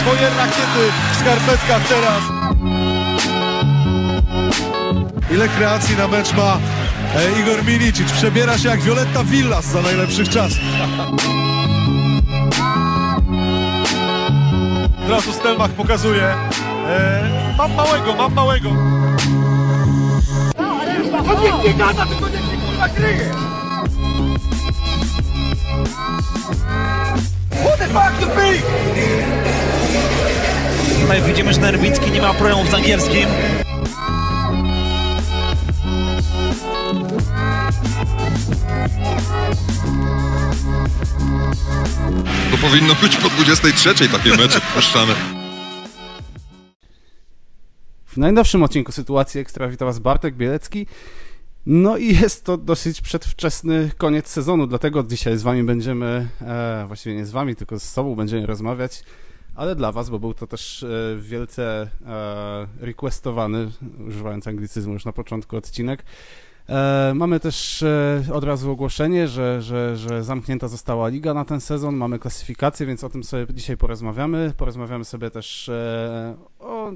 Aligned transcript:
swoje 0.00 0.30
rakiety 0.38 0.92
w 1.12 1.16
skarpetkach 1.16 1.82
teraz. 1.88 2.22
Ile 5.30 5.48
kreacji 5.48 5.96
na 5.96 6.08
mecz 6.08 6.32
ma 6.32 6.58
e, 7.16 7.40
Igor 7.40 7.64
Milicic. 7.64 8.12
Przebiera 8.12 8.58
się 8.58 8.68
jak 8.68 8.80
Violetta 8.80 9.24
Villas 9.24 9.64
za 9.64 9.82
najlepszych 9.82 10.28
czasów. 10.28 10.58
Teraz 15.06 15.24
Stelmach 15.24 15.70
pokazuje. 15.70 16.34
E, 16.88 17.54
mam 17.58 17.74
małego, 17.74 18.14
mam 18.14 18.34
małego. 18.34 18.68
On 21.30 21.42
niech 21.42 21.64
nie 21.64 21.74
gada, 21.74 22.06
tylko 22.06 22.28
niech 22.28 22.52
nie 22.52 22.58
kurwa 22.66 22.88
kryje! 22.88 23.30
What 27.50 27.78
the 27.78 27.86
fuck 27.86 28.20
you 28.20 28.26
think? 28.26 29.47
Tutaj 31.00 31.22
widzimy, 31.22 31.52
że 31.54 31.60
Nerwicki 31.60 32.10
nie 32.10 32.22
ma 32.22 32.34
problemów 32.34 32.70
z 32.70 32.74
angielskim. 32.74 33.28
To 42.50 42.56
powinno 42.68 42.94
być 42.94 43.16
po 43.16 43.28
23 43.28 44.08
takie 44.08 44.30
mecze 44.30 44.60
puszczane. 44.74 45.14
W 48.06 48.16
najnowszym 48.16 48.62
odcinku 48.62 48.92
Sytuacji 48.92 49.40
Ekstra 49.40 49.68
wita 49.68 49.84
Was 49.84 49.98
Bartek 49.98 50.34
Bielecki. 50.34 50.86
No 51.66 51.96
i 51.96 52.16
jest 52.16 52.44
to 52.44 52.56
dosyć 52.56 53.00
przedwczesny 53.00 53.90
koniec 53.96 54.28
sezonu, 54.28 54.66
dlatego 54.66 55.02
dzisiaj 55.02 55.38
z 55.38 55.42
Wami 55.42 55.62
będziemy, 55.62 56.28
e, 56.40 56.84
właściwie 56.86 57.16
nie 57.16 57.26
z 57.26 57.30
Wami, 57.30 57.56
tylko 57.56 57.78
z 57.78 57.82
sobą 57.82 58.14
będziemy 58.14 58.46
rozmawiać, 58.46 59.02
ale 59.58 59.74
dla 59.74 59.92
Was, 59.92 60.10
bo 60.10 60.18
był 60.18 60.34
to 60.34 60.46
też 60.46 60.82
e, 60.82 61.16
wielce 61.18 61.88
e, 62.06 62.66
requestowany, 62.80 63.70
używając 64.08 64.48
anglicyzmu 64.48 64.92
już 64.92 65.04
na 65.04 65.12
początku 65.12 65.56
odcinek. 65.56 66.04
E, 66.68 67.12
mamy 67.14 67.40
też 67.40 67.84
od 68.32 68.44
razu 68.44 68.70
ogłoszenie, 68.70 69.28
że, 69.28 69.62
że, 69.62 69.96
że 69.96 70.24
zamknięta 70.24 70.68
została 70.68 71.08
liga 71.08 71.34
na 71.34 71.44
ten 71.44 71.60
sezon, 71.60 71.96
mamy 71.96 72.18
klasyfikację, 72.18 72.86
więc 72.86 73.04
o 73.04 73.08
tym 73.08 73.24
sobie 73.24 73.54
dzisiaj 73.54 73.76
porozmawiamy. 73.76 74.52
Porozmawiamy 74.56 75.04
sobie 75.04 75.30
też 75.30 75.70
o 76.58 76.92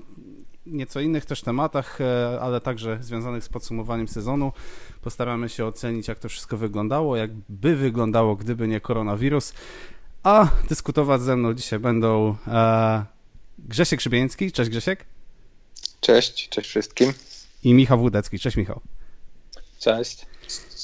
nieco 0.67 1.01
innych 1.01 1.25
też 1.25 1.43
tematach, 1.43 1.99
ale 2.41 2.61
także 2.61 2.99
związanych 3.01 3.45
z 3.45 3.49
podsumowaniem 3.49 4.09
sezonu. 4.09 4.53
Postaramy 5.01 5.49
się 5.49 5.67
ocenić, 5.67 6.09
jak 6.09 6.19
to 6.19 6.29
wszystko 6.29 6.57
wyglądało, 6.57 7.17
jak 7.17 7.31
by 7.49 7.77
wyglądało, 7.77 8.37
gdyby 8.37 8.69
nie 8.69 8.81
koronawirus. 8.81 9.55
A 10.23 10.49
dyskutować 10.69 11.21
ze 11.23 11.37
mną 11.37 11.55
dzisiaj 11.55 11.79
będą 11.79 12.37
e, 12.49 13.05
Grzesiek 13.59 14.01
Szybieński, 14.01 14.53
cześć 14.53 14.71
Grzesiek, 14.71 15.05
Cześć, 16.01 16.49
cześć 16.49 16.69
wszystkim. 16.69 17.13
i 17.65 17.75
Michał 17.75 17.99
Wódecki, 17.99 18.39
cześć 18.39 18.57
Michał. 18.57 18.81
Cześć. 19.81 20.27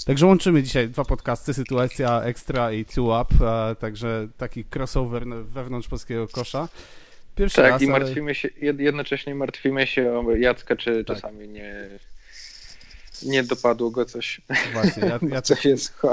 Także 0.06 0.26
łączymy 0.26 0.62
dzisiaj 0.62 0.88
dwa 0.88 1.04
podcasty, 1.04 1.54
Sytuacja 1.54 2.22
Extra 2.22 2.72
i 2.72 2.84
Two 2.84 3.20
Up, 3.22 3.46
e, 3.46 3.74
także 3.76 4.28
taki 4.36 4.64
crossover 4.74 5.26
wewnątrz 5.44 5.88
polskiego 5.88 6.28
kosza. 6.28 6.68
Pierwszy 7.36 7.56
Tak, 7.56 7.70
raz, 7.70 7.82
i 7.82 7.84
ale- 7.90 7.98
martwimy 7.98 8.34
się, 8.34 8.48
jed- 8.48 8.80
jednocześnie 8.80 9.34
martwimy 9.34 9.86
się 9.86 10.12
o 10.12 10.36
Jacka, 10.36 10.76
czy 10.76 11.04
Tak. 11.04 11.16
czasami 11.16 11.48
nie, 11.48 11.88
nie 13.22 13.42
dopadło 13.42 13.90
go 13.90 14.04
coś, 14.04 14.40
Właśnie, 14.72 15.02
Ja- 15.06 15.28
Jacek. 15.34 15.58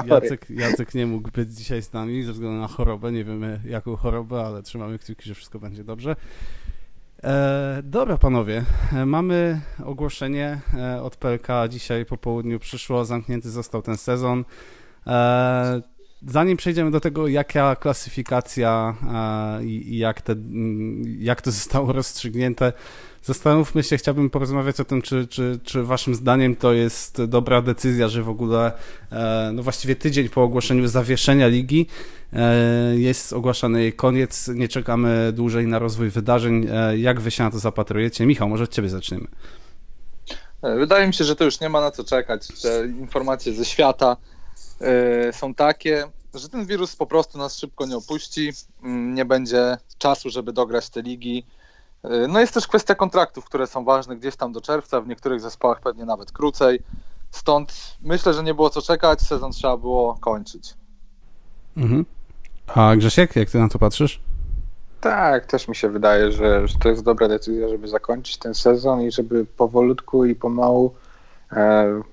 Jacek, 0.08 0.50
Jacek 0.50 0.94
nie 0.96 1.06
mógł 1.06 1.32
być 1.32 1.54
dzisiaj 1.54 1.82
z 1.82 1.94
nami 1.94 2.24
ze 2.24 2.34
względu 2.34 2.62
na 2.62 2.68
chorobę. 2.68 3.12
Nie 3.12 3.24
wiemy 3.24 3.60
jaką 3.66 3.96
chorobę, 3.96 4.42
ale 4.46 4.64
trzymamy 4.64 5.00
kciuki, 5.00 5.24
że 5.30 5.36
wszystko 5.36 5.60
będzie 5.60 5.84
dobrze. 5.84 6.16
E, 7.24 7.82
dobra, 7.84 8.18
panowie. 8.18 8.64
E, 8.94 9.06
mamy 9.06 9.62
ogłoszenie 9.86 10.60
e, 10.74 11.02
od 11.02 11.16
PLK. 11.16 11.48
Dzisiaj 11.70 12.06
po 12.06 12.18
południu 12.18 12.60
przyszło. 12.60 13.06
Zamknięty 13.06 13.50
został 13.50 13.82
ten 13.82 13.98
sezon. 13.98 14.46
E, 15.08 15.82
zanim 16.28 16.58
przejdziemy 16.58 16.92
do 16.92 17.00
tego, 17.00 17.28
jaka 17.28 17.76
klasyfikacja 17.76 18.96
e, 19.60 19.66
i, 19.66 19.98
jak, 19.98 20.22
te, 20.22 20.34
mm, 20.34 21.04
jak 21.20 21.42
to 21.42 21.52
zostało 21.52 21.94
rozstrzygnięte, 21.94 22.74
Zastanówmy 23.26 23.84
się, 23.84 23.98
chciałbym 23.98 24.30
porozmawiać 24.30 24.80
o 24.80 24.86
tym, 24.86 25.02
czy, 25.02 25.28
czy, 25.28 25.60
czy 25.64 25.84
waszym 25.84 26.16
zdaniem 26.16 26.56
to 26.56 26.74
jest 26.74 27.24
dobra 27.24 27.62
decyzja, 27.62 28.08
że 28.08 28.24
w 28.24 28.30
ogóle 28.30 28.72
e, 29.12 29.52
no 29.54 29.64
właściwie 29.64 29.96
tydzień 29.96 30.30
po 30.30 30.44
ogłoszeniu 30.44 30.88
zawieszenia 30.88 31.48
ligi 31.48 31.88
e, 32.34 32.96
jest 32.96 33.34
ogłaszany 33.34 33.82
jej 33.82 33.94
koniec, 33.94 34.48
nie 34.48 34.68
czekamy 34.68 35.32
dłużej 35.34 35.68
na 35.68 35.80
rozwój 35.80 36.10
wydarzeń. 36.10 36.68
Jak 36.98 37.22
wy 37.22 37.32
się 37.32 37.44
na 37.44 37.52
to 37.52 37.60
zapatrujecie? 37.60 38.26
Michał, 38.26 38.50
może 38.50 38.64
od 38.64 38.72
ciebie 38.72 38.90
zaczniemy. 38.90 39.28
Wydaje 40.64 41.08
mi 41.08 41.14
się, 41.14 41.24
że 41.24 41.36
to 41.36 41.44
już 41.44 41.60
nie 41.60 41.70
ma 41.70 41.82
na 41.82 41.92
co 41.92 42.04
czekać. 42.04 42.48
Te 42.62 42.88
informacje 42.88 43.54
ze 43.54 43.66
świata 43.66 44.18
są 45.32 45.54
takie, 45.54 46.04
że 46.34 46.50
ten 46.50 46.66
wirus 46.66 46.96
po 46.96 47.06
prostu 47.06 47.38
nas 47.38 47.58
szybko 47.58 47.86
nie 47.86 47.98
opuści. 47.98 48.52
Mm, 48.84 49.16
Nie 49.16 49.26
będzie 49.26 49.78
czasu, 49.98 50.30
żeby 50.30 50.54
dograć 50.54 50.90
te 50.90 51.02
ligi. 51.02 51.46
Y, 52.06 52.28
no 52.28 52.40
jest 52.40 52.54
też 52.54 52.68
kwestia 52.68 52.96
kontraktów, 52.96 53.46
które 53.46 53.68
są 53.68 53.84
ważne 53.84 54.16
gdzieś 54.16 54.36
tam 54.36 54.54
do 54.54 54.62
czerwca, 54.62 55.02
w 55.02 55.08
niektórych 55.08 55.42
zespołach 55.42 55.82
pewnie 55.82 56.06
nawet 56.06 56.32
krócej. 56.32 56.80
Stąd 57.32 57.98
myślę, 58.02 58.34
że 58.34 58.44
nie 58.44 58.54
było 58.54 58.70
co 58.70 58.82
czekać, 58.82 59.22
sezon 59.22 59.52
trzeba 59.52 59.78
było 59.78 60.18
kończyć. 60.22 60.74
Mhm. 61.78 62.06
A 62.68 62.96
Grzesiek, 62.96 63.36
jak 63.36 63.50
ty 63.50 63.60
na 63.60 63.70
to 63.70 63.80
patrzysz? 63.80 64.20
Tak, 65.02 65.46
też 65.46 65.68
mi 65.68 65.76
się 65.76 65.90
wydaje, 65.90 66.32
że, 66.32 66.68
że 66.68 66.76
to 66.80 66.90
jest 66.90 67.04
dobra 67.04 67.28
decyzja, 67.28 67.70
żeby 67.70 67.88
zakończyć 67.88 68.38
ten 68.38 68.54
sezon 68.54 69.02
i 69.02 69.12
żeby 69.12 69.46
powolutku 69.46 70.26
i 70.26 70.36
pomału 70.36 70.94
e, 70.94 71.05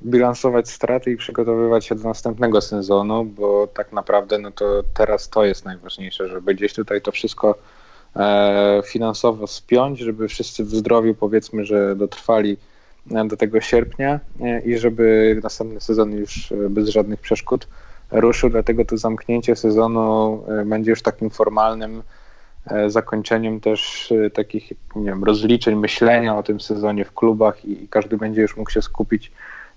bilansować 0.03 0.71
straty 0.71 1.11
i 1.11 1.17
przygotowywać 1.17 1.87
się 1.87 1.95
do 1.95 2.09
następnego 2.09 2.61
sezonu, 2.61 3.25
bo 3.25 3.67
tak 3.67 3.93
naprawdę 3.93 4.39
no 4.39 4.51
to 4.51 4.83
teraz 4.95 5.29
to 5.29 5.45
jest 5.45 5.65
najważniejsze, 5.65 6.29
żeby 6.29 6.55
gdzieś 6.55 6.75
tutaj 6.75 7.03
to 7.03 7.13
wszystko 7.13 7.59
e, 8.17 8.83
finansowo 8.87 9.47
spiąć, 9.47 9.99
żeby 9.99 10.29
wszyscy 10.29 10.65
w 10.65 10.71
zdrowiu 10.71 11.15
powiedzmy, 11.15 11.65
że 11.65 11.97
dotrwali 11.97 12.57
e, 13.11 13.25
do 13.25 13.37
tego 13.37 13.61
sierpnia 13.61 14.21
e, 14.41 14.61
i 14.61 14.79
żeby 14.79 15.41
następny 15.43 15.81
sezon 15.81 16.13
już 16.13 16.53
e, 16.53 16.57
bez 16.69 16.89
żadnych 16.89 17.21
przeszkód 17.21 17.69
ruszył, 18.11 18.51
dlatego 18.51 18.85
to 18.85 18.97
zamknięcie 18.97 19.57
sezonu 19.57 20.45
e, 20.49 20.65
będzie 20.65 20.91
już 20.91 21.03
takim 21.03 21.31
formalnym 21.31 21.99
e, 21.99 22.22
zakończeniem 22.87 23.61
też 23.61 24.13
e, 24.13 24.31
takich 24.31 24.73
nie 24.97 25.05
wiem, 25.05 25.25
rozliczeń, 25.25 25.77
myślenia 25.77 26.37
o 26.37 26.43
tym 26.43 26.61
sezonie 26.61 27.05
w 27.05 27.13
klubach 27.13 27.65
i, 27.65 27.89
każdy 27.89 28.17
będzie 28.17 28.43
już 28.43 28.57
mógł 28.57 28.71
się 28.71 28.83
skupić 28.83 29.33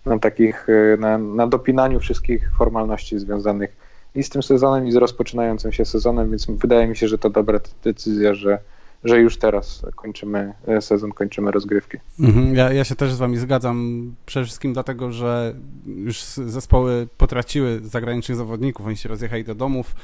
na 0.05 0.19
takich, 0.19 0.67
e, 0.69 0.97
na, 0.97 1.17
na 1.17 1.47
dopinaniu 1.47 1.99
wszystkich 1.99 2.49
formalności 2.57 3.19
związanych 3.19 3.75
i 4.15 4.23
z 4.23 4.29
tym 4.29 4.43
sezonem 4.43 4.87
i 4.87 4.91
z 4.91 4.95
rozpoczynającym 4.95 5.71
się 5.71 5.85
sezonem, 5.85 6.29
więc 6.29 6.45
wydaje 6.49 6.87
mi 6.87 6.97
się, 6.97 7.07
że 7.07 7.17
to 7.17 7.29
dobra 7.29 7.59
decyzja, 7.83 8.33
że, 8.33 8.59
że 9.03 9.19
już 9.19 9.37
teraz 9.37 9.85
kończymy 9.95 10.53
e, 10.67 10.81
sezon, 10.81 11.11
kończymy 11.11 11.51
rozgrywki. 11.51 11.97
Mhm, 12.19 12.55
Ja, 12.55 12.73
ja 12.73 12.83
się 12.83 12.95
też 12.95 13.13
z 13.13 13.17
wami 13.17 13.37
zgadzam, 13.37 14.11
przede 14.25 14.45
wszystkim 14.45 14.73
dlatego, 14.73 15.11
że 15.11 15.53
już 15.85 16.23
zespoły 16.23 17.07
potraciły 17.17 17.79
zagranicznych 17.83 18.37
zawodników, 18.37 18.87
oni 18.87 18.97
się 18.97 19.09
rozjechali 19.09 19.43
do 19.43 19.55
domów. 19.55 19.95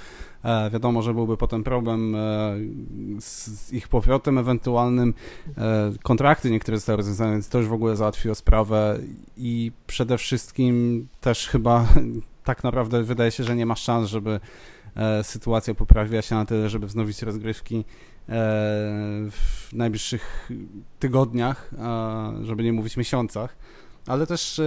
E, 0.44 0.70
wiadomo, 0.70 1.02
że 1.02 1.14
byłby 1.14 1.38
potem 1.38 1.64
problem 1.64 2.16
e, 2.16 2.20
z, 3.20 3.74
ich 3.74 3.88
powrotem 3.88 4.38
ewentualnym. 4.38 5.14
E, 5.58 5.92
kontrakty 6.04 6.52
niektóre 6.52 6.78
zostały 6.78 6.98
rozwiązane, 6.98 7.32
więc 7.32 7.50
to 7.50 7.58
już 7.58 7.68
w 7.68 7.74
ogóle 7.74 7.96
załatwiło 7.96 8.36
sprawę 8.36 9.00
i 9.38 9.72
przede 9.88 10.18
wszystkim 10.18 11.08
też 11.22 11.48
chyba 11.48 11.88
tak 12.44 12.64
naprawdę 12.64 13.04
wydaje 13.04 13.32
się, 13.32 13.44
że 13.44 13.56
nie 13.56 13.66
ma 13.66 13.76
szans, 13.76 14.10
żeby 14.10 14.40
sytuacja 15.24 15.74
poprawiła 15.74 16.22
się 16.22 16.36
na 16.36 16.46
tyle, 16.46 16.70
żeby 16.70 16.88
wznowić 16.88 17.22
rozgrywki 17.22 17.86
w 19.32 19.74
najbliższych 19.74 20.52
tygodniach, 21.00 21.72
żeby 22.42 22.64
nie 22.64 22.74
mówić 22.74 22.98
miesiącach. 22.98 23.58
Ale 24.08 24.28
też 24.28 24.60
e, 24.60 24.64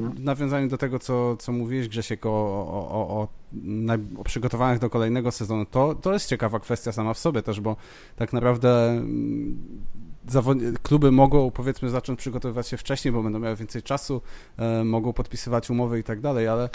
w 0.00 0.20
nawiązaniu 0.20 0.68
do 0.68 0.78
tego, 0.78 0.98
co, 0.98 1.36
co 1.36 1.52
mówiłeś, 1.52 1.88
Grzesiek, 1.88 2.26
o, 2.26 2.30
o, 2.30 2.88
o, 2.90 3.20
o, 3.20 3.28
o 4.20 4.24
przygotowanych 4.24 4.78
do 4.78 4.90
kolejnego 4.90 5.32
sezonu, 5.32 5.64
to, 5.64 5.94
to 5.94 6.12
jest 6.12 6.28
ciekawa 6.28 6.60
kwestia 6.60 6.92
sama 6.92 7.14
w 7.14 7.18
sobie 7.18 7.42
też, 7.42 7.60
bo 7.60 7.76
tak 8.16 8.32
naprawdę 8.32 8.90
mm, 8.90 9.58
kluby 10.82 11.12
mogą 11.12 11.50
powiedzmy 11.50 11.90
zacząć 11.90 12.18
przygotowywać 12.18 12.68
się 12.68 12.76
wcześniej, 12.76 13.12
bo 13.12 13.22
będą 13.22 13.38
miały 13.38 13.56
więcej 13.56 13.82
czasu, 13.82 14.22
e, 14.56 14.84
mogą 14.84 15.12
podpisywać 15.12 15.70
umowy 15.70 15.98
i 15.98 16.02
tak 16.02 16.20
dalej, 16.20 16.48
ale 16.48 16.68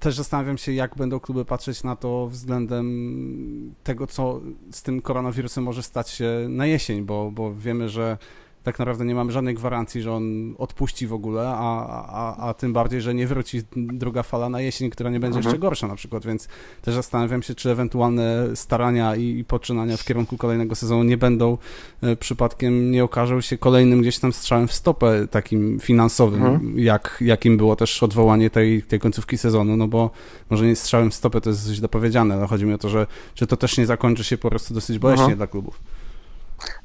też 0.00 0.16
zastanawiam 0.16 0.58
się, 0.58 0.72
jak 0.72 0.96
będą 0.96 1.20
kluby 1.20 1.44
patrzeć 1.44 1.82
na 1.82 1.96
to 1.96 2.26
względem 2.26 3.74
tego, 3.84 4.06
co 4.06 4.40
z 4.70 4.82
tym 4.82 5.02
koronawirusem 5.02 5.64
może 5.64 5.82
stać 5.82 6.10
się 6.10 6.46
na 6.48 6.66
jesień, 6.66 7.02
bo, 7.02 7.30
bo 7.30 7.54
wiemy, 7.54 7.88
że 7.88 8.18
tak 8.62 8.78
naprawdę 8.78 9.04
nie 9.04 9.14
mamy 9.14 9.32
żadnej 9.32 9.54
gwarancji, 9.54 10.02
że 10.02 10.12
on 10.12 10.54
odpuści 10.58 11.06
w 11.06 11.12
ogóle, 11.12 11.48
a, 11.48 11.86
a, 12.08 12.48
a 12.48 12.54
tym 12.54 12.72
bardziej, 12.72 13.00
że 13.00 13.14
nie 13.14 13.26
wróci 13.26 13.62
druga 13.76 14.22
fala 14.22 14.48
na 14.48 14.60
jesień, 14.60 14.90
która 14.90 15.10
nie 15.10 15.20
będzie 15.20 15.36
Mhm. 15.38 15.52
jeszcze 15.54 15.58
gorsza 15.60 15.86
na 15.86 15.94
przykład, 15.96 16.26
więc 16.26 16.48
też 16.82 16.94
zastanawiam 16.94 17.42
się, 17.42 17.54
czy 17.54 17.70
ewentualne 17.70 18.46
starania 18.56 19.16
i, 19.16 19.38
i 19.38 19.44
poczynania 19.44 19.96
w 19.96 20.04
kierunku 20.04 20.36
kolejnego 20.36 20.74
sezonu 20.74 21.02
nie 21.02 21.16
będą 21.16 21.58
e, 22.02 22.16
przypadkiem, 22.16 22.90
nie 22.90 23.04
okażą 23.04 23.40
się 23.40 23.58
kolejnym 23.58 24.00
gdzieś 24.00 24.18
tam 24.18 24.32
strzałem 24.32 24.68
w 24.68 24.72
stopę 24.72 25.26
takim 25.30 25.78
finansowym, 25.80 26.42
Mhm. 26.46 26.78
jak, 26.78 27.18
jakim 27.20 27.56
było 27.56 27.76
też 27.76 28.02
odwołanie 28.02 28.50
tej, 28.50 28.82
tej 28.82 29.00
końcówki 29.00 29.38
sezonu, 29.38 29.76
no 29.76 29.88
bo 29.88 30.10
może 30.50 30.66
nie 30.66 30.76
strzałem 30.76 31.10
w 31.10 31.14
stopę, 31.14 31.40
to 31.40 31.50
jest 31.50 31.68
źle 31.68 31.88
powiedziane, 31.88 32.34
ale 32.34 32.46
chodzi 32.46 32.64
mi 32.66 32.72
o 32.74 32.78
to, 32.78 32.88
że, 32.88 33.06
że 33.34 33.46
to 33.46 33.56
też 33.56 33.78
nie 33.78 33.86
zakończy 33.86 34.24
się 34.24 34.38
po 34.38 34.50
prostu 34.50 34.74
dosyć 34.74 34.98
boleśnie 34.98 35.22
Mhm. 35.22 35.36
dla 35.38 35.46
klubów. 35.46 35.80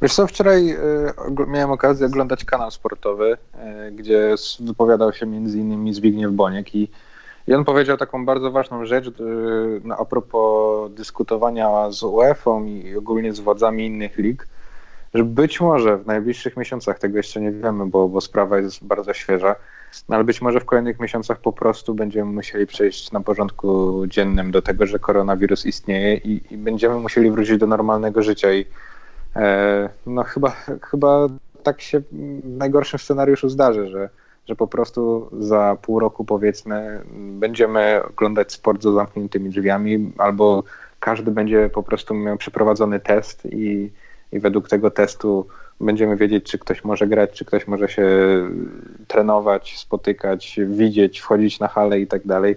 Wiesz 0.02 0.14
co, 0.14 0.28
wczoraj 0.28 0.78
ogl- 1.18 1.48
miałem 1.48 1.72
okazję 1.72 2.08
oglądać 2.08 2.46
kanał 2.46 2.72
sportowy, 2.72 3.38
y, 3.88 3.92
gdzie 3.92 4.36
wypowiadał 4.60 5.14
się 5.14 5.26
między 5.26 5.60
innymi 5.60 5.94
Zbigniew 5.94 6.32
Boniek 6.32 6.76
i, 6.76 6.92
i 7.48 7.54
on 7.54 7.66
powiedział 7.66 7.98
taką 7.98 8.26
bardzo 8.26 8.52
ważną 8.52 8.86
rzecz 8.86 9.06
no, 9.84 9.98
a 9.98 10.06
propos 10.06 10.92
dyskutowania 10.92 11.92
z 11.92 12.04
UEFA 12.04 12.52
i 12.66 12.96
ogólnie 12.98 13.34
z 13.34 13.40
władzami 13.40 13.86
innych 13.86 14.18
lig, 14.18 14.48
że 15.14 15.24
być 15.24 15.62
może 15.62 15.98
w 15.98 16.06
najbliższych 16.06 16.58
miesiącach, 16.58 17.00
tego 17.00 17.18
jeszcze 17.18 17.42
nie 17.42 17.52
wiemy, 17.52 17.86
bo, 17.86 18.10
bo 18.10 18.22
sprawa 18.22 18.60
jest 18.60 18.84
bardzo 18.84 19.14
świeża, 19.14 19.56
no, 20.10 20.16
ale 20.16 20.24
być 20.24 20.42
może 20.42 20.60
w 20.60 20.66
kolejnych 20.66 21.00
miesiącach 21.00 21.40
po 21.40 21.54
prostu 21.54 21.94
będziemy 21.94 22.32
musieli 22.32 22.68
przejść 22.68 23.12
na 23.12 23.22
porządku 23.22 24.04
dziennym 24.08 24.52
do 24.52 24.62
tego, 24.62 24.86
że 24.86 25.00
koronawirus 25.00 25.66
istnieje 25.66 26.18
i, 26.18 26.42
i 26.52 26.58
będziemy 26.58 26.96
musieli 27.00 27.32
wrócić 27.32 27.58
do 27.58 27.68
normalnego 27.68 28.24
życia 28.24 28.54
i 28.54 28.66
E, 28.66 28.95
No 30.06 30.24
chyba, 30.24 30.50
chyba 30.82 31.28
tak 31.64 31.82
się 31.82 32.00
w 32.00 32.58
najgorszym 32.58 33.00
scenariuszu 33.00 33.50
zdarzy, 33.50 33.88
że, 33.88 34.10
że 34.48 34.56
po 34.56 34.68
prostu 34.68 35.30
za 35.40 35.78
pół 35.82 36.00
roku 36.00 36.26
powiedzmy 36.26 37.02
będziemy 37.16 38.02
oglądać 38.10 38.54
sport 38.54 38.84
za 38.84 38.92
zamkniętymi 38.92 39.50
drzwiami 39.50 40.12
albo 40.18 40.64
każdy 41.00 41.32
będzie 41.32 41.70
po 41.70 41.84
prostu 41.84 42.14
miał 42.14 42.38
przeprowadzony 42.38 43.00
test 43.00 43.46
i, 43.46 43.92
i 44.32 44.40
według 44.40 44.70
tego 44.70 44.92
testu 44.92 45.48
będziemy 45.82 46.18
wiedzieć, 46.18 46.44
czy 46.52 46.60
ktoś 46.60 46.84
może 46.84 47.08
grać, 47.08 47.32
czy 47.32 47.46
ktoś 47.46 47.68
może 47.68 47.90
się 47.90 48.08
trenować, 49.08 49.78
spotykać, 49.78 50.60
widzieć, 50.68 51.20
wchodzić 51.20 51.60
na 51.60 51.68
halę 51.68 52.00
i 52.00 52.08
tak 52.08 52.28
dalej. 52.28 52.56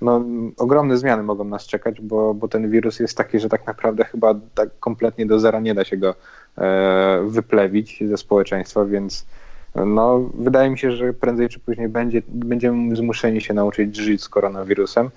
No, 0.00 0.24
ogromne 0.56 0.96
zmiany 0.96 1.22
mogą 1.22 1.44
nas 1.44 1.66
czekać, 1.66 2.00
bo, 2.00 2.34
bo 2.34 2.48
ten 2.48 2.70
wirus 2.70 3.00
jest 3.00 3.16
taki, 3.16 3.40
że 3.40 3.48
tak 3.48 3.66
naprawdę 3.66 4.04
chyba 4.04 4.34
tak 4.54 4.68
kompletnie 4.80 5.26
do 5.26 5.40
zera 5.40 5.60
nie 5.60 5.74
da 5.74 5.84
się 5.84 5.96
go 5.96 6.14
e, 6.58 7.24
wyplewić 7.26 8.02
ze 8.08 8.16
społeczeństwa, 8.16 8.84
więc 8.84 9.26
no, 9.74 10.30
wydaje 10.34 10.70
mi 10.70 10.78
się, 10.78 10.92
że 10.92 11.12
prędzej 11.12 11.48
czy 11.48 11.60
później 11.60 11.88
będzie, 11.88 12.22
będziemy 12.28 12.96
zmuszeni 12.96 13.40
się 13.40 13.54
nauczyć 13.54 13.96
żyć 13.96 14.22
z 14.22 14.28
koronawirusem. 14.28 15.10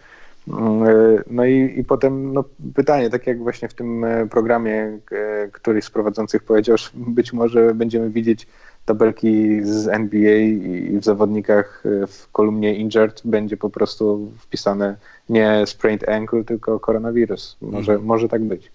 Mm, 0.47 0.83
e, 0.83 1.24
No 1.27 1.45
i, 1.45 1.80
i 1.80 1.83
potem 1.83 2.33
no, 2.33 2.44
pytanie, 2.75 3.09
tak 3.09 3.27
jak 3.27 3.39
właśnie 3.39 3.68
w 3.68 3.74
tym 3.74 4.03
e, 4.06 4.27
programie 4.27 5.00
e, 5.12 5.47
któryś 5.51 5.85
z 5.85 5.89
prowadzących 5.89 6.44
powiedział, 6.44 6.77
że 6.77 6.89
być 6.94 7.33
może 7.33 7.74
będziemy 7.75 8.09
widzieć 8.09 8.47
tabelki 8.85 9.59
z 9.63 9.88
NBA 9.88 10.38
i 10.38 10.97
w 11.00 11.03
zawodnikach 11.03 11.83
e, 12.03 12.07
w 12.07 12.31
kolumnie 12.31 12.75
injured 12.75 13.21
będzie 13.25 13.57
po 13.57 13.69
prostu 13.69 14.31
wpisane 14.39 14.95
nie 15.30 15.63
sprained 15.65 16.09
ankle, 16.09 16.44
tylko 16.44 16.80
koronawirus. 16.80 17.57
Może, 17.62 17.97
może 18.00 18.30
tak 18.30 18.44
być. 18.44 18.71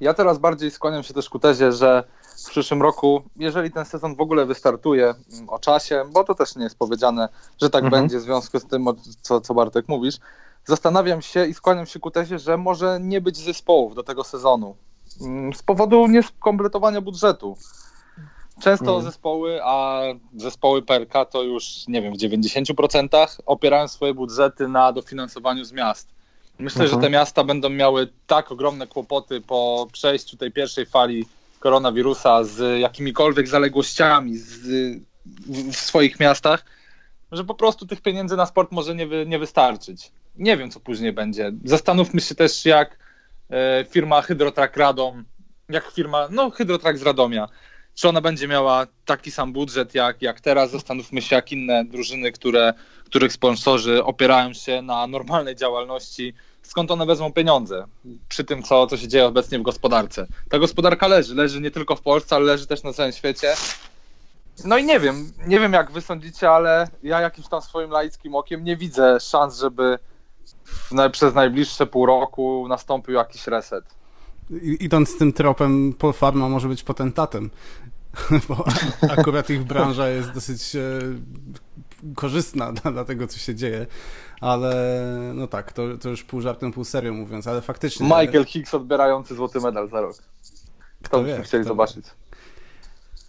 Ja 0.00 0.14
teraz 0.14 0.38
bardziej 0.38 0.70
skłaniam 0.70 1.02
się 1.02 1.14
też 1.14 1.28
ku 1.30 1.38
tezie, 1.38 1.72
że 1.72 2.04
w 2.46 2.50
przyszłym 2.50 2.82
roku, 2.82 3.22
jeżeli 3.36 3.70
ten 3.70 3.84
sezon 3.84 4.14
w 4.16 4.20
ogóle 4.20 4.46
wystartuje 4.46 5.04
mm, 5.32 5.48
o 5.48 5.58
czasie, 5.58 6.04
bo 6.12 6.24
to 6.24 6.34
też 6.34 6.56
nie 6.56 6.64
jest 6.64 6.78
powiedziane, 6.78 7.28
że 7.60 7.70
tak 7.70 7.84
Mhm. 7.84 8.02
będzie 8.02 8.18
w 8.18 8.22
związku 8.22 8.58
z 8.58 8.64
tym, 8.66 8.86
co, 9.22 9.40
co 9.40 9.54
Bartek 9.54 9.88
mówisz, 9.88 10.16
zastanawiam 10.64 11.22
się 11.22 11.46
i 11.46 11.54
skłaniam 11.54 11.86
się 11.86 12.00
ku 12.00 12.10
tezie, 12.10 12.38
że 12.38 12.56
może 12.56 12.98
nie 13.00 13.20
być 13.20 13.36
zespołów 13.36 13.94
do 13.94 14.02
tego 14.02 14.24
sezonu. 14.24 14.76
Mm, 15.20 15.54
Z 15.54 15.62
powodu 15.62 16.06
nieskompletowania 16.06 17.00
budżetu. 17.00 17.56
Często 18.60 18.84
Mhm. 18.86 19.02
zespoły, 19.04 19.60
a 19.64 20.02
zespoły 20.36 20.82
PRK 20.82 21.24
to 21.24 21.42
już, 21.42 21.86
nie 21.88 22.02
wiem, 22.02 22.14
w 22.14 22.16
90% 22.18 23.38
opierają 23.46 23.88
swoje 23.88 24.14
budżety 24.14 24.68
na 24.68 24.92
dofinansowaniu 24.92 25.64
z 25.64 25.72
miast. 25.72 26.08
Myślę, 26.58 26.82
Mhm. 26.84 27.00
że 27.00 27.06
te 27.06 27.10
miasta 27.10 27.44
będą 27.44 27.68
miały 27.68 28.08
tak 28.26 28.52
ogromne 28.52 28.86
kłopoty 28.86 29.40
po 29.40 29.88
przejściu 29.92 30.36
tej 30.36 30.52
pierwszej 30.52 30.86
fali 30.86 31.26
koronawirusa 31.60 32.44
z 32.44 32.80
jakimikolwiek 32.80 33.48
zaległościami 33.48 34.36
z, 34.36 34.58
w, 35.26 35.72
w 35.72 35.76
swoich 35.76 36.20
miastach, 36.20 36.64
że 37.32 37.44
po 37.44 37.54
prostu 37.54 37.86
tych 37.86 38.00
pieniędzy 38.00 38.36
na 38.36 38.46
sport 38.46 38.72
może 38.72 38.94
nie, 38.94 39.06
wy, 39.06 39.26
nie 39.26 39.38
wystarczyć. 39.38 40.10
Nie 40.36 40.56
wiem, 40.56 40.70
co 40.70 40.80
później 40.80 41.12
będzie. 41.12 41.52
Zastanówmy 41.64 42.20
się 42.20 42.34
też, 42.34 42.64
jak 42.64 42.98
e, 43.50 43.84
firma 43.90 44.22
Hydrotrack 44.22 44.76
Radom, 44.76 45.24
jak 45.68 45.90
firma, 45.90 46.28
no 46.30 46.50
Hydrotrack 46.50 46.98
z 46.98 47.02
Radomia, 47.02 47.48
czy 48.00 48.08
ona 48.08 48.20
będzie 48.20 48.48
miała 48.48 48.86
taki 49.04 49.30
sam 49.30 49.52
budżet 49.52 49.94
jak, 49.94 50.22
jak 50.22 50.40
teraz? 50.40 50.70
Zastanówmy 50.70 51.22
się, 51.22 51.36
jak 51.36 51.52
inne 51.52 51.84
drużyny, 51.84 52.32
które, 52.32 52.74
których 53.04 53.32
sponsorzy 53.32 54.04
opierają 54.04 54.52
się 54.52 54.82
na 54.82 55.06
normalnej 55.06 55.56
działalności, 55.56 56.34
skąd 56.62 56.90
one 56.90 57.06
wezmą 57.06 57.32
pieniądze 57.32 57.86
przy 58.28 58.44
tym, 58.44 58.62
co, 58.62 58.86
co 58.86 58.96
się 58.96 59.08
dzieje 59.08 59.26
obecnie 59.26 59.58
w 59.58 59.62
gospodarce. 59.62 60.26
Ta 60.50 60.58
gospodarka 60.58 61.08
leży, 61.08 61.34
leży 61.34 61.60
nie 61.60 61.70
tylko 61.70 61.96
w 61.96 62.00
Polsce, 62.00 62.36
ale 62.36 62.44
leży 62.44 62.66
też 62.66 62.82
na 62.82 62.92
całym 62.92 63.12
świecie. 63.12 63.54
No 64.64 64.78
i 64.78 64.84
nie 64.84 65.00
wiem, 65.00 65.32
nie 65.46 65.60
wiem 65.60 65.72
jak 65.72 65.90
wy 65.90 66.00
sądzicie, 66.00 66.50
ale 66.50 66.88
ja 67.02 67.20
jakimś 67.20 67.48
tam 67.48 67.62
swoim 67.62 67.90
laickim 67.90 68.34
okiem 68.34 68.64
nie 68.64 68.76
widzę 68.76 69.20
szans, 69.20 69.58
żeby 69.58 69.98
w, 70.64 71.10
przez 71.12 71.34
najbliższe 71.34 71.86
pół 71.86 72.06
roku 72.06 72.66
nastąpił 72.68 73.14
jakiś 73.14 73.46
reset. 73.46 73.84
Idąc 74.62 75.18
tym 75.18 75.32
tropem, 75.32 75.94
Paul 75.98 76.12
Farma 76.12 76.48
może 76.48 76.68
być 76.68 76.82
potentatem, 76.82 77.50
bo 78.48 78.64
akurat 79.10 79.50
ich 79.50 79.64
branża 79.64 80.08
jest 80.08 80.30
dosyć 80.30 80.76
e, 80.76 80.80
korzystna 82.14 82.72
dla, 82.72 82.92
dla 82.92 83.04
tego, 83.04 83.26
co 83.26 83.38
się 83.38 83.54
dzieje, 83.54 83.86
ale 84.40 85.02
no 85.34 85.46
tak, 85.46 85.72
to, 85.72 85.98
to 85.98 86.08
już 86.08 86.24
pół 86.24 86.40
żartem, 86.40 86.72
pół 86.72 86.84
serio 86.84 87.12
mówiąc, 87.12 87.46
ale 87.46 87.60
faktycznie... 87.60 88.06
Michael 88.06 88.44
Hicks 88.44 88.74
odbierający 88.74 89.34
złoty 89.34 89.60
medal 89.60 89.88
za 89.88 90.00
rok. 90.00 90.16
Kto 91.02 91.16
To 91.16 91.22
byśmy 91.22 91.38
wie, 91.38 91.44
chcieli 91.44 91.64
kto 91.64 91.68
zobaczyć. 91.68 92.06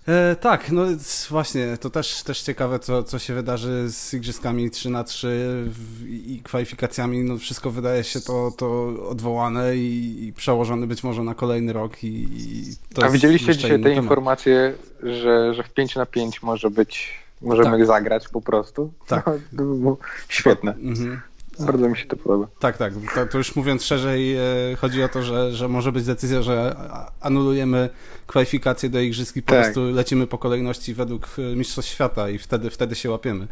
E, 0.07 0.35
tak, 0.35 0.71
no 0.71 0.83
właśnie, 1.29 1.77
to 1.77 1.89
też, 1.89 2.23
też 2.23 2.41
ciekawe, 2.41 2.79
co, 2.79 3.03
co 3.03 3.19
się 3.19 3.33
wydarzy 3.33 3.89
z 3.91 4.13
igrzyskami 4.13 4.71
3 4.71 4.89
na 4.89 5.03
3 5.03 5.27
w, 5.67 6.07
i 6.07 6.41
kwalifikacjami. 6.43 7.23
No 7.23 7.37
wszystko 7.37 7.71
wydaje 7.71 8.03
się 8.03 8.21
to, 8.21 8.51
to 8.57 8.93
odwołane 9.09 9.75
i, 9.77 10.25
i 10.27 10.33
przełożone 10.33 10.87
być 10.87 11.03
może 11.03 11.23
na 11.23 11.35
kolejny 11.35 11.73
rok. 11.73 12.03
I, 12.03 12.07
i 12.07 12.75
A 13.01 13.09
widzieliście 13.09 13.55
dzisiaj 13.55 13.71
te 13.71 13.79
temat. 13.89 14.03
informacje, 14.03 14.73
że, 15.03 15.53
że 15.53 15.63
w 15.63 15.69
5 15.73 15.95
na 15.95 16.05
5 16.05 16.43
może 16.43 16.69
być, 16.69 17.09
możemy 17.41 17.77
Tak. 17.77 17.85
zagrać 17.85 18.27
po 18.29 18.41
prostu? 18.41 18.93
Tak. 19.07 19.25
No, 19.53 19.57
to 19.57 19.63
było 19.63 19.97
świetne. 20.29 20.71
Mhm. 20.73 21.21
Bardzo 21.65 21.89
mi 21.89 21.97
się 21.97 22.05
to 22.05 22.17
podoba. 22.17 22.47
Tak, 22.59 22.77
tak. 22.77 22.93
To, 23.15 23.25
to 23.25 23.37
już 23.37 23.55
mówiąc 23.55 23.83
szerzej, 23.83 24.35
e, 24.35 24.41
chodzi 24.81 25.03
o 25.03 25.09
to, 25.09 25.23
że, 25.23 25.51
że 25.51 25.67
może 25.67 25.91
być 25.91 26.05
decyzja, 26.05 26.41
że 26.41 26.75
anulujemy 27.21 27.89
kwalifikacje 28.27 28.89
do 28.89 28.99
igrzysk 28.99 29.35
i 29.37 29.41
po 29.41 29.53
Tak. 29.53 29.61
prostu 29.63 29.83
lecimy 29.91 30.27
po 30.27 30.37
kolejności 30.37 30.93
według 30.93 31.27
e, 31.37 31.55
Mistrzostw 31.55 31.91
Świata 31.91 32.29
i 32.29 32.37
wtedy, 32.37 32.69
wtedy 32.69 32.95
się 32.95 33.09
łapiemy. 33.11 33.47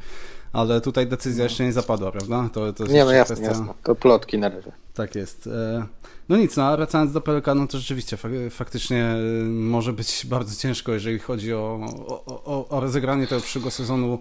Ale 0.54 0.82
tutaj 0.82 1.08
decyzja 1.08 1.44
jeszcze 1.44 1.64
nie 1.64 1.74
zapadła, 1.74 2.12
prawda? 2.12 2.50
To, 2.54 2.74
to 2.74 2.84
jest 2.84 2.96
Nie, 2.96 3.06
no 3.06 3.12
jasne, 3.12 3.46
jasne. 3.46 3.74
To 3.84 3.96
plotki 3.96 4.38
na 4.38 4.50
razie. 4.50 4.72
Tak 4.94 5.16
jest. 5.16 5.48
E, 5.48 5.86
No 6.30 6.38
nic, 6.38 6.58
no 6.58 6.64
a 6.66 6.78
wracając 6.78 7.12
do 7.12 7.22
PLK, 7.22 7.48
no 7.56 7.68
to 7.68 7.78
rzeczywiście 7.78 8.16
fak- 8.18 8.50
faktycznie 8.50 9.16
może 9.50 9.94
być 9.94 10.26
bardzo 10.26 10.56
ciężko, 10.62 10.92
jeżeli 10.92 11.20
chodzi 11.20 11.54
o, 11.54 11.80
o, 12.08 12.44
o, 12.46 12.68
o 12.70 12.80
rozegranie 12.80 13.28
tego 13.28 13.42
przyszłego 13.42 13.72
sezonu 13.72 14.20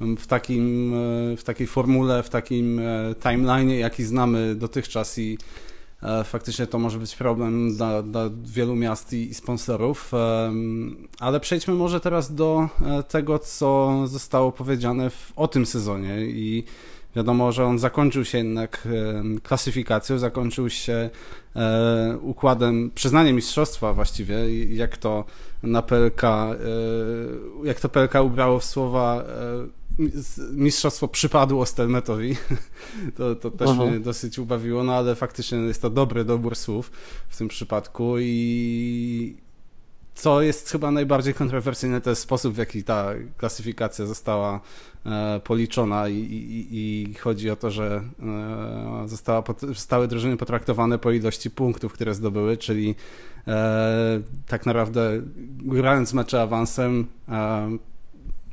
w, 0.00 0.26
takim, 0.26 0.94
e, 0.94 1.36
w 1.36 1.44
takiej 1.44 1.66
formule, 1.66 2.22
w 2.22 2.28
takim 2.28 2.78
e, 2.78 3.14
timeline, 3.22 3.70
jaki 3.70 4.04
znamy 4.04 4.54
dotychczas 4.54 5.18
i 5.18 5.38
e, 6.02 6.24
faktycznie 6.24 6.66
to 6.66 6.78
może 6.78 6.98
być 6.98 7.16
problem 7.16 7.76
dla, 7.76 8.02
dla 8.02 8.30
wielu 8.44 8.76
miast 8.76 9.12
i, 9.12 9.30
i 9.30 9.34
sponsorów. 9.34 10.12
Ale 11.20 11.40
przejdźmy 11.40 11.74
może 11.74 12.00
teraz 12.00 12.34
do 12.34 12.68
tego, 13.08 13.38
co 13.38 14.02
zostało 14.06 14.52
powiedziane 14.52 15.10
w, 15.10 15.32
o 15.36 15.48
tym 15.48 15.66
sezonie 15.66 16.20
i 16.20 16.64
Wiadomo, 17.16 17.52
że 17.52 17.64
on 17.64 17.78
zakończył 17.78 18.24
się 18.24 18.38
jednak 18.38 18.88
klasyfikacją, 19.42 20.18
zakończył 20.18 20.70
się 20.70 21.10
układem, 22.20 22.90
przyznaniem 22.94 23.36
mistrzostwa 23.36 23.92
właściwie, 23.92 24.64
jak 24.74 24.96
to 24.96 25.24
na 25.62 25.82
PLK, 25.82 26.22
jak 27.64 27.80
to 27.80 27.88
PLK 27.88 28.14
ubrało 28.22 28.58
w 28.58 28.64
słowa 28.64 29.24
mistrzostwo 30.52 31.08
przypadło 31.08 31.66
Stelmetowi. 31.66 32.36
To, 33.16 33.34
to 33.34 33.50
też 33.50 33.70
Mhm. 33.70 33.90
mnie 33.90 34.00
dosyć 34.00 34.38
ubawiło, 34.38 34.84
no 34.84 34.94
ale 34.94 35.14
faktycznie 35.14 35.58
jest 35.58 35.82
to 35.82 35.90
dobry 35.90 36.24
dobór 36.24 36.56
słów 36.56 36.90
w 37.28 37.36
tym 37.36 37.48
przypadku 37.48 38.14
i 38.18 39.36
co 40.14 40.42
jest 40.42 40.70
chyba 40.70 40.90
najbardziej 40.90 41.34
kontrowersyjne, 41.34 42.00
to 42.00 42.10
jest 42.10 42.22
sposób, 42.22 42.54
w 42.54 42.58
jaki 42.58 42.84
ta 42.84 43.06
klasyfikacja 43.36 44.06
została 44.06 44.60
e, 45.06 45.40
policzona 45.44 46.08
i, 46.08 46.14
i, 46.14 46.66
i, 47.10 47.14
chodzi 47.14 47.50
o 47.50 47.56
to, 47.56 47.70
że 47.70 48.02
e, 49.02 49.08
została, 49.08 49.44
zostały 49.62 50.08
drużyny 50.08 50.36
potraktowane 50.36 50.98
po 50.98 51.10
ilości 51.10 51.50
punktów, 51.50 51.92
które 51.92 52.14
zdobyły, 52.14 52.56
czyli 52.56 52.94
e, 53.46 54.20
tak 54.46 54.66
naprawdę 54.66 55.22
grając 55.58 56.12
mecze 56.12 56.42
awansem 56.42 57.06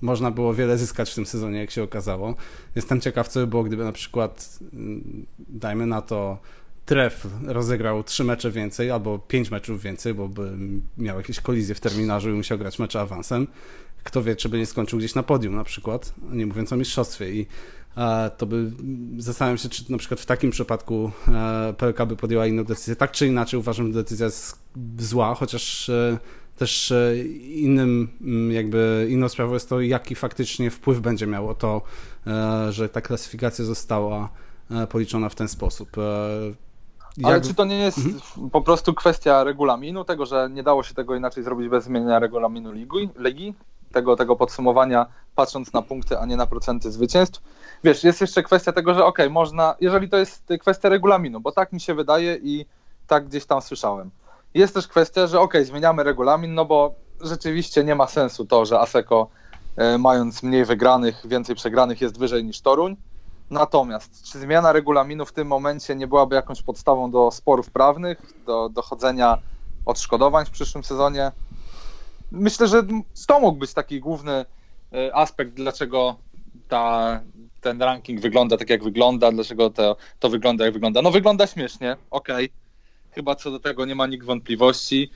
można 0.06 0.32
było 0.32 0.54
wiele 0.54 0.78
zyskać 0.78 1.12
w 1.12 1.16
tym 1.16 1.26
sezonie, 1.26 1.60
jak 1.60 1.72
się 1.72 1.84
okazało. 1.84 2.36
Jestem 2.76 3.02
ciekaw, 3.02 3.28
co 3.28 3.40
by 3.40 3.48
było, 3.48 3.64
gdyby 3.64 3.84
na 3.84 3.92
przykład, 3.92 4.60
mm, 4.74 5.26
dajmy 5.40 5.86
na 5.86 6.02
to, 6.02 6.38
Tref 6.86 7.28
rozegrał 7.46 8.04
trzy 8.04 8.24
mecze 8.24 8.52
więcej 8.52 8.92
albo 8.92 9.20
pięć 9.20 9.52
meczów 9.52 9.82
więcej, 9.82 10.14
bo 10.14 10.28
by 10.28 10.52
miał 10.98 11.18
jakieś 11.18 11.40
kolizje 11.40 11.76
w 11.76 11.80
terminarzu 11.80 12.30
i 12.30 12.34
musiał 12.34 12.58
grać 12.58 12.80
mecze 12.80 13.02
awansem. 13.02 13.48
Kto 14.04 14.24
wie, 14.24 14.36
czy 14.36 14.50
by 14.50 14.58
nie 14.58 14.66
skończył 14.66 15.00
gdzieś 15.00 15.16
na 15.16 15.24
podium 15.24 15.56
na 15.56 15.64
przykład, 15.64 16.14
nie 16.32 16.46
mówiąc 16.46 16.74
o 16.74 16.78
mistrzostwie 16.78 17.32
i 17.32 17.48
e, 17.98 18.32
to 18.38 18.46
by 18.46 18.72
zastanawiam 19.18 19.58
się, 19.58 19.70
czy 19.70 19.92
na 19.92 19.98
przykład 19.98 20.20
w 20.20 20.26
takim 20.26 20.52
przypadku 20.52 21.12
e, 21.28 21.74
PLK 21.78 22.06
by 22.06 22.16
podjęła 22.16 22.48
inną 22.48 22.64
decyzję. 22.64 22.96
Tak 22.96 23.12
czy 23.12 23.28
inaczej 23.28 23.60
uważam, 23.60 23.88
że 23.88 23.94
decyzja 23.94 24.26
jest 24.26 24.60
zła, 25.00 25.36
chociaż 25.36 25.90
e, 25.90 26.18
też 26.58 26.94
innym, 27.42 28.10
jakby 28.52 29.08
inną 29.10 29.30
sprawą 29.30 29.54
jest 29.54 29.70
to, 29.70 29.82
jaki 29.82 30.16
faktycznie 30.16 30.72
wpływ 30.72 31.00
będzie 31.00 31.28
miało 31.28 31.56
to, 31.56 31.82
że 32.70 32.90
ta 32.90 33.02
klasyfikacja 33.02 33.66
została 33.66 34.30
policzona 34.90 35.30
w 35.30 35.36
ten 35.36 35.48
sposób. 35.48 35.90
Ale 37.24 37.42
czy 37.42 37.54
to 37.54 37.66
nie 37.66 37.80
jest 37.80 37.98
mhm. 37.98 38.50
po 38.50 38.62
prostu 38.62 38.94
kwestia 38.94 39.44
regulaminu, 39.44 40.04
tego, 40.04 40.26
że 40.26 40.50
nie 40.52 40.64
dało 40.64 40.84
się 40.84 40.94
tego 40.94 41.16
inaczej 41.16 41.44
zrobić 41.44 41.70
bez 41.70 41.84
zmienienia 41.84 42.20
regulaminu 42.20 42.72
ligi, 42.72 43.10
ligi 43.18 43.54
tego, 43.92 44.16
tego 44.16 44.36
podsumowania, 44.36 45.06
patrząc 45.36 45.74
na 45.74 45.82
punkty, 45.82 46.20
a 46.20 46.26
nie 46.26 46.38
na 46.38 46.48
procenty 46.48 46.92
zwycięstw? 46.92 47.42
Wiesz, 47.84 48.04
jest 48.04 48.22
jeszcze 48.22 48.44
kwestia 48.44 48.72
tego, 48.72 48.94
że 48.94 49.06
ok, 49.06 49.20
można, 49.30 49.76
jeżeli 49.82 50.10
to 50.10 50.18
jest 50.18 50.44
kwestia 50.60 50.90
regulaminu, 50.90 51.40
bo 51.40 51.52
tak 51.52 51.74
mi 51.74 51.82
się 51.82 51.94
wydaje 51.94 52.38
i 52.44 52.66
tak 53.08 53.26
gdzieś 53.28 53.46
tam 53.46 53.62
słyszałem. 53.62 54.12
Jest 54.56 54.74
też 54.74 54.88
kwestia, 54.88 55.28
że 55.28 55.40
ok, 55.40 55.54
zmieniamy 55.64 56.04
regulamin, 56.04 56.54
no 56.54 56.66
bo 56.66 56.96
rzeczywiście 57.22 57.84
nie 57.84 57.96
ma 57.96 58.08
sensu 58.08 58.46
to, 58.46 58.66
że 58.66 58.80
ASECO 58.80 59.30
e, 59.78 59.98
mając 59.98 60.44
mniej 60.44 60.66
wygranych, 60.66 61.22
więcej 61.26 61.56
przegranych 61.56 62.02
jest 62.02 62.20
wyżej 62.20 62.44
niż 62.44 62.62
Toruń, 62.62 62.96
Natomiast 63.50 64.24
czy 64.24 64.40
zmiana 64.40 64.72
regulaminu 64.72 65.26
w 65.26 65.34
tym 65.34 65.48
momencie 65.48 65.96
nie 65.96 66.08
byłaby 66.08 66.36
jakąś 66.36 66.62
podstawą 66.62 67.12
do 67.12 67.32
sporów 67.32 67.70
prawnych, 67.70 68.18
do 68.46 68.70
dochodzenia 68.70 69.38
odszkodowań 69.86 70.46
w 70.46 70.52
przyszłym 70.52 70.84
sezonie? 70.84 71.32
Myślę, 72.32 72.68
że 72.68 72.84
to 73.28 73.40
mógł 73.40 73.60
być 73.60 73.74
taki 73.74 74.00
główny 74.00 74.46
e, 74.94 75.16
aspekt, 75.16 75.54
dlaczego 75.54 76.16
ta, 76.68 77.20
ten 77.62 77.82
ranking 77.82 78.22
wygląda 78.22 78.58
tak, 78.58 78.70
jak 78.70 78.84
wygląda, 78.84 79.32
dlaczego 79.32 79.70
to, 79.70 79.98
to 80.20 80.30
wygląda, 80.30 80.66
jak 80.66 80.74
wygląda. 80.74 81.02
No 81.02 81.12
wygląda 81.12 81.48
śmiesznie, 81.48 81.98
okej. 82.12 82.46
Okay. 82.46 82.65
Chyba 83.16 83.36
co 83.36 83.52
do 83.52 83.60
tego 83.60 83.86
nie 83.86 83.96
ma 83.96 84.08
nikt 84.08 84.26
wątpliwości. 84.26 85.12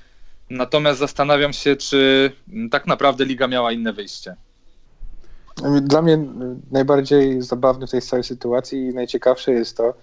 Natomiast 0.50 1.00
zastanawiam 1.00 1.54
się, 1.54 1.76
czy 1.76 2.32
tak 2.72 2.88
naprawdę 2.88 3.26
liga 3.26 3.48
miała 3.48 3.72
inne 3.72 3.94
wyjście. 3.94 4.36
Dla 5.82 6.02
mnie 6.02 6.20
najbardziej 6.72 7.42
zabawne 7.42 7.88
w 7.88 7.92
tej 7.92 8.02
całej 8.02 8.24
sytuacji 8.24 8.80
i 8.80 8.94
najciekawsze 8.94 9.52
jest 9.52 9.78
to, 9.78 9.94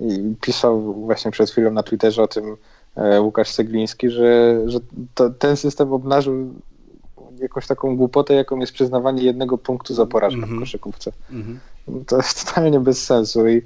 i 0.00 0.34
pisał 0.40 0.94
właśnie 0.94 1.30
przed 1.30 1.50
chwilą 1.50 1.70
na 1.70 1.82
Twitterze 1.82 2.22
o 2.22 2.28
tym 2.28 2.56
e, 2.96 3.20
Łukasz 3.20 3.48
Segliński, 3.48 4.10
że, 4.10 4.60
że 4.66 4.78
to, 5.14 5.30
ten 5.30 5.56
system 5.56 5.92
obnażył 5.92 6.54
jakąś 7.44 7.66
taką 7.66 7.96
głupotę, 7.96 8.34
jaką 8.34 8.58
jest 8.58 8.72
przyznawanie 8.72 9.22
jednego 9.22 9.58
punktu 9.58 9.94
za 9.94 10.06
porażkę 10.06 10.36
mm 10.36 10.44
-hmm. 10.44 10.48
w 10.48 10.52
mhm. 10.52 10.60
koszykówce. 10.60 11.12
Mm 11.30 11.42
-hmm. 11.42 11.56
To 12.06 12.16
jest 12.16 12.46
totalnie 12.46 12.80
bez 12.80 13.04
sensu 13.04 13.48
i 13.48 13.62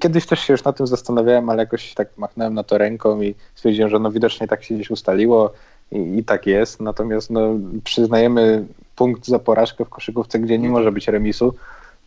kiedyś 0.00 0.26
też 0.26 0.40
się 0.40 0.52
już 0.52 0.64
na 0.64 0.72
tym 0.72 0.86
zastanawiałem, 0.86 1.50
ale 1.50 1.62
jakoś 1.62 1.94
tak 1.94 2.08
machnąłem 2.16 2.54
na 2.54 2.64
to 2.64 2.78
ręką 2.78 3.22
i 3.22 3.34
stwierdziłem, 3.54 3.90
że 3.90 3.98
no 3.98 4.10
widocznie 4.10 4.48
tak 4.48 4.64
się 4.64 4.74
gdzieś 4.74 4.90
ustaliło 4.90 5.52
i, 5.92 6.18
i 6.18 6.24
tak 6.24 6.46
jest, 6.46 6.80
natomiast 6.80 7.30
no, 7.30 7.40
przyznajemy 7.84 8.66
punkt 8.96 9.26
za 9.26 9.38
porażkę 9.38 9.84
w 9.84 9.88
koszykówce, 9.88 10.38
gdzie 10.38 10.58
nie 10.58 10.68
może 10.68 10.92
być 10.92 11.08
remisu, 11.08 11.54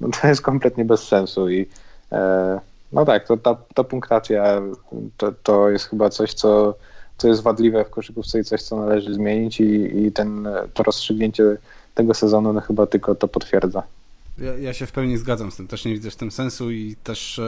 no 0.01 0.07
to 0.21 0.27
jest 0.27 0.41
kompletnie 0.41 0.86
bez 0.86 1.07
sensu 1.07 1.50
i 1.50 1.67
e, 2.12 2.59
no 2.91 3.05
tak, 3.05 3.27
to 3.27 3.38
ta, 3.38 3.57
ta 3.74 3.83
punktacja 3.83 4.62
to, 5.17 5.31
to 5.43 5.69
jest 5.69 5.86
chyba 5.86 6.09
coś, 6.09 6.33
co, 6.33 6.74
co 7.17 7.27
jest 7.27 7.41
wadliwe 7.41 7.86
w 7.86 7.89
koszykówce 7.89 8.39
i 8.39 8.43
coś, 8.43 8.62
co 8.62 8.75
należy 8.75 9.13
zmienić 9.13 9.59
i, 9.59 9.97
i 10.05 10.12
ten, 10.12 10.47
to 10.74 10.83
rozstrzygnięcie 10.83 11.57
tego 11.95 12.13
sezonu 12.13 12.53
no 12.53 12.62
chyba 12.62 12.88
tylko 12.88 13.15
to 13.15 13.27
potwierdza. 13.27 13.83
Ja, 14.38 14.57
ja 14.57 14.74
się 14.74 14.86
w 14.86 14.91
pełni 14.91 15.17
zgadzam 15.17 15.51
z 15.51 15.55
tym, 15.55 15.67
też 15.67 15.86
nie 15.86 15.93
widzę 15.93 16.12
w 16.12 16.15
tym 16.15 16.31
sensu 16.31 16.71
i 16.71 16.95
też 17.03 17.41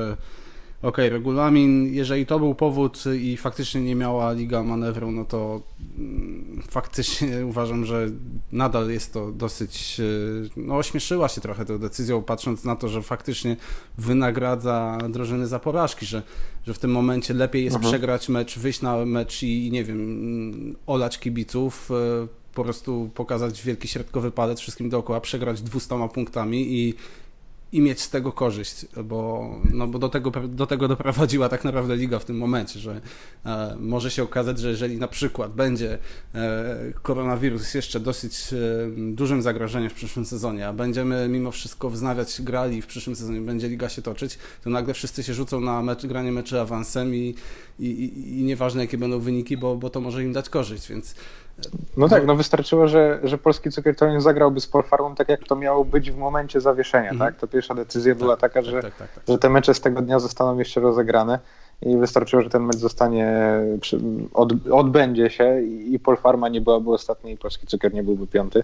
e, 0.83 0.87
ok, 0.87 0.97
regulamin, 0.97 1.93
jeżeli 1.93 2.25
to 2.25 2.39
był 2.39 2.55
powód 2.55 3.03
i 3.19 3.37
faktycznie 3.37 3.81
nie 3.81 3.95
miała 3.95 4.31
liga 4.31 4.63
manewru, 4.63 5.11
no 5.11 5.25
to 5.25 5.61
mm, 5.97 6.61
faktycznie 6.69 7.27
uważam, 7.51 7.85
że 7.85 8.07
nadal 8.51 8.89
jest 8.89 9.13
to 9.13 9.31
dosyć, 9.31 9.99
e, 9.99 10.03
no 10.57 10.77
ośmieszyła 10.77 11.29
się 11.29 11.41
trochę 11.41 11.65
tą 11.65 11.77
decyzją, 11.77 12.21
patrząc 12.21 12.63
na 12.63 12.75
to, 12.75 12.89
że 12.89 13.01
faktycznie 13.01 13.57
wynagradza 13.97 14.97
drużyny 15.09 15.47
za 15.47 15.59
porażki, 15.59 16.05
że, 16.05 16.23
że 16.67 16.73
w 16.73 16.79
tym 16.79 16.91
momencie 16.91 17.33
lepiej 17.33 17.63
jest 17.63 17.75
mhm. 17.75 17.93
przegrać 17.93 18.29
mecz, 18.29 18.59
wyjść 18.59 18.81
na 18.81 19.05
mecz 19.05 19.43
i 19.43 19.69
nie 19.71 19.83
wiem, 19.83 19.97
mm, 19.97 20.75
olać 20.87 21.19
kibiców, 21.19 21.91
e, 21.91 22.27
po 22.53 22.63
prostu 22.63 23.09
pokazać 23.15 23.63
wielki 23.63 23.87
środkowy 23.87 24.31
palec 24.31 24.59
wszystkim 24.59 24.89
dookoła, 24.89 25.21
przegrać 25.21 25.61
200 25.61 26.09
punktami 26.13 26.79
i 26.79 26.93
i 27.71 27.81
mieć 27.81 28.01
z 28.01 28.09
tego 28.09 28.31
korzyść, 28.31 28.85
bo, 29.03 29.49
no 29.73 29.87
bo 29.87 29.99
do, 29.99 30.09
tego, 30.09 30.31
do 30.31 30.67
tego 30.67 30.87
doprowadziła 30.87 31.49
tak 31.49 31.63
naprawdę 31.63 31.95
liga 31.95 32.19
w 32.19 32.25
tym 32.25 32.37
momencie, 32.37 32.79
że 32.79 33.01
e, 33.45 33.75
może 33.79 34.11
się 34.11 34.23
okazać, 34.23 34.59
że 34.59 34.69
jeżeli 34.69 34.97
na 34.97 35.07
przykład 35.07 35.53
będzie 35.53 35.97
e, 36.35 36.93
koronawirus 37.01 37.73
jeszcze 37.73 37.99
dosyć 37.99 38.53
e, 38.53 38.57
dużym 39.11 39.41
zagrożeniem 39.41 39.89
w 39.89 39.93
przyszłym 39.93 40.25
sezonie, 40.25 40.67
a 40.67 40.73
będziemy 40.73 41.27
mimo 41.29 41.51
wszystko 41.51 41.89
wznawiać 41.89 42.41
grali 42.41 42.81
w 42.81 42.87
przyszłym 42.87 43.15
sezonie, 43.15 43.41
będzie 43.41 43.69
liga 43.69 43.89
się 43.89 44.01
toczyć, 44.01 44.37
to 44.63 44.69
nagle 44.69 44.93
wszyscy 44.93 45.23
się 45.23 45.33
rzucą 45.33 45.61
na 45.61 45.81
mecz, 45.81 46.05
granie 46.05 46.31
meczy 46.31 46.61
awansem 46.61 47.15
i, 47.15 47.35
i, 47.79 48.13
i, 48.39 48.43
nieważne 48.43 48.81
jakie 48.81 48.97
będą 48.97 49.19
wyniki, 49.19 49.57
bo, 49.57 49.75
bo 49.75 49.89
to 49.89 50.01
może 50.01 50.23
im 50.23 50.33
dać 50.33 50.49
korzyść, 50.49 50.89
więc 50.89 51.15
no 51.97 52.09
tak, 52.09 52.25
no 52.25 52.35
wystarczyło, 52.35 52.87
że, 52.87 53.19
że 53.23 53.37
polski 53.37 53.71
cukier 53.71 53.95
to 53.95 54.11
nie 54.11 54.21
zagrałby 54.21 54.61
z 54.61 54.67
Polfarmą 54.67 55.15
tak, 55.15 55.29
jak 55.29 55.43
to 55.47 55.55
miało 55.55 55.85
być 55.85 56.11
w 56.11 56.17
momencie 56.17 56.61
zawieszenia, 56.61 57.09
mm. 57.09 57.19
tak? 57.19 57.35
To 57.35 57.47
pierwsza 57.47 57.75
decyzja 57.75 58.13
tak, 58.13 58.19
była 58.19 58.37
taka, 58.37 58.61
tak, 58.61 58.65
że, 58.65 58.81
tak, 58.81 58.95
tak, 58.95 59.13
tak, 59.13 59.23
że 59.27 59.37
te 59.37 59.49
mecze 59.49 59.73
z 59.73 59.81
tego 59.81 60.01
dnia 60.01 60.19
zostaną 60.19 60.59
jeszcze 60.59 60.81
rozegrane 60.81 61.39
i 61.81 61.97
wystarczyło, 61.97 62.41
że 62.41 62.49
ten 62.49 62.63
mecz 62.63 62.75
zostanie, 62.75 63.31
od, 64.33 64.53
odbędzie 64.71 65.29
się 65.29 65.61
i 65.61 65.99
Polfarma 65.99 66.49
nie 66.49 66.61
byłaby 66.61 66.91
ostatni 66.91 67.31
i 67.31 67.37
polski 67.37 67.67
cukier 67.67 67.93
nie 67.93 68.03
byłby 68.03 68.27
piąty. 68.27 68.63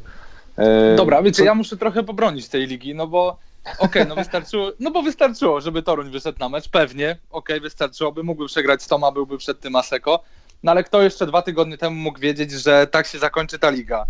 E, 0.57 0.95
Dobra, 0.95 1.21
wiecie, 1.21 1.43
ja 1.43 1.55
muszę 1.55 1.77
trochę 1.77 2.03
pobronić 2.03 2.49
tej 2.49 2.67
ligi, 2.67 2.95
no 2.95 3.07
bo 3.07 3.37
okej, 3.79 4.01
okay, 4.01 4.05
no 4.05 4.15
wystarczyło, 4.15 4.71
no 4.79 4.91
bo 4.91 5.01
wystarczyło, 5.01 5.61
żeby 5.61 5.83
Toruń 5.83 6.09
wyszedł 6.09 6.39
na 6.39 6.49
mecz, 6.49 6.69
pewnie, 6.69 7.11
okej, 7.11 7.55
okay, 7.55 7.59
wystarczyłoby, 7.59 8.23
mógłby 8.23 8.47
przegrać 8.47 8.83
z 8.83 8.87
Toma, 8.87 9.11
byłby 9.11 9.37
przed 9.37 9.59
tym 9.59 9.75
Aseko, 9.75 10.19
no 10.63 10.71
ale 10.71 10.83
kto 10.83 11.01
jeszcze 11.01 11.27
dwa 11.27 11.41
tygodnie 11.41 11.77
temu 11.77 11.95
mógł 11.95 12.19
wiedzieć, 12.19 12.51
że 12.51 12.87
tak 12.87 13.07
się 13.07 13.19
zakończy 13.19 13.59
ta 13.59 13.69
liga? 13.69 14.05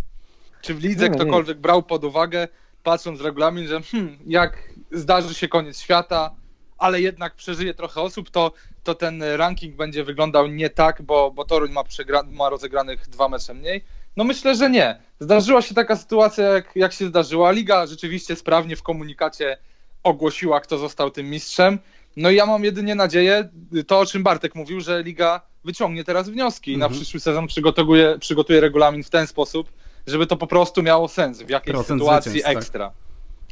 Czy 0.62 0.74
w 0.74 0.84
lidze 0.84 1.10
ktokolwiek 1.10 1.58
nie. 1.58 1.62
brał 1.62 1.84
pod 1.84 2.04
uwagę, 2.04 2.48
patrząc 2.84 3.22
regulamin, 3.22 3.68
że 3.68 3.82
hmm, 3.82 4.18
jak 4.28 4.70
zdarzy 4.92 5.34
się 5.34 5.48
koniec 5.48 5.80
świata, 5.80 6.36
ale 6.78 7.02
jednak 7.02 7.36
przeżyje 7.36 7.74
trochę 7.74 8.02
osób, 8.02 8.30
to, 8.30 8.52
to 8.84 8.96
ten 8.96 9.24
ranking 9.24 9.76
będzie 9.76 10.04
wyglądał 10.04 10.48
nie 10.48 10.70
tak, 10.70 11.02
bo, 11.02 11.32
bo 11.32 11.46
Toruń 11.46 11.72
ma, 11.72 11.84
przegra- 11.84 12.32
ma 12.32 12.50
rozegranych 12.50 13.10
dwa 13.10 13.30
mecze 13.30 13.54
mniej. 13.54 13.86
No 14.18 14.24
myślę, 14.24 14.56
że 14.56 14.70
nie. 14.70 15.00
Zdarzyła 15.20 15.62
się 15.62 15.76
taka 15.76 15.96
sytuacja, 15.96 16.44
jak, 16.44 16.76
jak 16.76 16.94
się 16.94 17.08
zdarzyła. 17.08 17.52
Liga 17.52 17.88
rzeczywiście 17.88 18.36
sprawnie 18.36 18.76
w 18.76 18.84
komunikacie 18.84 19.58
ogłosiła, 20.04 20.60
kto 20.60 20.78
został 20.78 21.12
tym 21.12 21.30
mistrzem. 21.30 21.80
No 22.16 22.30
i 22.30 22.36
ja 22.36 22.46
mam 22.46 22.64
jedynie 22.64 22.96
nadzieję, 22.96 23.50
to 23.88 24.00
o 24.00 24.06
czym 24.06 24.24
Bartek 24.24 24.56
mówił, 24.56 24.82
że 24.82 25.04
Liga 25.04 25.42
wyciągnie 25.66 26.04
teraz 26.04 26.30
wnioski 26.30 26.74
i 26.74 26.78
na 26.78 26.86
mhm. 26.86 27.02
przyszły 27.02 27.20
sezon 27.20 27.48
przygotuje, 27.48 28.20
przygotuje 28.20 28.62
regulamin 28.62 29.04
w 29.04 29.10
ten 29.10 29.28
sposób, 29.28 29.70
żeby 30.08 30.28
to 30.28 30.38
po 30.38 30.48
prostu 30.48 30.84
miało 30.84 31.08
sens 31.08 31.42
w 31.42 31.50
jakiejś 31.50 31.76
procent 31.76 32.02
sytuacji 32.02 32.42
tak. 32.42 32.58
ekstra. 32.58 32.86
Tak. 32.86 33.06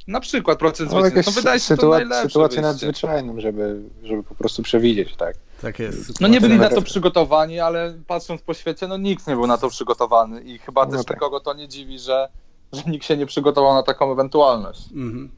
Na 0.07 0.19
przykład 0.19 0.59
procent 0.59 0.91
no, 0.91 1.01
zwycięstw. 1.01 1.35
No 1.35 1.41
wydaje 1.41 1.59
się 1.59 1.75
sytuac- 1.75 2.09
to 2.09 2.29
Sytuację 2.29 2.61
nadzwyczajną, 2.61 3.39
żeby, 3.39 3.81
żeby 4.03 4.23
po 4.23 4.35
prostu 4.35 4.63
przewidzieć, 4.63 5.15
tak? 5.15 5.35
Tak 5.61 5.79
jest. 5.79 6.21
No 6.21 6.27
nie 6.27 6.41
byli 6.41 6.59
na 6.59 6.69
to 6.69 6.81
przygotowani, 6.81 7.59
ale 7.59 7.93
patrząc 8.07 8.41
po 8.41 8.53
świecie, 8.53 8.87
no 8.87 8.97
nikt 8.97 9.27
nie 9.27 9.35
był 9.35 9.47
na 9.47 9.57
to 9.57 9.69
przygotowany 9.69 10.41
i 10.41 10.57
chyba 10.57 10.85
no 10.85 10.91
też 10.91 11.05
tak. 11.05 11.17
nikogo 11.17 11.39
to 11.39 11.53
nie 11.53 11.67
dziwi, 11.67 11.99
że, 11.99 12.29
że 12.73 12.81
nikt 12.87 13.05
się 13.05 13.17
nie 13.17 13.25
przygotował 13.25 13.73
na 13.73 13.83
taką 13.83 14.11
ewentualność. 14.11 14.91
Mhm. 14.91 15.31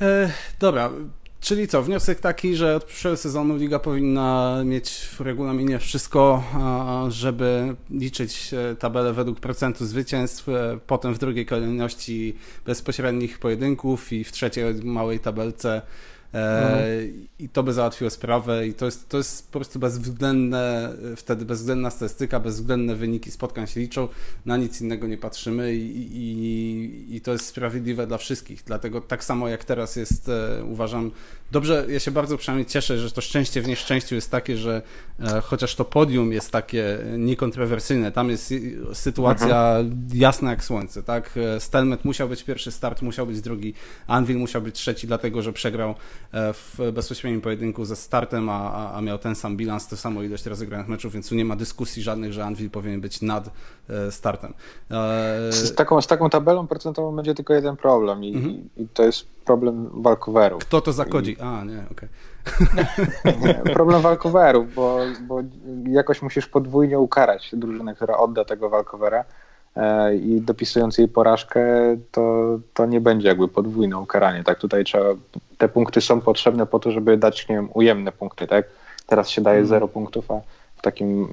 E, 0.00 0.30
dobra, 0.60 0.90
Czyli 1.44 1.68
co, 1.68 1.82
wniosek 1.82 2.20
taki, 2.20 2.56
że 2.56 2.76
od 2.76 2.84
przyszłego 2.84 3.16
sezonu 3.16 3.56
liga 3.56 3.78
powinna 3.78 4.62
mieć 4.64 4.90
w 4.90 5.20
regulaminie 5.20 5.78
wszystko, 5.78 6.44
żeby 7.08 7.74
liczyć 7.90 8.54
e, 8.54 8.76
tabelę 8.76 9.12
według 9.12 9.40
procentu 9.40 9.86
zwycięstw, 9.86 10.48
e, 10.48 10.78
potem 10.86 11.14
w 11.14 11.18
drugiej 11.18 11.46
kolejności 11.46 12.36
bezpośrednich 12.66 13.38
pojedynków 13.38 14.12
i 14.12 14.24
w 14.24 14.32
trzeciej 14.32 14.74
małej 14.74 15.20
tabelce 15.20 15.82
Mhm. 16.34 17.26
I 17.38 17.48
to 17.48 17.62
by 17.62 17.72
załatwiło 17.72 18.10
sprawę 18.10 18.66
i 18.66 18.74
to 18.74 18.84
jest, 18.84 19.08
to 19.08 19.16
jest 19.16 19.46
po 19.46 19.58
prostu 19.58 19.78
bezwzględne, 19.78 20.92
wtedy 21.16 21.44
bezwzględna 21.44 21.90
statystyka, 21.90 22.40
bezwzględne 22.40 22.94
wyniki 22.94 23.30
spotkań 23.30 23.66
się 23.66 23.80
liczą, 23.80 24.08
na 24.46 24.56
nic 24.56 24.80
innego 24.80 25.06
nie 25.06 25.18
patrzymy 25.18 25.74
i, 25.74 26.16
i, 26.16 27.16
i 27.16 27.20
to 27.20 27.32
jest 27.32 27.46
sprawiedliwe 27.46 28.06
dla 28.06 28.18
wszystkich. 28.18 28.62
Dlatego 28.66 29.00
tak 29.00 29.24
samo 29.24 29.48
jak 29.48 29.64
teraz 29.64 29.96
jest, 29.96 30.28
e, 30.28 30.64
uważam, 30.64 31.10
dobrze, 31.52 31.86
ja 31.88 32.00
się 32.00 32.10
bardzo 32.10 32.36
przynajmniej 32.36 32.66
cieszę, 32.66 32.98
że 32.98 33.10
to 33.10 33.20
szczęście 33.20 33.62
w 33.62 33.68
nieszczęściu 33.68 34.14
jest 34.14 34.30
takie, 34.30 34.56
że 34.56 34.82
e, 35.20 35.40
chociaż 35.40 35.74
to 35.74 35.84
podium 35.84 36.32
jest 36.32 36.50
takie 36.50 36.98
niekontrowersyjne, 37.18 38.12
tam 38.12 38.30
jest 38.30 38.54
sytuacja 38.92 39.76
mhm. 39.76 40.08
jasna 40.14 40.50
jak 40.50 40.64
słońce, 40.64 41.02
tak? 41.02 41.30
E, 41.36 41.60
Stelmet 41.60 42.04
musiał 42.04 42.28
być 42.28 42.42
pierwszy 42.42 42.70
start, 42.70 43.02
musiał 43.02 43.26
być 43.26 43.40
drugi, 43.40 43.74
Anvil 44.06 44.36
musiał 44.36 44.62
być 44.62 44.74
trzeci, 44.74 45.06
dlatego 45.06 45.42
że 45.42 45.52
przegrał 45.52 45.94
E, 46.23 46.23
w 46.32 46.92
bezpośrednim 46.92 47.40
pojedynku 47.40 47.84
ze 47.84 47.96
startem, 47.96 48.48
a, 48.48 48.92
a 48.92 49.00
miał 49.00 49.18
ten 49.18 49.34
sam 49.34 49.56
bilans, 49.56 49.88
tę 49.88 49.96
samą 49.96 50.22
ilość 50.22 50.46
rozegranych 50.46 50.88
meczów, 50.88 51.12
więc 51.12 51.28
tu 51.28 51.34
nie 51.34 51.44
ma 51.44 51.56
dyskusji 51.56 52.02
żadnych, 52.02 52.32
że 52.32 52.44
Anvil 52.44 52.70
powinien 52.70 53.00
być 53.00 53.22
nad 53.22 53.50
e, 53.90 54.12
startem. 54.12 54.54
E, 54.90 55.52
z 55.52 55.74
taką, 55.74 56.00
z 56.00 56.06
taką 56.06 56.30
tabelą 56.30 56.66
procentową 56.66 57.16
będzie 57.16 57.34
tylko 57.34 57.54
jeden 57.54 57.76
problem 57.76 58.24
i, 58.24 58.34
mhm. 58.36 58.68
i 58.76 58.88
to 58.88 59.04
jest 59.04 59.26
problem 59.44 60.02
walkowerów. 60.02 60.62
Kto 60.62 60.80
to 60.80 60.92
zakodzi? 60.92 61.36
A, 61.40 61.64
nie, 61.64 61.84
okej. 61.90 62.08
Okay. 63.22 63.72
problem 63.74 64.02
walkowerów, 64.02 64.74
bo, 64.74 64.98
bo 65.20 65.40
jakoś 65.88 66.22
musisz 66.22 66.46
podwójnie 66.46 66.98
ukarać 66.98 67.50
drużynę, 67.52 67.94
która 67.94 68.16
odda 68.16 68.44
tego 68.44 68.70
walkowera 68.70 69.24
E, 69.24 69.24
i 70.22 70.40
dopisując 70.40 70.98
jej 70.98 71.08
porażkę, 71.08 71.96
to, 72.12 72.58
to 72.74 72.86
nie 72.86 73.00
będzie 73.00 73.28
jakby 73.28 73.48
podwójne 73.48 73.98
ukaranie. 73.98 74.44
Tak, 74.44 74.58
tutaj 74.58 74.84
trzeba, 74.84 75.10
te 75.58 75.68
punkty 75.68 76.00
są 76.00 76.20
potrzebne 76.20 76.66
po 76.66 76.78
to, 76.78 76.90
żeby 76.90 77.16
dać, 77.16 77.48
nie 77.48 77.54
wiem, 77.54 77.68
ujemne 77.74 78.12
punkty, 78.12 78.46
tak? 78.46 78.66
Teraz 79.06 79.30
się 79.30 79.42
daje 79.42 79.66
0 79.66 79.76
mhm. 79.76 79.92
punktów, 79.92 80.30
a 80.30 80.40
w 80.76 80.82
takim 80.82 81.28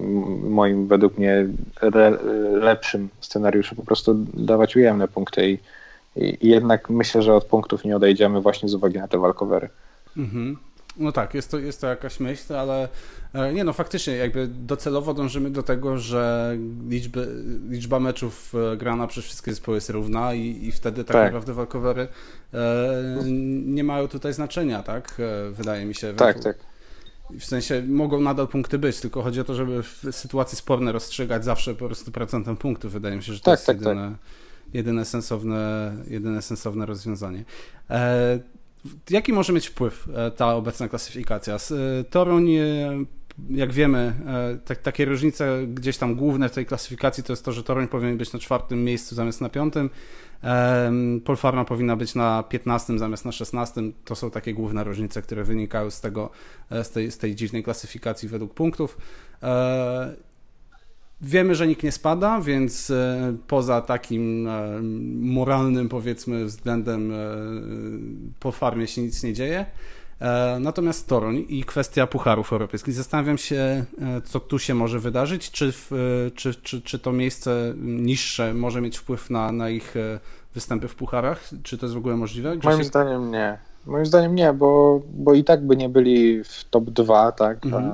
moim, 0.49 0.87
według 0.87 1.17
mnie, 1.17 1.47
lepszym 2.51 3.09
scenariuszu 3.19 3.75
po 3.75 3.83
prostu 3.83 4.15
dawać 4.33 4.75
ujemne 4.75 5.07
punkty 5.07 5.49
i, 5.49 5.59
i, 6.15 6.37
i 6.41 6.49
jednak 6.49 6.89
myślę, 6.89 7.21
że 7.21 7.33
od 7.33 7.45
punktów 7.45 7.85
nie 7.85 7.95
odejdziemy 7.95 8.41
właśnie 8.41 8.69
z 8.69 8.73
uwagi 8.73 8.97
na 8.97 9.07
te 9.07 9.17
walkowery. 9.17 9.69
Mhm. 10.17 10.57
No 10.97 11.11
tak, 11.11 11.33
jest 11.33 11.51
to, 11.51 11.59
jest 11.59 11.81
to 11.81 11.87
jakaś 11.87 12.19
myśl, 12.19 12.55
ale 12.55 12.89
e, 13.33 13.53
nie 13.53 13.63
no, 13.63 13.73
faktycznie 13.73 14.15
jakby 14.15 14.47
docelowo 14.47 15.13
dążymy 15.13 15.49
do 15.49 15.63
tego, 15.63 15.97
że 15.97 16.55
liczby, 16.89 17.43
liczba 17.69 17.99
meczów 17.99 18.53
e, 18.73 18.77
grana 18.77 19.07
przez 19.07 19.25
wszystkie 19.25 19.51
zespoły 19.51 19.77
jest 19.77 19.89
równa 19.89 20.33
i, 20.33 20.65
i 20.67 20.71
wtedy 20.71 21.03
tak, 21.03 21.13
tak. 21.13 21.25
naprawdę 21.25 21.53
walkowery 21.53 22.07
e, 22.53 22.57
nie 23.65 23.83
mają 23.83 24.07
tutaj 24.07 24.33
znaczenia, 24.33 24.83
tak? 24.83 25.17
E, 25.19 25.51
wydaje 25.51 25.85
mi 25.85 25.95
się. 25.95 26.13
Tak, 26.13 26.39
tak. 26.39 26.57
W 27.39 27.45
sensie 27.45 27.83
mogą 27.87 28.21
nadal 28.21 28.47
punkty 28.47 28.79
być, 28.79 28.99
tylko 28.99 29.21
chodzi 29.21 29.41
o 29.41 29.43
to, 29.43 29.55
żeby 29.55 29.83
w 29.83 30.01
sytuacji 30.11 30.57
sporne 30.57 30.91
rozstrzygać 30.91 31.45
zawsze 31.45 31.75
po 31.75 31.85
prostu 31.85 32.11
procentem 32.11 32.57
punktów. 32.57 32.91
Wydaje 32.91 33.15
mi 33.15 33.23
się, 33.23 33.33
że 33.33 33.39
to 33.39 33.45
tak, 33.45 33.53
jest 33.53 33.65
tak, 33.65 33.77
jedyne, 33.77 34.11
tak. 34.11 34.73
jedyne, 34.73 35.05
sensowne, 35.05 35.93
jedyne 36.07 36.41
sensowne 36.41 36.85
rozwiązanie. 36.85 37.43
E, 37.89 38.39
Jaki 39.09 39.33
może 39.33 39.53
mieć 39.53 39.67
wpływ 39.67 40.07
e, 40.15 40.31
ta 40.31 40.55
obecna 40.55 40.87
klasyfikacja? 40.87 41.55
E, 41.55 42.03
Toruń, 42.03 42.53
e, 42.55 42.65
jak 43.49 43.73
wiemy, 43.73 44.13
tak, 44.65 44.77
takie 44.77 45.05
różnice 45.05 45.67
gdzieś 45.67 45.97
tam 45.97 46.15
główne 46.15 46.49
w 46.49 46.51
tej 46.51 46.65
klasyfikacji 46.65 47.23
to 47.23 47.33
jest 47.33 47.45
to, 47.45 47.51
że 47.51 47.63
Toruń 47.63 47.87
powinien 47.87 48.17
być 48.17 48.33
na 48.33 48.39
czwartym 48.39 48.83
miejscu 48.83 49.15
zamiast 49.15 49.41
na 49.41 49.49
piątym. 49.49 49.89
Polfarma 51.25 51.65
powinna 51.65 51.95
być 51.95 52.15
na 52.15 52.43
15 52.43 52.99
zamiast 52.99 53.25
na 53.25 53.31
16. 53.31 53.81
To 54.05 54.15
są 54.15 54.31
takie 54.31 54.53
główne 54.53 54.83
różnice, 54.83 55.21
które 55.21 55.43
wynikały 55.43 55.91
z, 55.91 56.01
tego, 56.01 56.29
z, 56.71 56.89
tej, 56.89 57.11
z 57.11 57.17
tej 57.17 57.35
dziwnej 57.35 57.63
klasyfikacji 57.63 58.29
według 58.29 58.53
punktów. 58.53 58.97
Wiemy, 61.23 61.55
że 61.55 61.67
nikt 61.67 61.83
nie 61.83 61.91
spada, 61.91 62.41
więc 62.41 62.89
e, 62.89 63.35
poza 63.47 63.81
takim 63.81 64.47
e, 64.47 64.79
moralnym, 65.21 65.89
powiedzmy, 65.89 66.45
względem 66.45 67.11
e, 67.11 67.15
po 68.39 68.51
farmie 68.51 68.87
się 68.87 69.01
nic 69.01 69.23
nie 69.23 69.33
dzieje. 69.33 69.65
Natomiast 70.59 71.07
Toruń 71.07 71.45
i 71.49 71.63
kwestia 71.63 72.07
Pucharów 72.07 72.53
Europejskich. 72.53 72.93
Zastanawiam 72.93 73.37
się, 73.37 73.85
co 74.25 74.39
tu 74.39 74.59
się 74.59 74.73
może 74.73 74.99
wydarzyć. 74.99 75.51
Czy, 75.51 75.73
czy, 76.35 76.55
czy, 76.55 76.81
czy 76.81 76.99
to 76.99 77.11
miejsce 77.11 77.73
niższe 77.77 78.53
może 78.53 78.81
mieć 78.81 78.97
wpływ 78.97 79.29
na, 79.29 79.51
na 79.51 79.69
ich 79.69 79.95
występy 80.53 80.87
w 80.87 80.95
Pucharach? 80.95 81.49
Czy 81.63 81.77
to 81.77 81.85
jest 81.85 81.95
w 81.95 81.97
ogóle 81.97 82.15
możliwe? 82.15 82.55
Moim 82.63 82.77
się... 82.77 82.83
zdaniem 82.83 83.31
nie. 83.31 83.57
Moim 83.85 84.05
zdaniem 84.05 84.35
nie, 84.35 84.53
bo, 84.53 85.01
bo 85.13 85.33
i 85.33 85.43
tak 85.43 85.67
by 85.67 85.75
nie 85.75 85.89
byli 85.89 86.43
w 86.43 86.65
top 86.69 86.89
2, 86.89 87.31
tak? 87.31 87.65
Mhm 87.65 87.91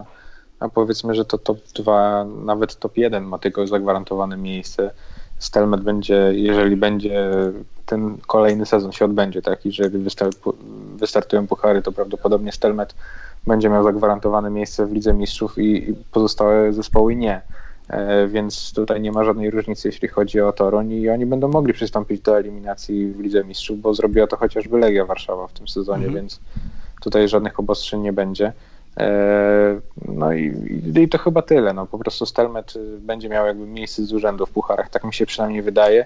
a 0.59 0.69
powiedzmy, 0.69 1.15
że 1.15 1.25
to 1.25 1.37
top 1.37 1.57
2, 1.75 2.25
nawet 2.45 2.75
top 2.75 2.97
1 2.97 3.23
ma 3.23 3.37
tylko 3.37 3.67
zagwarantowane 3.67 4.37
miejsce. 4.37 4.91
Stelmet 5.39 5.81
będzie, 5.81 6.31
jeżeli 6.33 6.75
będzie 6.75 7.31
ten 7.85 8.17
kolejny 8.27 8.65
sezon 8.65 8.91
się 8.91 9.05
odbędzie, 9.05 9.41
tak, 9.41 9.65
jeżeli 9.65 10.05
wystartują 10.95 11.47
puchary, 11.47 11.81
to 11.81 11.91
prawdopodobnie 11.91 12.51
Stelmet 12.51 12.95
będzie 13.47 13.69
miał 13.69 13.83
zagwarantowane 13.83 14.49
miejsce 14.49 14.85
w 14.85 14.91
Lidze 14.91 15.13
Mistrzów 15.13 15.57
i 15.57 15.95
pozostałe 16.11 16.73
zespoły 16.73 17.15
nie. 17.15 17.41
E, 17.89 18.27
więc 18.27 18.73
tutaj 18.73 19.01
nie 19.01 19.11
ma 19.11 19.23
żadnej 19.23 19.51
różnicy, 19.51 19.87
jeśli 19.87 20.07
chodzi 20.07 20.41
o 20.41 20.51
Toruń 20.51 20.91
i 20.91 21.09
oni 21.09 21.25
będą 21.25 21.47
mogli 21.47 21.73
przystąpić 21.73 22.21
do 22.21 22.37
eliminacji 22.37 23.07
w 23.07 23.19
Lidze 23.19 23.43
Mistrzów, 23.43 23.81
bo 23.81 23.93
zrobiła 23.93 24.27
to 24.27 24.37
chociażby 24.37 24.77
Legia 24.77 25.05
Warszawa 25.05 25.47
w 25.47 25.53
tym 25.53 25.67
sezonie, 25.67 26.05
mhm. 26.05 26.15
więc 26.15 26.39
tutaj 27.01 27.27
żadnych 27.27 27.59
obostrzeń 27.59 28.01
nie 28.01 28.13
będzie. 28.13 28.53
E, 28.97 29.79
no 30.05 30.33
i, 30.33 30.53
i 30.95 31.09
to 31.09 31.17
chyba 31.17 31.41
tyle. 31.41 31.73
No, 31.73 31.85
po 31.85 31.97
prostu 31.97 32.25
Stelmet 32.25 32.75
y, 32.75 32.99
będzie 32.99 33.29
miał 33.29 33.47
jakby 33.47 33.65
miejsce 33.65 34.05
z 34.05 34.13
urzędu 34.13 34.45
w 34.45 34.51
pucharach, 34.51 34.89
tak 34.89 35.03
mi 35.03 35.13
się 35.13 35.25
przynajmniej 35.25 35.61
wydaje. 35.61 36.05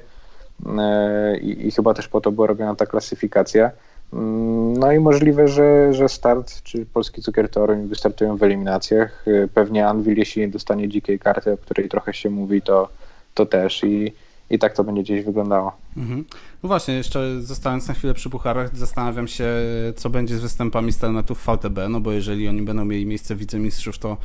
E, 0.79 1.37
I, 1.37 1.67
i 1.67 1.71
chyba 1.71 1.93
też 1.93 2.07
po 2.07 2.21
to 2.21 2.31
była 2.31 2.47
robiona 2.47 2.75
ta 2.75 2.85
klasyfikacja. 2.85 3.71
Mm, 4.13 4.77
no 4.77 4.91
i 4.91 4.99
możliwe, 4.99 5.47
że, 5.47 5.93
że 5.93 6.09
start, 6.09 6.63
czy 6.63 6.85
polski 6.85 7.21
cukier 7.21 7.49
Toruń 7.49 7.87
wystartują 7.87 8.37
w 8.37 8.43
eliminacjach. 8.43 9.25
E, 9.27 9.47
pewnie 9.47 9.87
Anvil, 9.87 10.17
jeśli 10.17 10.41
nie 10.41 10.47
dostanie 10.47 10.89
dzikiej 10.89 11.19
karty, 11.19 11.51
o 11.51 11.57
której 11.57 11.89
trochę 11.89 12.13
się 12.13 12.29
mówi, 12.29 12.61
to, 12.61 12.89
to 13.33 13.45
też. 13.45 13.83
I, 13.83 14.13
i 14.51 14.59
tak 14.59 14.73
to 14.73 14.83
będzie 14.83 15.03
gdzieś 15.03 15.25
wyglądało. 15.25 15.71
Mhm. 15.97 16.25
No 16.63 16.67
właśnie, 16.67 16.93
jeszcze 16.93 17.41
zostając 17.41 17.87
na 17.87 17.93
chwilę 17.93 18.13
przy 18.13 18.29
Pucharach, 18.29 18.77
zastanawiam 18.77 19.27
się, 19.27 19.45
co 19.95 20.09
będzie 20.09 20.37
z 20.37 20.41
występami 20.41 20.91
Stelmetów 20.91 21.45
VTB, 21.45 21.77
no 21.89 21.99
bo 21.99 22.11
jeżeli 22.11 22.47
oni 22.47 22.61
będą 22.61 22.85
mieli 22.85 23.05
miejsce 23.05 23.35
wicemistrzów, 23.35 23.97
to 23.97 24.17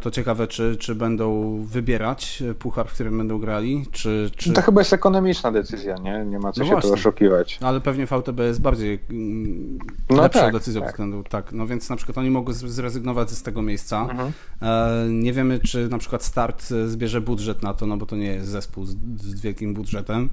to 0.00 0.10
ciekawe, 0.10 0.46
czy, 0.46 0.76
czy 0.76 0.94
będą 0.94 1.58
wybierać 1.62 2.42
puchar, 2.58 2.88
w 2.88 2.92
którym 2.92 3.18
będą 3.18 3.38
grali, 3.38 3.86
czy... 3.92 4.30
czy... 4.36 4.52
To 4.52 4.62
chyba 4.62 4.80
jest 4.80 4.92
ekonomiczna 4.92 5.52
decyzja, 5.52 5.94
nie? 5.94 6.24
Nie 6.24 6.38
ma 6.38 6.52
co 6.52 6.60
no 6.60 6.66
się 6.66 6.72
właśnie. 6.72 6.90
tu 6.90 6.94
oszukiwać. 6.94 7.58
Ale 7.62 7.80
pewnie 7.80 8.06
VTB 8.06 8.38
jest 8.38 8.60
bardziej 8.60 9.00
mm, 9.10 9.78
no 10.10 10.22
lepszą 10.22 10.40
tak, 10.40 10.52
decyzją 10.52 10.80
tak. 10.82 10.90
względu, 10.90 11.22
tak. 11.28 11.52
No 11.52 11.66
więc 11.66 11.90
na 11.90 11.96
przykład 11.96 12.18
oni 12.18 12.30
mogą 12.30 12.52
zrezygnować 12.52 13.30
z 13.30 13.42
tego 13.42 13.62
miejsca. 13.62 14.00
Mhm. 14.10 14.32
E, 14.62 15.06
nie 15.08 15.32
wiemy, 15.32 15.58
czy 15.58 15.88
na 15.88 15.98
przykład 15.98 16.24
Start 16.24 16.66
zbierze 16.86 17.20
budżet 17.20 17.62
na 17.62 17.74
to, 17.74 17.86
no 17.86 17.96
bo 17.96 18.06
to 18.06 18.16
nie 18.16 18.26
jest 18.26 18.48
zespół 18.48 18.84
z, 18.84 18.96
z 19.16 19.40
wielkim 19.40 19.74
budżetem. 19.74 20.28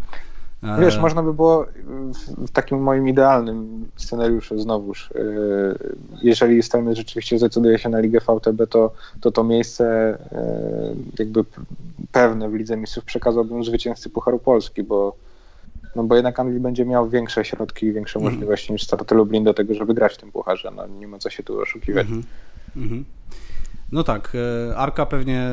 Wiesz, 0.79 0.97
można 0.97 1.23
by 1.23 1.33
było 1.33 1.65
w 2.37 2.51
takim 2.51 2.83
moim 2.83 3.07
idealnym 3.07 3.87
scenariuszu 3.95 4.59
znowuż, 4.59 5.09
e, 5.11 5.19
jeżeli 6.23 6.63
Stany 6.63 6.95
rzeczywiście 6.95 7.37
zdecyduje 7.37 7.79
się 7.79 7.89
na 7.89 7.99
Ligę 7.99 8.19
VTB, 8.19 8.67
to 8.69 8.91
to, 9.21 9.31
to 9.31 9.43
miejsce 9.43 10.17
e, 10.31 10.95
jakby 11.19 11.43
pewne 12.11 12.49
w 12.49 12.53
Lidze 12.53 12.77
Mistrzów 12.77 13.03
przekazałbym 13.05 13.63
zwycięzcy 13.63 14.09
Pucharu 14.09 14.39
Polski, 14.39 14.83
bo 14.83 15.15
no 15.95 16.03
bo 16.03 16.15
jednak 16.15 16.39
Anglii 16.39 16.59
będzie 16.59 16.85
miał 16.85 17.09
większe 17.09 17.45
środki 17.45 17.85
i 17.85 17.93
większe 17.93 18.19
mm. 18.19 18.31
możliwości 18.31 18.73
niż 18.73 18.83
Start 18.83 19.11
Lublin 19.11 19.43
do 19.43 19.53
tego, 19.53 19.73
żeby 19.73 19.93
grać 19.93 20.13
w 20.13 20.17
tym 20.17 20.31
pucharze. 20.31 20.71
No 20.75 20.87
nie 20.87 21.07
ma 21.07 21.19
co 21.19 21.29
się 21.29 21.43
tu 21.43 21.61
oszukiwać. 21.61 22.07
Mm 22.07 22.21
-hmm. 22.75 23.03
No 23.91 24.03
tak, 24.03 24.31
e, 24.69 24.77
Arka 24.77 25.05
pewnie 25.05 25.49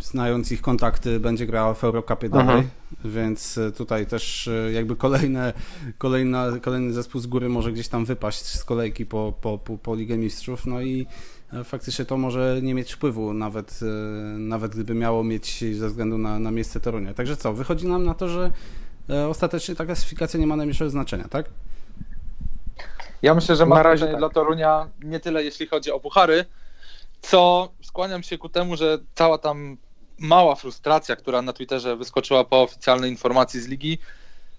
znając 0.00 0.52
ich 0.52 0.60
kontakty 0.60 1.20
będzie 1.20 1.46
grała 1.46 1.74
w 1.74 1.84
Eurocupie 1.84 2.28
dalej, 2.28 2.62
więc 3.04 3.58
e, 3.58 3.72
tutaj 3.72 4.06
też 4.06 4.48
e, 4.48 4.72
jakby 4.72 4.96
kolejne, 4.96 5.52
kolejna, 5.98 6.46
kolejny 6.62 6.92
zespół 6.92 7.20
z 7.20 7.26
góry 7.26 7.48
może 7.48 7.72
gdzieś 7.72 7.88
tam 7.88 8.04
wypaść 8.04 8.44
z 8.44 8.64
kolejki 8.64 9.06
po, 9.06 9.32
po, 9.40 9.58
po, 9.58 9.78
po 9.78 9.94
Ligę 9.94 10.16
Mistrzów, 10.16 10.66
no 10.66 10.80
i 10.80 11.06
faktycznie 11.64 12.04
to 12.04 12.16
może 12.16 12.58
nie 12.62 12.74
mieć 12.74 12.92
wpływu, 12.92 13.34
nawet, 13.34 13.80
nawet 14.38 14.72
gdyby 14.72 14.94
miało 14.94 15.24
mieć 15.24 15.64
ze 15.74 15.88
względu 15.88 16.18
na, 16.18 16.38
na 16.38 16.50
miejsce 16.50 16.80
Torunia. 16.80 17.14
Także 17.14 17.36
co, 17.36 17.52
wychodzi 17.52 17.88
nam 17.88 18.04
na 18.04 18.14
to, 18.14 18.28
że 18.28 18.50
ostatecznie 19.28 19.74
ta 19.74 19.84
klasyfikacja 19.84 20.40
nie 20.40 20.46
ma 20.46 20.56
najmniejszego 20.56 20.90
znaczenia, 20.90 21.28
tak? 21.28 21.46
Ja 23.22 23.34
myślę, 23.34 23.56
że 23.56 23.66
Na 23.66 23.74
ma 23.74 23.82
razie 23.82 23.98
znaczenie 23.98 24.12
tak. 24.12 24.20
dla 24.20 24.42
Torunia 24.42 24.88
nie 25.04 25.20
tyle 25.20 25.44
jeśli 25.44 25.66
chodzi 25.66 25.92
o 25.92 26.00
puchary, 26.00 26.44
co 27.22 27.68
skłaniam 27.82 28.22
się 28.22 28.38
ku 28.38 28.48
temu, 28.48 28.76
że 28.76 28.98
cała 29.14 29.38
tam 29.38 29.76
mała 30.18 30.54
frustracja, 30.54 31.16
która 31.16 31.42
na 31.42 31.52
Twitterze 31.52 31.96
wyskoczyła 31.96 32.44
po 32.44 32.62
oficjalnej 32.62 33.10
informacji 33.10 33.60
z 33.60 33.68
ligi, 33.68 33.98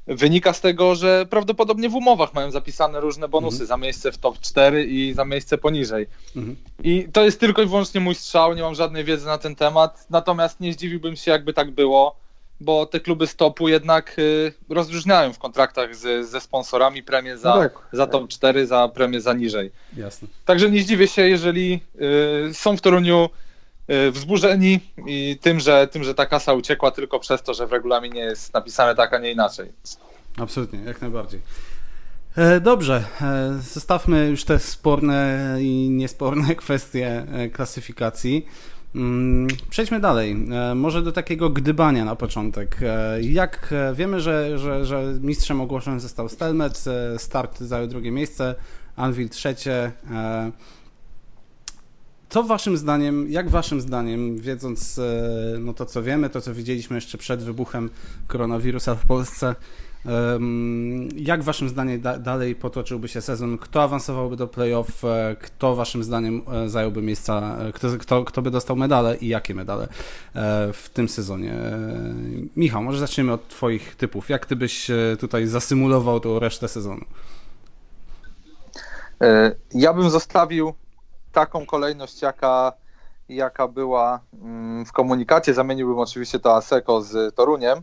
wynika 0.08 0.54
z 0.54 0.62
tego, 0.62 0.95
że 0.95 1.26
prawdopodobnie 1.30 1.89
w 1.89 1.95
umowach 1.95 2.34
mają 2.34 2.52
zapisane 2.52 3.00
różne 3.00 3.28
bonusy 3.28 3.65
za 3.65 3.78
miejsce 3.78 4.12
w 4.12 4.17
top 4.17 4.39
4 4.39 4.86
i 4.86 5.13
za 5.13 5.26
miejsce 5.26 5.58
poniżej. 5.58 6.08
Mhm. 6.36 6.56
I 6.84 7.08
to 7.13 7.24
jest 7.24 7.39
tylko 7.39 7.62
i 7.62 7.65
wyłącznie 7.65 8.02
mój 8.02 8.15
strzał, 8.15 8.54
nie 8.54 8.62
mam 8.62 8.76
żadnej 8.76 9.04
wiedzy 9.04 9.26
na 9.26 9.38
ten 9.38 9.56
temat, 9.56 10.06
natomiast 10.10 10.60
nie 10.60 10.74
zdziwiłbym 10.74 11.15
się, 11.15 11.32
jakby 11.32 11.54
tak 11.54 11.71
było, 11.71 12.15
bo 12.62 12.86
te 12.86 13.00
kluby 13.00 13.28
stopu 13.28 13.67
jednak 13.69 14.19
y, 14.19 14.54
rozróżniają 14.69 15.34
w 15.34 15.39
kontraktach 15.39 15.95
z, 15.95 16.30
ze 16.30 16.41
sponsorami 16.41 17.04
premie 17.04 17.38
za, 17.38 17.56
No 17.56 17.62
tak. 17.62 17.71
za 17.93 18.08
top 18.08 18.30
4, 18.30 18.67
za 18.67 18.88
premię 18.88 19.21
za 19.21 19.34
niżej. 19.34 19.71
Jasne. 19.97 20.28
Także 20.45 20.71
nie 20.71 20.82
zdziwię 20.82 21.08
się, 21.08 21.30
jeżeli 21.30 21.80
y, 22.50 22.54
są 22.54 22.78
w 22.78 22.82
Toruniu 22.82 23.30
y, 24.08 24.12
wzburzeni 24.12 24.80
i 25.08 25.38
tym 25.41 25.60
że, 25.60 25.88
tym, 25.88 26.04
że 26.04 26.13
ta 26.13 26.26
kasa 26.26 26.54
uciekła 26.54 26.91
tylko 26.91 27.19
przez 27.19 27.43
to, 27.43 27.54
że 27.54 27.67
w 27.67 27.71
regulaminie 27.71 28.21
jest 28.21 28.54
napisane 28.54 28.95
tak, 28.95 29.13
a 29.13 29.17
nie 29.17 29.32
inaczej. 29.32 29.71
Absolutnie, 30.38 30.80
jak 30.80 31.02
najbardziej. 31.02 31.41
E, 32.38 32.60
Dobrze, 32.60 33.04
e, 33.21 33.60
zostawmy 33.74 34.28
już 34.28 34.43
te 34.43 34.60
sporne 34.60 35.58
i 35.60 35.89
niesporne 35.89 36.56
kwestie 36.63 37.26
e, 37.34 37.50
klasyfikacji. 37.50 38.45
Mm, 38.95 39.47
Przejdźmy 39.69 39.99
dalej. 39.99 40.45
E, 40.71 40.75
Może 40.75 41.01
do 41.01 41.12
takiego 41.12 41.49
gdybania 41.49 42.06
na 42.06 42.15
początek. 42.15 42.77
E, 42.82 43.21
Jak 43.21 43.73
e, 43.73 43.95
wiemy, 43.95 44.19
że, 44.21 44.58
że, 44.60 44.86
że 44.86 45.13
mistrzem 45.21 45.62
ogłoszony 45.62 45.99
został 45.99 46.30
Stelmet, 46.30 46.86
Start 47.17 47.60
zajął 47.60 47.88
drugie 47.88 48.12
miejsce, 48.12 48.56
Anvil 48.95 49.30
trzecie. 49.30 49.91
Co 52.30 52.43
waszym 52.43 52.77
zdaniem, 52.77 53.32
jak 53.32 53.49
waszym 53.49 53.82
zdaniem, 53.82 54.38
wiedząc 54.38 54.99
no 55.60 55.73
to 55.73 55.86
co 55.86 56.04
wiemy, 56.04 56.30
to 56.30 56.41
co 56.41 56.54
widzieliśmy 56.54 56.97
jeszcze 56.97 57.17
przed 57.17 57.43
wybuchem 57.43 57.89
koronawirusa 58.27 58.95
w 58.95 59.06
Polsce, 59.06 59.56
jak 61.16 61.44
waszym 61.44 61.70
zdaniem 61.70 62.02
da, 62.02 62.18
dalej 62.18 62.56
potoczyłby 62.56 63.08
się 63.08 63.22
sezon? 63.22 63.58
Kto 63.58 63.84
awansowałby 63.84 64.36
do 64.36 64.48
playoff? 64.48 65.06
E, 65.06 65.36
Kto 65.42 65.76
waszym 65.76 66.04
zdaniem 66.04 66.42
e, 66.54 66.70
zająłby 66.70 67.02
miejsca? 67.02 67.58
e, 67.60 67.72
Kto, 67.72 67.88
kto, 68.00 68.24
kto 68.24 68.42
by 68.42 68.52
dostał 68.52 68.76
medale 68.76 69.18
i 69.18 69.28
jakie 69.28 69.56
medale 69.56 69.88
w 70.74 70.90
tym 70.94 71.10
sezonie? 71.10 71.54
Michał, 72.56 72.84
może 72.84 73.00
zaczniemy 73.00 73.34
od 73.34 73.48
twoich 73.48 73.96
typów. 73.96 74.30
Jak 74.30 74.46
ty 74.46 74.56
byś 74.56 74.88
tutaj 75.20 75.48
zasymulował 75.48 76.20
tą 76.20 76.40
resztę 76.40 76.68
sezonu? 76.68 77.06
Ja 79.74 79.94
bym 79.94 80.10
zostawił 80.10 80.74
taką 81.32 81.66
kolejność, 81.66 82.22
jaka, 82.22 82.74
jaka 83.30 83.68
była 83.68 84.20
mm, 84.42 84.86
w 84.86 84.92
komunikacie. 84.92 85.54
Zamieniłbym 85.54 86.00
oczywiście 86.00 86.40
to 86.40 86.56
Aseko 86.56 87.02
z 87.02 87.36
Toruniem. 87.36 87.82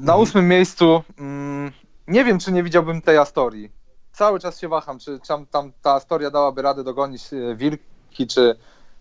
Na 0.00 0.16
ósmym 0.16 0.48
miejscu 0.48 1.02
mm, 1.18 1.72
nie 2.08 2.24
wiem, 2.24 2.38
czy 2.38 2.52
nie 2.52 2.62
widziałbym 2.62 3.02
tej 3.02 3.18
Astorii. 3.18 3.72
Cały 4.12 4.40
czas 4.40 4.60
się 4.60 4.68
waham, 4.68 4.98
czy, 4.98 5.20
czy 5.20 5.28
tam, 5.28 5.46
tam 5.46 5.72
ta 5.82 5.92
Astoria 5.92 6.30
dałaby 6.30 6.62
radę 6.62 6.84
dogonić 6.84 7.32
e, 7.32 7.56
Wilki, 7.56 8.26
czy, 8.26 8.56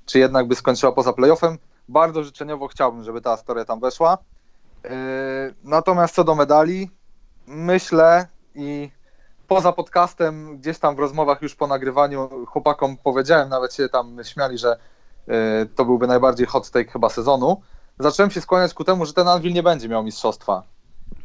czy 0.06 0.20
jednak 0.20 0.48
by 0.48 0.56
skończyła 0.56 0.92
poza 0.92 1.14
playoffem. 1.14 1.58
Bardzo 1.88 2.24
życzeniowo 2.24 2.68
chciałbym, 2.68 3.04
żeby 3.04 3.22
ta 3.22 3.32
Astoria 3.32 3.66
tam 3.66 3.80
weszła. 3.80 4.18
Yy, 4.84 4.90
Natomiast 5.64 6.16
co 6.16 6.24
do 6.24 6.36
medali, 6.36 6.90
myślę 7.48 8.28
i 8.56 8.92
poza 9.48 9.72
podcastem, 9.72 10.58
gdzieś 10.58 10.80
tam 10.80 10.96
w 10.96 11.00
rozmowach 11.00 11.42
już 11.42 11.56
po 11.56 11.68
nagrywaniu 11.68 12.46
chłopakom 12.46 12.98
powiedziałem, 12.98 13.50
nawet 13.50 13.74
się 13.74 13.90
tam 13.90 14.18
śmiali, 14.24 14.58
że 14.58 14.78
yy, 15.28 15.36
to 15.76 15.86
byłby 15.86 16.08
najbardziej 16.08 16.48
hot 16.48 16.70
take 16.70 16.92
chyba 16.92 17.10
sezonu. 17.10 17.62
Zacząłem 18.00 18.32
się 18.32 18.42
skłaniać 18.42 18.74
ku 18.74 18.84
temu, 18.84 19.06
że 19.06 19.14
ten 19.14 19.28
Anvil 19.28 19.54
nie 19.54 19.64
będzie 19.64 19.90
miał 19.90 20.04
mistrzostwa. 20.04 20.64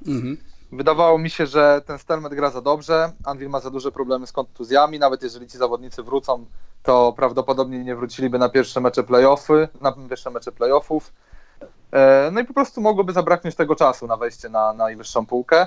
Mhm. 0.06 0.36
Wydawało 0.72 1.18
mi 1.18 1.30
się, 1.30 1.46
że 1.46 1.82
ten 1.86 1.98
Stelmet 1.98 2.34
gra 2.34 2.50
za 2.50 2.60
dobrze, 2.60 3.12
Anvil 3.24 3.48
ma 3.48 3.60
za 3.60 3.70
duże 3.70 3.92
problemy 3.92 4.26
z 4.26 4.32
kontuzjami, 4.32 4.98
nawet 4.98 5.22
jeżeli 5.22 5.46
ci 5.46 5.58
zawodnicy 5.58 6.02
wrócą, 6.02 6.46
to 6.82 7.12
prawdopodobnie 7.16 7.84
nie 7.84 7.96
wróciliby 7.96 8.38
na 8.38 8.48
pierwsze 8.48 8.80
mecze 8.80 9.02
playoffy, 9.02 9.68
na 9.80 9.92
pierwsze 10.08 10.30
mecze 10.30 10.52
playoffów. 10.52 11.12
E, 11.92 12.30
No 12.32 12.40
i 12.40 12.44
po 12.44 12.54
prostu 12.54 12.80
mogłoby 12.80 13.12
zabraknąć 13.12 13.56
tego 13.56 13.76
czasu 13.76 14.06
na 14.06 14.16
wejście 14.16 14.48
na 14.48 14.72
na 14.72 14.84
najwyższą 14.84 15.26
półkę. 15.26 15.66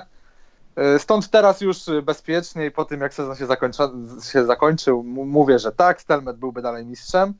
E, 0.76 0.98
Stąd 0.98 1.30
teraz 1.30 1.60
już 1.60 1.78
bezpiecznie 2.02 2.66
i 2.66 2.70
po 2.70 2.84
tym 2.84 3.00
jak 3.00 3.14
sezon 3.14 3.36
się, 3.36 3.46
zakończa, 3.46 3.90
się 4.32 4.44
zakończył, 4.46 5.02
mówię, 5.04 5.58
że 5.58 5.72
tak, 5.72 6.00
Stelmet 6.00 6.36
byłby 6.36 6.62
dalej 6.62 6.86
mistrzem. 6.86 7.34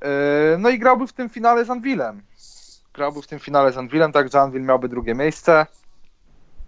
E, 0.00 0.58
No 0.58 0.68
i 0.68 0.78
grałby 0.78 1.06
w 1.06 1.12
tym 1.12 1.28
finale 1.28 1.64
z 1.64 1.70
Anvilem. 1.70 2.22
Grałby 2.96 3.22
w 3.22 3.26
tym 3.26 3.38
finale 3.38 3.72
z 3.72 3.76
Anvilem, 3.78 4.12
także 4.12 4.40
Anvil 4.40 4.62
miałby 4.62 4.88
drugie 4.88 5.14
miejsce. 5.14 5.66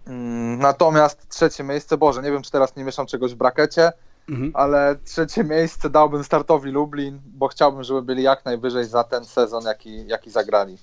Mm, 0.07 0.59
Natomiast 0.59 1.29
trzecie 1.29 1.63
miejsce, 1.63 1.97
Boże, 1.97 2.21
nie 2.21 2.31
wiem 2.31 2.41
czy 2.41 2.51
teraz 2.51 2.75
nie 2.75 2.83
mieszam 2.83 3.05
czegoś 3.05 3.33
w 3.33 3.37
brakecie, 3.37 3.91
Mhm. 4.29 4.51
ale 4.53 4.95
trzecie 5.05 5.43
miejsce 5.43 5.89
dałbym 5.89 6.23
startowi 6.23 6.71
Lublin, 6.71 7.19
bo 7.25 7.47
chciałbym, 7.47 7.83
żeby 7.83 8.01
byli 8.01 8.23
jak 8.23 8.45
najwyżej 8.45 8.85
za 8.85 9.03
ten 9.03 9.25
sezon, 9.25 9.63
jaki, 9.63 10.07
jaki 10.07 10.31
zagrali. 10.31 10.77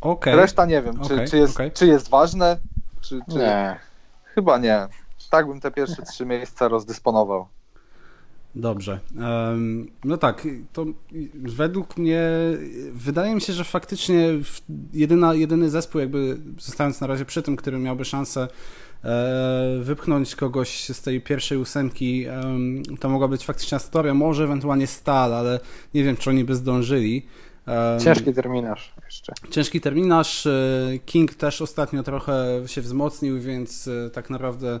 Okej. 0.00 0.36
Reszta 0.36 0.66
nie 0.66 0.82
wiem, 0.82 1.00
czy, 1.04 1.14
Okej, 1.14 1.28
czy, 1.28 1.36
jest, 1.36 1.54
okej. 1.54 1.72
czy 1.72 1.86
jest 1.86 2.08
ważne, 2.08 2.56
czy, 3.00 3.20
czy... 3.32 3.38
Nie. 3.38 3.78
Chyba 4.24 4.58
nie. 4.58 4.88
Tak 5.30 5.46
bym 5.46 5.60
te 5.60 5.70
pierwsze 5.70 6.02
trzy 6.02 6.26
miejsca 6.26 6.68
rozdysponował. 6.68 7.46
Dobrze. 8.56 9.00
No 10.04 10.16
tak, 10.16 10.48
to 10.72 10.86
według 11.34 11.96
mnie 11.96 12.30
wydaje 12.92 13.34
mi 13.34 13.40
się, 13.40 13.52
że 13.52 13.64
faktycznie 13.64 14.28
jedyna, 14.92 15.34
jedyny 15.34 15.70
zespół, 15.70 16.00
jakby 16.00 16.38
zostając 16.58 17.00
na 17.00 17.06
razie 17.06 17.24
przy 17.24 17.42
tym, 17.42 17.56
który 17.56 17.78
miałby 17.78 18.04
szansę 18.04 18.48
e, 19.04 19.78
wypchnąć 19.82 20.36
kogoś 20.36 20.88
z 20.88 21.02
tej 21.02 21.20
pierwszej 21.20 21.58
ósemki, 21.58 22.24
em, 22.26 22.82
to 23.00 23.08
mogła 23.08 23.28
być 23.28 23.44
faktycznie 23.44 23.76
Astoria, 23.76 24.14
może 24.14 24.44
ewentualnie 24.44 24.86
Stal, 24.86 25.34
ale 25.34 25.60
nie 25.94 26.04
wiem, 26.04 26.16
czy 26.16 26.30
oni 26.30 26.44
by 26.44 26.54
zdążyli. 26.54 27.26
Ciężki 28.04 28.34
terminarz 28.34 28.94
jeszcze. 29.04 29.32
Ciężki 29.50 29.80
terminarz. 29.80 30.46
e, 30.46 30.98
King 31.06 31.34
też 31.34 31.62
ostatnio 31.62 32.02
trochę 32.02 32.62
się 32.66 32.80
wzmocnił, 32.80 33.40
więc 33.40 33.88
e, 33.88 34.10
tak 34.10 34.30
naprawdę 34.30 34.80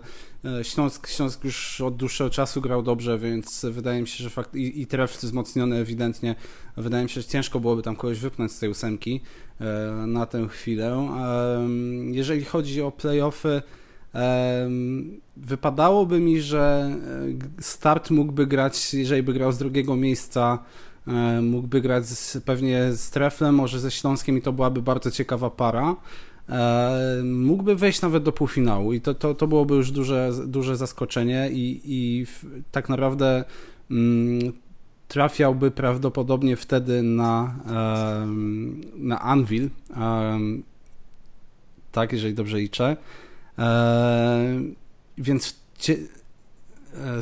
Śląsk, 0.62 1.08
Śląsk 1.08 1.44
już 1.44 1.80
od 1.80 1.96
dłuższego 1.96 2.30
czasu 2.30 2.60
grał 2.60 2.82
dobrze, 2.82 3.18
więc 3.18 3.66
wydaje 3.70 4.00
mi 4.00 4.08
się, 4.08 4.24
że 4.24 4.30
fakt 4.30 4.54
i, 4.54 4.80
i 4.80 4.86
tref 4.86 5.18
wzmocniony 5.18 5.76
ewidentnie. 5.76 6.34
Wydaje 6.76 7.04
mi 7.04 7.10
się, 7.10 7.20
że 7.20 7.28
ciężko 7.28 7.60
byłoby 7.60 7.82
tam 7.82 7.96
kogoś 7.96 8.18
wypnąć 8.18 8.52
z 8.52 8.58
tej 8.58 8.68
ósemki 8.68 9.20
e, 9.60 9.64
na 10.06 10.26
tę 10.26 10.48
chwilę. 10.48 11.08
Jeżeli 12.10 12.44
chodzi 12.44 12.82
o 12.82 12.90
playoffy, 12.90 13.62
wypadałoby 15.36 16.20
mi, 16.20 16.40
że 16.40 16.90
e, 17.58 17.62
start 17.62 18.10
mógłby 18.10 18.46
grać, 18.46 18.94
jeżeli 18.94 19.22
by 19.22 19.32
grał 19.32 19.52
z 19.52 19.58
drugiego 19.58 19.96
miejsca, 19.96 20.58
E, 21.06 21.42
Mógłby 21.42 21.80
grać 21.80 22.06
z, 22.06 22.38
pewnie 22.44 22.92
z 22.92 23.10
Treflem, 23.10 23.54
może 23.54 23.80
ze 23.80 23.90
Śląskiem 23.90 24.38
i 24.38 24.42
to 24.42 24.52
byłaby 24.52 24.82
bardzo 24.82 25.10
ciekawa 25.10 25.50
para. 25.50 25.96
E, 26.48 27.22
Mógłby 27.24 27.76
wejść 27.76 28.02
nawet 28.02 28.22
do 28.22 28.32
półfinału 28.32 28.92
i 28.92 29.00
to, 29.00 29.14
to, 29.14 29.34
to 29.34 29.46
byłoby 29.46 29.74
już 29.74 29.90
duże, 29.90 30.30
duże 30.46 30.76
zaskoczenie 30.76 31.50
i, 31.52 31.80
i 31.84 32.26
tak 32.72 32.88
naprawdę 32.88 33.44
mm, 33.90 34.52
trafiałby 35.08 35.70
prawdopodobnie 35.70 36.56
wtedy 36.56 37.02
na, 37.02 37.54
na 38.96 39.20
Anvil. 39.20 39.70
tak, 41.92 42.12
jeżeli 42.12 42.34
dobrze 42.34 42.58
liczę. 42.58 42.96
E, 43.58 44.60
więc 45.18 45.60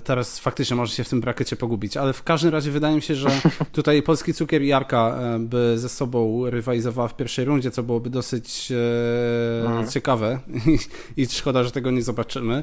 Teraz 0.05 0.39
faktycznie 0.39 0.77
może 0.77 0.95
się 0.95 1.05
w 1.05 1.09
tym 1.09 1.21
brakecie 1.21 1.57
pogubić, 1.57 1.97
ale 1.97 2.13
w 2.13 2.23
każdym 2.23 2.51
razie 2.53 2.71
wydaje 2.71 2.97
mi 2.97 3.03
się, 3.03 3.15
że 3.15 3.29
tutaj 3.73 4.03
Polski 4.03 4.35
Cukier 4.35 4.63
i 4.63 4.67
Jarka 4.67 5.19
e, 5.21 5.39
by 5.39 5.79
ze 5.79 5.89
sobą 5.89 6.51
rywalizowała 6.51 7.09
w 7.09 7.17
pierwszej 7.17 7.45
rundzie, 7.45 7.71
co 7.71 7.83
byłoby 7.83 8.11
dosyć 8.11 8.73
e, 8.73 9.65
Mhm. 9.67 9.89
ciekawe 9.89 10.39
I, 10.67 10.79
i 11.23 11.27
szkoda, 11.27 11.65
że 11.65 11.71
tego 11.71 11.91
nie 11.91 12.03
zobaczymy. 12.03 12.63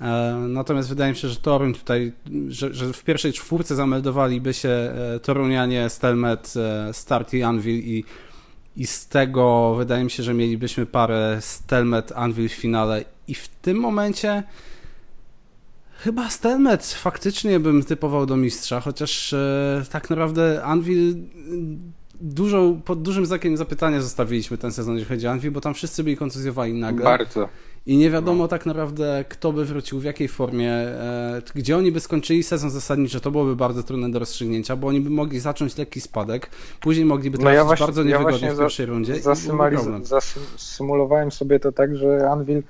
E, 0.00 0.36
natomiast 0.48 0.88
wydaje 0.88 1.12
mi 1.12 1.18
się, 1.18 1.28
że 1.28 1.36
Toruń 1.36 1.74
tutaj, 1.74 2.12
że, 2.48 2.74
że 2.74 2.92
w 2.92 3.04
pierwszej 3.04 3.32
czwórce 3.32 3.74
zameldowaliby 3.74 4.54
się 4.54 4.68
e, 4.68 5.20
Torunianie, 5.22 5.90
Stelmet, 5.90 6.54
e, 6.56 6.94
Start 6.94 7.34
i 7.34 7.42
Anvil 7.42 7.78
i 7.78 8.04
i 8.76 8.86
z 8.86 9.08
tego 9.08 9.74
wydaje 9.74 10.04
mi 10.04 10.10
się, 10.10 10.22
że 10.22 10.34
mielibyśmy 10.34 10.86
parę 10.86 11.38
Stelmet 11.40 12.12
Anvil 12.12 12.48
w 12.48 12.52
finale 12.52 13.04
i 13.28 13.34
w 13.34 13.48
tym 13.48 13.76
momencie 13.76 14.42
Chyba 16.04 16.30
Stelmet 16.30 16.84
faktycznie 16.86 17.60
bym 17.60 17.82
typował 17.84 18.26
do 18.26 18.36
mistrza, 18.36 18.80
chociaż 18.80 19.32
e, 19.32 19.82
tak 19.90 20.10
naprawdę 20.10 20.62
Anvil 20.62 21.10
e, 21.10 21.14
dużo, 22.20 22.76
pod 22.84 23.02
dużym 23.02 23.26
znakiem 23.26 23.56
zapytania 23.56 24.00
zostawiliśmy 24.00 24.58
ten 24.58 24.72
sezon, 24.72 24.94
jeżeli 24.94 25.08
chodzi 25.16 25.26
o 25.26 25.30
Anvil, 25.30 25.50
bo 25.50 25.60
tam 25.60 25.74
wszyscy 25.74 26.04
byli 26.04 26.16
kontuzjowani 26.16 26.72
nagle. 26.74 27.04
Bardzo. 27.04 27.48
i 27.86 27.96
nie 27.96 28.10
wiadomo 28.10 28.48
tak 28.48 28.66
naprawdę, 28.66 29.24
kto 29.28 29.52
by 29.52 29.64
wrócił, 29.64 30.00
w 30.00 30.04
jakiej 30.04 30.28
formie, 30.28 30.72
e, 30.72 31.42
gdzie 31.54 31.76
oni 31.76 31.92
by 31.92 32.00
skończyli 32.00 32.42
sezon 32.42 32.70
zasadniczy, 32.70 33.20
to 33.20 33.30
byłoby 33.30 33.56
bardzo 33.56 33.82
trudne 33.82 34.10
do 34.10 34.18
rozstrzygnięcia, 34.18 34.76
bo 34.76 34.88
oni 34.88 35.00
by 35.00 35.10
mogli 35.10 35.40
zacząć 35.40 35.78
lekki 35.78 36.00
spadek, 36.00 36.50
później 36.80 37.06
mogliby 37.06 37.38
No 37.38 37.42
trafić 37.42 37.56
ja 37.56 37.64
właśnie- 37.64 37.86
bardzo 37.86 38.00
ja 38.02 38.06
niewygodnie 38.06 38.38
właśnie 38.38 38.54
w 38.54 38.58
pierwszej 38.58 38.86
rundzie. 38.86 39.14
Zasymulowałem 40.56 41.32
sobie 41.32 41.60
to 41.60 41.72
tak, 41.72 41.96
że 41.96 42.30
Anvil 42.30 42.62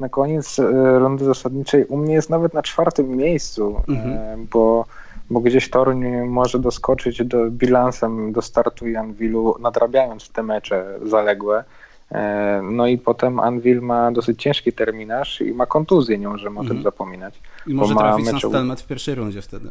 na 0.00 0.08
koniec 0.08 0.58
e, 0.58 0.98
rundy 0.98 1.24
zasadniczej 1.24 1.84
u 1.84 1.96
mnie 1.96 2.14
jest 2.14 2.30
nawet 2.30 2.54
na 2.54 2.62
czwartym 2.62 3.16
miejscu, 3.16 3.82
Mhm. 3.88 4.12
e, 4.12 4.36
bo, 4.52 4.84
bo 5.30 5.40
gdzieś 5.40 5.70
Toruń 5.70 6.04
może 6.26 6.58
doskoczyć 6.58 7.24
do, 7.24 7.50
bilansem 7.50 8.32
do 8.32 8.42
startu 8.42 8.88
i 8.88 8.96
Anvilu, 8.96 9.56
nadrabiając 9.60 10.28
te 10.30 10.42
mecze 10.42 10.98
zaległe. 11.04 11.64
E, 12.12 12.60
No 12.64 12.86
i 12.86 12.98
potem 12.98 13.40
Anvil 13.40 13.80
ma 13.82 14.12
dosyć 14.12 14.42
ciężki 14.42 14.72
terminarz 14.72 15.40
i 15.40 15.52
ma 15.52 15.66
kontuzję, 15.66 16.18
nie 16.18 16.28
możemy 16.28 16.58
o 16.58 16.60
Mhm. 16.60 16.76
tym 16.76 16.84
zapominać. 16.84 17.40
I 17.66 17.74
może 17.74 17.94
trafić 17.94 18.26
na 18.26 18.32
mecze 18.32 18.46
u- 18.46 18.50
stelmet 18.50 18.80
w 18.80 18.86
pierwszej 18.86 19.14
rundzie 19.14 19.42
wtedy. 19.42 19.68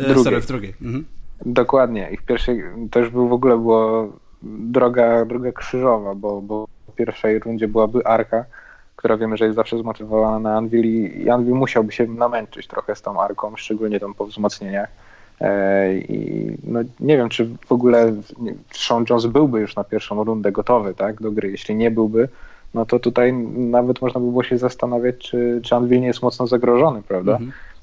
E, 0.00 0.04
drugiej. 0.04 0.24
Sorry, 0.24 0.40
w 0.40 0.46
drugiej. 0.46 0.74
Mhm. 0.82 1.04
Dokładnie. 1.46 2.08
I 2.12 2.16
w 2.16 2.22
pierwszej 2.22 2.62
to 2.90 2.98
już 2.98 3.10
był 3.10 3.28
w 3.28 3.32
ogóle 3.32 3.56
było 3.58 4.08
droga, 4.42 5.24
droga 5.24 5.52
krzyżowa, 5.52 6.14
bo, 6.14 6.40
bo 6.42 6.66
w 6.88 6.94
pierwszej 6.94 7.38
rundzie 7.38 7.68
byłaby 7.68 8.06
Arka, 8.06 8.44
która 9.00 9.16
wiemy, 9.16 9.36
że 9.36 9.44
jest 9.44 9.56
zawsze 9.56 9.78
zmotywowana 9.78 10.38
na 10.38 10.56
Anvil 10.56 10.84
i, 10.84 11.30
Anvil 11.30 11.54
musiałby 11.54 11.92
się 11.92 12.06
namęczyć 12.06 12.66
trochę 12.66 12.96
z 12.96 13.02
tą 13.02 13.22
Arką, 13.22 13.56
szczególnie 13.56 14.00
tą 14.00 14.14
po 14.14 14.26
wzmocnieniach. 14.26 14.88
E, 15.40 15.94
I 15.94 16.50
no, 16.64 16.80
nie 17.00 17.16
wiem, 17.16 17.28
czy 17.28 17.48
w 17.66 17.72
ogóle 17.72 18.12
Sean 18.72 19.04
Jones 19.10 19.26
byłby 19.26 19.60
już 19.60 19.76
na 19.76 19.84
pierwszą 19.84 20.24
rundę 20.24 20.52
gotowy 20.52 20.94
tak, 20.94 21.22
do 21.22 21.32
gry. 21.32 21.50
Jeśli 21.50 21.74
nie 21.74 21.90
byłby, 21.90 22.28
no 22.74 22.86
to 22.86 22.98
tutaj 22.98 23.32
nawet 23.56 24.02
można 24.02 24.20
by 24.20 24.26
było 24.26 24.42
się 24.42 24.58
zastanawiać, 24.58 25.18
czy, 25.18 25.60
czy 25.64 25.74
Anvil 25.74 26.00
nie 26.00 26.06
jest 26.06 26.22
mocno 26.22 26.46
zagrożony, 26.46 27.02
prawda? 27.02 27.38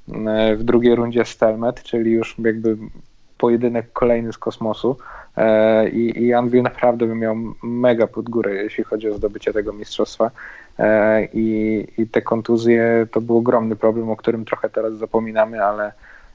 Mhm. 0.08 0.28
E, 0.28 0.56
w 0.56 0.64
drugiej 0.64 0.96
rundzie 0.96 1.26
Stelmet, 1.26 1.84
czyli 1.84 2.12
już 2.12 2.36
jakby 2.40 2.78
pojedynek 3.38 3.94
kolejny 3.94 4.34
z 4.34 4.38
kosmosu 4.38 4.98
E, 5.38 5.90
i, 5.90 6.24
i 6.24 6.34
Anvil 6.34 6.64
naprawdę 6.64 7.08
by 7.08 7.16
miał 7.16 7.36
mega 7.64 8.08
pod 8.08 8.30
górę, 8.30 8.56
jeśli 8.56 8.84
chodzi 8.84 9.10
o 9.10 9.14
zdobycie 9.14 9.54
tego 9.54 9.74
mistrzostwa 9.74 10.32
i, 11.34 11.88
i 11.98 12.08
te 12.08 12.22
kontuzje 12.22 13.08
to 13.12 13.22
był 13.22 13.38
ogromny 13.38 13.76
problem, 13.76 14.10
o 14.10 14.16
którym 14.16 14.46
trochę 14.46 14.70
teraz 14.70 14.94
zapominamy, 14.94 15.64
ale, 15.64 15.92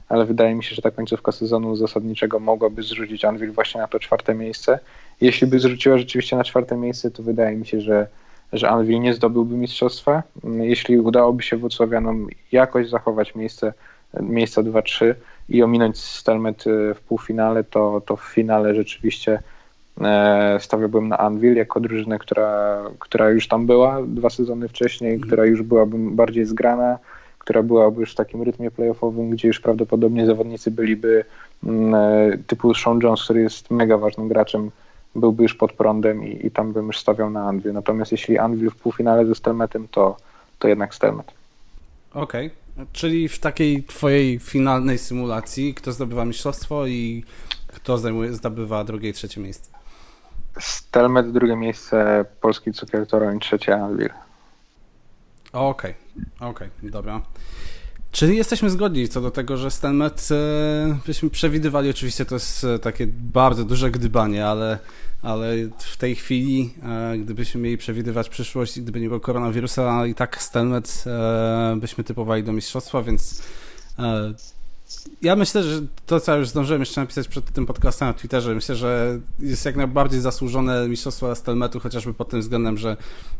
ale 0.09 0.25
wydaje 0.25 0.55
mi 0.55 0.63
się, 0.63 0.75
że 0.75 0.81
ta 0.81 0.91
końcówka 0.91 1.31
sezonu 1.31 1.75
zasadniczego 1.75 2.39
mogłaby 2.39 2.83
zrzucić 2.83 3.25
Anvil 3.25 3.51
właśnie 3.51 3.81
na 3.81 3.87
to 3.87 3.99
czwarte 3.99 4.33
miejsce. 4.33 4.79
Jeśli 5.21 5.47
by 5.47 5.59
zrzuciła 5.59 5.97
rzeczywiście 5.97 6.35
na 6.35 6.43
czwarte 6.43 6.77
miejsce, 6.77 7.11
to 7.11 7.23
wydaje 7.23 7.57
mi 7.57 7.65
się, 7.65 7.81
że 7.81 8.07
że 8.53 8.69
Anvil 8.69 8.99
nie 8.99 9.13
zdobyłby 9.13 9.55
mistrzostwa. 9.55 10.23
Jeśli 10.43 10.99
udałoby 10.99 11.43
się 11.43 11.57
Włocławianom 11.57 12.27
jakoś 12.51 12.89
zachować 12.89 13.35
miejsce, 13.35 13.73
miejsca 14.21 14.61
2-3 14.61 15.13
i 15.49 15.63
ominąć 15.63 15.97
Stelmet 15.97 16.63
w 16.95 16.99
półfinale, 17.07 17.63
to, 17.63 18.01
to 18.05 18.15
w 18.15 18.23
finale 18.23 18.75
rzeczywiście 18.75 19.31
e, 19.33 19.39
stawiałbym 20.59 21.07
na 21.07 21.17
Anvil 21.17 21.55
jako 21.55 21.79
drużynę, 21.79 22.19
która, 22.19 22.81
która 22.99 23.29
już 23.29 23.47
tam 23.47 23.65
była 23.65 24.01
dwa 24.01 24.29
sezony 24.29 24.67
wcześniej, 24.67 25.19
która 25.19 25.45
już 25.45 25.61
byłaby 25.61 25.97
bardziej 25.97 26.45
zgrana, 26.45 26.99
która 27.39 27.63
byłaby 27.63 27.99
już 27.99 28.11
w 28.11 28.15
takim 28.15 28.41
rytmie 28.41 28.71
playoffowym, 28.71 29.29
gdzie 29.29 29.47
już 29.47 29.59
prawdopodobnie 29.59 30.25
zawodnicy 30.25 30.71
byliby 30.71 31.25
mm, 31.63 31.95
e, 31.95 32.37
typu 32.47 32.73
Sean 32.73 32.99
Jones, 33.03 33.23
który 33.23 33.41
jest 33.41 33.71
mega 33.71 33.97
ważnym 33.97 34.27
graczem, 34.27 34.71
byłby 35.15 35.43
już 35.43 35.53
pod 35.53 35.73
prądem 35.73 36.27
i, 36.27 36.45
i 36.45 36.51
tam 36.51 36.73
bym 36.73 36.87
już 36.87 36.99
stawiał 36.99 37.29
na 37.29 37.47
Anvil. 37.47 37.73
Natomiast 37.73 38.11
jeśli 38.11 38.37
Anvil 38.37 38.69
w 38.69 38.75
półfinale 38.75 39.25
ze 39.25 39.35
Stelmetem, 39.35 39.87
to, 39.91 40.17
to 40.59 40.67
jednak 40.67 40.95
Stelmet. 40.95 41.31
Okej, 42.13 42.51
czyli 42.91 43.29
w 43.29 43.39
takiej 43.39 43.83
twojej 43.83 44.39
finalnej 44.39 44.97
symulacji, 44.97 45.73
kto 45.73 45.91
zdobywa 45.91 46.25
mistrzostwo 46.25 46.87
i 46.87 47.23
kto 47.67 47.97
zajmuje, 47.97 48.33
zdobywa 48.33 48.83
drugie 48.83 49.09
i 49.09 49.13
trzecie 49.13 49.41
miejsce? 49.41 49.82
Stelmet, 50.59 51.31
drugie 51.31 51.55
miejsce, 51.55 52.25
Polski 52.41 52.73
Cukier 52.73 53.07
Toruń, 53.07 53.39
trzecie 53.39 53.75
Anvil. 53.75 54.09
Okej, 55.53 55.93
okej, 56.39 56.69
dobra. 56.83 57.21
Czyli 58.13 58.37
jesteśmy 58.37 58.69
zgodni 58.69 59.09
co 59.09 59.21
do 59.21 59.31
tego, 59.31 59.57
że 59.57 59.71
Stelmet 59.71 60.29
e, 60.31 60.97
byśmy 61.05 61.29
przewidywali, 61.29 61.89
oczywiście 61.89 62.25
to 62.25 62.35
jest 62.35 62.63
e, 62.63 62.79
takie 62.79 63.07
bardzo 63.07 63.63
duże 63.63 63.91
gdybanie, 63.91 64.47
ale, 64.47 64.79
ale 65.21 65.55
w 65.77 65.97
tej 65.97 66.15
chwili, 66.15 66.73
e, 66.83 67.17
gdybyśmy 67.17 67.61
mieli 67.61 67.77
przewidywać 67.77 68.29
przyszłość, 68.29 68.81
gdyby 68.81 68.99
nie 68.99 69.07
było 69.07 69.19
koronawirusa, 69.19 70.05
i 70.05 70.15
tak 70.15 70.41
Stelmet 70.41 71.03
byśmy 71.77 72.03
typowali 72.03 72.43
do 72.43 72.53
mistrzostwa, 72.53 73.01
więc 73.01 73.41
ja 75.21 75.35
myślę, 75.35 75.63
że 75.63 75.81
to, 76.05 76.19
co 76.19 76.37
już 76.37 76.49
zdążyłem 76.49 76.81
jeszcze 76.81 77.01
napisać 77.01 77.27
przed 77.27 77.51
tym 77.51 77.65
podcastem 77.65 78.07
na 78.07 78.13
Twitterze, 78.13 78.55
myślę, 78.55 78.75
że 78.75 79.19
jest 79.39 79.65
jak 79.65 79.75
najbardziej 79.75 80.21
zasłużone 80.21 80.87
mistrzostwo 80.87 81.35
Stelmetu, 81.35 81.79
chociażby 81.79 82.13
pod 82.13 82.29
tym 82.29 82.41
względem, 82.41 82.77
że 82.77 82.97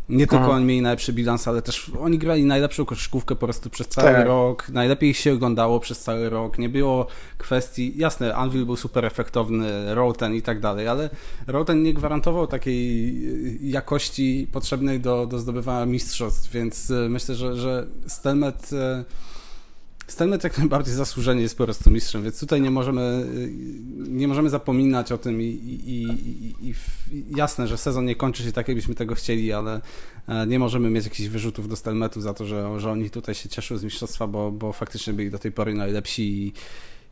nie 0.10 0.20
tylko 0.20 0.36
Mhm. 0.38 0.56
oni 0.56 0.66
mieli 0.66 0.82
najlepszy 0.82 1.14
bilans, 1.14 1.48
ale 1.48 1.62
też 1.62 1.92
oni 2.02 2.18
grali 2.18 2.46
najlepszą 2.46 2.86
koszykówkę 2.86 3.36
po 3.36 3.46
prostu 3.48 3.70
przez 3.70 3.88
cały 3.88 4.12
Tak. 4.12 4.28
rok, 4.28 4.70
najlepiej 4.70 5.14
się 5.14 5.34
oglądało 5.34 5.80
przez 5.80 6.00
cały 6.00 6.30
rok, 6.30 6.58
nie 6.60 6.70
było 6.70 7.08
kwestii, 7.38 7.94
jasne, 7.96 8.36
Anvil 8.36 8.66
był 8.66 8.76
super 8.76 9.06
efektowny, 9.06 9.96
Roten 9.96 10.36
i 10.36 10.42
tak 10.42 10.60
dalej, 10.60 10.88
ale 10.88 11.10
Roten 11.48 11.84
nie 11.84 11.94
gwarantował 11.94 12.48
takiej 12.48 13.14
jakości 13.72 14.48
potrzebnej 14.52 15.00
do, 15.00 15.26
do 15.26 15.40
zdobywania 15.40 15.86
mistrzostw, 15.86 16.52
więc 16.52 16.90
y, 16.90 17.08
myślę, 17.10 17.36
że, 17.36 17.56
że 17.56 17.86
Stelmet 18.08 18.70
y, 18.74 19.06
Stelmet 20.08 20.44
jak 20.44 20.58
najbardziej 20.58 20.94
zasłużenie 20.94 21.42
jest 21.42 21.58
po 21.58 21.64
prostu 21.64 21.92
mistrzem, 21.92 22.24
więc 22.24 22.40
tutaj 22.40 22.62
nie 22.62 22.72
możemy, 22.72 23.26
y, 23.36 23.52
nie 24.10 24.28
możemy 24.28 24.50
zapominać 24.50 25.12
o 25.12 25.18
tym 25.18 25.42
i, 25.42 25.46
i, 25.46 26.04
i, 26.62 26.70
i, 26.70 26.74
jasne, 27.36 27.68
że 27.68 27.78
sezon 27.78 28.06
nie 28.06 28.16
kończy 28.16 28.44
się 28.44 28.52
tak, 28.52 28.68
jakbyśmy 28.68 28.96
tego 28.96 29.16
chcieli, 29.16 29.54
ale 29.54 29.82
e, 30.28 30.48
nie 30.48 30.60
możemy 30.60 30.90
mieć 30.90 31.04
jakichś 31.04 31.30
wyrzutów 31.30 31.70
do 31.70 31.76
Stelmetu 31.76 32.22
za 32.22 32.34
to, 32.34 32.46
że, 32.46 32.80
że 32.80 32.92
oni 32.92 33.10
tutaj 33.10 33.36
się 33.36 33.50
cieszyły 33.50 33.80
z 33.80 33.84
mistrzostwa, 33.84 34.28
bo, 34.28 34.52
bo 34.52 34.74
faktycznie 34.74 35.14
byli 35.14 35.32
do 35.32 35.40
tej 35.40 35.52
pory 35.52 35.74
najlepsi 35.74 36.24
i, 36.24 36.54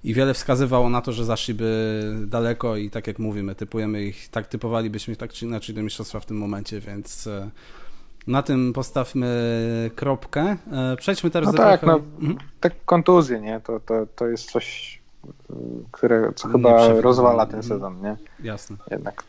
i 0.03 0.13
wiele 0.13 0.33
wskazywało 0.33 0.89
na 0.89 1.01
to, 1.01 1.11
że 1.11 1.25
zaszliby 1.25 2.01
daleko 2.27 2.77
i 2.77 2.89
tak 2.89 3.07
jak 3.07 3.19
mówimy, 3.19 3.55
typujemy 3.55 4.05
ich, 4.05 4.29
tak 4.29 4.47
typowalibyśmy 4.47 5.15
tak 5.15 5.33
czy 5.33 5.45
inaczej 5.45 5.75
do 5.75 5.83
mistrzostwa 5.83 6.19
w 6.19 6.25
tym 6.25 6.37
momencie, 6.37 6.79
więc 6.79 7.27
e, 7.27 7.51
na 8.27 8.41
tym 8.43 8.73
postawmy 8.73 9.91
kropkę. 9.95 10.57
E, 10.71 10.95
Przejdźmy 10.97 11.29
teraz 11.29 11.47
No 11.47 11.51
do 11.51 11.57
tak, 11.57 11.79
trochę... 11.81 11.97
no, 12.19 12.27
Mhm. 12.27 12.49
te 12.59 12.69
kontuzje, 12.85 13.41
nie? 13.41 13.59
To, 13.59 13.79
to, 13.79 14.05
to 14.15 14.27
jest 14.27 14.51
coś, 14.51 15.01
które 15.91 16.31
co 16.35 16.47
chyba 16.47 16.87
rozwala 17.01 17.45
ten 17.45 17.59
Mhm. 17.59 17.63
sezon, 17.63 18.01
nie? 18.01 18.17
Jasne. 18.43 18.77
Jednak. 18.91 19.23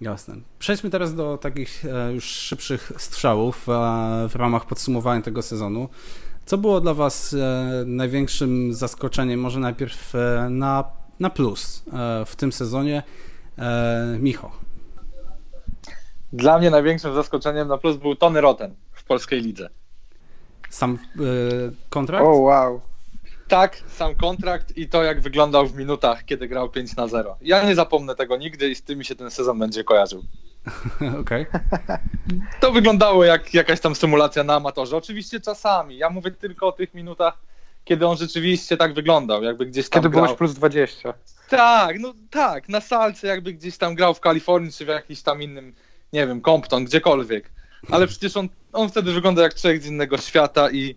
Jasne. 0.00 0.34
Przejdźmy 0.58 0.90
teraz 0.90 1.14
do 1.14 1.38
takich 1.38 1.84
e, 1.84 2.12
już 2.12 2.24
szybszych 2.24 2.92
strzałów 2.96 3.68
e, 3.68 3.72
w 4.28 4.34
ramach 4.36 4.66
podsumowania 4.66 5.22
tego 5.22 5.42
sezonu. 5.42 5.88
Co 6.46 6.58
było 6.58 6.80
dla 6.80 6.94
Was 6.94 7.36
największym 7.86 8.74
zaskoczeniem, 8.74 9.40
może 9.40 9.60
najpierw 9.60 10.12
na, 10.50 10.84
na 11.20 11.30
plus 11.30 11.84
w 12.26 12.36
tym 12.36 12.52
sezonie? 12.52 13.02
Micho. 14.20 14.50
Dla 16.34 16.58
mnie 16.58 16.70
największym 16.70 17.14
zaskoczeniem 17.14 17.68
na 17.68 17.78
plus 17.78 17.96
był 17.96 18.16
Tony 18.16 18.40
Roten 18.40 18.74
w 18.92 19.04
polskiej 19.04 19.40
lidze. 19.40 19.68
Sam 20.70 20.98
e, 21.16 21.20
kontrakt? 21.90 22.24
O, 22.26 22.30
wow. 22.30 22.80
Tak, 23.48 23.76
sam 23.88 24.14
kontrakt 24.14 24.76
i 24.76 24.88
to 24.88 25.02
jak 25.02 25.20
wyglądał 25.20 25.66
w 25.66 25.76
minutach, 25.76 26.24
kiedy 26.24 26.48
grał 26.48 26.70
5 26.70 26.96
na 26.96 27.08
0. 27.08 27.36
Ja 27.42 27.64
nie 27.64 27.74
zapomnę 27.74 28.14
tego 28.14 28.36
nigdy 28.36 28.68
i 28.70 28.74
z 28.74 28.82
tym 28.82 28.98
mi 28.98 29.04
się 29.04 29.14
ten 29.14 29.30
sezon 29.30 29.58
będzie 29.58 29.84
kojarzył. 29.84 30.22
Okej. 31.20 31.46
To 32.60 32.72
wyglądało 32.72 33.24
jak 33.24 33.54
jakaś 33.54 33.80
tam 33.80 33.94
symulacja 33.94 34.44
na 34.44 34.54
amatorze. 34.54 34.96
Oczywiście 34.96 35.40
czasami. 35.40 35.96
Ja 35.96 36.10
mówię 36.10 36.30
tylko 36.30 36.66
o 36.66 36.72
tych 36.72 36.94
minutach, 36.94 37.38
kiedy 37.84 38.06
on 38.06 38.16
rzeczywiście 38.16 38.76
tak 38.76 38.94
wyglądał, 38.94 39.42
jakby 39.42 39.66
gdzieś 39.66 39.88
tam 39.88 40.02
Kiedy 40.02 40.12
grał. 40.12 40.24
byłeś 40.24 40.38
plus 40.38 40.54
20. 40.54 41.14
Tak, 41.48 41.98
no 42.00 42.14
tak, 42.30 42.68
na 42.68 42.80
salce 42.80 43.26
jakby 43.26 43.52
gdzieś 43.52 43.78
tam 43.78 43.94
grał 43.94 44.14
w 44.14 44.20
Kalifornii, 44.20 44.72
czy 44.72 44.84
w 44.84 44.88
jakimś 44.88 45.22
tam 45.22 45.42
innym, 45.42 45.74
nie 46.14 46.26
wiem, 46.26 46.42
Compton, 46.42 46.84
gdziekolwiek. 46.84 47.50
Ale 47.90 48.06
przecież 48.06 48.36
on, 48.36 48.48
on 48.72 48.88
wtedy 48.88 49.12
wygląda 49.12 49.42
jak 49.42 49.54
człowiek 49.54 49.82
z 49.82 49.86
innego 49.86 50.18
świata 50.18 50.70
i 50.70 50.94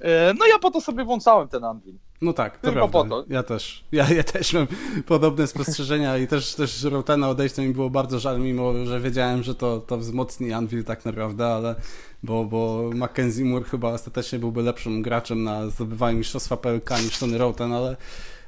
e, 0.00 0.34
no 0.38 0.46
ja 0.46 0.58
po 0.58 0.70
to 0.70 0.80
sobie 0.80 1.04
włączałem 1.04 1.48
ten 1.48 1.64
Anvil. 1.64 1.94
No 2.22 2.32
tak, 2.32 2.58
to 2.58 2.70
Tylko 2.70 2.88
prawda. 2.88 3.16
po 3.16 3.22
to. 3.22 3.34
Ja 3.34 3.42
też. 3.42 3.84
Ja, 3.92 4.10
ja 4.10 4.22
też 4.22 4.52
mam 4.52 4.66
podobne 5.06 5.46
spostrzeżenia 5.46 6.18
i 6.18 6.26
też, 6.26 6.54
też 6.54 6.82
Rotena 6.82 7.28
odejścia 7.28 7.62
mi 7.62 7.72
było 7.72 7.90
bardzo 7.90 8.18
żal, 8.18 8.40
mimo 8.40 8.86
że 8.86 9.00
wiedziałem, 9.00 9.42
że 9.42 9.54
to, 9.54 9.80
to 9.80 9.98
wzmocni 9.98 10.52
Anvil 10.52 10.84
tak 10.84 11.04
naprawdę, 11.04 11.46
ale 11.46 11.74
bo, 12.22 12.44
bo 12.44 12.90
Mackenzie 12.94 13.44
Moore 13.44 13.64
chyba 13.64 13.92
ostatecznie 13.92 14.38
byłby 14.38 14.62
lepszym 14.62 15.02
graczem 15.02 15.44
na 15.44 15.70
zdobywanie 15.70 16.18
mistrzostwa 16.18 16.56
PLK 16.56 16.90
niż 16.90 17.18
Tony 17.18 17.38
Roten, 17.38 17.72
ale 17.72 17.96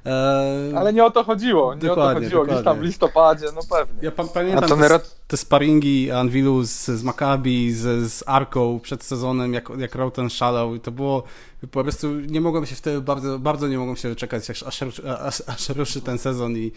E, 0.06 0.72
Ale 0.78 0.92
nie 0.92 1.04
o 1.04 1.10
to 1.10 1.24
chodziło, 1.24 1.74
nie 1.74 1.78
o 1.78 1.80
to 1.80 1.86
Dokładnie, 1.88 2.22
chodziło. 2.22 2.44
Gdzieś 2.44 2.54
tam 2.54 2.62
w 2.62 2.64
dokładnie. 2.64 2.86
listopadzie, 2.86 3.46
no 3.54 3.60
pewnie. 3.70 3.98
Ja 4.02 4.10
pa- 4.10 4.24
pamiętam 4.24 4.64
A 4.64 4.68
to 4.68 4.98
te, 4.98 5.00
te 5.28 5.36
sparingi 5.36 6.10
Anvilu 6.10 6.64
z, 6.64 6.86
z 6.86 7.02
Maccabi, 7.02 7.72
z, 7.72 8.12
z 8.12 8.24
Arką 8.26 8.80
przed 8.80 9.04
sezonem, 9.04 9.54
jak, 9.54 9.68
jak 9.78 9.94
Roten 9.94 10.30
szalał 10.30 10.74
i 10.74 10.80
to 10.80 10.90
było 10.90 11.22
po 11.70 11.82
prostu, 11.82 12.14
nie 12.14 12.40
mogłem 12.40 12.66
się 12.66 12.76
wtedy, 12.76 13.00
bardzo, 13.00 13.38
bardzo 13.38 13.68
nie 13.68 13.78
mogłem 13.78 13.96
się 13.96 14.08
doczekać, 14.08 14.50
aż, 14.50 14.62
aż, 14.62 14.82
aż, 15.20 15.42
aż 15.46 15.68
ruszy 15.68 16.00
ten 16.00 16.18
sezon 16.18 16.56
i, 16.56 16.72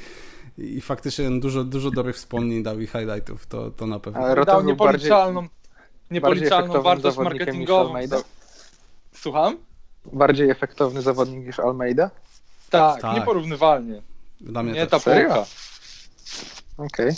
i 0.58 0.82
faktycznie 0.82 1.40
dużo, 1.40 1.64
dużo 1.64 1.92
dobrych 1.92 2.16
wspomnień 2.16 2.64
dał 2.64 2.80
i 2.80 2.88
highlightów, 2.88 3.46
to, 3.48 3.72
to 3.72 3.88
na 3.88 4.00
pewno. 4.00 4.20
Ale 4.20 4.46
dał 4.46 4.64
był 4.64 4.76
bardziej, 4.76 5.10
niepoliczalną, 5.12 5.48
niepoliczalną 6.12 6.74
efektownym 6.74 6.84
wartość 6.84 7.18
marketingową. 7.18 7.94
Słucham? 9.14 9.58
bardziej 10.14 10.50
efektowny 10.50 11.02
zawodnik 11.02 11.46
niż 11.46 11.60
Almeida? 11.60 12.10
Tak, 12.74 13.02
Tak. 13.02 13.16
nieporównywalnie. 13.16 14.02
Dla 14.42 14.64
mnie 14.64 14.74
Nie 14.74 14.88
też. 14.88 15.04
ta 15.04 15.12
półka. 15.12 15.46
Okej. 16.78 17.12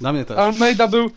Dla 0.00 0.12
mnie 0.12 0.24
też. 0.24 0.38
Almeida 0.38 0.88
był, 0.88 1.10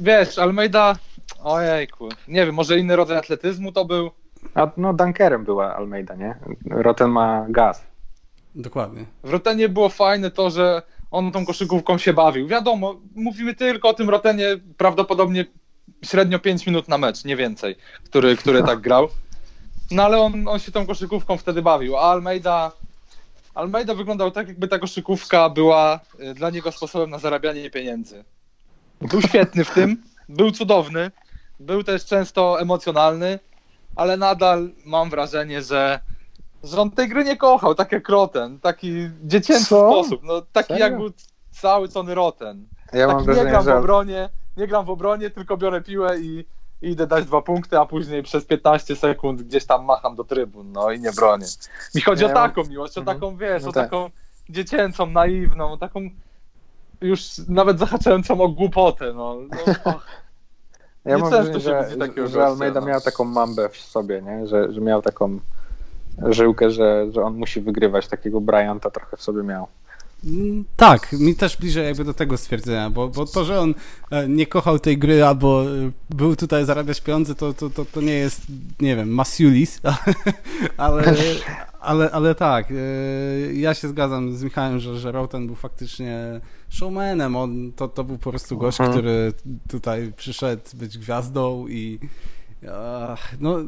wiesz, 0.00 0.38
Almeida, 0.38 0.96
ojejku, 1.42 2.08
nie 2.28 2.46
wiem, 2.46 2.54
może 2.54 2.78
inny 2.78 2.96
rodzaj 2.96 3.16
atletyzmu 3.18 3.72
to 3.72 3.84
był. 3.84 4.10
A 4.54 4.70
no 4.76 4.92
dunkerem 4.94 5.44
była 5.44 5.76
Almeida, 5.76 6.14
nie? 6.14 6.34
Roten 6.70 7.10
ma 7.10 7.46
gaz. 7.48 7.82
Dokładnie. 8.54 9.04
W 9.22 9.30
Rotenie 9.30 9.68
było 9.68 9.88
fajne 9.88 10.30
to, 10.30 10.50
że 10.50 10.82
on 11.10 11.32
tą 11.32 11.46
koszykówką 11.46 11.98
się 11.98 12.12
bawił. 12.12 12.46
Wiadomo, 12.48 12.94
mówimy 13.14 13.54
tylko 13.54 13.88
o 13.88 13.94
tym 13.94 14.10
Rotenie 14.10 14.46
prawdopodobnie 14.76 15.44
średnio 16.04 16.38
5 16.38 16.66
minut 16.66 16.88
na 16.88 16.98
mecz, 16.98 17.24
nie 17.24 17.36
więcej, 17.36 17.76
który, 18.04 18.36
który 18.36 18.62
tak 18.62 18.80
grał. 18.80 19.08
No 19.90 20.02
ale 20.04 20.20
on, 20.20 20.48
on 20.48 20.58
się 20.58 20.72
tą 20.72 20.86
koszykówką 20.86 21.36
wtedy 21.36 21.62
bawił, 21.62 21.96
a 21.96 22.00
Almeida, 22.00 22.72
Almeida 23.54 23.94
wyglądał 23.94 24.30
tak, 24.30 24.48
jakby 24.48 24.68
ta 24.68 24.78
koszykówka 24.78 25.50
była 25.50 26.00
y, 26.20 26.34
dla 26.34 26.50
niego 26.50 26.72
sposobem 26.72 27.10
na 27.10 27.18
zarabianie 27.18 27.70
pieniędzy. 27.70 28.24
Był 29.00 29.22
świetny 29.22 29.64
w 29.64 29.70
tym, 29.70 30.02
był 30.28 30.50
cudowny, 30.50 31.10
był 31.60 31.82
też 31.84 32.04
często 32.04 32.60
emocjonalny, 32.60 33.38
ale 33.96 34.16
nadal 34.16 34.70
mam 34.86 35.10
wrażenie, 35.10 35.62
że, 35.62 36.00
że 36.62 36.80
on 36.80 36.90
tej 36.90 37.08
gry 37.08 37.24
nie 37.24 37.36
kochał, 37.36 37.74
tak 37.74 37.92
jak 37.92 38.08
Roten, 38.08 38.60
taki 38.60 39.10
dziecięcy 39.22 39.64
Co? 39.64 39.90
sposób, 39.90 40.22
no 40.22 40.42
taki 40.52 40.68
Serio? 40.68 40.84
jak 40.84 40.96
był 40.96 41.10
cały 41.50 41.88
Tony 41.88 42.14
Roten. 42.14 42.68
Ja 42.92 43.06
tak 43.06 43.16
mam 43.16 43.18
nie 43.18 43.24
wrażenie, 43.24 43.50
gram 43.50 43.62
w 43.62 43.66
że 43.66 43.76
obronie, 43.78 44.28
nie 44.56 44.66
gram 44.66 44.84
w 44.84 44.90
obronie, 44.90 45.30
tylko 45.30 45.56
biorę 45.56 45.82
piłę 45.82 46.20
i 46.20 46.44
idę 46.90 47.06
dać 47.06 47.24
dwa 47.24 47.42
punkty, 47.42 47.78
a 47.78 47.86
później 47.86 48.22
przez 48.22 48.44
15 48.44 48.96
sekund 48.96 49.42
gdzieś 49.42 49.64
tam 49.64 49.84
macham 49.84 50.14
do 50.16 50.24
trybun, 50.24 50.72
no 50.72 50.90
i 50.90 51.00
nie 51.00 51.12
bronię. 51.12 51.46
Mi 51.94 52.00
chodzi 52.00 52.22
Ja 52.24 52.30
o 52.30 52.34
mam- 52.34 52.48
taką 52.50 52.64
miłość, 52.68 52.98
o 52.98 53.00
Mhm. 53.00 53.16
taką, 53.20 53.36
wiesz, 53.36 53.62
No 53.62 53.68
o 53.68 53.72
tak. 53.72 53.84
taką 53.84 54.10
dziecięcą, 54.48 55.06
naiwną, 55.06 55.78
taką 55.78 56.00
już 57.00 57.20
nawet 57.48 57.78
zahaczającą 57.78 58.40
o 58.40 58.48
głupotę, 58.48 59.12
no. 59.12 59.36
no. 59.84 59.94
Ja 61.04 61.16
Nie 61.16 61.22
mam 61.22 61.30
często 61.32 61.52
wrażenie, 61.52 61.60
się 61.60 61.82
że, 61.82 61.84
widzi 61.88 61.98
takiego 61.98 62.26
że, 62.26 62.32
że 62.32 62.44
Almeida 62.46 62.80
no. 62.80 62.86
miał 62.86 63.00
taką 63.00 63.24
mambę 63.24 63.68
w 63.68 63.76
sobie, 63.76 64.22
nie? 64.22 64.46
Że, 64.46 64.72
że 64.72 64.80
miał 64.80 65.02
taką 65.02 65.38
żyłkę, 66.26 66.70
że, 66.70 67.06
że 67.12 67.22
on 67.22 67.34
musi 67.34 67.60
wygrywać. 67.60 68.08
Takiego 68.08 68.40
Bryanta 68.40 68.90
trochę 68.90 69.16
w 69.16 69.22
sobie 69.22 69.42
miał. 69.42 69.66
Tak, 70.76 71.12
mi 71.12 71.34
też 71.34 71.56
bliżej 71.56 71.84
jakby 71.84 72.04
do 72.04 72.14
tego 72.14 72.36
stwierdzenia, 72.36 72.90
bo, 72.90 73.08
bo 73.08 73.26
to, 73.26 73.44
że 73.44 73.60
on 73.60 73.74
e, 74.10 74.28
nie 74.28 74.46
kochał 74.46 74.78
tej 74.78 74.98
gry 74.98 75.24
albo 75.24 75.64
e, 75.64 75.90
był 76.10 76.36
tutaj 76.36 76.64
zarabiać 76.64 77.00
pieniądze, 77.00 77.34
to, 77.34 77.54
to, 77.54 77.70
to, 77.70 77.84
to 77.84 78.00
nie 78.00 78.12
jest, 78.12 78.42
nie 78.80 78.96
wiem, 78.96 79.08
Masiulis, 79.08 79.80
ale, 80.76 81.14
ale, 81.80 82.10
ale 82.10 82.34
tak, 82.34 82.70
e, 82.70 82.74
ja 83.54 83.74
się 83.74 83.88
zgadzam 83.88 84.36
z 84.36 84.42
Michałem, 84.42 84.80
że, 84.80 84.98
że 84.98 85.12
Roten 85.12 85.46
był 85.46 85.56
faktycznie 85.56 86.40
showmanem, 86.68 87.36
on, 87.36 87.72
to, 87.76 87.88
to 87.88 88.04
był 88.04 88.18
po 88.18 88.30
prostu 88.30 88.58
gość, 88.58 88.80
Mhm. 88.80 88.98
który 88.98 89.32
tutaj 89.68 90.12
przyszedł 90.16 90.62
być 90.74 90.98
gwiazdą 90.98 91.68
i 91.68 91.98
no 93.40 93.58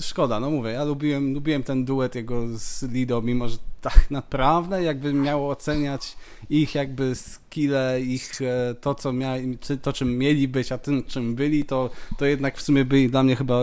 szkoda, 0.00 0.40
no 0.40 0.50
mówię, 0.50 0.70
ja 0.70 0.84
lubiłem, 0.84 1.34
lubiłem 1.34 1.62
ten 1.62 1.84
duet 1.84 2.14
jego 2.14 2.42
z 2.58 2.82
Lido, 2.82 3.22
mimo 3.22 3.48
że 3.48 3.56
tak 3.80 4.10
naprawdę 4.10 4.82
jakbym 4.82 5.22
miał 5.22 5.50
oceniać 5.50 6.16
ich 6.50 6.74
jakby 6.74 7.14
skille, 7.14 8.00
ich 8.00 8.42
e, 8.42 8.74
to, 8.74 8.94
co 8.94 9.12
mia, 9.12 9.34
czy 9.60 9.78
to, 9.78 9.92
czym 9.92 10.18
mieli 10.18 10.48
być, 10.48 10.72
a 10.72 10.78
tym, 10.78 11.04
czym 11.04 11.34
byli, 11.34 11.64
to, 11.64 11.90
to 12.18 12.26
jednak 12.26 12.58
w 12.58 12.62
sumie 12.62 12.84
byli 12.84 13.10
dla 13.10 13.22
mnie 13.22 13.36
chyba 13.36 13.60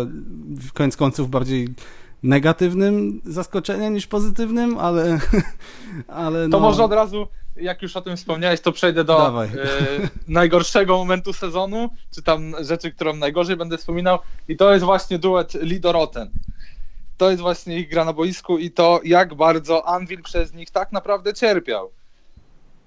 w 0.49 0.73
koniec 0.73 0.97
końców 0.97 1.29
bardziej 1.29 1.67
negatywnym 2.23 3.21
zaskoczeniem 3.25 3.93
niż 3.93 4.07
pozytywnym, 4.07 4.77
ale, 4.77 5.19
ale 6.07 6.49
To 6.49 6.59
no, 6.59 6.59
może 6.59 6.83
od 6.83 6.93
razu, 6.93 7.27
jak 7.55 7.81
już 7.81 7.95
o 7.95 8.01
tym 8.01 8.17
wspomniałeś, 8.17 8.61
to 8.61 8.71
przejdę 8.71 9.03
do 9.03 9.43
e, 9.43 9.47
najgorszego 10.27 10.97
momentu 10.97 11.33
sezonu, 11.33 11.89
czy 12.15 12.23
tam 12.23 12.55
rzeczy, 12.59 12.91
którą 12.91 13.15
najgorzej 13.15 13.55
będę 13.55 13.77
wspominał 13.77 14.19
i 14.47 14.57
to 14.57 14.73
jest 14.73 14.85
właśnie 14.85 15.19
duet 15.19 15.53
Lido 15.53 15.91
Roten. 15.91 16.31
To 17.17 17.29
jest 17.29 17.41
właśnie 17.41 17.79
ich 17.79 17.89
gra 17.89 18.05
na 18.05 18.13
boisku 18.13 18.57
i 18.57 18.71
to 18.71 18.99
jak 19.03 19.33
bardzo 19.33 19.87
Anvil 19.87 20.23
przez 20.23 20.53
nich 20.53 20.71
tak 20.71 20.91
naprawdę 20.91 21.33
cierpiał. 21.33 21.91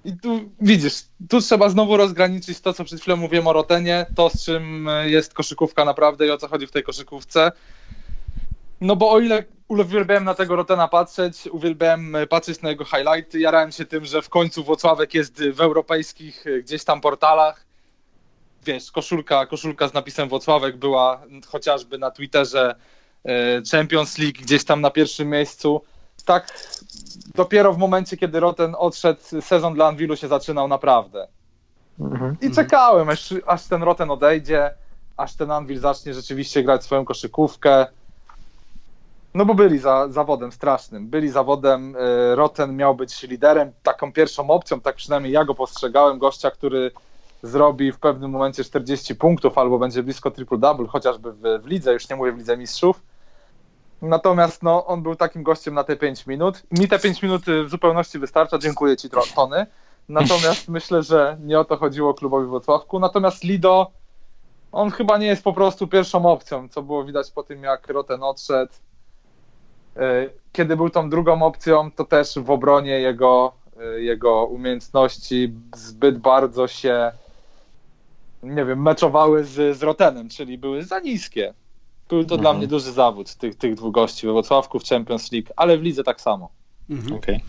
I 0.05 0.17
tu 0.17 0.51
widzisz, 0.61 0.95
tu 1.31 1.41
trzeba 1.41 1.69
znowu 1.69 1.97
rozgraniczyć 1.97 2.61
to, 2.61 2.73
co 2.73 2.85
przed 2.85 3.01
chwilą 3.01 3.17
mówiłem 3.17 3.47
o 3.47 3.53
Rotenie, 3.53 4.07
to 4.17 4.31
z 4.31 4.45
czym 4.45 4.89
jest 5.05 5.35
koszykówka 5.35 5.85
naprawdę 5.85 6.27
i 6.27 6.31
o 6.31 6.39
co 6.39 6.49
chodzi 6.49 6.67
w 6.67 6.73
tej 6.73 6.83
koszykówce. 6.83 7.53
No 8.85 8.97
bo 8.97 9.11
o 9.11 9.21
ile 9.21 9.45
uwielbiałem 9.69 10.25
na 10.25 10.35
tego 10.35 10.57
Rotena 10.57 10.89
patrzeć, 10.89 11.49
uwielbiałem 11.53 12.17
e, 12.17 12.27
patrzeć 12.27 12.63
na 12.63 12.71
jego 12.71 12.85
highlighty, 12.85 13.41
jarałem 13.41 13.73
się 13.73 13.85
tym, 13.85 14.05
że 14.05 14.23
w 14.23 14.29
końcu 14.29 14.65
Włocławek 14.65 15.15
jest 15.15 15.43
w 15.43 15.61
europejskich 15.61 16.47
e, 16.47 16.63
gdzieś 16.63 16.85
tam 16.85 17.01
portalach. 17.01 17.67
Wiesz, 18.65 18.93
koszulka, 18.93 19.47
koszulka 19.47 19.89
z 19.89 19.95
napisem 19.95 20.29
Włocławek 20.29 20.77
była 20.77 21.23
chociażby 21.47 21.99
na 21.99 22.11
Twitterze 22.11 22.75
e, 23.25 23.63
Champions 23.71 24.19
League 24.19 24.39
gdzieś 24.43 24.65
tam 24.65 24.81
na 24.81 24.91
pierwszym 24.91 25.31
miejscu. 25.31 25.83
Tak 26.25 26.69
dopiero 27.35 27.73
w 27.73 27.79
momencie, 27.79 28.17
kiedy 28.17 28.41
Roten 28.41 28.75
odszedł, 28.79 29.21
sezon 29.41 29.75
dla 29.75 29.87
Anwilu 29.87 30.17
się 30.17 30.29
zaczynał 30.29 30.69
naprawdę. 30.69 31.29
Mhm. 32.01 32.37
I 32.41 32.51
czekałem, 32.51 33.09
aż, 33.09 33.35
aż 33.47 33.65
ten 33.65 33.83
Roten 33.83 34.11
odejdzie, 34.11 34.71
aż 35.17 35.35
ten 35.35 35.51
Anvil 35.51 35.81
zacznie 35.81 36.15
rzeczywiście 36.15 36.63
grać 36.63 36.85
swoją 36.85 37.05
koszykówkę. 37.05 37.87
No 39.35 39.45
bo 39.45 39.55
byli 39.55 39.79
za, 39.79 40.09
zawodem 40.09 40.53
strasznym. 40.53 41.09
Byli 41.09 41.29
zawodem. 41.29 41.97
y, 41.97 42.35
Roten 42.35 42.77
miał 42.77 42.95
być 42.95 43.23
liderem, 43.23 43.73
taką 43.83 44.13
pierwszą 44.13 44.51
opcją, 44.51 44.81
tak 44.81 44.97
przynajmniej 44.97 45.33
ja 45.33 45.45
go 45.45 45.55
postrzegałem, 45.55 46.19
gościa, 46.19 46.51
który 46.51 46.91
zrobi 47.43 47.93
w 47.93 47.99
pewnym 47.99 48.31
momencie 48.31 48.65
40 48.65 49.15
punktów 49.15 49.59
albo 49.59 49.79
będzie 49.79 50.03
blisko 50.03 50.31
triple-double, 50.31 50.87
chociażby 50.89 51.33
w, 51.33 51.63
w 51.63 51.67
lidze, 51.67 51.93
już 51.93 52.09
nie 52.09 52.17
mówię 52.17 52.33
w 52.33 52.39
lidze 52.39 52.57
mistrzów. 52.57 53.03
Natomiast 54.03 54.63
no, 54.63 54.87
on 54.87 55.03
był 55.03 55.17
takim 55.17 55.43
gościem 55.43 55.75
na 55.75 55.85
te 55.85 55.97
5 55.97 56.27
minut. 56.27 56.63
Mi 56.71 56.89
te 56.89 56.99
5 56.99 57.23
minut 57.23 57.49
y, 57.49 57.65
w 57.65 57.71
zupełności 57.71 58.19
wystarcza. 58.19 58.59
Dziękuję 58.59 58.97
ci, 58.97 59.09
Tony. 59.37 59.67
Natomiast 60.09 60.69
myślę, 60.79 61.03
że 61.03 61.37
nie 61.41 61.61
o 61.61 61.65
to 61.65 61.77
chodziło 61.77 62.15
klubowi 62.15 62.47
w 62.47 62.51
Wrocławku. 62.51 63.01
Natomiast 63.01 63.45
Lido, 63.45 63.91
on 64.73 64.91
chyba 64.91 65.19
nie 65.19 65.27
jest 65.27 65.45
po 65.45 65.53
prostu 65.53 65.87
pierwszą 65.87 66.27
opcją, 66.27 66.69
co 66.69 66.83
było 66.83 67.05
widać 67.05 67.31
po 67.31 67.43
tym, 67.43 67.63
jak 67.63 67.89
Roten 67.89 68.23
odszedł. 68.23 68.73
Y, 69.97 70.31
Kiedy 70.53 70.77
był 70.77 70.91
tą 70.91 71.11
drugą 71.11 71.43
opcją, 71.43 71.91
to 71.91 72.05
też 72.05 72.35
w 72.39 72.51
obronie 72.51 72.91
jego, 73.01 73.53
y, 73.97 74.03
jego 74.03 74.45
umiejętności 74.47 75.53
zbyt 75.77 76.19
bardzo 76.19 76.69
się, 76.69 77.13
nie 78.43 78.65
wiem, 78.65 78.83
meczowały 78.83 79.45
z, 79.45 79.77
z 79.79 79.83
Rotenem, 79.83 80.29
czyli 80.29 80.59
były 80.59 80.83
za 80.85 81.01
niskie. 81.01 81.55
Był 82.09 82.25
to 82.25 82.37
dla 82.37 82.51
Mhm. 82.51 82.57
mnie 82.59 82.67
duży 82.67 82.93
zawód 82.93 83.35
tych, 83.35 83.55
tych 83.55 83.75
dwóch 83.75 83.95
gości 83.95 84.27
we 84.27 84.33
Wrocławku 84.33 84.79
w 84.79 84.85
Champions 84.85 85.33
League, 85.33 85.49
ale 85.57 85.79
w 85.79 85.83
lidze 85.83 86.05
tak 86.05 86.21
samo. 86.21 86.49
Mhm. 86.91 87.13
Okej. 87.15 87.41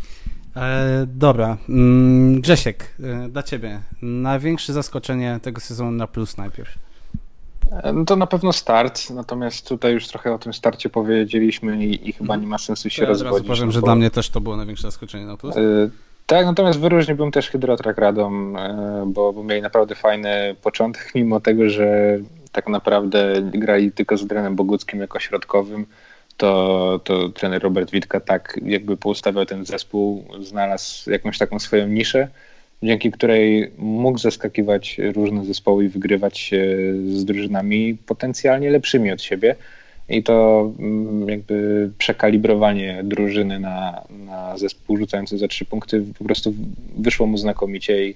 E, 0.55 1.05
dobra. 1.07 1.57
Mm, 1.69 2.41
Grzesiek, 2.41 2.95
e, 3.03 3.29
dla 3.29 3.43
ciebie 3.43 3.81
największe 4.01 4.73
zaskoczenie 4.73 5.39
tego 5.41 5.61
sezonu 5.61 5.91
na 5.91 6.07
plus 6.07 6.37
najpierw. 6.37 6.75
No 7.93 8.05
to 8.05 8.15
na 8.15 8.27
pewno 8.27 8.53
start, 8.53 9.09
natomiast 9.09 9.67
tutaj 9.69 9.93
już 9.93 10.07
trochę 10.07 10.33
o 10.33 10.39
tym 10.39 10.53
starcie 10.53 10.89
powiedzieliśmy 10.89 11.85
i, 11.85 12.09
i 12.09 12.13
chyba 12.13 12.35
nie 12.35 12.47
ma 12.47 12.57
sensu 12.57 12.89
się 12.89 13.01
Ja 13.03 13.09
rozwodzić. 13.09 13.47
powiem, 13.47 13.65
no 13.65 13.71
że 13.71 13.79
bo- 13.81 13.85
dla 13.87 13.95
mnie 13.95 14.11
też 14.11 14.29
to 14.29 14.41
było 14.41 14.57
największe 14.57 14.87
zaskoczenie 14.87 15.25
na 15.25 15.37
plus. 15.37 15.55
Y, 15.57 15.89
Tak, 16.25 16.45
natomiast 16.45 16.79
wyróżniłbym 16.79 17.31
też 17.31 17.49
Hydrotrak 17.49 17.97
Radom, 17.97 18.55
y, 18.55 18.59
bo, 19.05 19.33
bo 19.33 19.43
mieli 19.43 19.61
naprawdę 19.61 19.95
fajny 19.95 20.55
początek, 20.61 21.11
mimo 21.15 21.39
tego, 21.39 21.69
że 21.69 22.17
tak 22.51 22.67
naprawdę 22.69 23.33
grali 23.41 23.91
tylko 23.91 24.17
z 24.17 24.27
Drenem 24.27 24.55
Boguckim 24.55 24.99
jako 24.99 25.19
środkowym, 25.19 25.85
to, 26.37 26.99
to 27.03 27.29
trener 27.29 27.61
Robert 27.63 27.91
Witka 27.91 28.19
tak 28.19 28.59
jakby 28.65 28.97
poustawiał 28.97 29.45
ten 29.45 29.65
zespół, 29.65 30.25
znalazł 30.41 31.09
jakąś 31.11 31.37
taką 31.37 31.59
swoją 31.59 31.87
niszę, 31.87 32.27
dzięki 32.83 33.11
której 33.11 33.71
mógł 33.77 34.17
zaskakiwać 34.17 34.97
różne 35.15 35.45
zespoły 35.45 35.85
i 35.85 35.89
wygrywać 35.89 36.39
się 36.39 36.77
z 37.07 37.25
drużynami 37.25 37.97
potencjalnie 38.05 38.69
lepszymi 38.69 39.11
od 39.11 39.21
siebie. 39.21 39.55
i 40.09 40.23
to 40.23 40.71
mm, 40.79 41.29
jakby 41.29 41.89
przekalibrowanie 41.97 43.01
drużyny 43.03 43.59
na, 43.59 44.03
na 44.09 44.57
zespół 44.57 44.97
rzucający 44.97 45.37
za 45.37 45.47
trzy 45.47 45.65
punkty 45.65 46.03
po 46.19 46.25
prostu 46.25 46.53
wyszło 46.97 47.27
mu 47.27 47.37
znakomicie 47.37 48.09
i, 48.09 48.15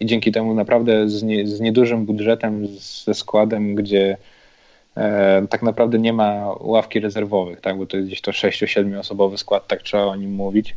i 0.00 0.06
dzięki 0.06 0.32
temu 0.32 0.54
naprawdę 0.54 1.08
z, 1.08 1.22
nie, 1.22 1.46
z 1.46 1.60
niedużym 1.60 2.06
budżetem, 2.06 2.66
ze 3.04 3.14
składem, 3.14 3.74
gdzie 3.74 4.16
e, 4.96 5.46
tak 5.50 5.62
naprawdę 5.62 5.98
nie 5.98 6.12
ma 6.12 6.54
ławki 6.60 7.00
rezerwowych, 7.00 7.60
tak, 7.60 7.78
bo 7.78 7.86
to 7.86 7.96
jest 7.96 8.08
gdzieś 8.08 8.20
to 8.20 8.30
6-7 8.30 8.98
osobowy 8.98 9.38
skład, 9.38 9.68
tak 9.68 9.82
trzeba 9.82 10.04
o 10.04 10.16
nim 10.16 10.34
mówić. 10.34 10.74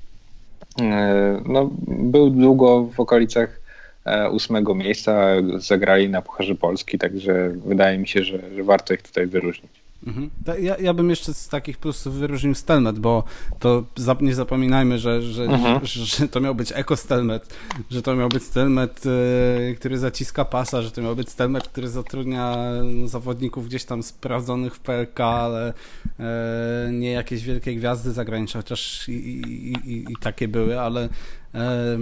E, 0.82 1.42
no, 1.46 1.70
był 1.88 2.30
długo 2.30 2.84
w 2.84 3.00
okolicach 3.00 3.62
e, 4.06 4.30
ósmego 4.30 4.76
miejsca, 4.76 5.28
zagrali 5.58 6.10
na 6.10 6.22
Pucharze 6.22 6.56
Polski, 6.56 6.98
także 6.98 7.50
wydaje 7.66 7.98
mi 7.98 8.08
się, 8.08 8.24
że, 8.24 8.40
że 8.56 8.64
warto 8.64 8.94
ich 8.94 9.02
tutaj 9.02 9.28
wyróżnić. 9.28 9.83
Mhm. 10.08 10.30
Ja, 10.60 10.78
ja 10.78 10.94
bym 10.94 11.10
jeszcze 11.10 11.34
z 11.34 11.48
takich 11.48 11.78
plusów 11.78 12.16
wyróżnił 12.16 12.56
Stelmet, 12.56 13.00
bo 13.00 13.24
to 13.60 13.84
za, 13.96 14.16
nie 14.22 14.36
zapominajmy, 14.36 15.00
że, 15.00 15.22
że, 15.22 15.44
Mhm. 15.44 15.86
że, 15.86 16.06
że 16.06 16.28
to 16.28 16.40
miał 16.42 16.56
być 16.56 16.72
eko 16.76 16.96
Stelmet, 16.96 17.56
że 17.92 18.02
to 18.02 18.16
miał 18.16 18.30
być 18.30 18.44
Stelmet, 18.44 19.04
e, 19.06 19.74
który 19.76 19.98
zaciska 19.98 20.46
pasa, 20.46 20.82
że 20.82 20.92
to 20.92 21.02
miał 21.02 21.16
być 21.16 21.30
Stelmet, 21.30 21.68
który 21.68 21.88
zatrudnia 21.88 22.58
zawodników 23.06 23.68
gdzieś 23.68 23.86
tam 23.86 24.04
sprawdzonych 24.04 24.76
w 24.76 24.80
PLK, 24.80 25.20
ale 25.20 25.74
e, 26.20 26.90
nie 26.92 27.12
jakieś 27.12 27.44
wielkie 27.44 27.76
gwiazdy 27.76 28.12
zagraniczne, 28.12 28.60
chociaż 28.60 29.10
i, 29.10 29.12
i, 29.12 29.74
i, 29.92 30.12
i 30.12 30.16
takie 30.22 30.48
były, 30.48 30.80
ale 30.80 31.10
e, 31.56 31.98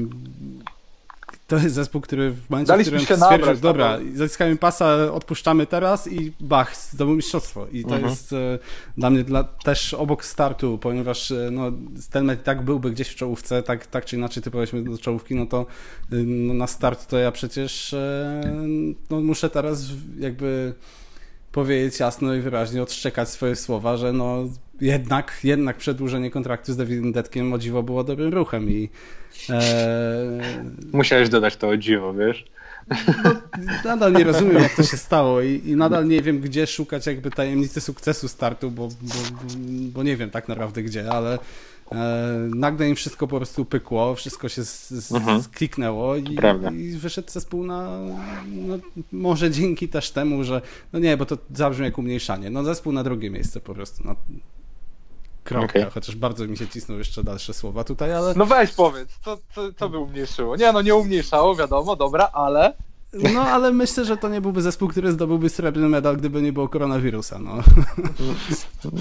to 1.52 1.58
jest 1.58 1.76
zespół, 1.76 2.02
który 2.02 2.32
w 2.32 2.50
momencie, 2.50 2.68
Daliśmy 2.68 3.00
w 3.00 3.04
którym 3.04 3.20
się 3.20 3.26
nabrać 3.26 3.56
na 3.56 3.62
dobra, 3.62 3.98
to. 3.98 4.04
zaciskamy 4.18 4.56
pasa, 4.56 5.14
odpuszczamy 5.14 5.68
teraz 5.68 6.12
i 6.12 6.34
bach, 6.40 6.78
zdobył 6.78 7.16
mistrzostwo. 7.16 7.68
I 7.72 7.86
to 7.86 8.00
jest 8.00 8.34
e, 8.34 8.60
dla 8.98 9.10
mnie 9.10 9.24
dla, 9.24 9.44
też 9.44 9.94
obok 9.94 10.26
startu, 10.26 10.78
ponieważ 10.78 11.32
e, 11.32 11.50
no, 11.52 11.72
Stelmet 12.00 12.42
i 12.42 12.44
tak 12.44 12.62
byłby 12.62 12.92
gdzieś 12.92 13.08
w 13.08 13.16
czołówce, 13.16 13.64
tak, 13.64 13.88
tak 13.88 14.06
czy 14.06 14.16
inaczej 14.16 14.44
typowaliśmy 14.44 14.84
do 14.84 14.98
czołówki, 14.98 15.36
no 15.36 15.46
to 15.46 15.66
y, 16.14 16.24
no, 16.26 16.54
na 16.54 16.68
start 16.68 17.08
to 17.08 17.18
ja 17.18 17.32
przecież 17.32 17.94
e, 17.94 18.42
no, 19.10 19.22
muszę 19.22 19.50
teraz 19.50 19.86
jakby 20.20 20.74
powiedzieć 21.52 22.00
jasno 22.00 22.34
i 22.34 22.42
wyraźnie, 22.42 22.84
odszczekać 22.84 23.30
swoje 23.30 23.56
słowa, 23.56 23.98
że 23.98 24.14
no 24.14 24.44
jednak, 24.82 25.40
jednak 25.44 25.78
przedłużenie 25.78 26.32
kontraktu 26.32 26.74
z 26.74 26.78
Davidem 26.78 27.12
Detkiem 27.12 27.54
o 27.54 27.58
dziwo 27.58 27.84
było 27.84 28.04
dobrym 28.04 28.34
ruchem 28.34 28.70
i 28.70 28.90
e, 29.50 29.62
Musiałeś 30.94 31.30
dodać 31.30 31.56
to 31.56 31.68
o 31.70 31.78
dziwo, 31.78 32.14
wiesz? 32.14 32.46
nadal 33.86 34.14
nie 34.14 34.24
rozumiem, 34.24 34.64
jak 34.64 34.76
to 34.76 34.84
się 34.84 34.98
stało 34.98 35.42
i, 35.42 35.62
i 35.66 35.76
nadal 35.76 36.08
nie 36.08 36.22
wiem, 36.22 36.40
gdzie 36.40 36.68
szukać 36.68 37.08
jakby 37.08 37.32
tajemnicy 37.32 37.82
sukcesu 37.82 38.28
startu, 38.28 38.72
bo, 38.72 38.88
bo, 38.88 39.14
bo 39.94 40.04
nie 40.04 40.18
wiem 40.18 40.30
tak 40.30 40.48
naprawdę 40.48 40.84
gdzie, 40.84 41.12
ale 41.12 41.40
e, 41.92 41.98
nagle 42.56 42.90
im 42.90 42.96
wszystko 42.96 43.28
po 43.28 43.38
prostu 43.38 43.66
pykło, 43.66 44.16
wszystko 44.16 44.50
się 44.50 44.66
z, 44.66 44.90
z, 44.90 45.12
Mhm. 45.12 45.42
skliknęło 45.44 46.16
i, 46.16 46.38
i 46.74 46.98
wyszedł 46.98 47.32
zespół 47.32 47.64
na, 47.64 48.00
no, 48.52 48.78
może 49.12 49.52
dzięki 49.52 49.90
też 49.90 50.12
temu, 50.12 50.44
że, 50.44 50.62
no 50.94 51.00
nie, 51.00 51.18
bo 51.18 51.26
to 51.26 51.38
zabrzmi 51.54 51.86
jak 51.86 51.98
umniejszanie, 51.98 52.50
no 52.50 52.64
zespół 52.64 52.94
na 52.94 53.04
drugie 53.04 53.30
miejsce 53.30 53.60
po 53.60 53.74
prostu, 53.74 54.04
no, 54.06 54.16
kropka, 55.44 55.80
Okej. 55.80 55.86
chociaż 55.92 56.16
bardzo 56.16 56.48
mi 56.48 56.58
się 56.58 56.68
cisną 56.68 56.98
jeszcze 56.98 57.24
dalsze 57.24 57.54
słowa 57.54 57.84
tutaj, 57.84 58.14
ale 58.14 58.34
No 58.36 58.46
weź 58.46 58.72
powiedz, 58.72 59.10
co, 59.26 59.38
co, 59.56 59.74
co 59.74 59.90
by 59.90 59.98
umniejszyło? 59.98 60.56
Nie 60.56 60.72
no, 60.72 60.82
nie 60.82 60.96
umniejszało, 60.96 61.56
wiadomo, 61.56 61.96
dobra, 61.96 62.30
ale... 62.34 62.74
no 63.34 63.42
ale 63.42 63.72
myślę, 63.72 64.06
że 64.06 64.18
to 64.18 64.30
nie 64.30 64.42
byłby 64.42 64.62
zespół, 64.62 64.88
który 64.88 65.12
zdobyłby 65.12 65.50
srebrny 65.50 65.90
medal, 65.90 66.18
gdyby 66.18 66.42
nie 66.42 66.54
było 66.54 66.68
koronawirusa, 66.70 67.40
no. 67.40 67.56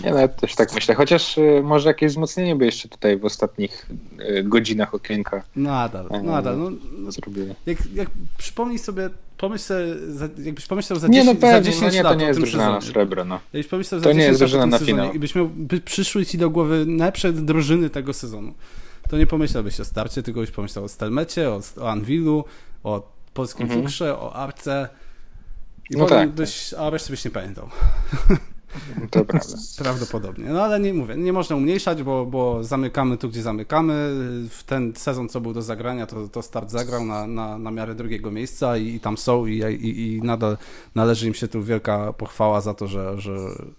Nie, 0.04 0.10
no, 0.10 0.18
ja 0.18 0.28
też 0.28 0.54
tak 0.54 0.74
myślę. 0.74 0.94
Chociaż 0.94 1.38
y, 1.38 1.60
może 1.64 1.88
jakieś 1.88 2.12
wzmocnienie 2.12 2.56
by 2.56 2.64
jeszcze 2.64 2.88
tutaj 2.88 3.18
w 3.18 3.24
ostatnich 3.24 3.86
y, 4.20 4.42
godzinach 4.42 4.94
okienka 4.94 5.42
Nadal, 5.56 6.08
nadal. 6.22 6.58
No, 6.58 6.70
no, 6.98 7.12
zrobili. 7.12 7.54
jak, 7.66 7.78
jak 7.94 8.08
przypomnij 8.38 8.78
sobie, 8.78 9.10
pomyśl 9.38 9.64
sobie, 9.64 9.84
za, 10.08 10.28
jakbyś 10.38 10.66
pomyślał 10.66 10.98
za 10.98 11.08
Nie, 11.08 11.20
10, 11.20 11.26
no 11.26 11.48
za 11.48 11.54
pewnie, 11.54 11.72
10 11.72 11.82
no 11.82 11.90
nie, 11.90 12.02
lat 12.02 12.12
to 12.12 12.18
nie 12.20 12.26
jest 12.26 12.40
drużyna 12.40 12.70
na 12.70 12.80
srebro, 12.80 13.24
no. 13.24 13.40
Jakbyś 13.52 13.70
pomyślał 13.70 14.00
za 14.00 14.04
To 14.04 14.12
nie 14.12 14.18
10 14.18 14.28
jest 14.28 14.40
lat 14.40 14.50
drużyna 14.50 14.66
na 14.66 14.78
sezonie 14.78 14.92
finał. 14.92 15.14
i 15.14 15.18
byś 15.18 15.34
miał, 15.34 15.48
by 15.48 15.80
przyszły 15.80 16.26
ci 16.26 16.38
do 16.38 16.50
głowy 16.50 16.84
najlepsze 16.86 17.32
drużyny 17.32 17.90
tego 17.90 18.12
sezonu, 18.12 18.54
to 19.10 19.18
nie 19.18 19.26
pomyślałbyś 19.26 19.80
o 19.80 19.84
starcie, 19.84 20.22
tylko 20.22 20.40
byś 20.40 20.50
pomyślał 20.50 20.84
o 20.84 20.88
Stelmecie, 20.88 21.50
o, 21.50 21.60
o 21.80 21.90
Anwilu, 21.90 22.44
o 22.84 23.19
polskim 23.34 23.62
Mhm. 23.66 23.82
fukrze, 23.82 24.18
o 24.18 24.32
Arce 24.34 24.88
i 25.90 25.96
No 25.96 26.06
tak, 26.06 26.30
byś, 26.30 26.74
a 26.74 26.90
reszty 26.90 27.10
byś 27.10 27.24
nie 27.24 27.30
pamiętał. 27.30 27.68
To 29.10 29.24
prawda. 29.24 29.56
Prawdopodobnie. 29.78 30.44
No 30.48 30.62
ale 30.62 30.80
nie 30.80 30.94
mówię, 30.94 31.16
nie 31.16 31.32
można 31.32 31.56
umniejszać, 31.56 32.02
bo, 32.02 32.26
bo 32.26 32.64
zamykamy 32.64 33.16
tu, 33.16 33.28
gdzie 33.28 33.42
zamykamy. 33.42 33.92
W 34.50 34.62
ten 34.66 34.92
sezon, 34.96 35.28
co 35.28 35.40
był 35.40 35.52
do 35.52 35.62
zagrania, 35.62 36.06
to, 36.06 36.28
to 36.28 36.42
start 36.42 36.70
zagrał 36.70 37.04
na, 37.04 37.26
na, 37.26 37.58
na 37.58 37.70
miarę 37.70 37.94
drugiego 37.94 38.30
miejsca 38.30 38.76
i, 38.76 38.86
i 38.94 39.00
tam 39.00 39.18
są 39.18 39.46
i, 39.46 39.58
i, 39.58 40.06
i 40.16 40.22
nadal 40.22 40.58
należy 40.94 41.26
im 41.28 41.34
się 41.34 41.48
tu 41.48 41.62
wielka 41.62 42.12
pochwała 42.12 42.60
za 42.60 42.74
to, 42.74 42.86
że, 42.88 43.20
że 43.20 43.36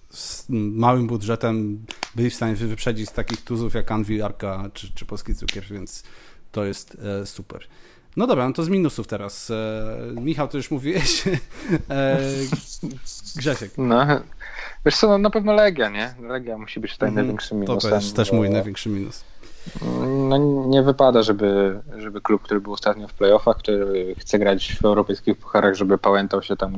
z 0.09 0.45
małym 0.49 1.07
budżetem 1.07 1.85
byli 2.15 2.29
w 2.29 2.35
stanie 2.35 2.55
wy- 2.55 2.67
wyprzedzić 2.67 3.11
takich 3.11 3.41
tuzów 3.41 3.73
jak 3.73 3.91
Anvil, 3.91 4.23
Arka 4.23 4.69
czy, 4.73 4.93
czy 4.93 5.05
Polski 5.05 5.35
Cukier, 5.35 5.63
więc 5.71 6.03
to 6.51 6.65
jest 6.65 6.97
e, 7.21 7.25
super. 7.25 7.67
No 8.17 8.27
dobra, 8.27 8.47
no 8.47 8.53
to 8.53 8.63
z 8.63 8.69
minusów 8.69 9.07
teraz. 9.07 9.51
E, 9.51 10.21
Michał, 10.21 10.47
to 10.47 10.57
już 10.57 10.71
mówiłeś. 10.71 11.23
E, 11.89 12.17
Grzesiek. 13.35 13.71
No, 13.77 14.05
wiesz 14.85 14.95
co, 14.97 15.07
no, 15.07 15.17
na 15.17 15.29
pewno 15.29 15.53
Legia, 15.53 15.89
nie? 15.89 16.13
Legia 16.27 16.57
musi 16.57 16.79
być 16.79 16.93
tutaj 16.93 17.09
Mhm. 17.09 17.25
największym 17.27 17.65
To 17.65 17.71
minusem. 17.73 17.91
też, 17.91 18.11
też 18.13 18.31
mój 18.31 18.47
bo- 18.47 18.53
największy 18.53 18.89
minus. 18.89 19.23
No, 20.29 20.37
nie 20.67 20.83
wypada, 20.83 21.23
żeby, 21.23 21.79
żeby 21.97 22.21
klub, 22.21 22.41
który 22.41 22.61
był 22.61 22.73
ostatnio 22.73 23.07
w 23.07 23.13
playoffach, 23.13 23.57
który 23.57 24.15
chce 24.19 24.39
grać 24.39 24.77
w 24.81 24.85
europejskich 24.85 25.37
pucharach, 25.37 25.75
żeby 25.75 25.97
pałętał 25.97 26.41
się 26.43 26.57
tam 26.57 26.73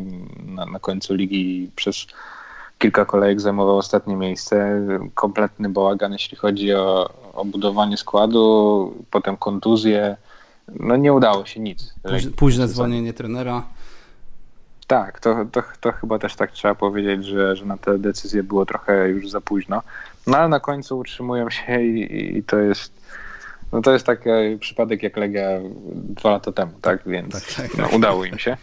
na, 0.45 0.65
na 0.65 0.79
końcu 0.79 1.13
ligi 1.13 1.63
i 1.63 1.71
przez 1.75 2.05
kilka 2.79 3.05
kolejek 3.05 3.41
zajmował 3.41 3.77
ostatnie 3.77 4.15
miejsce. 4.15 4.81
Kompletny 5.15 5.69
bałagan, 5.69 6.13
jeśli 6.13 6.37
chodzi 6.37 6.73
o, 6.73 7.09
o 7.33 7.45
budowanie 7.45 7.97
składu, 7.97 8.93
potem 9.11 9.37
kontuzje. 9.37 10.17
No 10.67 10.95
nie 10.95 11.13
udało 11.13 11.45
się 11.45 11.59
nic. 11.59 11.93
Póź, 12.03 12.27
późne 12.27 12.67
zwolnienie 12.67 13.13
trenera. 13.13 13.63
Tak, 14.87 15.19
to, 15.19 15.45
to, 15.51 15.63
to 15.81 15.91
chyba 15.91 16.19
też 16.19 16.35
tak 16.35 16.51
trzeba 16.51 16.75
powiedzieć, 16.75 17.25
że, 17.25 17.55
że 17.55 17.65
na 17.65 17.77
te 17.77 17.99
decyzje 17.99 18.43
było 18.43 18.65
trochę 18.65 19.09
już 19.09 19.29
za 19.29 19.41
późno. 19.41 19.81
No 20.27 20.37
ale 20.37 20.49
na 20.49 20.59
końcu 20.59 20.97
utrzymują 20.97 21.49
się 21.49 21.81
i, 21.81 22.37
i 22.37 22.43
to 22.43 22.57
jest 22.57 23.03
no 23.73 23.81
to 23.81 23.93
jest 23.93 24.05
taki 24.05 24.29
przypadek 24.59 25.03
jak 25.03 25.17
Legia 25.17 25.47
dwa 25.93 26.31
lata 26.31 26.51
temu, 26.51 26.71
tak? 26.81 27.01
Więc 27.05 27.33
Tak, 27.33 27.43
tak, 27.55 27.77
no, 27.77 27.83
tak. 27.83 27.93
udało 27.93 28.25
im 28.25 28.39
się. 28.39 28.57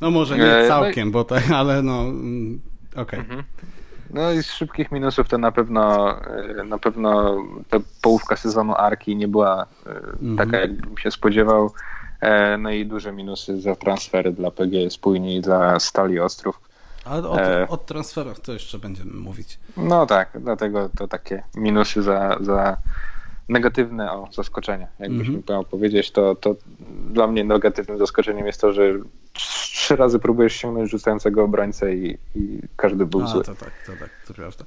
No 0.00 0.10
może 0.10 0.38
nie 0.38 0.44
E, 0.44 0.62
no 0.62 0.68
całkiem, 0.68 1.10
bo 1.10 1.24
tak, 1.24 1.50
ale 1.50 1.82
no 1.82 2.00
mm, 2.00 2.60
okej. 2.96 3.20
No 4.10 4.32
i 4.32 4.42
z 4.42 4.46
szybkich 4.50 4.92
minusów 4.92 5.28
to 5.28 5.38
na 5.38 5.52
pewno 5.52 6.10
e, 6.60 6.64
na 6.64 6.78
pewno 6.78 7.36
ta 7.70 7.76
połówka 8.02 8.36
sezonu 8.36 8.74
Arki 8.76 9.16
nie 9.16 9.28
była 9.28 9.66
e, 9.86 9.90
Mhm. 10.22 10.36
taka, 10.36 10.60
jakbym 10.60 10.98
się 10.98 11.10
spodziewał. 11.10 11.70
E, 12.20 12.58
No 12.58 12.70
i 12.70 12.86
duże 12.86 13.12
minusy 13.12 13.60
za 13.60 13.76
transfery 13.76 14.32
dla 14.32 14.50
PG 14.50 14.90
Spójni 14.90 15.36
i 15.36 15.40
dla 15.40 15.80
Stali 15.80 16.20
Ostrów. 16.20 16.60
Ale 17.04 17.28
o, 17.28 17.40
E. 17.40 17.68
o 17.68 17.76
transferach 17.76 18.38
to 18.40 18.52
jeszcze 18.52 18.78
będziemy 18.78 19.12
mówić. 19.12 19.58
No 19.76 20.06
tak, 20.06 20.30
dlatego 20.40 20.88
to 20.98 21.08
takie 21.08 21.42
minusy 21.56 22.02
za, 22.02 22.36
za 22.40 22.76
negatywne 23.48 24.12
o, 24.12 24.28
zaskoczenia. 24.32 24.86
Jakbyś 24.98 25.28
Mhm. 25.28 25.42
miał 25.50 25.64
powiedzieć, 25.64 26.10
to, 26.10 26.34
to 26.34 26.54
dla 27.10 27.26
mnie 27.26 27.44
negatywnym 27.44 27.98
zaskoczeniem 27.98 28.46
jest 28.46 28.60
to, 28.60 28.72
że 28.72 28.82
trzy 29.38 29.96
razy 29.96 30.18
próbujesz 30.18 30.52
ściągnąć 30.52 30.90
rzucającego 30.90 31.44
obrońcę 31.44 31.94
i, 31.94 32.18
i 32.34 32.60
każdy 32.76 33.06
był 33.06 33.22
A, 33.22 33.26
zły. 33.26 33.44
to 33.44 33.54
tak, 33.54 33.72
to 33.86 33.92
tak, 33.92 34.10
to 34.26 34.34
prawda. 34.34 34.64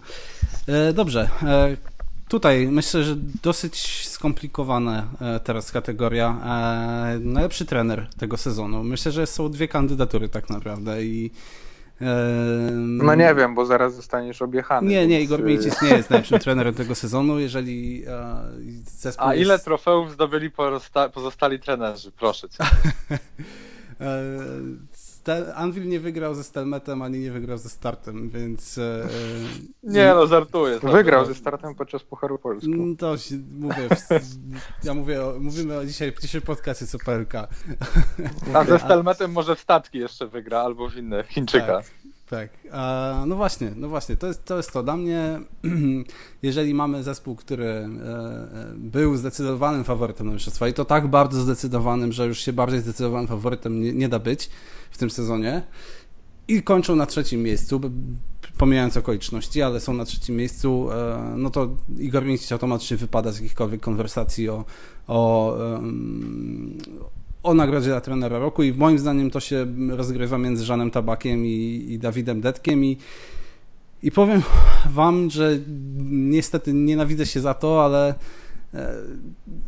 E, 0.68 0.94
dobrze. 0.94 1.30
E, 1.44 1.78
tutaj 2.30 2.68
myślę, 2.68 3.04
że 3.04 3.16
dosyć 3.44 4.08
skomplikowana 4.08 5.08
e, 5.22 5.40
teraz 5.40 5.72
kategoria. 5.72 6.38
E, 7.16 7.20
najlepszy 7.20 7.66
trener 7.66 8.08
tego 8.20 8.38
sezonu. 8.38 8.84
Myślę, 8.84 9.12
że 9.12 9.28
są 9.28 9.52
dwie 9.52 9.68
kandydatury 9.68 10.30
tak 10.30 10.50
naprawdę 10.50 11.04
i 11.04 11.32
e, 12.02 12.06
No 12.74 13.16
nie 13.16 13.36
wiem, 13.36 13.56
bo 13.56 13.66
zaraz 13.66 13.96
zostaniesz 13.96 14.42
objechany. 14.42 14.90
Nie, 14.90 15.08
nie, 15.08 15.22
Igor 15.22 15.40
y, 15.40 15.44
Milicis 15.44 15.82
nie 15.82 15.90
jest 15.90 16.10
najlepszym 16.10 16.40
trenerem 16.46 16.74
tego 16.74 16.96
sezonu, 16.96 17.40
jeżeli 17.40 18.04
e, 18.08 18.38
zespół 18.86 19.28
A 19.28 19.36
ile 19.36 19.54
jest, 19.54 19.66
trofeów 19.66 20.12
zdobyli 20.12 20.52
pozostali 21.14 21.60
trenerzy? 21.60 22.12
Proszę 22.12 22.50
cię. 22.50 22.64
e, 24.02 24.30
Stel- 24.94 25.52
Anvil 25.56 25.88
nie 25.88 26.00
wygrał 26.00 26.36
ze 26.36 26.44
Stelmetem, 26.44 27.02
ani 27.02 27.20
nie 27.20 27.32
wygrał 27.32 27.58
ze 27.58 27.70
Startem, 27.70 28.30
więc 28.30 28.78
e, 28.78 29.08
Nie 29.84 30.14
no, 30.16 30.28
żartuję. 30.28 30.80
sobie. 30.80 30.94
Wygrał 30.94 31.26
ze 31.26 31.36
startem 31.36 31.76
podczas 31.76 32.04
Pucharu 32.04 32.38
Polski. 32.40 32.74
Mm, 32.74 32.98
To 32.98 33.18
się, 33.18 33.36
mówię, 33.60 33.90
ja 34.84 34.94
mówię, 34.94 35.26
o, 35.26 35.34
mówimy 35.40 35.78
o 35.78 35.86
dzisiaj, 35.86 36.14
dzisiaj 36.22 36.42
podcastie 36.42 36.88
co 36.88 36.98
PLK. 37.06 37.34
A 38.54 38.64
ze 38.66 38.80
Stelmetem 38.86 39.32
może 39.32 39.56
w 39.56 39.60
statki 39.60 39.98
jeszcze 39.98 40.28
wygra, 40.28 40.60
albo 40.62 40.90
w 40.90 40.96
inne, 40.98 41.24
w 41.24 41.28
Chińczyka. 41.28 41.66
Tak. 41.68 41.86
Tak, 42.32 42.50
e, 42.72 43.24
no 43.28 43.36
właśnie, 43.36 43.72
no 43.76 43.90
właśnie, 43.90 44.18
to 44.18 44.28
jest, 44.28 44.46
to 44.46 44.58
jest 44.58 44.72
to. 44.72 44.84
Dla 44.84 44.98
mnie, 44.98 45.40
jeżeli 46.44 46.74
mamy 46.74 47.04
zespół, 47.04 47.36
który 47.36 47.66
e, 47.66 47.86
e, 47.86 48.74
był 48.76 49.18
zdecydowanym 49.18 49.84
faworytem 49.84 50.28
na 50.28 50.34
mistrzostwa 50.34 50.68
i 50.68 50.74
to 50.74 50.86
tak 50.86 51.08
bardzo 51.08 51.42
zdecydowanym, 51.42 52.12
że 52.12 52.28
już 52.28 52.40
się 52.40 52.54
bardziej 52.54 52.80
zdecydowanym 52.80 53.28
faworytem 53.28 53.82
nie, 53.82 53.94
nie 53.94 54.10
da 54.10 54.20
być 54.20 54.50
w 54.92 54.98
tym 54.98 55.10
sezonie 55.10 55.64
i 56.48 56.64
kończą 56.64 56.96
na 56.96 57.06
trzecim 57.06 57.44
miejscu, 57.44 57.82
pomijając 58.58 58.98
okoliczności, 58.98 59.62
ale 59.62 59.80
są 59.80 59.94
na 59.94 60.06
trzecim 60.06 60.36
miejscu, 60.36 60.92
e, 60.92 61.34
no 61.38 61.50
to 61.50 61.70
Igor 61.98 62.26
Mincic 62.26 62.52
automatycznie 62.52 62.98
wypada 62.98 63.32
z 63.32 63.36
jakichkolwiek 63.36 63.82
konwersacji 63.82 64.50
o, 64.50 64.66
o, 65.08 65.58
o 67.44 67.54
nagrodzie 67.54 67.90
dla 67.90 68.02
trenera 68.02 68.40
roku 68.40 68.64
i 68.64 68.74
moim 68.74 69.00
zdaniem 69.00 69.32
to 69.32 69.40
się 69.40 69.68
rozgrywa 69.90 70.38
między 70.38 70.66
Żanem 70.66 70.92
Tabakiem 70.92 71.46
i, 71.46 71.86
i 71.90 72.00
Dawidem 72.00 72.42
Detkiem 72.42 72.86
i, 72.86 72.98
i 74.04 74.12
powiem 74.12 74.42
wam, 74.90 75.30
że 75.30 75.60
niestety 76.10 76.74
nienawidzę 76.74 77.26
się 77.26 77.40
za 77.40 77.54
to, 77.54 77.86
ale 77.86 78.16
e, 78.74 78.96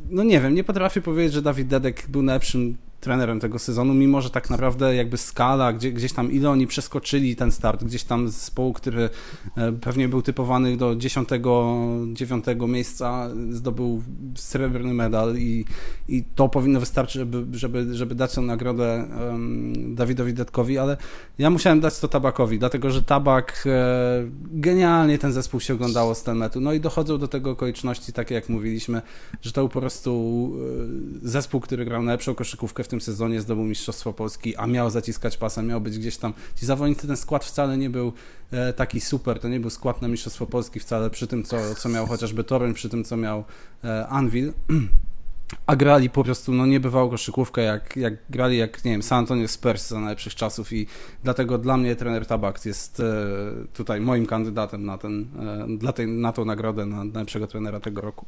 no 0.10 0.24
nie 0.24 0.42
wiem, 0.42 0.54
nie 0.54 0.64
potrafię 0.64 1.02
powiedzieć, 1.02 1.34
że 1.34 1.42
Dawid 1.42 1.68
Dedek 1.68 2.06
był 2.10 2.22
najlepszym 2.22 2.78
trenerem 3.04 3.40
tego 3.40 3.60
sezonu, 3.60 3.94
mimo 3.94 4.22
że 4.22 4.30
tak 4.30 4.50
naprawdę 4.50 4.96
jakby 4.96 5.18
skala, 5.18 5.74
gdzie, 5.74 5.92
gdzieś 5.92 6.14
tam 6.14 6.32
ile 6.32 6.50
oni 6.50 6.68
przeskoczyli 6.68 7.36
ten 7.36 7.52
start, 7.52 7.84
gdzieś 7.84 8.04
tam 8.04 8.30
z 8.30 8.34
zespołu, 8.34 8.74
który 8.74 9.10
e, 9.58 9.72
pewnie 9.72 10.10
był 10.10 10.22
typowany 10.22 10.78
do 10.78 10.96
10, 10.96 11.30
9 12.14 12.46
miejsca, 12.68 13.30
zdobył 13.50 14.04
srebrny 14.36 14.94
medal 14.94 15.36
i, 15.38 15.66
i 16.08 16.24
to 16.36 16.50
powinno 16.50 16.80
wystarczyć, 16.80 17.14
żeby, 17.14 17.58
żeby, 17.58 17.96
żeby 17.96 18.16
dać 18.16 18.36
tę 18.36 18.42
nagrodę 18.42 19.08
um, 19.20 19.96
Dawidowi 19.96 20.34
Detkowi, 20.34 20.78
ale 20.78 20.98
ja 21.38 21.50
musiałem 21.50 21.80
dać 21.80 22.00
to 22.00 22.08
Tabakowi, 22.08 22.60
dlatego 22.60 22.92
że 22.92 23.02
Tabak 23.02 23.64
e, 23.66 24.24
genialnie 24.52 25.18
ten 25.18 25.34
zespół 25.34 25.60
się 25.60 25.74
oglądało 25.74 26.16
z 26.16 26.24
Telmetu, 26.24 26.62
no 26.62 26.74
i 26.74 26.80
dochodzą 26.80 27.18
do 27.18 27.28
tego 27.28 27.52
okoliczności, 27.52 28.14
takie 28.14 28.36
jak 28.36 28.50
mówiliśmy, 28.50 29.02
że 29.42 29.52
to 29.52 29.62
był 29.62 29.70
po 29.70 29.80
prostu 29.80 30.52
e, 31.24 31.30
zespół, 31.30 31.62
który 31.62 31.86
grał 31.86 32.04
najlepszą 32.04 32.36
koszykówkę 32.36 32.84
w 32.84 32.88
tym 32.94 33.02
sezonie, 33.02 33.42
zdobył 33.42 33.64
Mistrzostwo 33.64 34.14
Polski, 34.14 34.56
a 34.56 34.68
miał 34.68 34.90
zaciskać 34.90 35.38
pasa, 35.38 35.62
miał 35.62 35.82
być 35.82 36.00
gdzieś 36.00 36.18
tam. 36.18 36.34
Ci 36.56 36.66
zawodnicy, 36.66 37.08
ten 37.08 37.18
skład 37.18 37.46
wcale 37.46 37.78
nie 37.78 37.90
był 37.90 38.14
e, 38.52 38.74
taki 38.74 39.02
super, 39.02 39.40
to 39.40 39.50
nie 39.50 39.60
był 39.60 39.70
skład 39.70 40.02
na 40.02 40.08
Mistrzostwo 40.08 40.46
Polski 40.46 40.80
wcale 40.80 41.10
przy 41.10 41.28
tym, 41.28 41.44
co, 41.44 41.76
co 41.76 41.90
miał 41.90 42.08
chociażby 42.08 42.44
Toruń, 42.44 42.74
przy 42.74 42.90
tym, 42.90 43.04
co 43.04 43.18
miał 43.18 43.44
e, 43.84 44.08
Anvil. 44.08 44.54
A 45.68 45.76
grali 45.76 46.10
po 46.10 46.24
prostu, 46.24 46.54
no 46.54 46.66
niebywałą 46.66 47.10
koszykówkę, 47.10 47.62
jak, 47.62 47.98
jak 47.98 48.14
grali, 48.30 48.58
jak 48.58 48.86
nie 48.86 48.92
wiem, 48.92 49.04
San 49.04 49.20
Antonio 49.20 49.48
Spurs 49.48 49.88
za 49.88 50.00
najlepszych 50.00 50.36
czasów 50.36 50.74
i 50.74 50.88
dlatego 51.24 51.58
dla 51.58 51.78
mnie 51.78 51.96
trener 51.96 52.26
Tabak 52.26 52.66
jest 52.66 53.00
e, 53.00 53.04
tutaj 53.74 54.02
moim 54.02 54.26
kandydatem 54.26 54.86
na 54.86 54.98
ten, 54.98 55.26
e, 55.40 55.78
dla 55.78 55.94
tej, 55.94 56.08
na 56.08 56.32
tą 56.32 56.46
nagrodę 56.46 56.86
na 56.86 57.04
najlepszego 57.04 57.48
trenera 57.48 57.80
tego 57.80 58.02
roku. 58.02 58.26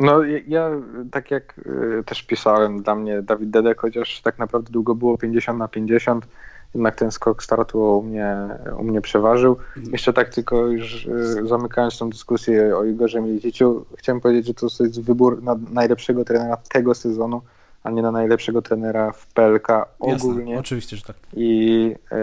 No 0.00 0.22
ja, 0.46 0.70
tak 1.10 1.30
jak 1.30 1.58
y, 1.58 2.04
też 2.06 2.22
pisałem, 2.22 2.82
dla 2.82 2.94
mnie 2.94 3.22
Dawid 3.22 3.50
Dedek, 3.50 3.80
chociaż 3.80 4.20
tak 4.20 4.38
naprawdę 4.38 4.72
długo 4.72 4.94
było 4.94 5.18
50 5.18 5.58
na 5.58 5.68
50, 5.68 6.26
jednak 6.74 6.96
ten 6.96 7.10
skok 7.10 7.42
startu 7.42 7.98
u 7.98 8.02
mnie, 8.02 8.36
u 8.78 8.84
mnie 8.84 9.00
przeważył. 9.00 9.56
Jeszcze 9.92 10.12
tak 10.12 10.28
tylko 10.28 10.66
już 10.66 11.06
y, 11.06 11.46
zamykając 11.48 11.98
tą 11.98 12.10
dyskusję 12.10 12.76
o 12.76 12.84
Igorze 12.84 13.20
Miliciu, 13.20 13.84
chciałem 13.98 14.20
powiedzieć, 14.20 14.46
że 14.46 14.54
to 14.54 14.66
jest 14.84 15.02
wybór 15.02 15.42
na 15.42 15.56
najlepszego 15.70 16.24
trenera 16.24 16.56
tego 16.56 16.94
sezonu, 16.94 17.42
a 17.82 17.90
nie 17.90 18.02
na 18.02 18.10
najlepszego 18.12 18.62
trenera 18.62 19.12
w 19.12 19.26
PLK 19.26 19.68
ogólnie. 19.98 20.40
Jasne, 20.50 20.60
oczywiście, 20.60 20.96
że 20.96 21.02
tak. 21.02 21.16
I 21.36 21.94
e, 22.12 22.22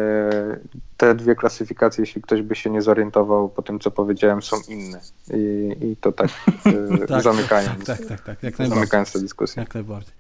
te 0.98 1.16
dwie 1.16 1.36
klasyfikacje, 1.36 2.02
jeśli 2.02 2.22
ktoś 2.22 2.42
by 2.42 2.56
się 2.56 2.70
nie 2.70 2.82
zorientował 2.82 3.50
po 3.50 3.62
tym, 3.62 3.80
co 3.80 3.92
powiedziałem, 3.92 4.42
są 4.42 4.56
inne. 4.68 5.00
I, 5.34 5.76
i 5.86 5.96
to 5.96 6.12
tak, 6.12 6.28
e, 6.66 7.08
Tak, 7.08 7.22
zamykając, 7.24 7.86
Tak, 7.86 8.06
tak, 8.06 8.22
tak, 8.22 8.44
jak 8.44 8.60
najbardziej. 8.60 8.70
zamykając 8.70 9.12
tę 9.14 9.20
dyskusję. 9.20 9.62
Jak 9.64 9.74
najbardziej. 9.74 10.14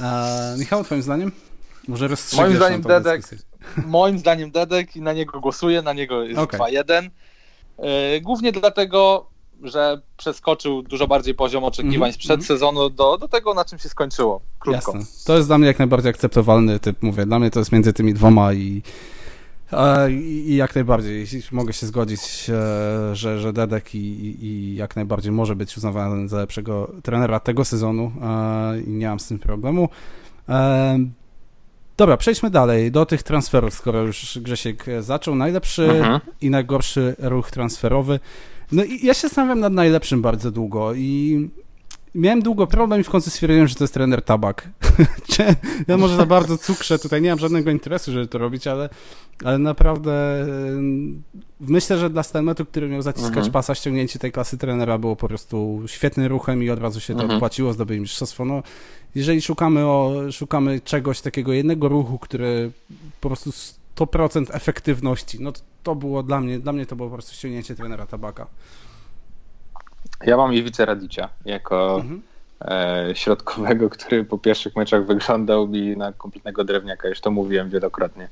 E, 0.00 0.56
Michał, 0.58 0.84
twoim 0.84 1.02
zdaniem? 1.02 1.32
Może 1.88 2.08
rozstrzygniesz 2.08 2.48
Moim 2.48 2.56
zdaniem 2.56 2.82
Dedek, 2.82 3.20
dyskusję. 3.20 3.44
moim 3.86 4.18
zdaniem 4.18 4.50
Dedek 4.50 4.96
i 4.96 5.00
na 5.00 5.12
niego 5.12 5.40
głosuję, 5.40 5.82
na 5.82 5.92
niego 5.92 6.22
jest 6.22 6.40
Okej. 6.40 6.60
2-1. 6.60 7.08
Yy, 7.78 8.20
Głównie 8.20 8.52
dlatego, 8.52 9.26
że 9.62 10.00
przeskoczył 10.16 10.82
dużo 10.82 11.06
bardziej 11.06 11.34
poziom 11.34 11.64
oczekiwań 11.64 11.94
Mhm, 11.94 12.12
sprzed 12.12 12.30
mhm. 12.30 12.46
sezonu 12.46 12.90
do, 12.90 13.18
do 13.18 13.28
tego, 13.28 13.54
na 13.54 13.64
czym 13.64 13.78
się 13.78 13.88
skończyło. 13.88 14.40
Krótko. 14.58 14.92
Jasne. 14.96 15.24
To 15.26 15.36
jest 15.36 15.48
dla 15.48 15.58
mnie 15.58 15.66
jak 15.66 15.78
najbardziej 15.78 16.10
akceptowalny 16.10 16.78
typ, 16.78 17.02
mówię. 17.02 17.26
Dla 17.26 17.38
mnie 17.38 17.50
to 17.50 17.58
jest 17.58 17.72
między 17.72 17.92
tymi 17.92 18.14
dwoma 18.14 18.52
i, 18.52 18.82
e, 19.72 20.12
i 20.12 20.56
jak 20.56 20.74
najbardziej 20.74 21.26
mogę 21.52 21.72
się 21.72 21.86
zgodzić, 21.86 22.50
e, 22.50 23.16
że, 23.16 23.40
że 23.40 23.52
Dedek 23.52 23.94
i, 23.94 23.98
i, 23.98 24.44
i 24.46 24.76
jak 24.76 24.96
najbardziej 24.96 25.32
może 25.32 25.56
być 25.56 25.76
uznawany 25.76 26.28
za 26.28 26.36
lepszego 26.36 26.92
trenera 27.02 27.40
tego 27.40 27.64
sezonu 27.64 28.12
e, 28.22 28.80
i 28.80 28.90
nie 28.90 29.08
mam 29.08 29.20
z 29.20 29.28
tym 29.28 29.38
problemu. 29.38 29.88
E, 30.48 30.98
Dobra, 31.96 32.16
przejdźmy 32.16 32.50
dalej 32.50 32.92
do 32.92 33.06
tych 33.06 33.22
transferów, 33.22 33.74
skoro 33.74 34.02
już 34.02 34.38
Grzesiek 34.42 34.86
zaczął. 35.00 35.34
Najlepszy 35.34 35.90
Mhm. 35.90 36.20
i 36.40 36.50
najgorszy 36.50 37.16
ruch 37.18 37.50
transferowy. 37.50 38.20
No 38.72 38.84
i 38.84 39.06
ja 39.06 39.14
się 39.14 39.20
zastanawiam 39.20 39.60
nad 39.60 39.72
najlepszym 39.72 40.22
bardzo 40.22 40.50
długo 40.50 40.94
i 40.94 41.48
miałem 42.14 42.42
długo 42.42 42.66
problem 42.66 43.00
i 43.00 43.04
w 43.04 43.10
końcu 43.10 43.30
stwierdziłem, 43.30 43.68
że 43.68 43.74
to 43.74 43.84
jest 43.84 43.94
trener 43.94 44.22
Tabak. 44.22 44.68
Ja 45.88 45.96
może 45.96 46.16
za 46.16 46.26
bardzo 46.26 46.58
cukrze, 46.58 46.98
tutaj 46.98 47.22
nie 47.22 47.28
mam 47.30 47.38
żadnego 47.38 47.70
interesu, 47.70 48.12
żeby 48.12 48.26
to 48.26 48.38
robić, 48.38 48.66
ale, 48.66 48.88
ale 49.44 49.58
naprawdę 49.58 50.46
myślę, 51.60 51.98
że 51.98 52.10
dla 52.10 52.22
Stelmetu, 52.22 52.64
który 52.66 52.88
miał 52.88 53.02
zaciskać 53.02 53.36
Mhm. 53.36 53.52
pasa, 53.52 53.74
ściągnięcie 53.74 54.18
tej 54.18 54.32
klasy 54.32 54.58
trenera 54.58 54.98
było 54.98 55.16
po 55.16 55.28
prostu 55.28 55.82
świetnym 55.86 56.26
ruchem 56.26 56.62
i 56.62 56.70
od 56.70 56.80
razu 56.80 57.00
się 57.00 57.14
to 57.14 57.20
Mhm. 57.20 57.30
odpłaciło, 57.36 57.72
zdobyli 57.72 58.00
mistrzostwo. 58.00 58.44
No, 58.44 58.62
jeżeli 59.14 59.42
szukamy, 59.42 59.86
o, 59.86 60.12
szukamy 60.32 60.80
czegoś 60.80 61.20
takiego, 61.20 61.52
jednego 61.52 61.88
ruchu, 61.88 62.18
który 62.18 62.70
po 63.20 63.28
prostu 63.28 63.50
100% 63.96 64.46
efektywności, 64.52 65.38
no 65.40 65.52
to, 65.88 65.94
było 65.94 66.22
dla 66.22 66.40
mnie, 66.40 66.58
dla 66.58 66.72
mnie 66.72 66.86
to 66.86 66.96
było 66.96 67.08
po 67.08 67.14
prostu 67.14 67.34
ściągnięcie 67.34 67.74
trenera 67.74 68.06
Tabaka. 68.06 68.46
Ja 70.26 70.36
mam 70.36 70.54
Iwicę 70.54 70.86
Radicia 70.86 71.28
jako 71.44 71.94
Mhm. 71.96 72.22
e, 72.60 73.10
środkowego, 73.14 73.90
który 73.90 74.24
po 74.24 74.38
pierwszych 74.38 74.76
meczach 74.76 75.06
wyglądał 75.06 75.68
mi 75.68 75.96
na 75.96 76.12
kompletnego 76.12 76.64
drewniaka, 76.64 77.08
już 77.08 77.20
to 77.20 77.30
mówiłem 77.30 77.70
wielokrotnie. 77.70 78.28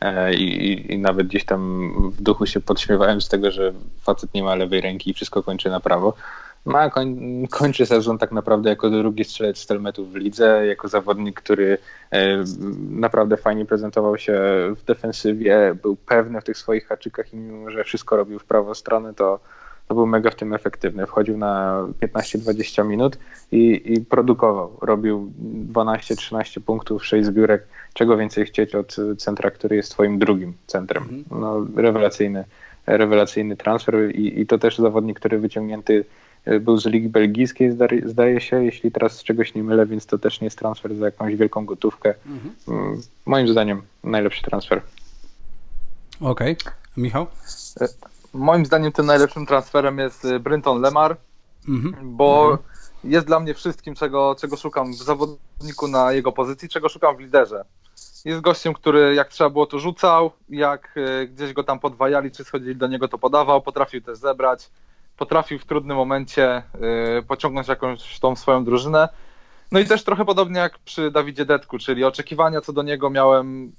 E, 0.00 0.34
i, 0.34 0.66
i, 0.72 0.92
I 0.92 0.98
nawet 0.98 1.26
gdzieś 1.26 1.44
tam 1.44 1.92
w 2.10 2.22
duchu 2.22 2.46
się 2.46 2.60
podśmiewałem 2.60 3.20
z 3.20 3.28
tego, 3.28 3.50
że 3.50 3.72
facet 4.00 4.34
nie 4.34 4.42
ma 4.42 4.54
lewej 4.54 4.80
ręki 4.80 5.10
i 5.10 5.14
wszystko 5.14 5.42
kończy 5.42 5.70
na 5.70 5.80
prawo. 5.80 6.14
No, 6.66 6.78
a 6.78 6.90
koń, 6.90 7.46
kończy 7.50 7.86
sezon 7.86 8.18
tak 8.18 8.32
naprawdę 8.32 8.70
jako 8.70 8.90
drugi 8.90 9.24
strzelec 9.24 9.58
stelmetów 9.58 10.12
w 10.12 10.16
lidze, 10.16 10.66
jako 10.66 10.88
zawodnik, 10.88 11.40
który 11.40 11.78
e, 12.10 12.44
naprawdę 12.90 13.36
fajnie 13.36 13.64
prezentował 13.66 14.18
się 14.18 14.34
w 14.76 14.84
defensywie, 14.84 15.76
był 15.82 15.96
pewny 15.96 16.40
w 16.40 16.44
tych 16.44 16.58
swoich 16.58 16.86
haczykach 16.86 17.32
i 17.32 17.36
mimo, 17.36 17.70
że 17.70 17.84
wszystko 17.84 18.16
robił 18.16 18.38
w 18.38 18.44
prawą 18.44 18.74
stronę, 18.74 19.14
to, 19.14 19.40
to 19.88 19.94
był 19.94 20.06
mega 20.06 20.30
w 20.30 20.34
tym 20.34 20.54
efektywny. 20.54 21.06
Wchodził 21.06 21.38
na 21.38 21.82
15-20 22.02 22.86
minut 22.86 23.18
i, 23.52 23.82
i 23.84 24.00
produkował. 24.00 24.78
Robił 24.80 25.32
12-13 25.72 26.60
punktów, 26.60 27.06
6 27.06 27.26
zbiórek. 27.26 27.66
Czego 27.92 28.16
więcej 28.16 28.46
chcieć 28.46 28.74
od 28.74 28.96
centra, 29.18 29.50
który 29.50 29.76
jest 29.76 29.90
twoim 29.90 30.18
drugim 30.18 30.54
centrem. 30.66 31.24
No, 31.30 31.66
rewelacyjny, 31.76 32.44
rewelacyjny 32.86 33.56
transfer 33.56 34.14
i, 34.14 34.40
i 34.40 34.46
to 34.46 34.58
też 34.58 34.78
zawodnik, 34.78 35.20
który 35.20 35.38
wyciągnięty 35.38 36.04
był 36.60 36.76
z 36.76 36.86
Ligi 36.86 37.08
Belgijskiej, 37.08 37.72
zdaje, 38.04 38.40
się, 38.40 38.64
jeśli 38.64 38.92
teraz 38.92 39.12
z 39.12 39.22
czegoś 39.24 39.54
nie 39.54 39.62
mylę, 39.62 39.86
więc 39.86 40.06
to 40.06 40.18
też 40.18 40.40
nie 40.40 40.44
jest 40.44 40.58
transfer 40.58 40.96
za 40.96 41.04
jakąś 41.04 41.36
wielką 41.36 41.66
gotówkę. 41.66 42.14
Mm, 42.68 43.02
Moim 43.26 43.48
zdaniem 43.48 43.82
najlepszy 44.04 44.42
transfer. 44.42 44.82
Okej. 46.20 46.56
Michał? 46.96 47.26
Moim 48.34 48.66
zdaniem 48.66 48.92
tym 48.92 49.06
najlepszym 49.06 49.46
transferem 49.46 49.98
jest 49.98 50.24
y, 50.24 50.40
Brinton 50.40 50.80
Lemar, 50.80 51.16
Mhm. 51.68 52.16
bo 52.16 52.58
jest 53.04 53.26
dla 53.26 53.40
mnie 53.40 53.54
wszystkim, 53.54 53.94
czego, 53.94 54.36
czego 54.40 54.56
szukam 54.56 54.92
w 54.92 54.96
zawodniku 55.02 55.88
na 55.88 56.12
jego 56.12 56.32
pozycji, 56.32 56.68
czego 56.68 56.88
szukam 56.88 57.16
w 57.16 57.20
liderze. 57.20 57.64
Jest 58.24 58.40
gościem, 58.40 58.74
który 58.74 59.14
jak 59.14 59.28
trzeba 59.28 59.50
było 59.50 59.66
to 59.66 59.78
rzucał, 59.78 60.30
jak 60.48 60.94
gdzieś 61.28 61.52
go 61.52 61.64
tam 61.64 61.80
podwajali, 61.80 62.30
czy 62.30 62.44
schodzili 62.44 62.76
do 62.76 62.86
niego, 62.86 63.08
to 63.08 63.18
podawał, 63.18 63.62
potrafił 63.62 64.00
też 64.00 64.18
zebrać, 64.18 64.70
potrafił 65.22 65.58
w 65.58 65.64
trudnym 65.64 65.96
momencie 65.96 66.62
y, 67.18 67.22
pociągnąć 67.22 67.68
jakąś 67.68 68.20
tą 68.20 68.36
swoją 68.36 68.64
drużynę. 68.64 69.08
No 69.72 69.80
i 69.80 69.84
też 69.84 70.04
trochę 70.04 70.24
podobnie 70.24 70.60
jak 70.60 70.78
przy 70.78 71.10
Dawidzie 71.10 71.44
Detku, 71.44 71.78
czyli 71.78 72.04
oczekiwania 72.04 72.60
co 72.60 72.72
do 72.72 72.82
niego 72.82 73.10
miałem 73.10 73.72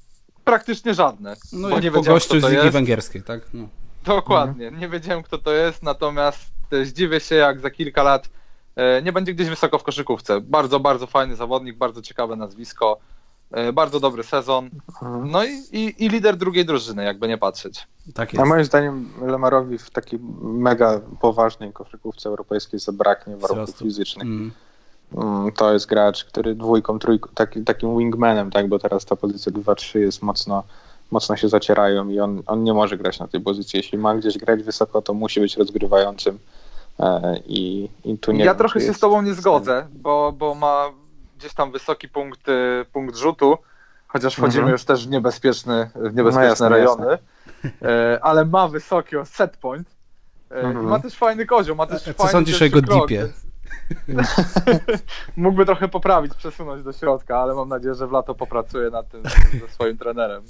praktycznie 0.43 0.93
żadne, 0.93 1.35
No 1.53 1.69
bo 1.69 1.79
nie 1.79 1.91
po 1.91 2.01
gościu 2.01 2.39
z 2.39 2.49
Ligi. 2.49 2.69
Węgierskiej, 2.69 3.23
tak? 3.23 3.41
No. 3.53 3.67
Dokładnie. 4.05 4.71
Nie 4.71 4.89
wiedziałem, 4.89 5.23
kto 5.23 5.37
to 5.37 5.51
jest, 5.51 5.83
natomiast 5.83 6.51
e, 6.71 6.85
zdziwię 6.85 7.19
się, 7.19 7.35
jak 7.35 7.59
za 7.59 7.71
kilka 7.71 8.03
lat 8.03 8.29
e, 8.75 9.01
nie 9.01 9.11
będzie 9.11 9.33
gdzieś 9.33 9.49
wysoko 9.49 9.79
w 9.79 9.83
koszykówce. 9.83 10.41
Bardzo, 10.41 10.79
bardzo 10.79 11.07
fajny 11.07 11.35
zawodnik, 11.35 11.77
bardzo 11.77 12.01
ciekawe 12.01 12.35
nazwisko. 12.35 12.99
E, 13.53 13.73
Bardzo 13.73 13.99
dobry 13.99 14.23
sezon. 14.23 14.69
No 15.25 15.43
i, 15.43 15.49
i, 15.71 16.05
i 16.05 16.09
lider 16.09 16.37
drugiej 16.37 16.65
drużyny, 16.65 17.03
jakby 17.03 17.27
nie 17.27 17.37
patrzeć. 17.37 17.87
Tak 18.13 18.29
A 18.29 18.37
jest. 18.37 18.49
moim 18.49 18.65
zdaniem 18.65 19.09
Lemarowi 19.21 19.77
w 19.77 19.89
takiej 19.89 20.19
mega 20.41 21.01
poważnej 21.21 21.73
koszykówce 21.73 22.29
europejskiej 22.29 22.79
zabraknie 22.79 23.37
warunków 23.37 23.65
Wzrostu. 23.65 23.85
fizycznych. 23.85 24.27
Mm. 24.27 24.51
Mm, 25.17 25.51
To 25.51 25.73
jest 25.73 25.85
gracz, 25.85 26.25
który 26.25 26.55
dwójką, 26.55 26.99
trójką, 26.99 27.29
taki, 27.35 27.63
takim 27.63 27.97
wingmanem, 27.97 28.51
tak, 28.51 28.67
bo 28.67 28.79
teraz 28.79 29.05
ta 29.05 29.15
pozycja 29.15 29.51
2-3 29.51 29.99
jest 29.99 30.21
mocno, 30.21 30.63
mocno 31.11 31.35
się 31.37 31.49
zacierają 31.49 32.09
i 32.09 32.19
on, 32.19 32.41
on 32.47 32.63
nie 32.63 32.73
może 32.73 32.97
grać 32.97 33.19
na 33.19 33.27
tej 33.27 33.41
pozycji. 33.41 33.77
Jeśli 33.77 33.97
ma 33.97 34.15
gdzieś 34.15 34.37
grać 34.37 34.63
wysoko, 34.63 35.01
to 35.01 35.13
musi 35.13 35.39
być 35.39 35.57
rozgrywającym 35.57 36.39
e, 36.99 37.37
i, 37.45 37.89
i 38.05 38.17
tu 38.17 38.31
nie 38.31 38.39
ja 38.45 38.51
wiem, 38.51 38.57
trochę 38.57 38.79
się 38.79 38.85
jest 38.85 38.97
z 38.97 39.01
tobą 39.01 39.21
nie 39.21 39.33
zgodzę, 39.33 39.87
bo, 39.93 40.31
bo 40.37 40.55
ma 40.55 40.85
gdzieś 41.43 41.53
tam 41.53 41.71
wysoki 41.71 42.09
punkt, 42.09 42.49
y, 42.49 42.85
punkt 42.93 43.15
rzutu, 43.15 43.57
chociaż 44.07 44.33
wchodzimy 44.35 44.61
Mhm. 44.61 44.71
już 44.71 44.83
też 44.85 45.07
w 45.07 45.09
niebezpieczne, 45.09 45.89
w 45.95 46.15
niebezpieczne 46.15 46.41
No 46.41 46.49
jasne, 46.49 46.69
rejony, 46.69 47.17
E, 47.81 48.19
ale 48.21 48.45
ma 48.45 48.67
wysoki 48.67 49.15
set 49.25 49.57
point. 49.57 49.87
E, 50.51 50.55
Mhm. 50.55 50.85
i 50.85 50.89
Ma 50.89 50.99
też 50.99 51.15
fajny 51.17 51.45
kozioł, 51.45 51.75
ma 51.75 51.87
też 51.87 52.07
A 52.07 52.13
co 52.13 52.13
fajny 52.13 52.31
sądzisz 52.31 52.61
o 52.61 52.63
jego 52.63 52.81
krok, 52.81 53.07
dipie? 53.09 53.27
więc- 54.07 54.35
Mógłby 55.37 55.65
trochę 55.65 55.87
poprawić, 55.87 56.33
przesunąć 56.35 56.83
do 56.83 56.93
środka, 56.93 57.37
ale 57.39 57.53
mam 57.55 57.69
nadzieję, 57.69 57.95
że 57.95 58.07
w 58.07 58.11
lato 58.11 58.35
popracuje 58.35 58.89
nad 58.89 59.09
tym 59.09 59.23
ze 59.67 59.73
swoim 59.73 59.97
trenerem. 59.97 60.43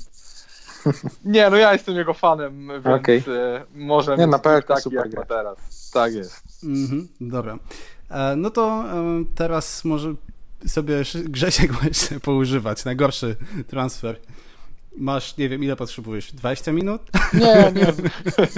Nie, 1.26 1.50
no 1.50 1.58
ja 1.58 1.74
jestem 1.74 1.96
jego 1.96 2.14
fanem, 2.14 2.68
więc 2.86 3.28
e, 3.28 3.66
może 3.76 4.18
Nie, 4.18 4.24
mieć 4.24 4.32
na 4.32 4.40
PLK 4.40 4.68
taki 4.68 4.82
super 4.82 5.06
jak 5.06 5.16
ma 5.16 5.26
teraz. 5.26 5.92
Tak 5.94 6.14
jest. 6.14 6.64
Mhm, 6.64 7.08
dobra. 7.22 7.58
E, 8.10 8.36
no 8.36 8.50
to 8.50 8.84
e, 8.94 9.04
teraz 9.36 9.86
może 9.86 10.14
sobie 10.68 11.04
Grzesiek 11.26 11.72
właśnie 11.82 12.20
poużywać. 12.20 12.86
Najgorszy 12.86 13.36
transfer. 13.68 14.20
Masz, 14.98 15.38
nie 15.38 15.50
wiem, 15.50 15.64
ile 15.64 15.76
potrzebujesz? 15.76 16.34
20 16.34 16.72
minut? 16.72 17.02
Nie, 17.34 17.72
nie, 17.76 17.94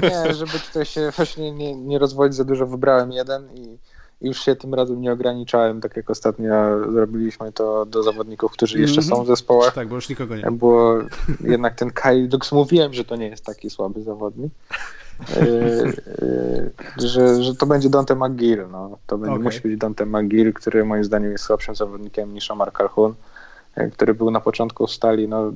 nie, 0.10 0.34
żeby 0.34 0.52
tutaj 0.60 0.86
się 0.86 1.12
właśnie 1.16 1.52
nie, 1.52 1.76
nie 1.76 2.00
rozwodzić 2.00 2.38
za 2.38 2.44
dużo, 2.44 2.68
wybrałem 2.68 3.12
jeden 3.12 3.50
i 3.56 3.78
już 4.22 4.40
się 4.46 4.56
tym 4.56 4.74
razem 4.74 5.02
nie 5.02 5.12
ograniczałem, 5.12 5.82
tak 5.82 5.98
jak 5.98 6.10
ostatnio 6.10 6.54
zrobiliśmy 6.92 7.52
to 7.52 7.86
do 7.86 8.04
zawodników, 8.04 8.52
którzy 8.52 8.80
jeszcze 8.80 9.02
Mhm. 9.02 9.18
są 9.18 9.24
w 9.24 9.28
zespołach. 9.28 9.74
Tak, 9.74 9.88
bo 9.88 9.96
już 9.96 10.10
nikogo 10.10 10.36
nie 10.36 10.44
ma. 10.46 10.52
Było 10.52 10.98
jednak 11.44 11.76
ten 11.76 11.92
Kyle 11.92 12.28
Dux, 12.28 12.52
mówiłem, 12.52 12.94
że 12.94 13.06
to 13.06 13.16
nie 13.16 13.28
jest 13.28 13.46
taki 13.46 13.70
słaby 13.70 14.04
zawodnik. 14.04 14.54
Yy, 15.42 15.94
yy, 16.98 17.08
że, 17.10 17.44
że 17.44 17.56
to 17.56 17.66
będzie 17.66 17.90
Dante 17.90 18.16
McGill. 18.16 18.66
No. 18.72 18.98
To 19.08 19.18
będzie, 19.18 19.34
Okej. 19.34 19.44
musi 19.44 19.62
być 19.62 19.78
Dante 19.78 20.06
McGill, 20.06 20.54
który 20.54 20.86
moim 20.86 21.04
zdaniem 21.04 21.32
jest 21.32 21.44
słabszym 21.44 21.76
zawodnikiem 21.76 22.34
niż 22.34 22.52
Omar 22.52 22.74
Calhoun, 22.74 23.14
yy, 23.78 23.92
który 23.92 24.14
był 24.14 24.32
na 24.32 24.42
początku 24.42 24.88
w 24.88 24.92
stali. 24.92 25.28
No, 25.28 25.52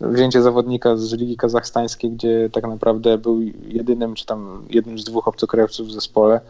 wzięcie 0.00 0.42
zawodnika 0.42 0.96
z 0.96 1.12
Ligi 1.12 1.36
Kazachstańskiej, 1.36 2.10
gdzie 2.10 2.50
tak 2.52 2.64
naprawdę 2.64 3.18
był 3.18 3.40
jedynym, 3.68 4.14
czy 4.14 4.26
tam 4.26 4.62
jednym 4.70 4.98
z 4.98 5.04
dwóch 5.04 5.28
obcokrajowców 5.28 5.88
w 5.88 5.92
zespole 5.92 6.40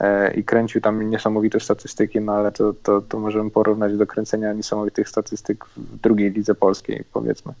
e, 0.00 0.34
i 0.34 0.44
kręcił 0.44 0.80
tam 0.80 1.10
niesamowite 1.10 1.60
statystyki, 1.60 2.20
no 2.20 2.32
ale 2.32 2.52
to, 2.52 2.74
to, 2.82 3.02
to 3.08 3.18
możemy 3.18 3.50
porównać 3.50 3.96
do 3.96 4.06
kręcenia 4.06 4.52
niesamowitych 4.52 5.08
statystyk 5.08 5.64
w 5.76 6.00
drugiej 6.00 6.30
lidze 6.30 6.54
polskiej, 6.54 7.04
powiedzmy. 7.12 7.52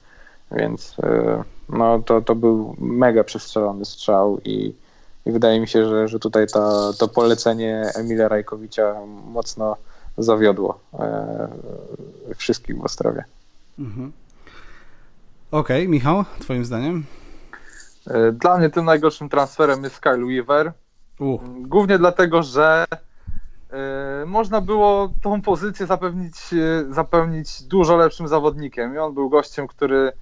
Więc 0.50 0.96
e, 1.02 1.42
no, 1.68 1.98
to, 1.98 2.20
to 2.20 2.34
był 2.34 2.76
mega 2.78 3.24
przestrzelony 3.24 3.84
strzał 3.84 4.40
i, 4.44 4.74
i 5.26 5.32
wydaje 5.32 5.60
mi 5.60 5.68
się, 5.68 5.88
że, 5.88 6.08
że 6.08 6.18
tutaj 6.18 6.46
ta, 6.52 6.92
to 6.98 7.08
polecenie 7.08 7.90
Emilia 7.94 8.28
Rajkowicza 8.28 8.94
mocno 9.26 9.76
zawiodło 10.18 10.78
e, 10.98 11.48
wszystkich 12.36 12.76
w 12.76 12.84
Ostrowie. 12.84 13.24
Mhm. 13.78 14.12
Okej, 15.50 15.88
Michał, 15.88 16.24
twoim 16.38 16.64
zdaniem? 16.64 17.04
E, 18.06 18.32
Dla 18.32 18.58
mnie 18.58 18.70
tym 18.70 18.84
najgorszym 18.84 19.28
transferem 19.28 19.84
jest 19.84 20.00
Kyle 20.00 20.24
Weaver. 20.26 20.72
U, 21.20 21.38
Głównie 21.60 21.98
dlatego, 21.98 22.42
że 22.42 22.86
można 24.26 24.60
było 24.60 25.12
tą 25.22 25.42
pozycję 25.42 25.86
zapewnić, 25.86 26.34
zapewnić 26.90 27.62
dużo 27.62 27.96
lepszym 27.96 28.28
zawodnikiem. 28.28 28.94
I 28.94 28.98
on 28.98 29.14
był 29.14 29.28
gościem, 29.28 29.66
który 29.66 30.12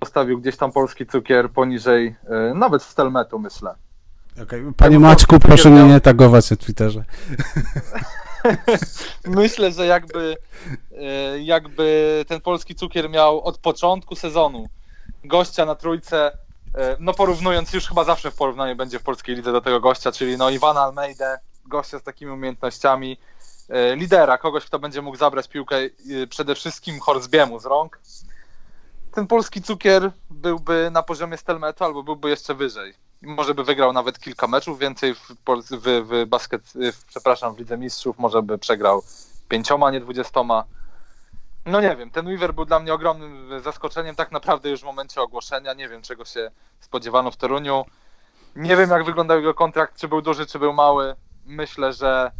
postawił 0.00 0.40
gdzieś 0.40 0.56
tam 0.56 0.72
polski 0.72 1.06
cukier 1.06 1.50
poniżej, 1.50 2.16
e, 2.50 2.54
nawet 2.54 2.82
Stelmetu, 2.82 3.38
myślę. 3.38 3.74
okej. 4.42 4.62
Panie 4.76 4.94
Ja 4.94 5.00
Maćku, 5.00 5.38
proszę 5.40 5.70
mnie 5.70 5.78
miał- 5.78 5.88
nie 5.88 6.00
tagować 6.00 6.50
na 6.50 6.56
Twitterze. 6.56 7.04
Myślę, 9.24 9.72
że 9.72 9.86
jakby, 9.86 10.36
e, 10.98 11.38
jakby 11.38 12.24
ten 12.28 12.40
polski 12.40 12.74
cukier 12.74 13.10
miał 13.10 13.40
od 13.40 13.58
początku 13.58 14.16
sezonu 14.16 14.68
gościa 15.24 15.66
na 15.66 15.74
trójce, 15.74 16.38
e, 16.74 16.96
no 17.00 17.14
porównując 17.14 17.72
już 17.72 17.88
chyba 17.88 18.04
zawsze 18.04 18.30
w 18.30 18.34
porównaniu 18.36 18.76
będzie 18.76 18.98
w 18.98 19.02
polskiej 19.02 19.36
lidze 19.36 19.52
do 19.52 19.60
tego 19.60 19.80
gościa, 19.80 20.12
czyli 20.12 20.36
no 20.36 20.50
Iwana 20.50 20.80
Almeida, 20.80 21.36
gościa 21.66 21.98
z 21.98 22.02
takimi 22.02 22.30
umiejętnościami, 22.30 23.18
lidera, 23.96 24.38
kogoś, 24.38 24.64
kto 24.64 24.78
będzie 24.78 25.02
mógł 25.02 25.16
zabrać 25.16 25.48
piłkę 25.48 25.76
przede 26.28 26.54
wszystkim 26.54 27.00
Horsbiemu 27.00 27.60
z 27.60 27.66
rąk. 27.66 28.00
Ten 29.12 29.26
polski 29.26 29.62
cukier 29.62 30.10
byłby 30.30 30.90
na 30.92 31.02
poziomie 31.02 31.36
Stelmetu 31.36 31.84
albo 31.84 32.02
byłby 32.02 32.30
jeszcze 32.30 32.54
wyżej. 32.54 32.94
Może 33.22 33.54
by 33.54 33.64
wygrał 33.64 33.92
nawet 33.92 34.18
kilka 34.18 34.46
meczów 34.46 34.78
więcej 34.78 35.14
w, 35.14 35.28
w, 35.46 36.06
w 36.08 36.26
basket, 36.26 36.62
w, 36.74 37.04
przepraszam, 37.06 37.54
w 37.54 37.58
Lidze 37.58 37.78
Mistrzów, 37.78 38.18
może 38.18 38.42
by 38.42 38.58
przegrał 38.58 39.02
pięcioma, 39.48 39.90
nie 39.90 40.00
dwudziestoma. 40.00 40.64
No 41.66 41.80
nie 41.80 41.96
wiem, 41.96 42.10
ten 42.10 42.26
Weaver 42.26 42.54
był 42.54 42.64
dla 42.64 42.80
mnie 42.80 42.94
ogromnym 42.94 43.60
zaskoczeniem 43.62 44.14
tak 44.14 44.32
naprawdę 44.32 44.70
już 44.70 44.80
w 44.80 44.84
momencie 44.84 45.20
ogłoszenia. 45.22 45.74
Nie 45.74 45.88
wiem, 45.88 46.02
czego 46.02 46.24
się 46.24 46.50
spodziewano 46.80 47.30
w 47.30 47.36
Toruniu. 47.36 47.84
Nie 48.56 48.76
wiem, 48.76 48.90
jak 48.90 49.04
wyglądał 49.04 49.36
jego 49.36 49.54
kontrakt, 49.54 49.96
czy 49.96 50.08
był 50.08 50.22
duży, 50.22 50.46
czy 50.46 50.58
był 50.58 50.72
mały. 50.72 51.14
Myślę, 51.46 51.92
że 51.92 52.32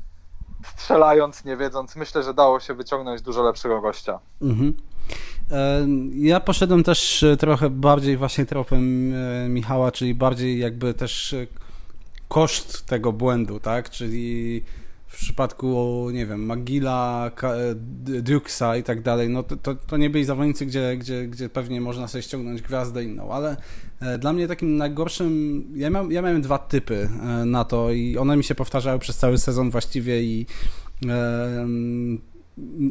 strzelając, 0.64 1.44
nie 1.44 1.56
wiedząc, 1.56 1.96
myślę, 1.96 2.22
że 2.22 2.34
dało 2.34 2.60
się 2.60 2.74
wyciągnąć 2.74 3.22
dużo 3.22 3.42
lepszego 3.42 3.80
gościa. 3.80 4.18
Mhm. 4.42 4.74
E, 5.50 5.86
Ja 6.14 6.40
poszedłem 6.40 6.84
też 6.84 7.22
e, 7.22 7.36
trochę 7.36 7.70
bardziej 7.70 8.16
właśnie 8.16 8.46
tropem 8.46 9.12
e, 9.14 9.48
Michała, 9.48 9.92
czyli 9.92 10.14
bardziej 10.14 10.58
jakby 10.58 10.94
też 10.94 11.34
koszt 12.28 12.86
tego 12.86 13.12
błędu, 13.12 13.60
tak? 13.60 13.90
Czyli 13.90 14.62
w 15.08 15.16
przypadku, 15.16 16.08
nie 16.12 16.26
wiem, 16.26 16.46
Magila, 16.46 17.30
Ka- 17.34 17.54
e, 17.54 18.78
i 18.78 18.82
tak 18.82 19.02
dalej, 19.02 19.28
no 19.28 19.42
to, 19.42 19.56
to, 19.56 19.74
to 19.74 19.96
nie 19.96 20.10
byli 20.10 20.24
zawodnicy, 20.24 20.66
gdzie, 20.66 20.96
gdzie, 20.96 21.26
gdzie 21.26 21.48
pewnie 21.48 21.80
można 21.80 22.08
sobie 22.08 22.22
ściągnąć 22.22 22.62
gwiazdę 22.62 23.04
inną, 23.04 23.32
ale 23.32 23.56
e, 24.00 24.18
dla 24.18 24.32
mnie 24.32 24.48
takim 24.48 24.76
najgorszym, 24.76 25.64
ja, 25.74 25.90
miał, 25.90 26.10
ja 26.10 26.22
miałem 26.22 26.42
dwa 26.42 26.58
typy 26.58 27.08
e, 27.22 27.44
na 27.44 27.64
to 27.64 27.90
i 27.90 28.16
one 28.16 28.36
mi 28.36 28.44
się 28.44 28.54
powtarzały 28.54 28.98
przez 28.98 29.16
cały 29.16 29.38
sezon 29.38 29.70
właściwie 29.70 30.22
i 30.22 30.46
e, 31.06 31.66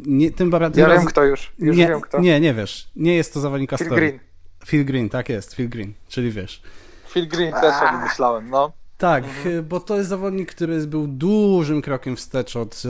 nie, 0.06 0.30
tym, 0.30 0.50
tym 0.50 0.70
Ja 0.76 0.88
wiem 0.88 1.04
kto 1.04 1.24
już, 1.24 1.52
już 1.58 1.76
nie, 1.76 1.88
wiem 1.88 2.00
kto. 2.00 2.20
Nie, 2.20 2.40
nie 2.40 2.54
wiesz. 2.54 2.90
Nie 2.96 3.14
jest 3.14 3.34
to 3.34 3.40
zawodnik 3.40 3.72
Phil. 3.78 3.88
Green. 3.88 4.18
Phil 4.66 4.84
Green, 4.84 5.08
tak 5.08 5.28
jest, 5.28 5.54
Phil 5.54 5.68
Green, 5.68 5.92
czyli 6.08 6.30
wiesz. 6.30 6.62
Phil 7.08 7.28
Green 7.28 7.52
też 7.52 7.74
o 7.82 7.92
nim 7.92 8.02
myślałem, 8.02 8.50
no. 8.50 8.72
Tak, 8.98 9.24
e, 9.46 9.62
bo 9.62 9.80
to 9.80 9.96
jest 9.96 10.08
zawodnik, 10.08 10.54
który 10.54 10.86
był 10.86 11.06
dużym 11.06 11.82
krokiem 11.82 12.16
wstecz 12.16 12.56
od 12.56 12.82
e, 12.84 12.88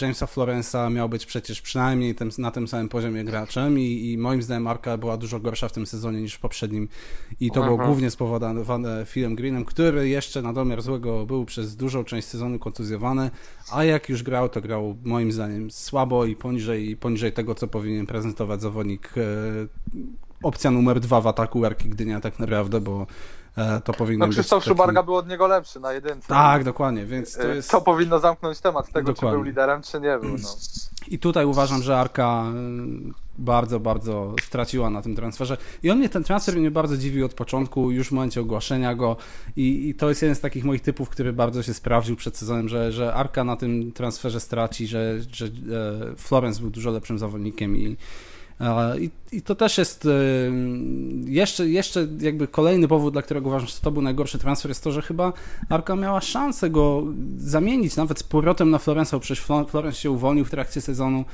Jamesa 0.00 0.26
Florensa, 0.26 0.90
miał 0.90 1.08
być 1.08 1.26
przecież 1.26 1.62
przynajmniej 1.62 2.14
na 2.38 2.50
tym 2.50 2.68
samym 2.68 2.88
poziomie 2.88 3.24
graczem 3.24 3.78
i, 3.78 4.12
i 4.12 4.18
moim 4.18 4.42
zdaniem 4.42 4.62
Marka 4.62 4.96
była 4.96 5.16
dużo 5.16 5.40
gorsza 5.40 5.68
w 5.68 5.72
tym 5.72 5.86
sezonie 5.86 6.20
niż 6.20 6.34
w 6.34 6.40
poprzednim 6.40 6.88
i 7.40 7.50
to 7.50 7.60
było 7.60 7.72
Mhm. 7.72 7.88
głównie 7.88 8.10
spowodowane 8.10 9.04
Philem 9.06 9.34
Greenem, 9.34 9.64
który 9.64 10.08
jeszcze 10.08 10.42
na 10.42 10.52
domiar 10.52 10.82
złego 10.82 11.26
był 11.26 11.44
przez 11.44 11.76
dużą 11.76 12.04
część 12.04 12.28
sezonu 12.28 12.58
kontuzjowany, 12.58 13.30
a 13.72 13.84
jak 13.84 14.08
już 14.08 14.22
grał, 14.22 14.48
to 14.48 14.60
grał 14.60 14.96
moim 15.04 15.32
zdaniem 15.32 15.70
słabo 15.70 16.24
i 16.24 16.36
poniżej, 16.36 16.96
poniżej 16.96 17.32
tego, 17.32 17.54
co 17.54 17.68
powinien 17.68 18.06
prezentować 18.06 18.62
zawodnik 18.62 19.14
e, 19.16 19.22
opcja 20.42 20.70
numer 20.70 21.00
dwa 21.00 21.20
w 21.20 21.26
ataku 21.26 21.64
Arki 21.64 21.88
Gdynia 21.88 22.20
tak 22.20 22.38
naprawdę, 22.38 22.80
bo 22.80 23.06
to 23.84 23.92
powinno 23.92 24.24
No 24.24 24.28
być 24.28 24.36
Krzysztof 24.36 24.64
taki... 24.64 24.68
Szubarga 24.68 25.02
był 25.02 25.16
od 25.16 25.28
niego 25.28 25.46
lepszy 25.46 25.80
na 25.80 25.92
jedynce. 25.92 26.28
Tak, 26.28 26.64
dokładnie, 26.64 27.06
więc 27.06 27.36
to 27.36 27.52
E, 27.52 27.56
jest... 27.56 27.70
To 27.70 27.80
powinno 27.80 28.18
zamknąć 28.18 28.60
temat 28.60 28.92
tego, 28.92 29.12
Dokładnie. 29.12 29.30
czy 29.30 29.36
był 29.36 29.42
liderem, 29.42 29.82
czy 29.82 30.00
nie 30.00 30.18
był. 30.18 30.30
No. 30.30 30.48
I 31.08 31.18
tutaj 31.18 31.44
uważam, 31.44 31.82
że 31.82 31.98
Arka 31.98 32.44
y, 33.08 33.26
bardzo, 33.38 33.80
bardzo 33.80 34.34
straciła 34.42 34.90
na 34.90 35.02
tym 35.02 35.16
transferze. 35.16 35.56
I 35.82 35.90
on 35.90 35.98
mnie, 35.98 36.08
ten 36.08 36.24
transfer 36.24 36.56
mnie 36.56 36.70
bardzo 36.70 36.96
dziwił 36.96 37.26
od 37.26 37.34
początku, 37.34 37.90
już 37.90 38.08
w 38.08 38.12
momencie 38.12 38.40
ogłoszenia 38.40 38.94
go. 38.94 39.16
I, 39.56 39.88
i 39.88 39.94
to 39.94 40.08
jest 40.08 40.22
jeden 40.22 40.36
z 40.36 40.40
takich 40.40 40.64
moich 40.64 40.80
typów, 40.82 41.08
który 41.08 41.32
bardzo 41.32 41.62
się 41.62 41.74
sprawdził 41.74 42.16
przed 42.16 42.36
sezonem, 42.36 42.68
że, 42.68 42.92
że 42.92 43.14
Arka 43.14 43.44
na 43.44 43.56
tym 43.56 43.92
transferze 43.92 44.40
straci, 44.40 44.86
że, 44.86 45.18
że 45.32 45.46
e, 45.46 45.50
Florence 46.16 46.60
był 46.60 46.70
dużo 46.70 46.90
lepszym 46.90 47.18
zawodnikiem 47.18 47.76
i 47.76 47.86
e, 47.86 47.96
i, 48.98 49.10
I 49.32 49.42
to 49.42 49.54
też 49.54 49.78
jest 49.78 50.06
e, 50.06 50.10
jeszcze, 51.24 51.68
jeszcze 51.68 52.08
jakby 52.20 52.48
kolejny 52.48 52.88
powód, 52.88 53.12
dla 53.12 53.22
którego 53.22 53.48
uważam, 53.48 53.68
że 53.68 53.74
to 53.82 53.90
był 53.90 54.02
najgorszy 54.02 54.38
transfer, 54.38 54.70
jest 54.70 54.84
to, 54.84 54.92
że 54.92 55.02
chyba 55.02 55.32
Arka 55.68 55.96
miała 55.96 56.20
szansę 56.20 56.70
go 56.70 57.02
zamienić 57.36 57.96
nawet 57.96 58.18
z 58.18 58.22
powrotem 58.22 58.70
na 58.70 58.78
Florensa, 58.78 59.16
bo 59.16 59.20
przecież 59.20 59.44
Flo- 59.44 59.68
Florence 59.68 60.00
się 60.00 60.10
uwolnił 60.10 60.44
w 60.44 60.50
trakcie 60.50 60.80
sezonu, 60.80 61.24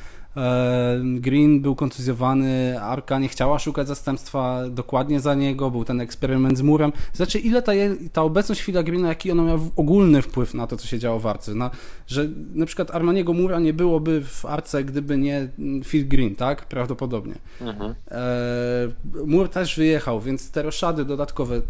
Green 1.03 1.61
był 1.61 1.75
kontuzjowany, 1.75 2.81
Arka 2.83 3.19
nie 3.19 3.29
chciała 3.29 3.59
szukać 3.59 3.89
zastępstwa 3.89 4.69
dokładnie 4.69 5.21
za 5.21 5.35
niego, 5.35 5.71
był 5.71 5.85
ten 5.85 6.01
eksperyment 6.01 6.59
z 6.59 6.63
murem. 6.63 6.93
Znaczy, 7.13 7.39
ile 7.39 7.63
ta, 7.63 7.73
ta 8.13 8.23
obecność 8.23 8.63
Phila 8.63 8.83
Greena, 8.83 9.09
jaki 9.09 9.31
ona 9.31 9.43
miała 9.43 9.59
ogólny 9.77 10.23
wpływ 10.23 10.55
na 10.55 10.67
to, 10.67 10.77
co 10.77 10.87
się 10.87 10.99
działo 10.99 11.19
w 11.19 11.27
Arce. 11.27 11.55
Na, 11.55 11.71
że 12.07 12.29
na 12.55 12.67
przykład 12.67 12.91
Armaniego 12.91 13.33
Mura 13.33 13.61
nie 13.61 13.73
byłoby 13.73 14.25
w 14.25 14.47
Arce, 14.47 14.85
gdyby 14.85 15.19
nie 15.19 15.49
mm, 15.59 15.83
Phil 15.83 16.09
Green, 16.09 16.37
tak? 16.37 16.67
Prawdopodobnie. 16.67 17.35
Mhm. 17.61 17.95
E, 18.11 18.89
Mur 19.27 19.49
też 19.49 19.77
wyjechał, 19.77 20.21
więc 20.21 20.51
te 20.51 20.63
roszady 20.63 21.05
dodatkowe. 21.05 21.61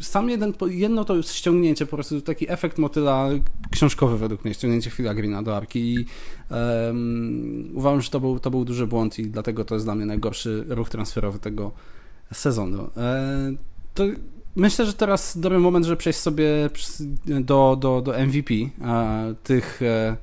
Sam 0.00 0.30
jeden, 0.30 0.52
jedno 0.70 1.04
to 1.04 1.14
już 1.14 1.26
ściągnięcie, 1.26 1.86
po 1.86 1.96
prostu 1.96 2.20
taki 2.20 2.50
efekt 2.50 2.78
motyla 2.78 3.28
książkowy 3.70 4.18
według 4.18 4.44
mnie, 4.44 4.54
ściągnięcie 4.54 4.90
Phila 4.90 5.14
Greena 5.14 5.42
do 5.42 5.56
Arki 5.56 5.94
i 5.94 6.06
em, 6.50 7.70
uważam, 7.74 8.00
że 8.00 8.10
to 8.10 8.20
był, 8.20 8.38
to 8.38 8.50
był 8.50 8.64
duży 8.64 8.86
błąd 8.86 9.18
i 9.18 9.26
dlatego 9.26 9.64
to 9.64 9.74
jest 9.74 9.86
dla 9.86 9.94
mnie 9.94 10.06
najgorszy 10.06 10.64
ruch 10.68 10.88
transferowy 10.88 11.38
tego 11.38 11.72
sezonu. 12.32 12.90
E, 12.96 13.52
to 13.94 14.04
myślę, 14.56 14.86
że 14.86 14.92
teraz 14.92 15.38
dobry 15.38 15.58
moment, 15.58 15.86
żeby 15.86 15.96
przejść 15.96 16.18
sobie 16.18 16.70
do, 17.26 17.76
do, 17.80 18.00
do 18.00 18.12
MVP 18.12 18.54
e, 18.54 19.34
tych 19.44 19.82
e, 19.82 20.16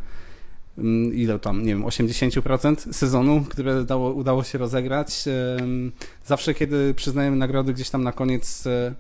ile 1.14 1.40
tam, 1.40 1.64
nie 1.64 1.76
wiem, 1.76 1.84
80% 1.84 2.94
sezonu, 2.94 3.46
które 3.50 3.84
dało, 3.84 4.14
udało 4.14 4.44
się 4.44 4.58
rozegrać. 4.58 5.26
Em, 5.60 5.92
Zawsze, 6.26 6.54
kiedy 6.54 6.94
przyznajemy 6.94 7.38
nagrody 7.38 7.74
gdzieś 7.74 7.90
tam 7.90 8.04
na 8.04 8.12
koniec, 8.12 8.68
e, 8.68 8.96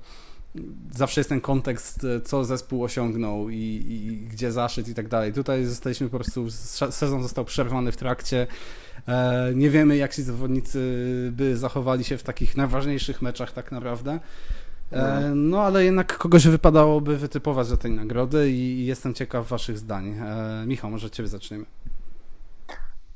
zawsze 0.91 1.19
jest 1.21 1.29
ten 1.29 1.41
kontekst, 1.41 2.03
e, 2.03 2.21
co 2.21 2.45
zespół 2.45 2.83
osiągnął 2.83 3.49
i, 3.49 3.55
i 3.89 4.17
gdzie 4.31 4.51
zaszedł 4.51 4.89
i 4.89 4.93
tak 4.93 5.07
dalej. 5.07 5.33
Tutaj 5.33 5.65
zostaliśmy 5.65 6.09
po 6.09 6.17
prostu, 6.17 6.51
sezon 6.91 7.23
został 7.23 7.45
przerwany 7.45 7.91
w 7.91 7.97
trakcie. 7.97 8.47
E, 9.07 9.51
Nie 9.55 9.69
wiemy, 9.69 9.97
jak 9.97 10.15
ci 10.15 10.23
zawodnicy 10.23 10.79
by 11.31 11.57
zachowali 11.57 12.03
się 12.03 12.17
w 12.17 12.23
takich 12.23 12.57
najważniejszych 12.57 13.21
meczach 13.21 13.51
tak 13.51 13.71
naprawdę. 13.71 14.19
E, 14.91 15.31
No, 15.35 15.63
ale 15.63 15.83
jednak 15.83 16.17
kogoś 16.17 16.47
wypadałoby 16.47 17.17
wytypować 17.17 17.69
do 17.69 17.77
tej 17.77 17.91
nagrody 17.91 18.51
i 18.51 18.85
jestem 18.85 19.13
ciekaw 19.13 19.47
waszych 19.47 19.77
zdań. 19.77 20.15
Michał, 20.67 20.91
może 20.91 21.09
ciebie 21.09 21.29
zaczniemy. 21.29 21.65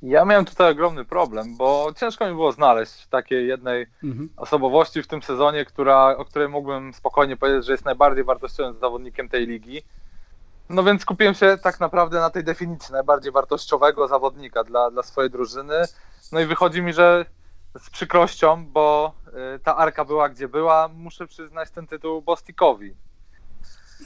Ja 0.02 0.26
miałem 0.26 0.45
tutaj 0.45 0.72
ogromny 0.72 1.06
problem, 1.06 1.58
bo 1.58 1.91
ciężko 1.97 2.26
mi 2.28 2.32
było 2.34 2.52
znaleźć 2.52 3.08
takiej 3.08 3.47
jednej 3.47 3.88
Mhm. 4.04 4.30
osobowości 4.38 5.04
w 5.04 5.08
tym 5.08 5.22
sezonie, 5.24 5.66
która, 5.66 6.18
o 6.18 6.26
której 6.26 6.50
mógłbym 6.50 6.93
spokojnie 6.93 7.38
powiedzieć, 7.38 7.66
że 7.66 7.72
jest 7.72 7.86
najbardziej 7.86 8.24
wartościowym 8.24 8.80
zawodnikiem 8.80 9.30
tej 9.30 9.47
ligi. 9.47 9.82
No 10.70 10.84
więc 10.84 11.02
skupiłem 11.02 11.34
się 11.34 11.58
tak 11.64 11.80
naprawdę 11.80 12.20
na 12.20 12.30
tej 12.30 12.43
definicji 12.43 12.93
najbardziej 12.93 13.32
wartościowego 13.32 14.08
zawodnika 14.08 14.64
dla, 14.64 14.91
dla 14.91 15.04
swojej 15.04 15.32
drużyny. 15.32 15.84
No 16.32 16.39
i 16.39 16.45
wychodzi 16.45 16.82
mi, 16.82 16.93
że 16.93 17.26
z 17.80 17.89
przykrością, 17.89 18.66
bo 18.66 19.14
y, 19.56 19.60
ta 19.60 19.78
arka 19.78 20.06
była 20.06 20.30
gdzie 20.30 20.47
była, 20.47 20.88
muszę 20.88 21.28
przyznać 21.28 21.72
ten 21.72 21.88
tytuł 21.88 22.22
Bostikowi. 22.22 22.95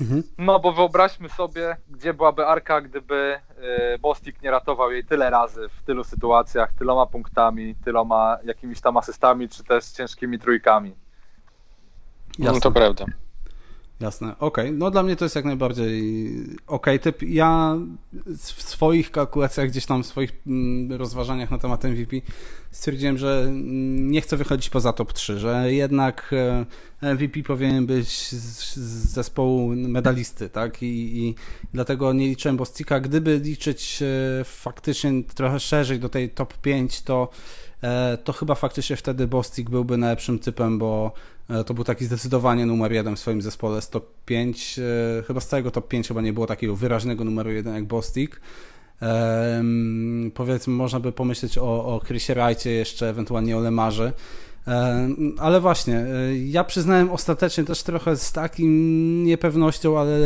Mhm. 0.01 0.23
No 0.37 0.59
bo 0.59 0.73
wyobraźmy 0.73 1.29
sobie, 1.29 1.77
gdzie 1.89 2.13
byłaby 2.13 2.47
Arka, 2.47 2.81
gdyby 2.81 3.39
y, 3.95 3.99
Bostik 3.99 4.41
nie 4.41 4.51
ratował 4.51 4.91
jej 4.91 5.05
tyle 5.05 5.29
razy, 5.29 5.69
w 5.69 5.83
tylu 5.83 6.03
sytuacjach, 6.03 6.73
tyloma 6.73 7.05
punktami, 7.05 7.75
tyloma 7.75 8.37
jakimiś 8.43 8.81
tam 8.81 8.97
asystami, 8.97 9.49
czy 9.49 9.63
też 9.63 9.85
ciężkimi 9.85 10.39
trójkami. 10.39 10.95
No 12.39 12.45
Jasne. 12.45 12.61
to 12.61 12.71
prawda. 12.71 13.05
Jasne, 14.03 14.35
okej. 14.39 14.71
No 14.71 14.91
dla 14.91 15.03
mnie 15.03 15.15
to 15.15 15.25
jest 15.25 15.35
jak 15.35 15.45
najbardziej 15.45 16.03
okej 16.67 16.99
typ. 16.99 17.21
Ja 17.21 17.77
w 18.37 18.61
swoich 18.61 19.11
kalkulacjach, 19.11 19.69
gdzieś 19.69 19.85
tam 19.85 20.03
w 20.03 20.05
swoich 20.05 20.31
mm, 20.47 20.93
rozważaniach 20.93 21.51
na 21.51 21.57
temat 21.57 21.83
MVP 21.83 22.15
stwierdziłem, 22.71 23.17
że 23.17 23.41
mm, 23.41 24.11
nie 24.11 24.21
chcę 24.21 24.37
wychodzić 24.37 24.69
poza 24.69 24.93
top 24.93 25.13
3, 25.13 25.39
że 25.39 25.73
jednak 25.73 26.31
e, 27.01 27.13
MVP 27.15 27.43
powinien 27.43 27.85
być 27.85 28.29
z, 28.29 28.77
zespołu 29.13 29.75
medalisty, 29.75 30.49
tak? 30.49 30.83
I, 30.83 31.17
I 31.17 31.35
dlatego 31.73 32.13
nie 32.13 32.27
liczyłem 32.27 32.57
Bostika. 32.57 32.99
Gdyby 32.99 33.39
liczyć 33.43 33.99
e, 34.01 34.43
faktycznie 34.43 35.23
trochę 35.35 35.59
szerzej 35.59 35.99
do 35.99 36.09
tej 36.09 36.29
top 36.29 36.57
5, 36.57 37.01
to 37.01 37.29
e, 37.83 38.17
to 38.23 38.33
chyba 38.33 38.55
faktycznie 38.55 38.95
wtedy 38.95 39.27
Bostik 39.27 39.69
byłby 39.69 39.97
najlepszym 39.97 40.39
typem, 40.39 40.79
bo 40.79 41.13
to 41.65 41.73
był 41.73 41.83
taki 41.83 42.05
zdecydowanie 42.05 42.65
numer 42.65 42.91
jeden 42.91 43.15
w 43.15 43.19
swoim 43.19 43.41
zespole 43.41 43.81
z 43.81 43.89
top 43.89 44.05
5. 44.25 44.79
e, 45.19 45.23
Chyba 45.23 45.39
z 45.39 45.47
całego 45.47 45.71
top 45.71 45.87
5 45.87 46.07
chyba 46.07 46.21
nie 46.21 46.33
było 46.33 46.47
takiego 46.47 46.75
wyraźnego 46.75 47.23
numeru 47.23 47.51
jeden 47.51 47.73
jak 47.73 47.85
Bostik. 47.85 48.41
Em, 49.01 50.31
powiedzmy, 50.33 50.73
można 50.73 50.99
by 50.99 51.11
pomyśleć 51.11 51.57
o, 51.57 51.95
o 51.95 52.01
Chrisie 52.05 52.35
Wrightie 52.35 52.71
jeszcze, 52.71 53.09
ewentualnie 53.09 53.57
o 53.57 53.59
Lemarze. 53.59 54.13
Em, 54.67 55.35
Ale 55.39 55.61
właśnie, 55.61 55.97
e, 55.97 56.37
ja 56.37 56.63
przyznałem 56.63 57.11
ostatecznie 57.11 57.63
też 57.63 57.83
trochę 57.83 58.17
z 58.17 58.31
takim 58.31 59.23
niepewnością, 59.23 59.99
ale 59.99 60.19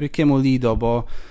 Rickiemu 0.00 0.38
Lido, 0.38 0.76
bo 0.76 1.04
e, 1.06 1.29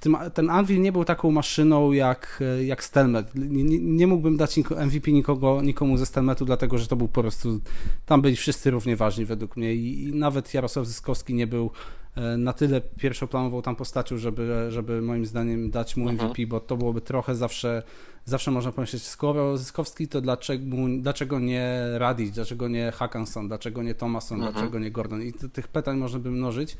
tym, 0.00 0.16
ten 0.34 0.50
Anvil 0.50 0.80
nie 0.80 0.92
był 0.92 1.04
taką 1.04 1.30
maszyną 1.30 1.92
jak, 1.92 2.42
e, 2.58 2.64
jak 2.64 2.84
Stelmet. 2.84 3.34
Nie, 3.34 3.64
nie, 3.80 4.06
mógłbym 4.06 4.36
dać 4.36 4.56
MVP 4.86 5.12
nikogo, 5.12 5.62
nikomu 5.62 5.96
ze 5.96 6.06
Stelmetu, 6.06 6.44
dlatego 6.44 6.78
że 6.78 6.86
to 6.86 6.96
był 6.96 7.08
po 7.08 7.20
prostu, 7.20 7.60
tam 8.06 8.22
byli 8.22 8.36
wszyscy 8.36 8.70
równie 8.70 8.96
ważni 8.96 9.24
według 9.24 9.56
mnie 9.56 9.74
i, 9.74 10.02
i 10.02 10.14
nawet 10.14 10.54
Jarosław 10.54 10.86
Zyskowski 10.86 11.34
nie 11.34 11.46
był 11.46 11.70
e, 12.16 12.36
na 12.36 12.52
tyle 12.52 12.80
pierwszoplanową 12.80 13.62
tam 13.62 13.76
postacią, 13.76 14.16
żeby, 14.16 14.66
żeby 14.70 15.02
moim 15.02 15.26
zdaniem 15.26 15.70
dać 15.70 15.96
mu 15.96 16.12
MVP, 16.12 16.46
bo 16.48 16.60
to 16.60 16.76
byłoby 16.76 17.00
trochę 17.00 17.34
zawsze, 17.34 17.82
zawsze 18.24 18.50
można 18.50 18.72
pomyśleć, 18.72 19.02
skoro 19.02 19.56
Zyskowski, 19.56 20.08
to 20.08 20.20
dlaczego, 20.20 20.76
dlaczego 20.98 21.38
nie 21.38 21.78
Radic, 21.94 22.30
dlaczego 22.30 22.68
nie 22.68 22.92
Hackanson, 22.92 23.48
dlaczego 23.48 23.82
nie 23.82 23.94
Thomason, 23.94 24.40
dlaczego 24.40 24.78
nie 24.78 24.90
Gordon 24.90 25.22
i 25.22 25.32
tych 25.32 25.68
pytań 25.68 25.98
można 25.98 26.18
by 26.18 26.30
mnożyć. 26.30 26.76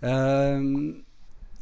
Em, 0.00 1.02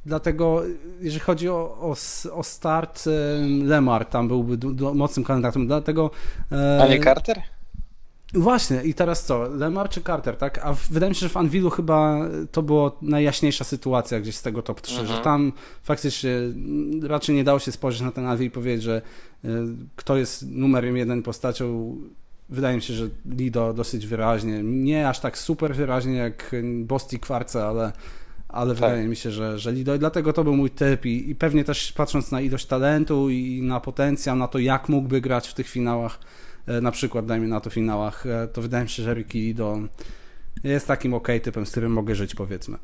Dlatego, 0.07 0.63
jeżeli 1.01 1.21
chodzi 1.21 1.49
o, 1.49 1.79
o, 1.81 1.97
o 2.33 2.43
start, 2.43 3.05
em, 3.07 3.69
Lemar 3.69 4.05
tam 4.05 4.29
byłby 4.29 4.57
du, 4.57 4.73
du, 4.73 4.95
mocnym 4.95 5.25
kandydatem. 5.25 5.67
Dlatego. 5.67 6.11
e, 6.53 6.83
A 6.83 6.87
nie 6.87 7.01
Carter? 7.01 7.43
Właśnie, 8.35 8.83
i 8.85 8.95
teraz 8.95 9.25
co? 9.25 9.49
Lemar 9.49 9.89
czy 9.89 10.03
Carter, 10.03 10.37
tak? 10.37 10.59
A 10.59 10.73
wydaje 10.91 11.11
mi 11.11 11.15
się, 11.15 11.21
że 11.21 11.29
w 11.29 11.37
Anvilu 11.37 11.71
chyba 11.71 12.19
to 12.53 12.63
była 12.63 12.91
najjaśniejsza 13.03 13.65
sytuacja 13.65 14.21
gdzieś 14.21 14.37
z 14.37 14.43
tego 14.43 14.63
top 14.63 14.81
3, 14.81 15.07
że 15.07 15.19
tam 15.19 15.53
faktycznie 15.83 16.33
raczej 17.03 17.35
nie 17.35 17.45
dało 17.45 17.59
się 17.59 17.73
spojrzeć 17.73 18.01
na 18.03 18.13
ten 18.13 18.27
Anvil 18.27 18.47
i 18.47 18.51
powiedzieć, 18.51 18.83
że 18.83 19.03
y, 19.45 19.49
kto 19.97 20.17
jest 20.17 20.47
numerem 20.51 20.97
jeden 20.97 21.23
postacią. 21.23 21.97
Wydaje 22.49 22.77
mi 22.77 22.83
się, 22.83 22.95
że 22.95 23.09
Lido 23.27 23.73
dosyć 23.73 24.07
wyraźnie. 24.07 24.63
Nie 24.63 25.09
aż 25.09 25.21
tak 25.21 25.39
super 25.39 25.75
wyraźnie 25.75 26.15
jak 26.15 26.57
Bosti 26.85 27.19
Kwarce, 27.19 27.65
ale, 27.65 27.93
ale 28.53 28.75
wydaje 28.75 29.09
mi 29.09 29.17
się, 29.17 29.31
że, 29.31 29.59
że 29.59 29.73
Lido. 29.73 29.95
I 29.95 29.99
dlatego 29.99 30.33
to 30.33 30.45
był 30.45 30.57
mój 30.57 30.71
typ. 30.71 31.07
I, 31.07 31.31
I 31.31 31.35
pewnie 31.35 31.65
też 31.65 31.93
patrząc 31.93 32.33
na 32.33 32.41
ilość 32.41 32.67
talentu 32.67 33.31
i 33.31 33.63
na 33.63 33.81
potencjał, 33.81 34.37
na 34.37 34.49
to, 34.49 34.59
jak 34.59 34.89
mógłby 34.89 35.21
grać 35.21 35.49
w 35.49 35.55
tych 35.55 35.69
finałach, 35.69 36.19
e, 36.67 36.81
na 36.81 36.91
przykład 36.91 37.27
dajmy 37.27 37.49
na 37.49 37.61
to 37.61 37.71
finałach, 37.71 38.27
e, 38.27 38.49
to 38.49 38.63
wydaje 38.63 38.85
mi 38.85 38.91
się, 38.91 39.03
że 39.03 39.15
Ricky 39.15 39.39
Lido 39.39 39.79
jest 40.65 40.87
takim 40.87 41.15
ok 41.15 41.29
typem, 41.43 41.67
z 41.67 41.71
którym 41.71 41.93
mogę 41.93 42.15
żyć, 42.15 42.35
powiedzmy. 42.35 42.79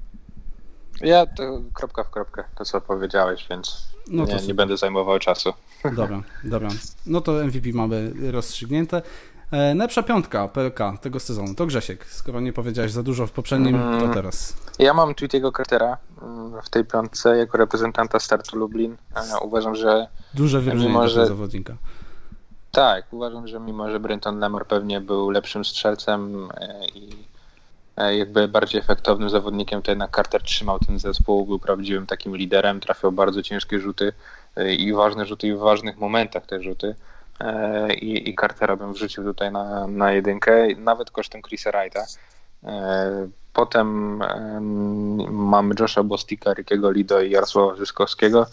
Ja 1.01 1.27
to 1.27 1.63
kropka 1.75 2.05
w 2.05 2.11
kropkę, 2.11 2.45
to 2.55 2.65
co 2.65 2.81
powiedziałeś, 2.81 3.47
więc 3.51 3.97
No 4.11 4.25
nie, 4.25 4.37
nie 4.47 4.55
będę 4.55 4.77
zajmował 4.77 5.19
czasu. 5.19 5.53
Dobra, 5.97 6.23
dobra. 6.45 6.69
No 7.07 7.21
to 7.21 7.33
MVP 7.33 7.69
mamy 7.75 8.13
rozstrzygnięte. 8.31 9.03
E, 9.53 9.57
najlepsza 9.57 10.03
piątka 10.03 10.49
PLK 10.49 10.79
tego 11.01 11.21
sezonu 11.21 11.55
to 11.55 11.67
Grzesiek. 11.67 12.05
Skoro 12.05 12.41
nie 12.41 12.53
powiedziałeś 12.53 12.93
za 12.93 13.03
dużo 13.03 13.27
w 13.27 13.33
poprzednim, 13.33 13.79
to 13.79 13.99
Mm. 14.05 14.15
teraz. 14.15 14.57
Ja 14.79 14.95
mam 14.95 15.15
Tweetiego 15.15 15.53
Cartera 15.53 15.97
mm, 16.23 16.63
w 16.63 16.69
tej 16.71 16.85
piątce 16.85 17.37
jako 17.37 17.59
reprezentanta 17.59 18.21
startu 18.21 18.57
Lublin. 18.59 18.97
E, 19.17 19.39
Uważam, 19.41 19.75
że 19.77 20.09
Duże 20.35 20.61
wyróżnienie 20.61 21.09
że- 21.09 21.27
zawodnika. 21.27 21.77
tak, 22.73 23.13
uważam, 23.13 23.49
że 23.49 23.61
mimo, 23.61 23.91
że 23.91 24.01
Brenton 24.01 24.39
Lemar 24.39 24.67
pewnie 24.67 25.01
był 25.01 25.31
lepszym 25.31 25.65
strzelcem 25.65 26.49
e, 26.55 26.87
i 26.95 27.27
jakby 28.19 28.49
bardziej 28.49 28.81
efektownym 28.81 29.31
zawodnikiem, 29.31 29.83
to 29.83 29.91
jednak 29.91 30.17
Carter 30.17 30.43
trzymał 30.43 30.79
ten 30.79 30.99
zespół, 30.99 31.47
był 31.47 31.59
prawdziwym 31.59 32.07
takim 32.07 32.37
liderem, 32.37 32.81
trafiał 32.81 33.13
bardzo 33.13 33.43
ciężkie 33.43 33.79
rzuty 33.81 34.13
i 34.79 34.93
ważne 34.93 35.27
rzuty 35.27 35.47
i 35.49 35.55
w 35.55 35.59
ważnych 35.59 35.99
momentach 35.99 36.47
te 36.47 36.63
rzuty. 36.63 36.95
E, 37.41 37.95
I, 37.95 38.31
i 38.31 38.35
Cartera 38.37 38.77
bym 38.77 38.93
wrzucił 38.93 39.25
tutaj 39.25 39.53
na, 39.53 39.87
na 39.87 40.13
jedynkę, 40.13 40.67
nawet 40.79 41.11
kosztem 41.11 41.43
Chrisa 41.43 41.71
Wrighta. 41.71 42.07
E, 42.65 43.29
Potem 43.53 44.23
em, 44.23 45.33
mamy 45.35 45.75
Josha 45.81 46.03
Bostika, 46.03 46.55
Rickiego 46.55 46.91
Lido 46.91 47.21
i 47.21 47.31
Jarosława 47.31 47.77
Zyskowskiego 47.77 48.47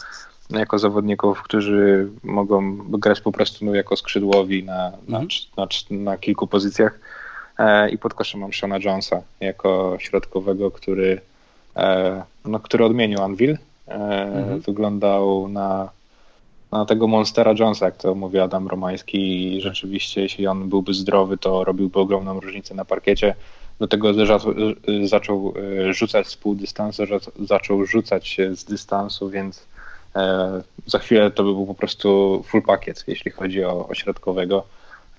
jako 0.49 0.79
zawodników, 0.79 1.41
którzy 1.43 2.09
mogą 2.23 2.77
grać 2.77 3.21
po 3.21 3.31
prostu 3.31 3.65
no, 3.65 3.75
jako 3.75 3.95
skrzydłowi 3.95 4.63
na, 4.63 4.91
na, 5.07 5.19
Mhm. 5.19 5.27
na, 5.57 5.67
na 5.91 6.17
kilku 6.17 6.47
pozycjach. 6.47 6.99
E, 7.59 7.89
I 7.89 7.97
pod 7.97 8.13
koszem 8.13 8.41
mam 8.41 8.53
Shona 8.53 8.77
Jonesa 8.77 9.21
jako 9.39 9.95
środkowego, 9.99 10.71
który, 10.71 11.21
no, 12.45 12.59
który 12.59 12.85
odmienił 12.85 13.21
Anvil. 13.21 13.57
Mhm. 13.87 14.59
Wyglądał 14.59 15.47
na 15.47 15.89
na 16.73 16.85
tego 16.85 17.07
Monstera 17.07 17.53
Jonesa, 17.59 17.85
jak 17.85 17.97
to 17.97 18.15
mówi 18.15 18.39
Adam 18.39 18.67
Romański 18.67 19.17
i 19.57 19.61
rzeczywiście 19.61 20.21
jeśli 20.21 20.47
on 20.47 20.69
byłby 20.69 20.93
zdrowy, 20.93 21.37
to 21.37 21.63
robiłby 21.63 21.99
ogromną 21.99 22.39
różnicę 22.39 22.73
na 22.75 22.85
parkiecie. 22.85 23.35
Do 23.79 23.87
tego 23.87 24.13
zaczął, 25.05 25.53
e, 25.89 25.93
rzucać 25.93 26.27
z 26.27 26.35
pół 26.37 26.55
dystansu, 26.55 27.05
za- 27.05 27.45
zaczął 27.45 27.85
rzucać 27.85 28.37
z 28.53 28.63
dystansu, 28.63 29.29
więc 29.29 29.65
e, 30.15 30.61
za 30.85 30.99
chwilę 30.99 31.31
to 31.31 31.43
by 31.43 31.53
był 31.53 31.65
po 31.65 31.73
prostu 31.75 32.43
full 32.47 32.61
pakiet, 32.61 33.03
jeśli 33.07 33.31
chodzi 33.31 33.63
o, 33.63 33.87
o 33.87 33.93
środkowego. 33.95 34.63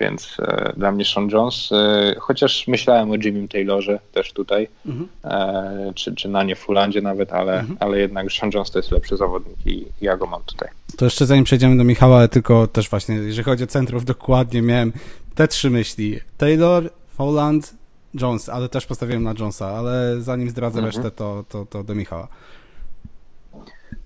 Więc 0.00 0.36
e, 0.40 0.72
dla 0.76 0.92
mnie 0.92 1.04
Sean 1.04 1.28
Jones, 1.32 1.68
e, 1.72 2.14
chociaż 2.20 2.68
myślałem 2.68 3.10
o 3.10 3.14
Jimmym 3.14 3.48
Taylorze 3.48 3.98
też 4.12 4.32
tutaj, 4.32 4.68
Mhm. 4.86 5.08
e, 5.24 5.92
czy, 5.94 6.14
czy 6.14 6.28
na 6.28 6.42
nie 6.42 6.56
Fulandzie 6.56 7.02
nawet, 7.02 7.32
ale, 7.32 7.64
ale 7.80 7.98
jednak 7.98 8.32
Sean 8.32 8.50
Jones 8.54 8.70
to 8.70 8.78
jest 8.78 8.90
lepszy 8.90 9.16
zawodnik 9.16 9.66
i 9.66 9.86
ja 10.00 10.16
go 10.16 10.26
mam 10.26 10.42
tutaj. 10.46 10.68
To 10.96 11.04
jeszcze 11.04 11.26
zanim 11.26 11.44
przejdziemy 11.44 11.76
do 11.76 11.84
Michała, 11.84 12.28
tylko 12.28 12.66
też 12.66 12.90
właśnie, 12.90 13.14
jeżeli 13.14 13.44
chodzi 13.44 13.64
o 13.64 13.66
centrów, 13.66 14.04
dokładnie 14.04 14.62
miałem 14.62 14.92
te 15.34 15.48
trzy 15.48 15.70
myśli. 15.70 16.20
Taylor, 16.38 16.90
Folland, 17.08 17.74
Jones, 18.20 18.48
ale 18.48 18.68
też 18.68 18.86
postawiłem 18.86 19.22
na 19.22 19.34
Jonesa, 19.38 19.68
ale 19.68 20.16
zanim 20.20 20.50
zdradzę 20.50 20.78
Mhm. 20.78 20.86
resztę, 20.94 21.10
to, 21.10 21.44
to, 21.48 21.66
to 21.66 21.84
do 21.84 21.94
Michała. 21.94 22.28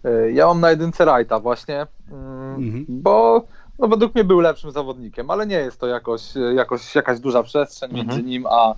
Y, 0.06 0.32
Ja 0.32 0.46
mam 0.46 0.60
na 0.60 0.70
jedynce 0.70 1.04
Wrighta 1.06 1.40
właśnie, 1.40 1.86
mm, 2.12 2.54
Mhm. 2.54 2.84
bo 2.88 3.44
no 3.78 3.88
według 3.88 4.14
mnie 4.14 4.24
był 4.24 4.40
lepszym 4.40 4.70
zawodnikiem, 4.70 5.30
ale 5.30 5.46
nie 5.46 5.56
jest 5.56 5.80
to 5.80 5.86
jakoś, 5.86 6.22
jakoś 6.54 6.94
jakaś 6.94 7.20
duża 7.20 7.42
przestrzeń 7.42 7.90
Mhm. 7.90 8.06
między 8.06 8.22
nim 8.22 8.46
a, 8.46 8.74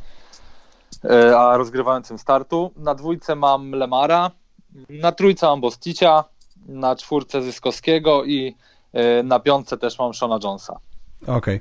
y, 1.04 1.36
a 1.36 1.56
rozgrywającym 1.56 2.18
startu. 2.18 2.70
Na 2.76 2.94
dwójce 2.94 3.34
mam 3.36 3.70
Lemara, 3.70 4.30
na 4.90 5.12
trójce 5.12 5.46
mam 5.46 5.60
Bosticia, 5.60 6.24
na 6.68 6.96
czwórce 6.96 7.42
Zyskowskiego 7.42 8.24
i 8.24 8.56
y, 9.20 9.22
na 9.22 9.40
piątce 9.40 9.78
też 9.78 9.98
mam 9.98 10.14
Shona 10.14 10.38
Jonesa. 10.44 10.78
Okej. 11.26 11.60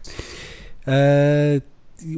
Eee, 0.87 1.61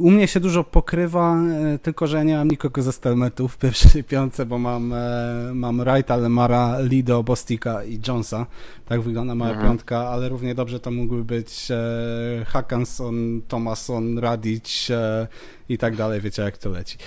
U 0.00 0.10
mnie 0.10 0.28
się 0.28 0.40
dużo 0.40 0.64
pokrywa, 0.64 1.36
e, 1.74 1.78
tylko 1.78 2.06
że 2.06 2.16
ja 2.16 2.22
nie 2.22 2.36
mam 2.36 2.48
nikogo 2.48 2.82
ze 2.82 2.92
Stelmetów 2.92 3.54
w 3.54 3.58
pierwszej 3.58 4.04
piątce, 4.04 4.46
bo 4.46 4.58
mam, 4.58 4.92
e, 4.92 5.50
mam 5.54 5.84
Wrighta, 5.84 6.16
Lemara, 6.16 6.78
Lido, 6.80 7.22
Bostika 7.22 7.84
i 7.84 8.00
Jonesa. 8.08 8.46
Tak 8.86 9.00
wygląda 9.00 9.34
moja 9.34 9.50
Mhm. 9.52 9.68
piątka, 9.68 9.98
ale 10.08 10.28
równie 10.28 10.54
dobrze 10.54 10.80
to 10.80 10.90
mógłby 10.90 11.24
być 11.24 11.68
e, 11.70 12.44
Hackanson, 12.44 13.42
Thomason, 13.48 14.18
Radic 14.18 14.90
e, 14.90 15.26
i 15.68 15.78
tak 15.78 15.96
dalej, 15.96 16.20
wiecie 16.20 16.42
jak 16.42 16.58
to 16.58 16.70
leci. 16.70 16.98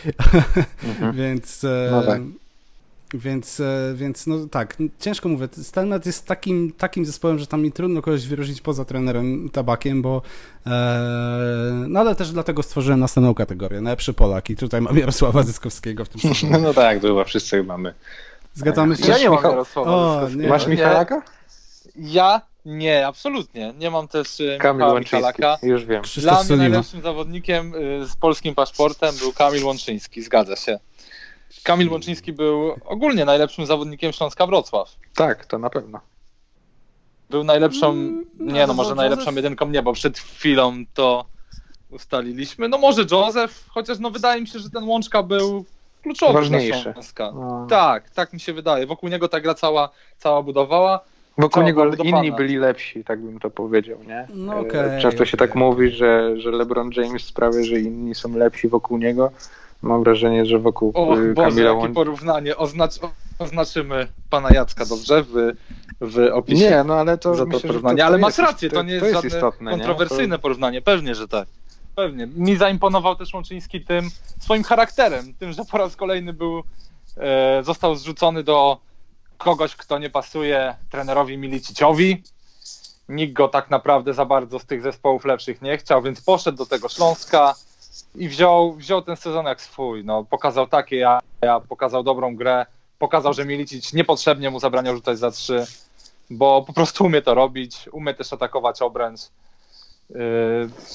więc, 1.13 1.63
e, 1.63 1.87
No 1.91 2.03
tak. 2.03 2.21
Więc, 3.13 3.59
e, 3.59 3.93
więc 3.95 4.27
no 4.27 4.35
tak, 4.51 4.77
ciężko 4.99 5.29
mówię. 5.29 5.47
Stelmet 5.63 6.05
jest 6.05 6.25
takim, 6.25 6.71
takim 6.77 7.05
zespołem, 7.05 7.39
że 7.39 7.47
tam 7.47 7.61
mi 7.61 7.71
trudno 7.71 8.01
kogoś 8.01 8.27
wyróżnić 8.27 8.61
poza 8.61 8.85
trenerem 8.85 9.49
Tabakiem, 9.49 10.01
bo 10.01 10.21
e, 10.65 10.69
no 11.87 11.99
ale 11.99 12.15
też 12.15 12.31
dlatego 12.31 12.63
stworzyłem 12.63 12.99
następną 12.99 13.33
kategorię, 13.33 13.81
najlepszy 13.81 14.13
Polak 14.13 14.49
i 14.49 14.55
tutaj 14.55 14.81
mam 14.81 14.97
Jarosława 14.99 15.43
Zyskowskiego 15.43 16.05
w 16.05 16.09
tym 16.09 16.21
sezonie. 16.33 16.57
No 16.57 16.73
tak, 16.73 16.99
to 16.99 17.07
chyba 17.07 17.23
wszyscy 17.23 17.63
mamy. 17.63 17.93
Zgadzamy 18.53 18.95
się? 18.97 19.07
Ja 19.11 19.17
nie 19.17 19.29
mam 19.29 19.37
Michał- 19.37 19.51
Jarosława 19.51 19.91
O, 19.91 20.11
Zyskowskiego. 20.13 20.43
nie. 20.43 20.49
Masz 20.49 20.67
Michalaka? 20.67 21.21
Ja? 21.95 22.41
Nie, 22.65 23.07
absolutnie. 23.07 23.73
Nie 23.79 23.91
mam 23.91 24.07
też 24.07 24.39
y, 24.39 24.57
Kamil 24.61 24.77
Michała 24.77 24.93
Łączyński, 24.93 25.15
Michalaka. 25.15 25.57
już 25.63 25.85
wiem. 25.85 26.01
Krzysztof 26.01 26.47
Dla 26.47 26.55
mnie 26.55 26.69
najlepszym 26.69 27.01
zawodnikiem 27.01 27.75
y, 27.75 28.07
z 28.07 28.15
polskim 28.15 28.55
paszportem 28.55 29.15
był 29.19 29.33
Kamil 29.33 29.63
Łączyński, 29.65 30.21
zgadza 30.21 30.55
się. 30.55 30.79
Kamil 31.63 31.89
Łączyński 31.91 32.33
był 32.33 32.73
ogólnie 32.85 33.25
najlepszym 33.25 33.65
zawodnikiem 33.65 34.13
Śląska 34.13 34.47
Wrocław. 34.47 34.95
Tak, 35.15 35.45
to 35.45 35.59
na 35.59 35.69
pewno. 35.69 35.99
Był 37.29 37.43
najlepszą, 37.43 37.89
Mm, 37.91 38.25
nie 38.39 38.61
no, 38.61 38.67
no, 38.67 38.73
może 38.73 38.95
najlepszą 38.95 39.35
jedynką 39.35 39.69
nie, 39.69 39.83
bo 39.83 39.93
przed 39.93 40.17
chwilą 40.19 40.73
to 40.93 41.25
ustaliliśmy. 41.91 42.69
No 42.69 42.77
może 42.77 43.01
Józef, 43.11 43.65
chociaż 43.69 43.99
no 43.99 44.11
wydaje 44.11 44.41
mi 44.41 44.47
się, 44.47 44.59
że 44.59 44.69
ten 44.69 44.83
Łączka 44.83 45.23
był 45.23 45.65
kluczowy 46.03 46.33
Ważniejszy. 46.33 46.83
dla 46.83 46.93
Śląska. 46.93 47.31
No. 47.35 47.67
Tak, 47.69 48.09
tak 48.09 48.33
mi 48.33 48.39
się 48.39 48.53
wydaje. 48.53 48.85
Wokół 48.87 49.09
niego 49.09 49.27
ta 49.27 49.39
gra 49.41 49.53
cała, 49.53 49.89
cała 50.17 50.41
budowała. 50.43 50.99
Wokół 51.37 51.49
Cała 51.53 51.65
niego 51.65 51.85
inni 52.03 52.31
byli 52.31 52.57
lepsi, 52.57 53.03
tak 53.03 53.19
bym 53.21 53.39
to 53.39 53.49
powiedział, 53.49 53.97
nie? 54.07 54.27
No 54.33 54.53
E, 54.53 54.59
okej, 54.59 55.01
Często 55.01 55.25
się 55.25 55.37
okej. 55.37 55.47
tak 55.47 55.55
mówi, 55.55 55.91
że, 55.91 56.39
że 56.41 56.51
LeBron 56.51 56.89
James 56.95 57.23
sprawia, 57.23 57.63
że 57.63 57.79
inni 57.79 58.15
są 58.15 58.37
lepsi 58.37 58.67
wokół 58.67 58.97
niego. 58.97 59.31
Mam 59.85 60.03
wrażenie, 60.03 60.45
że 60.45 60.59
wokół 60.59 60.91
O 60.95 61.17
y, 61.17 61.33
Boże, 61.33 61.49
Kamila 61.49 61.71
jakie 61.71 61.93
porównanie. 61.93 62.57
Oznacz, 62.57 62.91
oznaczymy 63.39 64.07
pana 64.29 64.49
Jacka, 64.53 64.85
dobrze? 64.85 65.23
W, 65.23 65.51
w 66.01 66.29
opisie. 66.33 66.69
Nie, 66.69 66.83
no 66.83 66.93
ale 66.93 67.17
to 67.17 67.35
za 67.35 67.43
to 67.43 67.47
myślę, 67.47 67.67
porównanie. 67.67 67.97
to 67.97 68.05
ale 68.05 68.17
masz 68.17 68.37
rację, 68.37 68.69
to, 68.69 68.75
to- 68.75 68.83
nie 68.83 68.93
jest, 68.93 69.01
to 69.01 69.07
jest 69.07 69.21
żadne 69.23 69.37
istotne, 69.37 69.71
kontrowersyjne 69.71 70.39
porównanie. 70.39 70.81
Pewnie, 70.81 71.15
że 71.15 71.27
tak. 71.27 71.47
Pewnie. 71.95 72.27
Mi 72.27 72.57
zaimponował 72.57 73.15
też 73.15 73.33
Łączyński 73.33 73.81
tym 73.81 74.09
swoim 74.39 74.63
charakterem, 74.63 75.33
tym, 75.33 75.53
że 75.53 75.65
po 75.71 75.77
raz 75.77 75.95
kolejny 75.95 76.33
był, 76.33 76.63
e, 77.17 77.63
został 77.63 77.95
zrzucony 77.95 78.43
do 78.43 78.77
kogoś, 79.37 79.75
kto 79.75 79.99
nie 79.99 80.09
pasuje 80.09 80.75
trenerowi 80.89 81.37
Miliciciowi. 81.37 82.23
Nikt 83.09 83.33
go 83.33 83.47
tak 83.47 83.69
naprawdę 83.69 84.13
za 84.13 84.25
bardzo 84.25 84.59
z 84.59 84.65
tych 84.65 84.81
zespołów 84.81 85.25
lepszych 85.25 85.61
nie 85.61 85.77
chciał, 85.77 86.01
więc 86.01 86.21
poszedł 86.21 86.57
do 86.57 86.65
tego 86.65 86.89
Śląska 86.89 87.55
i 88.17 88.29
wziął, 88.29 88.73
wziął 88.73 89.01
ten 89.01 89.15
sezon 89.15 89.45
jak 89.45 89.61
swój. 89.61 90.05
No, 90.05 90.23
pokazał 90.23 90.67
takie 90.67 90.95
ja, 90.95 91.19
ja, 91.41 91.59
pokazał 91.59 92.03
dobrą 92.03 92.35
grę, 92.35 92.65
pokazał, 92.99 93.33
że 93.33 93.45
Milicic 93.45 93.93
niepotrzebnie 93.93 94.49
mu 94.49 94.59
zabraniał 94.59 94.95
rzucać 94.95 95.19
za 95.19 95.31
trzy, 95.31 95.65
bo 96.29 96.61
po 96.67 96.73
prostu 96.73 97.05
umie 97.05 97.21
to 97.21 97.33
robić, 97.33 97.89
umie 97.91 98.13
też 98.13 98.33
atakować 98.33 98.81
obręcz. 98.81 99.19
Yy, 100.09 100.17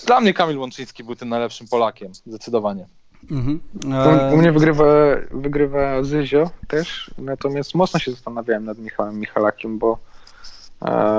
Dla 0.07 0.21
mnie 0.21 0.35
Kamil 0.35 0.59
Łączyński 0.59 1.05
był 1.05 1.17
tym 1.17 1.29
najlepszym 1.29 1.69
Polakiem, 1.69 2.15
zdecydowanie. 2.15 2.87
Mhm. 3.31 3.61
U, 3.85 3.93
E, 3.93 4.35
u 4.35 4.37
mnie 4.37 4.53
wygrywa, 4.53 4.85
wygrywa 5.31 6.03
Zyzio 6.03 6.51
też, 6.69 7.11
natomiast 7.19 7.75
mocno 7.75 8.01
się 8.01 8.11
zastanawiałem 8.11 8.65
nad 8.65 8.79
Michałem 8.79 9.21
Michalakiem, 9.21 9.79
bo, 9.79 9.93
e, 9.93 10.10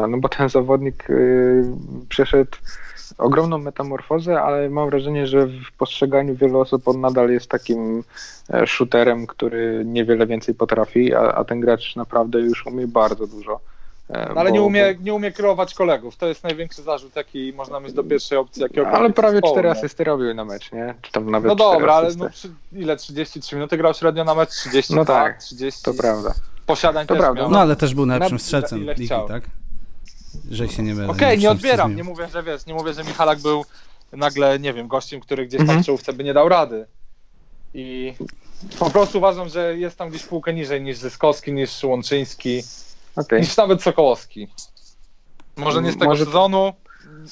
no 0.08 0.18
bo 0.18 0.30
ten 0.30 0.50
zawodnik 0.50 1.10
y, 1.10 1.64
przeszedł 2.10 2.58
ogromną 3.18 3.58
metamorfozę, 3.58 4.42
ale 4.42 4.70
mam 4.70 4.90
wrażenie, 4.90 5.28
że 5.28 5.48
w 5.48 5.72
postrzeganiu 5.78 6.36
wielu 6.36 6.60
osób 6.60 6.88
on 6.88 7.02
nadal 7.02 7.30
jest 7.30 7.48
takim 7.48 8.04
e, 8.54 8.68
shooterem, 8.68 9.28
który 9.28 9.84
niewiele 9.86 10.28
więcej 10.28 10.56
potrafi, 10.56 11.14
a, 11.16 11.20
a 11.20 11.44
ten 11.44 11.60
gracz 11.60 11.96
naprawdę 11.96 12.40
już 12.40 12.66
umie 12.66 12.88
bardzo 12.88 13.28
dużo. 13.28 13.60
E, 14.10 14.30
No, 14.34 14.40
ale 14.42 14.50
bo- 14.50 14.56
nie 14.56 14.62
umie, 14.62 14.96
nie 15.02 15.14
umie 15.14 15.32
kierować 15.32 15.74
kolegów. 15.74 16.18
To 16.18 16.28
jest 16.28 16.44
największy 16.44 16.82
zarzut, 16.82 17.16
jaki 17.16 17.54
można 17.56 17.80
mieć 17.80 17.94
do 17.94 18.04
pierwszej 18.04 18.38
opcji. 18.38 18.64
Ale 18.94 19.10
prawie 19.10 19.42
cztery 19.42 19.70
asysty 19.70 20.04
robił 20.04 20.34
na 20.34 20.46
mecz, 20.46 20.72
nie? 20.72 20.94
Czy 21.02 21.12
tam 21.12 21.32
nawet 21.32 21.48
No 21.50 21.56
dobra, 21.56 21.94
ale 21.94 22.16
no, 22.16 22.30
ile? 22.74 22.98
33 22.98 23.56
minuty 23.56 23.78
grał 23.78 23.94
średnio 23.94 24.24
na 24.24 24.36
mecz? 24.36 24.50
30, 24.50 24.96
No 24.96 25.06
tak, 25.06 25.38
30. 25.38 25.84
To 25.84 25.94
prawda. 25.94 26.34
Posiadań 26.72 27.08
To 27.08 27.14
też 27.14 27.22
prawda. 27.22 27.42
miał. 27.42 27.52
no 27.52 27.60
ale 27.60 27.76
też 27.76 27.94
był 27.94 28.06
najlepszym 28.06 28.36
Na- 28.38 28.44
strzelcem 28.44 28.82
ile 28.84 28.94
ligi, 28.94 29.10
tak? 29.28 29.44
Że 30.52 30.68
się 30.70 30.84
nie 30.84 30.96
mylę. 30.96 31.08
Okej, 31.08 31.32
wiem, 31.32 31.40
nie 31.40 31.52
odbieram, 31.52 31.96
nie 31.96 32.04
mówię, 32.04 32.28
że 32.34 32.44
wiesz, 32.44 32.66
nie 32.66 32.74
mówię, 32.74 32.94
że 32.94 33.04
Michalak 33.04 33.40
był 33.40 33.66
nagle, 34.12 34.60
nie 34.60 34.74
wiem, 34.74 34.88
gościem, 34.88 35.20
który 35.22 35.46
gdzieś 35.48 35.58
tam 35.58 35.66
Mhm. 35.70 35.84
w 35.84 35.86
czołówce 35.86 36.14
by 36.14 36.24
nie 36.24 36.34
dał 36.34 36.50
rady. 36.50 36.86
I 37.74 38.14
po 38.80 38.90
prostu 38.90 39.18
uważam, 39.18 39.50
że 39.50 39.78
jest 39.78 39.98
tam 39.98 40.10
gdzieś 40.10 40.24
półkę 40.24 40.54
niżej 40.54 40.82
niż 40.82 40.98
Zyskowski, 40.98 41.54
niż 41.54 41.84
Łączyński, 41.84 42.64
Okej. 43.16 43.42
niż 43.42 43.58
nawet 43.58 43.84
Sokołowski. 43.84 44.48
Może 45.58 45.82
nie 45.82 45.92
z 45.92 45.94
tego 45.98 46.06
Może- 46.06 46.26
sezonu, 46.26 46.74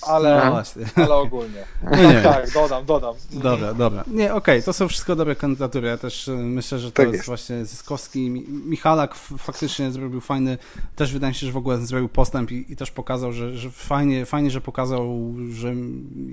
ale, 0.02 0.42
No 0.46 0.52
właśnie. 0.52 0.86
ale 0.96 1.16
ogólnie. 1.16 1.64
Nie, 1.98 2.08
nie. 2.08 2.22
Tak, 2.22 2.52
dodam, 2.54 2.86
dodam. 2.86 3.16
Dobra, 3.32 3.74
dobra. 3.74 4.04
Nie, 4.08 4.34
okej, 4.34 4.64
to 4.64 4.74
są 4.74 4.88
wszystko 4.88 5.16
dobre 5.16 5.36
kandydatury. 5.36 5.88
Ja 5.88 5.98
też 5.98 6.28
y, 6.28 6.32
myślę, 6.38 6.80
że 6.80 6.92
to 6.92 6.96
Tak 6.96 7.06
jest, 7.06 7.14
jest. 7.16 7.28
właśnie 7.28 7.66
Zyskowski. 7.66 8.30
Mi- 8.30 8.46
Michalak 8.50 9.16
faktycznie 9.16 9.92
zrobił 9.92 10.22
fajny, 10.22 10.58
też 10.96 11.14
wydaje 11.14 11.32
mi 11.32 11.36
się, 11.36 11.46
że 11.48 11.54
w 11.54 11.58
ogóle 11.58 11.78
zrobił 11.78 12.10
postęp 12.10 12.52
i, 12.52 12.66
i 12.70 12.76
też 12.76 12.92
pokazał, 12.92 13.34
że, 13.34 13.58
że 13.58 13.72
fajnie, 13.72 14.26
fajnie, 14.26 14.52
że 14.52 14.62
pokazał, 14.62 15.36
że 15.52 15.74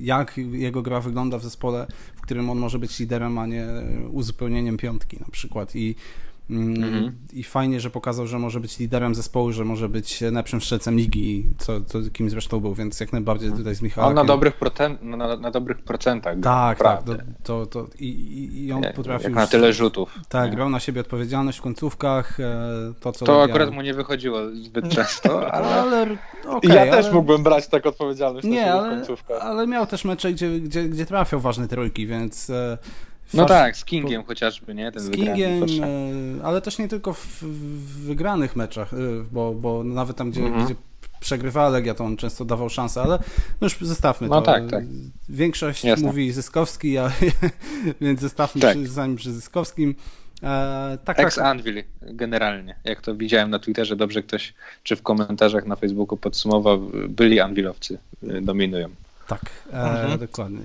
jak 0.00 0.36
jego 0.52 0.82
gra 0.82 1.00
wygląda 1.00 1.38
w 1.38 1.42
zespole, 1.42 1.86
w 2.16 2.20
którym 2.20 2.50
on 2.50 2.58
może 2.58 2.78
być 2.78 2.98
liderem, 2.98 3.38
a 3.38 3.46
nie 3.46 3.66
uzupełnieniem 4.12 4.76
piątki 4.76 5.16
na 5.20 5.26
przykład. 5.32 5.76
I 5.76 5.94
Mhm. 6.50 7.12
I 7.32 7.44
fajnie, 7.44 7.80
że 7.80 7.90
pokazał, 7.90 8.26
że 8.26 8.38
może 8.38 8.60
być 8.60 8.78
liderem 8.78 9.14
zespołu, 9.14 9.52
że 9.52 9.64
może 9.64 9.88
być 9.88 10.20
najlepszym 10.20 10.60
strzelcem 10.60 10.96
ligi, 10.96 11.46
co, 11.58 11.80
co 11.80 11.98
kim 12.12 12.30
zresztą 12.30 12.60
był, 12.60 12.74
więc 12.74 13.00
jak 13.00 13.12
najbardziej 13.12 13.52
tutaj 13.52 13.74
z 13.74 13.78
On 13.80 13.84
Michałem. 13.84 14.14
na 14.14 14.24
dobrych, 14.24 14.54
procent, 14.56 15.02
na, 15.02 15.36
na 15.36 15.50
dobrych 15.50 15.78
procentach. 15.78 16.36
Tak, 16.42 16.78
tak. 16.78 17.02
To, 17.02 17.14
to, 17.42 17.66
to, 17.66 17.86
i, 17.98 18.04
i, 18.08 18.66
I 18.66 18.72
on 18.72 18.82
potrafił. 18.96 19.24
jak 19.28 19.34
na 19.34 19.46
tyle 19.46 19.72
rzutów. 19.72 20.14
Tak, 20.28 20.50
nie? 20.50 20.56
grał 20.56 20.70
na 20.70 20.80
siebie 20.80 21.00
odpowiedzialność 21.00 21.58
w 21.58 21.62
końcówkach. 21.62 22.40
e, 22.40 22.92
To, 23.00 23.12
co 23.12 23.24
To 23.24 23.32
robił. 23.32 23.54
akurat 23.54 23.74
mu 23.74 23.82
nie 23.82 23.94
wychodziło 23.94 24.38
zbyt 24.54 24.88
często, 24.88 25.40
ale 25.54 25.66
Ale, 25.74 26.16
okej, 26.46 26.70
ja 26.74 26.80
ale, 26.82 26.90
też 26.90 27.12
mógłbym 27.12 27.42
brać 27.42 27.68
tak 27.68 27.86
odpowiedzialność 27.86 28.44
na 28.46 28.50
Nie, 28.50 28.56
siebie 28.60 28.72
w 28.72 28.76
ale, 28.76 28.96
końcówkach. 28.96 29.42
ale 29.42 29.66
miał 29.66 29.86
też 29.86 30.04
mecze, 30.04 30.32
gdzie, 30.32 30.60
gdzie, 30.60 30.84
gdzie 30.88 31.06
trafiał 31.06 31.40
ważne 31.40 31.68
trójki, 31.68 32.06
więc. 32.06 32.52
E, 33.34 33.36
no 33.36 33.42
fasz- 33.42 33.48
tak, 33.48 33.76
z 33.76 33.84
Kingiem 33.84 34.24
chociażby, 34.24 34.74
nie? 34.74 34.92
Ten 34.92 35.02
Z 35.02 35.10
Kingiem, 35.10 35.62
e, 35.62 36.44
ale 36.44 36.60
też 36.60 36.78
nie 36.78 36.88
tylko 36.88 37.12
w, 37.12 37.26
w 37.42 38.04
wygranych 38.06 38.56
meczach, 38.56 38.94
e, 38.94 38.96
bo, 39.32 39.54
bo 39.54 39.84
nawet 39.84 40.16
tam, 40.16 40.30
gdzie, 40.30 40.40
Mhm. 40.42 40.64
gdzie 40.64 40.74
przegrywała 41.20 41.68
Legia, 41.68 41.94
to 41.94 42.04
on 42.04 42.16
często 42.16 42.44
dawał 42.44 42.68
szansę, 42.70 43.02
ale 43.02 43.18
no 43.60 43.64
już 43.66 43.78
zostawmy 43.80 44.28
No 44.28 44.40
to. 44.40 44.46
tak, 44.52 44.70
tak. 44.70 44.84
Większość 45.28 45.84
Jasne. 45.84 46.06
mówi 46.06 46.32
Zyskowski, 46.32 46.98
a, 46.98 47.10
więc 48.00 48.20
zostawmy 48.20 48.60
Tak. 48.60 48.76
przy, 48.76 48.88
zanim 48.88 49.16
przy 49.16 49.32
Zyskowskim. 49.32 49.94
E, 50.42 50.98
tak, 51.04 51.16
tak. 51.16 51.26
Ex-Anvil 51.26 51.82
generalnie. 52.02 52.76
Jak 52.84 53.00
to 53.00 53.14
widziałem 53.14 53.50
na 53.50 53.58
Twitterze, 53.58 53.96
dobrze 53.96 54.22
ktoś, 54.22 54.54
czy 54.82 54.96
w 54.96 55.02
komentarzach 55.02 55.66
na 55.66 55.76
Facebooku 55.76 56.16
podsumował, 56.16 56.90
byli 57.08 57.40
Anvilowcy 57.40 57.98
y, 58.22 58.40
dominują. 58.42 58.88
Tak, 59.28 59.40
e, 59.72 60.18
dokładnie. 60.18 60.60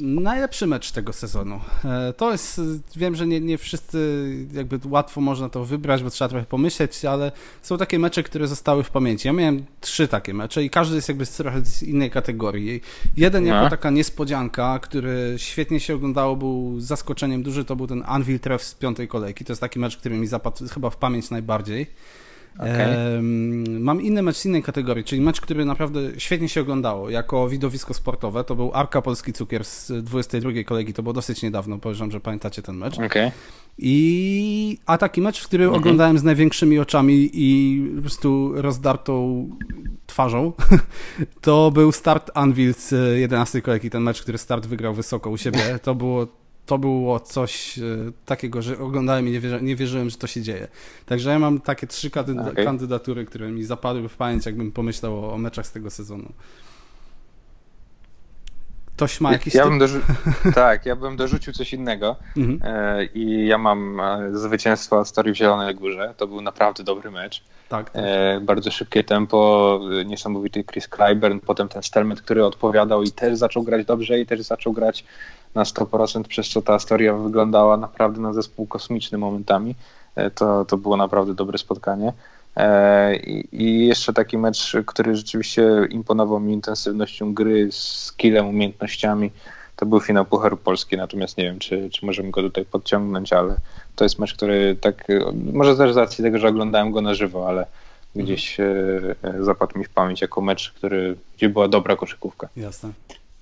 Najlepszy 0.00 0.66
mecz 0.66 0.92
tego 0.92 1.12
sezonu. 1.12 1.60
E, 1.84 2.12
to 2.12 2.32
jest, 2.32 2.60
wiem, 2.96 3.14
że 3.14 3.26
nie, 3.26 3.40
nie 3.40 3.58
wszyscy 3.58 4.28
jakby 4.52 4.80
łatwo 4.84 5.20
można 5.20 5.48
to 5.48 5.64
wybrać, 5.64 6.02
bo 6.02 6.10
trzeba 6.10 6.28
trochę 6.28 6.46
pomyśleć, 6.46 7.04
ale 7.04 7.32
są 7.62 7.78
takie 7.78 7.98
mecze, 7.98 8.22
które 8.22 8.48
zostały 8.48 8.82
w 8.82 8.90
pamięci. 8.90 9.28
Ja 9.28 9.32
miałem 9.32 9.64
trzy 9.80 10.08
takie 10.08 10.34
mecze 10.34 10.64
i 10.64 10.70
każdy 10.70 10.96
jest 10.96 11.08
jakby 11.08 11.26
z 11.26 11.30
trochę 11.30 11.64
z 11.64 11.82
innej 11.82 12.10
kategorii. 12.10 12.80
Jeden 13.16 13.44
No. 13.44 13.54
jako 13.54 13.70
taka 13.70 13.90
niespodzianka, 13.90 14.78
który 14.78 15.34
świetnie 15.36 15.80
się 15.80 15.94
oglądało, 15.94 16.36
był 16.36 16.80
zaskoczeniem 16.80 17.42
duży, 17.42 17.64
to 17.64 17.76
był 17.76 17.86
ten 17.86 18.02
Anvil 18.06 18.40
Tref 18.40 18.62
z 18.62 18.74
piątej 18.74 19.08
kolejki. 19.08 19.44
To 19.44 19.52
jest 19.52 19.60
taki 19.60 19.78
mecz, 19.78 19.96
który 19.96 20.16
mi 20.16 20.26
zapadł 20.26 20.68
chyba 20.68 20.90
w 20.90 20.96
pamięć 20.96 21.30
najbardziej. 21.30 21.86
Em, 22.58 23.82
Mam 23.82 24.02
inny 24.02 24.22
mecz 24.22 24.36
z 24.36 24.46
innej 24.46 24.62
kategorii, 24.62 25.04
czyli 25.04 25.20
mecz, 25.22 25.40
który 25.40 25.64
naprawdę 25.64 26.00
świetnie 26.18 26.48
się 26.48 26.60
oglądało 26.60 27.10
jako 27.10 27.48
widowisko 27.48 27.94
sportowe. 27.94 28.44
To 28.44 28.56
był 28.56 28.70
Arka 28.74 29.02
Polski 29.02 29.32
Cukier 29.32 29.64
z 29.64 29.92
22 30.04 30.64
kolejki, 30.64 30.92
to 30.92 31.02
było 31.02 31.12
dosyć 31.12 31.42
niedawno, 31.42 31.78
podejrzewam, 31.78 32.10
że 32.10 32.20
pamiętacie 32.20 32.62
ten 32.62 32.76
mecz. 32.76 32.98
Okej. 32.98 33.30
I 33.78 34.78
a 34.86 34.98
taki 34.98 35.20
mecz, 35.20 35.40
w 35.40 35.44
który 35.44 35.64
Mhm. 35.64 35.82
oglądałem 35.82 36.18
z 36.18 36.22
największymi 36.22 36.78
oczami 36.78 37.30
i 37.32 37.80
po 37.96 38.00
prostu 38.00 38.52
rozdartą 38.62 39.48
twarzą, 40.06 40.52
to 41.40 41.70
był 41.70 41.92
start 41.92 42.30
Anvil 42.34 42.74
z 42.74 43.18
11 43.18 43.62
kolejki. 43.62 43.90
Ten 43.90 44.02
mecz, 44.02 44.22
który 44.22 44.38
start 44.38 44.66
wygrał 44.66 44.94
wysoko 44.94 45.30
u 45.30 45.36
siebie, 45.36 45.78
to 45.82 45.94
było, 45.94 46.26
to 46.66 46.78
było 46.78 47.20
coś 47.20 47.78
e, 47.78 47.82
takiego, 48.26 48.62
że 48.62 48.78
oglądałem 48.78 49.28
i 49.28 49.30
nie, 49.30 49.40
wierzy, 49.40 49.58
nie 49.62 49.76
wierzyłem, 49.76 50.10
że 50.10 50.16
to 50.16 50.26
się 50.26 50.42
dzieje. 50.42 50.68
Także 51.06 51.30
ja 51.30 51.38
mam 51.38 51.60
takie 51.60 51.86
trzy 51.86 52.10
kandyda- 52.10 52.50
Okej. 52.50 52.64
kandydatury, 52.64 53.24
które 53.24 53.48
mi 53.50 53.62
zapadły 53.64 54.08
w 54.08 54.16
pamięć, 54.16 54.46
jakbym 54.46 54.72
pomyślał 54.72 55.24
o, 55.24 55.32
o 55.32 55.38
meczach 55.38 55.66
z 55.66 55.72
tego 55.72 55.90
sezonu. 55.90 56.32
Ktoś 58.96 59.20
ma 59.20 59.32
jakiś 59.32 59.54
Ja 59.54 59.64
tak, 60.54 60.86
ja 60.86 60.96
bym 60.96 61.16
dorzucił 61.16 61.52
coś 61.52 61.72
innego 61.72 62.16
Mhm. 62.36 62.60
e, 62.74 63.04
i 63.04 63.46
ja 63.46 63.58
mam 63.58 64.00
e, 64.00 64.28
zwycięstwo 64.32 64.98
Astorii 65.00 65.32
w 65.34 65.36
Zielonej 65.36 65.74
Górze. 65.74 66.14
To 66.16 66.26
był 66.26 66.40
naprawdę 66.40 66.84
dobry 66.84 67.10
mecz. 67.10 67.42
Tak, 67.68 67.90
tak. 67.90 68.02
E, 68.04 68.40
bardzo 68.40 68.70
szybkie 68.70 69.04
tempo, 69.04 69.80
e, 70.00 70.04
niesamowity 70.04 70.64
Chris 70.64 70.88
Clyburn, 70.88 71.38
potem 71.38 71.68
ten 71.68 71.82
Stelmet, 71.82 72.22
który 72.22 72.44
odpowiadał 72.44 73.02
i 73.02 73.10
też 73.12 73.38
zaczął 73.38 73.62
grać 73.62 73.86
dobrze 73.86 74.20
i 74.20 74.26
też 74.26 74.40
zaczął 74.40 74.72
grać 74.72 75.04
na 75.54 75.62
100%, 75.62 76.22
przez 76.22 76.48
co 76.48 76.62
ta 76.62 76.74
Astoria 76.74 77.14
wyglądała 77.14 77.76
naprawdę 77.76 78.20
na 78.20 78.32
zespół 78.32 78.66
kosmiczny 78.66 79.18
momentami. 79.18 79.74
E, 80.14 80.30
to, 80.30 80.64
to 80.64 80.76
było 80.76 80.96
naprawdę 80.96 81.34
dobre 81.34 81.58
spotkanie. 81.58 82.12
E, 82.56 83.16
I, 83.52 83.86
jeszcze 83.86 84.12
taki 84.12 84.38
mecz, 84.38 84.76
który 84.86 85.16
rzeczywiście 85.16 85.64
imponował 85.90 86.40
mi 86.40 86.52
intensywnością 86.52 87.34
gry, 87.34 87.68
skillem, 87.72 88.48
umiejętnościami, 88.48 89.30
to 89.76 89.86
był 89.86 90.00
finał 90.00 90.24
Pucharu 90.24 90.56
Polski, 90.56 90.96
natomiast 90.96 91.38
nie 91.38 91.44
wiem, 91.44 91.58
czy, 91.58 91.90
czy 91.90 92.06
możemy 92.06 92.30
go 92.30 92.42
tutaj 92.42 92.64
podciągnąć, 92.64 93.32
ale 93.32 93.56
to 93.96 94.04
jest 94.04 94.18
mecz, 94.18 94.34
który 94.34 94.76
tak, 94.80 95.08
może 95.52 95.76
też 95.76 95.92
z 95.92 95.96
racji 95.96 96.24
tego, 96.24 96.38
że 96.38 96.48
oglądałem 96.48 96.90
go 96.92 97.00
na 97.00 97.14
żywo, 97.14 97.48
ale 97.48 97.66
gdzieś 98.16 98.60
e, 98.60 98.64
zapadł 99.40 99.78
mi 99.78 99.84
w 99.84 99.88
pamięć 99.88 100.20
jako 100.20 100.40
mecz, 100.40 100.72
który, 100.72 101.16
gdzie 101.36 101.48
była 101.48 101.68
dobra 101.68 101.96
koszykówka. 101.96 102.48
Jasne. 102.56 102.90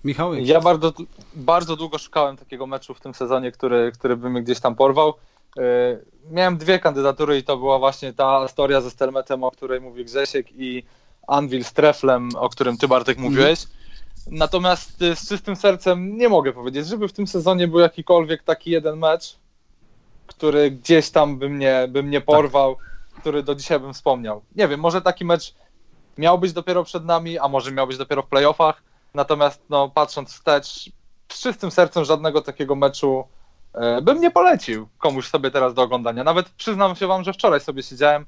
Michał, 0.04 0.34
Ja 0.34 0.60
bardzo, 0.60 0.92
bardzo 1.34 1.76
długo 1.76 1.98
szukałem 1.98 2.36
takiego 2.36 2.66
meczu 2.66 2.94
w 2.94 3.00
tym 3.00 3.14
sezonie, 3.14 3.52
który, 3.52 3.92
który 3.92 4.16
by 4.16 4.30
mnie 4.30 4.42
gdzieś 4.42 4.60
tam 4.60 4.74
porwał. 4.74 5.14
Yy, 5.56 6.04
Miałem 6.30 6.56
dwie 6.56 6.78
kandydatury 6.78 7.38
i 7.38 7.44
to 7.44 7.56
była 7.56 7.78
właśnie 7.78 8.12
ta 8.12 8.26
Astoria 8.26 8.80
ze 8.80 8.90
Stelmetem, 8.90 9.44
o 9.44 9.50
której 9.50 9.80
mówi 9.80 10.04
Grzesiek 10.04 10.46
i 10.52 10.82
Anvil 11.26 11.64
z 11.64 11.72
Treflem, 11.72 12.28
o 12.36 12.48
którym 12.48 12.76
ty 12.76 12.88
Bartek 12.88 13.18
mówiłeś. 13.18 13.66
Natomiast 14.30 15.02
y, 15.02 15.16
z 15.16 15.28
czystym 15.28 15.56
sercem 15.56 16.16
nie 16.16 16.28
mogę 16.28 16.52
powiedzieć, 16.52 16.86
żeby 16.86 17.08
w 17.08 17.12
tym 17.12 17.26
sezonie 17.26 17.68
był 17.68 17.78
jakikolwiek 17.78 18.42
taki 18.42 18.70
jeden 18.70 18.98
mecz, 18.98 19.36
który 20.26 20.70
gdzieś 20.70 21.10
tam 21.10 21.38
by 21.38 21.48
mnie, 21.48 21.88
by 21.88 22.02
mnie 22.02 22.20
porwał, 22.20 22.76
który 23.20 23.42
do 23.42 23.54
dzisiaj 23.54 23.80
bym 23.80 23.94
wspomniał. 23.94 24.42
Nie 24.56 24.68
wiem, 24.68 24.80
może 24.80 25.02
taki 25.02 25.24
mecz 25.24 25.54
miał 26.18 26.38
być 26.38 26.52
dopiero 26.52 26.84
przed 26.84 27.04
nami, 27.04 27.38
a 27.38 27.48
może 27.48 27.72
miał 27.72 27.86
być 27.86 27.98
dopiero 27.98 28.22
w 28.22 28.26
playoffach. 28.26 28.82
Natomiast 29.14 29.62
no, 29.68 29.88
patrząc 29.88 30.32
wstecz, 30.32 30.90
z 31.32 31.40
czystym 31.40 31.70
sercem 31.70 32.04
żadnego 32.04 32.42
takiego 32.42 32.74
meczu 32.74 33.24
e, 33.74 34.02
bym 34.02 34.20
nie 34.20 34.30
polecił 34.30 34.88
komuś 34.98 35.28
sobie 35.28 35.50
teraz 35.50 35.74
do 35.74 35.82
oglądania. 35.82 36.24
Nawet 36.24 36.48
przyznam 36.48 36.96
się 36.96 37.06
wam, 37.06 37.24
że 37.24 37.32
wczoraj 37.32 37.60
sobie 37.60 37.82
siedziałem 37.82 38.22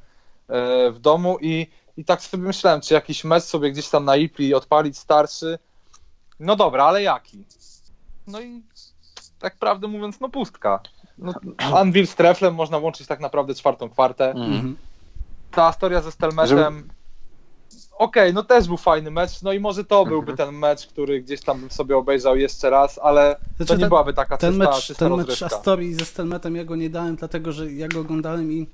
e, 0.49 0.91
w 0.91 0.99
domu 0.99 1.39
i, 1.41 1.67
i 1.97 2.05
tak 2.05 2.23
sobie 2.23 2.43
myślałem, 2.43 2.81
czy 2.81 2.95
jakiś 2.95 3.25
mecz 3.25 3.45
sobie 3.45 3.73
gdzieś 3.73 3.89
tam 3.89 4.05
na 4.05 4.17
Ipli 4.17 4.55
odpalić 4.55 4.99
starszy. 4.99 5.59
No 6.41 6.57
dobra, 6.57 6.85
ale 6.85 7.03
jaki? 7.03 7.45
No 8.27 8.41
i 8.41 8.63
tak 9.39 9.57
prawdę 9.57 9.89
mówiąc, 9.89 10.21
no 10.21 10.29
pustka. 10.29 10.81
No, 11.19 11.33
Anvil 11.81 12.07
z 12.07 12.15
Treflem 12.15 12.55
można 12.55 12.79
łączyć 12.79 13.07
tak 13.07 13.21
naprawdę 13.21 13.55
czwartą 13.55 13.91
kwartę. 13.91 14.31
Mhm. 14.31 14.77
Ta 15.51 15.73
historia 15.73 16.01
ze 16.01 16.13
Stelmetem. 16.13 16.89
Okej, 17.99 18.35
no 18.35 18.43
też 18.43 18.67
był 18.67 18.77
fajny 18.77 19.11
mecz, 19.11 19.43
no 19.43 19.53
i 19.53 19.61
może 19.61 19.85
to 19.85 20.05
byłby 20.07 20.37
ten 20.37 20.55
mecz, 20.59 20.87
który 20.87 21.21
gdzieś 21.23 21.41
tam 21.41 21.61
bym 21.61 21.71
sobie 21.71 21.97
obejrzał 21.97 22.37
jeszcze 22.37 22.71
raz, 22.71 23.01
ale 23.03 23.37
to 23.59 23.65
Znaczy, 23.65 23.73
nie 23.73 23.79
ten- 23.81 23.89
byłaby 23.89 24.15
taka 24.15 24.37
Ten 24.37 24.53
czysta, 24.55 24.71
mecz, 24.71 24.85
czysta 24.85 25.05
ten 25.09 25.17
mecz 25.17 25.27
rozrywka. 25.27 25.57
Astorii 25.57 25.95
ze 25.95 26.05
Stelmetem 26.05 26.57
ja 26.57 26.65
go 26.65 26.77
nie 26.77 26.91
dałem, 26.91 27.17
dlatego 27.17 27.53
że 27.53 27.73
ja 27.73 27.89
go 27.89 28.01
oglądałem 28.01 28.53
i 28.53 28.67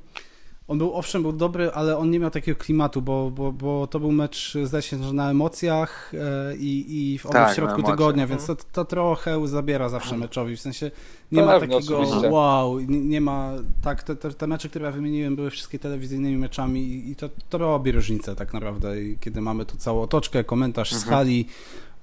on 0.70 0.78
był, 0.78 0.94
owszem, 0.94 1.22
był 1.22 1.32
dobry, 1.32 1.70
ale 1.72 1.98
on 1.98 2.10
nie 2.10 2.18
miał 2.18 2.30
takiego 2.30 2.58
klimatu, 2.58 3.02
bo, 3.02 3.30
bo, 3.30 3.52
bo 3.52 3.86
to 3.86 4.00
był 4.00 4.12
mecz, 4.12 4.54
zdaje 4.64 4.82
się, 4.82 5.02
że 5.04 5.12
na 5.12 5.30
emocjach 5.30 6.12
e, 6.14 6.56
i, 6.56 6.84
i 6.88 7.18
w, 7.18 7.22
Tak, 7.22 7.52
w 7.52 7.54
środku 7.54 7.82
tygodnia, 7.82 8.26
więc 8.26 8.46
to, 8.46 8.56
to 8.72 8.84
trochę 8.84 9.48
zabiera 9.48 9.88
zawsze 9.88 10.16
meczowi, 10.16 10.56
w 10.56 10.60
sensie 10.60 10.90
nie 11.32 11.42
ma 11.42 11.58
Pewnie, 11.60 11.76
takiego 11.76 11.98
oczywiście. 11.98 12.30
wow, 12.30 12.80
nie, 12.80 13.00
nie 13.00 13.20
ma, 13.20 13.52
tak, 13.82 14.02
te, 14.02 14.16
te, 14.16 14.30
te 14.30 14.46
mecze, 14.46 14.68
które 14.68 14.86
ja 14.86 14.92
wymieniłem 14.92 15.36
były 15.36 15.50
wszystkie 15.50 15.78
telewizyjnymi 15.78 16.36
meczami 16.36 16.80
i, 16.80 17.10
i 17.10 17.16
to, 17.16 17.28
to 17.48 17.58
robi 17.58 17.92
różnicę 17.92 18.36
tak 18.36 18.52
naprawdę 18.54 19.02
i 19.02 19.18
kiedy 19.20 19.40
mamy 19.40 19.66
tu 19.66 19.76
całą 19.76 20.02
otoczkę, 20.02 20.44
komentarz 20.44 20.92
z 20.92 21.04
hali, 21.04 21.46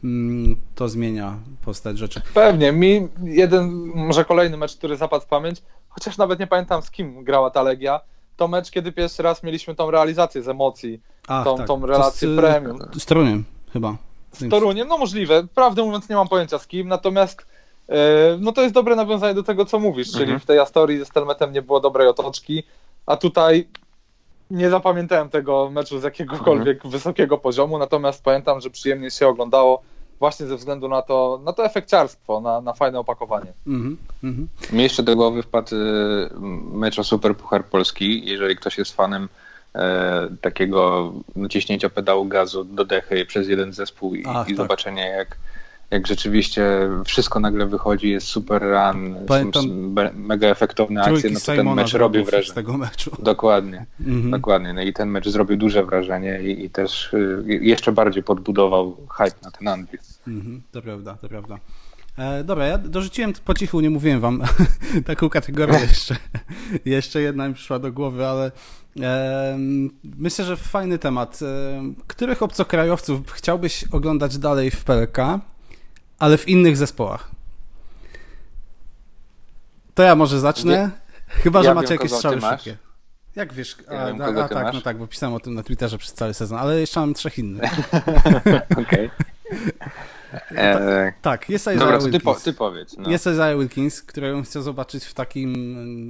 mm, 0.03 0.55
to 0.75 0.89
zmienia 0.89 1.37
postać 1.65 1.97
rzeczy. 1.97 2.21
Pewnie, 2.33 2.71
mi 2.71 3.07
jeden, 3.23 3.91
może 3.95 4.25
kolejny 4.25 4.57
mecz, 4.57 4.77
który 4.77 4.97
zapadł 4.97 5.25
w 5.25 5.27
pamięć, 5.27 5.61
chociaż 5.89 6.17
nawet 6.17 6.39
nie 6.39 6.47
pamiętam 6.47 6.81
z 6.81 6.91
kim 6.91 7.23
grała 7.23 7.49
ta 7.49 7.61
Legia, 7.61 7.99
to 8.37 8.47
mecz, 8.47 8.71
kiedy 8.71 8.91
pierwszy 8.91 9.23
raz 9.23 9.43
mieliśmy 9.43 9.75
tą 9.75 9.91
realizację 9.91 10.41
z 10.43 10.47
emocji, 10.49 11.01
Ach, 11.27 11.43
tą, 11.45 11.57
tak. 11.57 11.67
tą 11.67 11.81
To 11.81 11.87
relację 11.87 12.33
z, 12.33 12.37
premium. 12.39 12.79
Z 12.99 13.05
Toruniem 13.05 13.43
chyba. 13.73 13.95
Z 14.31 14.49
Toruniem, 14.49 14.87
no 14.87 14.97
możliwe, 14.97 15.47
prawdę 15.55 15.83
mówiąc 15.83 16.09
nie 16.09 16.15
mam 16.15 16.27
pojęcia 16.27 16.59
z 16.59 16.67
kim, 16.67 16.87
natomiast 16.87 17.45
e, 17.89 17.95
no 18.39 18.51
to 18.51 18.61
jest 18.61 18.73
dobre 18.73 18.95
nawiązanie 18.95 19.33
do 19.33 19.43
tego, 19.43 19.65
co 19.65 19.79
mówisz, 19.79 20.11
czyli 20.11 20.23
Mhm. 20.23 20.39
w 20.39 20.45
tej 20.45 20.59
Astorii 20.59 20.99
ze 20.99 21.05
Stelmetem 21.05 21.53
nie 21.53 21.61
było 21.61 21.79
dobrej 21.79 22.07
otoczki, 22.07 22.63
a 23.05 23.17
tutaj 23.17 23.67
nie 24.51 24.69
zapamiętałem 24.69 25.29
tego 25.29 25.69
meczu 25.71 25.99
z 25.99 26.03
jakiegokolwiek 26.03 26.75
Mhm. 26.77 26.91
wysokiego 26.91 27.37
poziomu, 27.37 27.77
natomiast 27.77 28.23
pamiętam, 28.23 28.61
że 28.61 28.69
przyjemnie 28.69 29.11
się 29.11 29.27
oglądało 29.27 29.81
właśnie 30.19 30.45
ze 30.45 30.57
względu 30.57 30.87
na 30.87 31.01
to, 31.01 31.41
na 31.43 31.53
to 31.53 31.65
efekciarstwo, 31.65 32.41
na, 32.41 32.61
na 32.61 32.73
fajne 32.73 32.99
opakowanie. 32.99 33.53
Mhm, 33.67 33.97
mhm. 34.23 34.47
Mi 34.73 34.83
jeszcze 34.83 35.03
do 35.03 35.15
głowy 35.15 35.43
wpadł 35.43 35.75
e, 35.75 35.79
mecz 36.73 36.99
o 36.99 37.03
Super 37.03 37.37
Puchar 37.37 37.65
Polski. 37.65 38.25
Jeżeli 38.25 38.55
ktoś 38.55 38.77
jest 38.77 38.95
fanem 38.95 39.29
e, 39.75 40.27
takiego 40.41 41.13
naciśnięcia 41.35 41.89
pedału 41.89 42.25
gazu 42.25 42.63
do 42.63 42.85
dechy 42.85 43.25
przez 43.25 43.47
jeden 43.47 43.73
zespół 43.73 44.15
i, 44.15 44.23
Ach, 44.27 44.47
i 44.47 44.51
tak. 44.51 44.57
zobaczenie 44.57 45.09
jak, 45.09 45.37
jak 45.91 46.07
rzeczywiście 46.07 46.89
wszystko 47.05 47.39
nagle 47.39 47.65
wychodzi, 47.65 48.09
jest 48.09 48.27
super 48.27 48.61
run, 48.61 49.15
Pamiętam 49.27 49.63
są 49.63 49.69
mega 50.13 50.47
efektowne 50.47 51.01
akcje, 51.01 51.29
no 51.29 51.39
to 51.39 51.45
ten 51.45 51.73
mecz 51.73 51.93
robi 51.93 52.19
Żrobów 52.19 52.27
z 52.27 52.29
wrażenie. 52.31 52.53
tego 52.55 52.77
meczu. 52.77 53.11
Dokładnie, 53.19 53.85
Mhm. 53.99 54.31
dokładnie. 54.31 54.73
No 54.73 54.81
i 54.81 54.93
ten 54.93 55.09
mecz 55.09 55.29
zrobił 55.29 55.57
duże 55.57 55.85
wrażenie 55.85 56.41
i, 56.41 56.65
i 56.65 56.69
też 56.69 57.13
y, 57.13 57.43
jeszcze 57.61 57.91
bardziej 57.91 58.23
podbudował 58.23 58.97
hype 59.17 59.35
na 59.43 59.51
ten 59.51 59.67
Anvil. 59.67 59.99
Mhm, 60.27 60.61
to 60.71 60.81
prawda, 60.81 61.17
to 61.21 61.29
prawda. 61.29 61.57
E, 62.17 62.43
dobra, 62.43 62.65
ja 62.67 62.77
dorzuciłem 62.77 63.33
po 63.45 63.53
cichu, 63.53 63.79
nie 63.81 63.89
mówiłem 63.89 64.19
wam 64.19 64.43
taką 65.05 65.29
kategorię 65.29 65.79
jeszcze. 65.89 66.15
jeszcze 66.85 67.21
jedna 67.21 67.47
mi 67.47 67.53
przyszła 67.53 67.79
do 67.79 67.91
głowy, 67.91 68.27
ale 68.27 68.51
e, 69.01 69.57
myślę, 70.17 70.45
że 70.45 70.57
fajny 70.57 70.99
temat. 70.99 71.39
E, 71.41 71.93
których 72.07 72.43
obcokrajowców 72.43 73.31
chciałbyś 73.31 73.83
oglądać 73.91 74.37
dalej 74.37 74.71
w 74.71 74.83
PLK, 74.83 75.17
ale 76.19 76.37
w 76.37 76.47
innych 76.47 76.77
zespołach? 76.77 77.31
To 79.93 80.03
ja 80.03 80.15
może 80.15 80.39
zacznę. 80.39 80.91
Chyba, 81.27 81.61
że 81.63 81.67
ja 81.69 81.73
macie 81.75 81.87
wiem, 81.87 81.97
jakieś 81.97 82.11
strzały 82.11 82.41
szybkie. 82.41 82.77
Jak 83.35 83.53
wiesz, 83.53 83.77
a, 83.89 83.93
Ja 83.93 84.05
wiem, 84.07 84.21
a, 84.21 84.25
a 84.43 84.47
tak, 84.49 84.63
masz. 84.63 84.75
no 84.75 84.81
tak, 84.81 84.97
bo 84.97 85.07
pisałem 85.07 85.35
o 85.35 85.39
tym 85.39 85.53
na 85.53 85.63
Twitterze 85.63 85.97
przez 85.97 86.13
cały 86.13 86.33
sezon, 86.33 86.59
ale 86.59 86.79
jeszcze 86.79 86.99
mam 86.99 87.13
trzech 87.13 87.37
innych. 87.39 87.71
Okej. 88.87 89.09
E, 90.51 91.13
Tak, 91.21 91.49
jest 91.49 91.63
Isaiah 91.63 91.79
Dobra, 91.79 91.97
to 91.97 92.03
ty, 92.05 92.11
Wilkins. 92.11 92.37
po, 92.37 92.43
ty 92.43 92.53
powiedz. 92.53 92.97
No. 92.97 93.09
Jest 93.09 93.27
Isaiah 93.27 93.59
Wilkins, 93.59 94.01
którego 94.01 94.41
chcę 94.43 94.61
zobaczyć 94.61 95.05
w 95.05 95.13
takim 95.13 95.53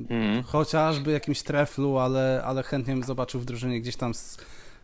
Mhm. 0.09 0.43
chociażby 0.43 1.11
jakimś 1.11 1.41
treflu, 1.41 1.97
ale, 1.97 2.41
ale 2.45 2.63
chętnie 2.63 2.93
bym 2.93 3.03
zobaczył 3.03 3.39
w 3.41 3.45
drużynie 3.45 3.81
gdzieś 3.81 3.95
tam 3.95 4.13
z, 4.13 4.37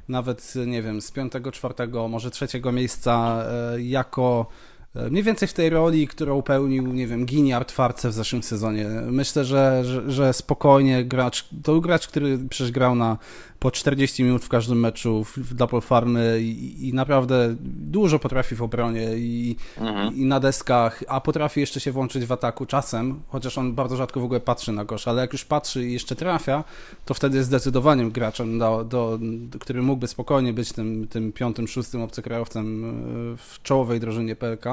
nawet, 0.10 0.54
nie 0.68 0.82
wiem, 0.82 1.02
z 1.02 1.12
piątego, 1.12 1.52
czwartego, 1.52 2.08
może 2.08 2.32
trzeciego 2.32 2.72
miejsca 2.72 3.44
e, 3.76 3.82
jako 3.82 4.46
e, 4.50 4.73
mniej 4.96 5.24
więcej 5.24 5.48
w 5.48 5.54
tej 5.54 5.70
roli, 5.70 6.08
którą 6.08 6.42
pełnił, 6.42 6.88
nie 6.88 7.08
wiem, 7.08 7.26
Giniard 7.26 7.72
Farce 7.72 8.10
w 8.10 8.14
zeszłym 8.14 8.44
sezonie. 8.44 8.86
Myślę, 9.06 9.46
że, 9.46 9.82
że, 9.86 10.12
że 10.12 10.34
spokojnie 10.34 11.06
gracz, 11.06 11.46
to 11.64 11.82
gracz, 11.82 12.08
który 12.08 12.40
przecież 12.50 12.72
grał 12.72 12.96
na 12.96 13.18
po 13.64 13.72
40 13.72 14.24
minut 14.24 14.44
w 14.46 14.50
każdym 14.50 14.80
meczu 14.80 15.24
w, 15.24 15.38
w 15.38 15.54
Double 15.54 15.82
Farmy 15.82 16.40
i, 16.42 16.88
i 16.88 16.94
naprawdę 16.94 17.56
dużo 17.66 18.20
potrafi 18.20 18.56
w 18.56 18.62
obronie 18.62 19.10
i, 19.18 19.56
Mhm. 19.78 20.16
i 20.16 20.26
na 20.26 20.40
deskach, 20.40 21.04
a 21.08 21.22
potrafi 21.22 21.60
jeszcze 21.60 21.80
się 21.80 21.92
włączyć 21.92 22.26
w 22.26 22.32
ataku 22.32 22.66
czasem, 22.66 23.22
chociaż 23.28 23.58
on 23.58 23.74
bardzo 23.74 23.96
rzadko 23.98 24.20
w 24.20 24.24
ogóle 24.24 24.40
patrzy 24.40 24.72
na 24.72 24.86
kosz, 24.86 25.08
ale 25.08 25.22
jak 25.22 25.34
już 25.34 25.46
patrzy 25.46 25.88
i 25.88 25.94
jeszcze 25.94 26.16
trafia, 26.16 26.64
to 27.06 27.14
wtedy 27.14 27.38
jest 27.38 27.48
zdecydowaniem 27.48 28.12
graczem, 28.12 28.60
do, 28.60 28.84
do, 28.84 29.20
który 29.60 29.82
mógłby 29.82 30.08
spokojnie 30.08 30.54
być 30.54 30.72
tym, 30.72 31.08
tym 31.08 31.32
piątym, 31.32 31.68
szóstym 31.68 32.02
obcokrajowcem 32.02 32.86
e, 32.86 33.38
w 33.38 33.62
czołowej 33.64 34.00
drużynie 34.00 34.36
PLK. 34.36 34.66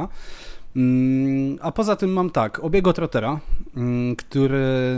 Mm, 0.76 1.58
A 1.62 1.72
poza 1.72 1.96
tym 1.96 2.12
mam 2.12 2.30
tak, 2.30 2.64
Obiego 2.64 2.92
Trotera, 2.92 3.40
mm, 3.76 4.16
który 4.16 4.96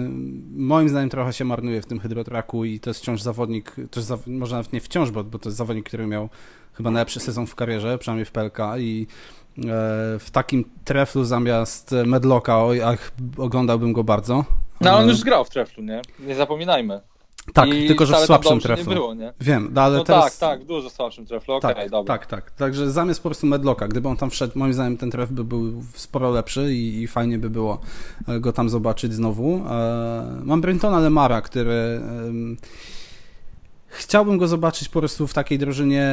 moim 0.57 0.89
zdaniem 0.89 1.11
trochę 1.11 1.33
się 1.33 1.45
marnuje 1.45 1.83
w 1.83 1.87
tym 1.87 1.99
hydrotraku 2.01 2.65
i 2.65 2.81
to 2.81 2.91
jest 2.91 3.01
wciąż 3.01 3.23
zawodnik, 3.23 3.77
to 3.91 4.01
jest, 4.01 4.13
może 4.27 4.57
nawet 4.57 4.73
nie 4.73 4.81
wciąż, 4.81 5.11
bo, 5.11 5.25
bo 5.25 5.39
to 5.39 5.49
jest 5.49 5.57
zawodnik, 5.59 5.87
który 5.87 6.07
miał 6.07 6.29
chyba 6.73 6.91
najlepszy 6.91 7.21
sezon 7.21 7.47
w 7.47 7.55
karierze, 7.55 7.99
przynajmniej 7.99 8.25
w 8.25 8.31
PLK 8.31 8.59
i 8.79 9.07
e, 9.59 9.63
w 10.19 10.29
takim 10.33 10.65
treflu 10.85 11.25
zamiast 11.25 11.95
Medlocka, 12.07 12.59
ach, 12.85 13.13
oglądałbym 13.37 13.93
go 13.93 14.05
bardzo. 14.05 14.45
No 14.81 14.97
on 14.97 15.05
E, 15.05 15.09
już 15.09 15.21
grał 15.25 15.45
w 15.45 15.51
treflu, 15.51 15.83
nie? 15.83 16.03
Nie 16.21 16.35
zapominajmy. 16.35 17.01
Tak, 17.55 17.69
I 17.69 17.87
tylko 17.87 18.07
że 18.07 18.15
w 18.15 18.19
słabszym. 18.19 18.61
Nie 18.77 18.95
było? 18.95 19.15
Wiem, 19.41 19.71
no, 19.75 19.83
ale 19.83 19.99
No 19.99 20.05
teraz... 20.05 20.39
tak, 20.39 20.51
tak, 20.51 20.67
dużo 20.67 20.91
słabszym 20.91 21.27
treflu, 21.27 21.55
okej, 21.55 21.75
Tak, 21.75 21.91
dobra. 21.91 22.19
tak, 22.19 22.27
tak. 22.27 22.51
Także 22.51 22.91
zamiast 22.91 23.23
po 23.23 23.29
prostu 23.29 23.47
Medlocka, 23.47 23.89
gdyby 23.89 24.09
on 24.09 24.17
tam 24.17 24.31
wszedł, 24.31 24.59
moim 24.59 24.75
zdaniem 24.75 24.97
ten 24.97 25.11
tref 25.11 25.33
by 25.33 25.45
był 25.45 25.83
sporo 25.95 26.31
lepszy 26.31 26.75
i, 26.75 27.03
i 27.03 27.07
fajnie 27.07 27.39
by 27.39 27.51
było 27.51 27.81
e, 28.29 28.41
go 28.41 28.53
tam 28.53 28.69
zobaczyć 28.69 29.15
znowu. 29.15 29.63
E, 29.71 30.41
mam 30.45 30.61
Brentona 30.61 30.99
Lemara, 31.01 31.41
który 31.41 32.01
chciałbym 33.93 34.39
go 34.39 34.49
zobaczyć 34.49 34.89
po 34.89 34.99
prostu 34.99 35.27
w 35.27 35.35
takiej 35.35 35.59
drużynie 35.59 36.09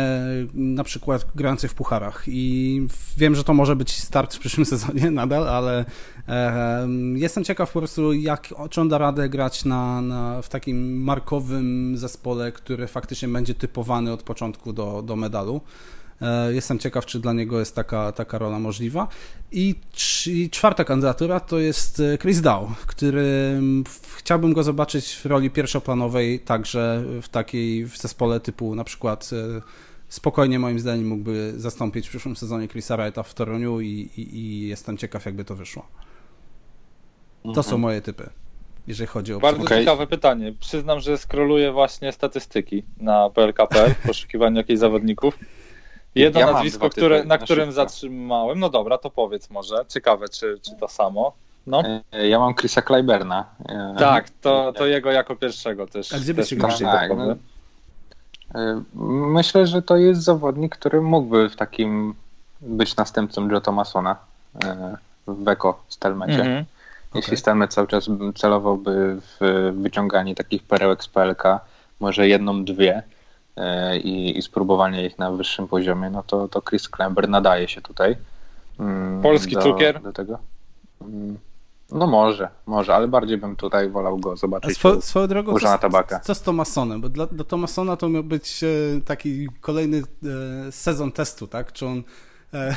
na 0.53 0.83
przykład 0.83 1.25
grającej 1.35 1.69
w 1.69 1.73
pucharach 1.73 2.23
i 2.27 2.87
wiem, 3.17 3.35
że 3.35 3.43
to 3.43 3.53
może 3.53 3.75
być 3.75 4.03
start 4.03 4.35
w 4.35 4.39
przyszłym 4.39 4.65
sezonie 4.75 5.11
nadal, 5.11 5.49
ale 5.49 5.85
em, 6.27 7.17
jestem 7.17 7.43
ciekaw 7.43 7.71
po 7.71 7.79
prostu 7.79 8.13
jak, 8.13 8.53
czy 8.69 8.81
on 8.81 8.89
da 8.89 8.97
radę 8.97 9.29
grać 9.29 9.65
na, 9.65 10.01
na, 10.01 10.41
w 10.41 10.49
takim 10.49 11.03
markowym 11.03 11.97
zespole, 11.97 12.51
który 12.51 12.87
faktycznie 12.87 13.27
będzie 13.27 13.55
typowany 13.55 14.11
od 14.11 14.23
początku 14.23 14.73
do, 14.73 15.01
do 15.01 15.15
medalu. 15.15 15.61
E, 16.21 16.53
Jestem 16.53 16.79
ciekaw, 16.79 17.05
czy 17.05 17.19
dla 17.19 17.33
niego 17.33 17.59
jest 17.59 17.75
taka, 17.75 18.11
taka 18.11 18.37
rola 18.37 18.59
możliwa. 18.59 19.07
I 19.51 19.75
trz- 19.95 20.49
czwarta 20.49 20.83
kandydatura 20.83 21.39
to 21.39 21.59
jest 21.59 21.99
e, 21.99 22.17
Chris 22.17 22.41
Dow, 22.41 22.85
który 22.85 23.61
chciałbym 24.17 24.53
go 24.53 24.63
zobaczyć 24.63 25.15
w 25.15 25.25
roli 25.25 25.49
pierwszoplanowej, 25.49 26.39
także 26.39 27.03
w 27.21 27.29
takiej 27.29 27.85
w 27.85 27.97
zespole 27.97 28.39
typu 28.39 28.75
na 28.75 28.83
przykład 28.83 29.29
e, 29.57 29.61
spokojnie 30.09 30.59
moim 30.59 30.79
zdaniem 30.79 31.07
mógłby 31.07 31.53
zastąpić 31.57 32.07
w 32.07 32.09
przyszłym 32.09 32.35
sezonie 32.35 32.67
Chrisa 32.67 32.97
Wrighta 32.97 33.23
w 33.23 33.33
Toruniu 33.33 33.81
i, 33.81 33.87
i, 34.17 34.37
i 34.37 34.67
jestem 34.67 34.97
ciekaw, 34.97 35.25
jakby 35.25 35.45
to 35.45 35.55
wyszło. 35.55 35.87
To 37.55 37.63
są 37.63 37.77
moje 37.77 38.01
typy, 38.01 38.29
jeżeli 38.87 39.07
chodzi 39.07 39.33
o 39.33 39.39
Bardzo 39.39 39.63
Okej. 39.63 39.79
ciekawe 39.79 40.07
pytanie. 40.07 40.53
Przyznam, 40.59 40.99
że 40.99 41.17
skroluję 41.17 41.71
właśnie 41.71 42.11
statystyki 42.11 42.83
na 42.97 43.29
PLKP 43.29 43.95
w 43.95 44.07
poszukiwaniu 44.07 44.57
jakichś 44.57 44.79
zawodników. 44.79 45.39
Jedno 46.15 46.39
Ja 46.39 46.51
nazwisko, 46.51 46.89
które, 46.89 47.19
na 47.19 47.25
na 47.25 47.37
którym 47.37 47.71
zatrzymałem. 47.71 48.59
No 48.59 48.69
dobra, 48.69 48.97
to 48.97 49.09
powiedz 49.09 49.49
może. 49.49 49.85
Ciekawe, 49.87 50.29
czy, 50.29 50.59
czy 50.61 50.75
to 50.75 50.87
samo. 50.87 51.33
No. 51.67 51.83
E, 52.11 52.27
Ja 52.27 52.39
mam 52.39 52.55
Chrisa 52.55 52.81
Kleiberna. 52.81 53.45
E, 53.69 53.95
Tak, 53.99 54.29
to, 54.29 54.73
to 54.73 54.85
jego 54.85 55.11
jako 55.11 55.35
pierwszego 55.35 55.87
też. 55.87 56.13
A 56.13 56.19
gdzie 56.19 56.33
bardziej 56.33 56.59
Tak, 56.59 57.11
no. 57.17 57.35
E, 58.55 58.81
Myślę, 59.33 59.67
że 59.67 59.81
to 59.81 59.97
jest 59.97 60.21
zawodnik, 60.21 60.75
który 60.75 61.01
mógłby 61.01 61.49
w 61.49 61.55
takim 61.55 62.15
być 62.61 62.95
następcą 62.95 63.49
Joe 63.49 63.61
Thomasona 63.61 64.15
w 65.27 65.35
Beko 65.35 65.83
Stelmecie. 65.89 66.39
Mhm. 66.39 66.65
Jeśli 67.15 67.37
Stelmet 67.37 67.73
cały 67.73 67.87
czas 67.87 68.09
celowałby 68.35 69.17
w 69.21 69.71
wyciąganie 69.81 70.35
takich 70.35 70.63
perełek 70.63 71.03
z 71.03 71.07
PLK, 71.07 71.43
może 71.99 72.27
jedną, 72.27 72.65
dwie 72.65 73.03
i, 74.03 74.37
i 74.37 74.41
spróbowanie 74.41 75.05
ich 75.05 75.19
na 75.19 75.31
wyższym 75.31 75.67
poziomie, 75.67 76.09
no 76.09 76.23
to, 76.23 76.47
to 76.47 76.61
Chris 76.61 76.89
Klember 76.89 77.29
nadaje 77.29 77.67
się 77.67 77.81
tutaj. 77.81 78.15
mm, 78.79 79.21
Polski 79.21 79.55
do, 79.55 79.61
cukier? 79.61 80.01
Do 80.01 80.13
tego. 80.13 80.39
Mm, 81.01 81.37
No 81.91 82.07
może, 82.07 82.49
może, 82.65 82.95
ale 82.95 83.07
bardziej 83.07 83.37
bym 83.37 83.55
tutaj 83.55 83.89
wolał 83.89 84.17
go 84.17 84.31
A 84.31 84.35
zobaczyć. 84.35 84.77
swo, 84.77 85.01
swoją 85.01 85.27
drogą, 85.27 85.53
co, 85.59 85.77
z- 85.77 85.79
tabaka. 85.79 86.19
co 86.19 86.35
z 86.35 86.41
Thomasonem? 86.41 87.01
Bo 87.01 87.09
dla, 87.09 87.25
dla 87.25 87.43
Thomasona 87.43 87.97
to 87.97 88.09
miał 88.09 88.23
być 88.23 88.63
e, 88.63 88.67
taki 89.05 89.47
kolejny 89.61 89.97
e, 90.67 90.71
sezon 90.71 91.11
testu, 91.11 91.47
tak? 91.47 91.73
Czy 91.73 91.85
on 91.85 91.97
e, 91.97 92.03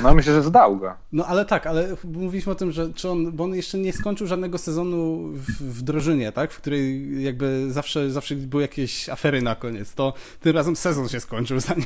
No 0.03 0.15
myślę, 0.15 0.35
że 0.35 0.43
zdał 0.43 0.77
go. 0.77 0.95
No 1.13 1.27
ale 1.27 1.45
tak, 1.45 1.67
ale 1.67 1.97
mówiliśmy 2.05 2.53
o 2.53 2.55
tym, 2.55 2.73
że 2.73 2.93
czy 2.93 3.11
on, 3.11 3.33
bo 3.33 3.45
on 3.45 3.55
jeszcze 3.55 3.79
nie 3.79 3.93
skończył 3.93 4.27
żadnego 4.27 4.59
sezonu 4.59 5.29
w, 5.33 5.79
w 5.79 5.83
drużynie, 5.83 6.33
tak? 6.33 6.53
W 6.53 6.57
której 6.57 7.23
jakby 7.25 7.67
zawsze, 7.73 8.11
zawsze 8.11 8.35
były 8.37 8.63
jakieś 8.63 9.09
afery 9.09 9.43
na 9.43 9.55
koniec. 9.55 9.95
To 9.95 10.13
tym 10.41 10.57
razem 10.57 10.77
sezon 10.77 11.09
się 11.09 11.21
skończył, 11.21 11.61
zanim, 11.71 11.85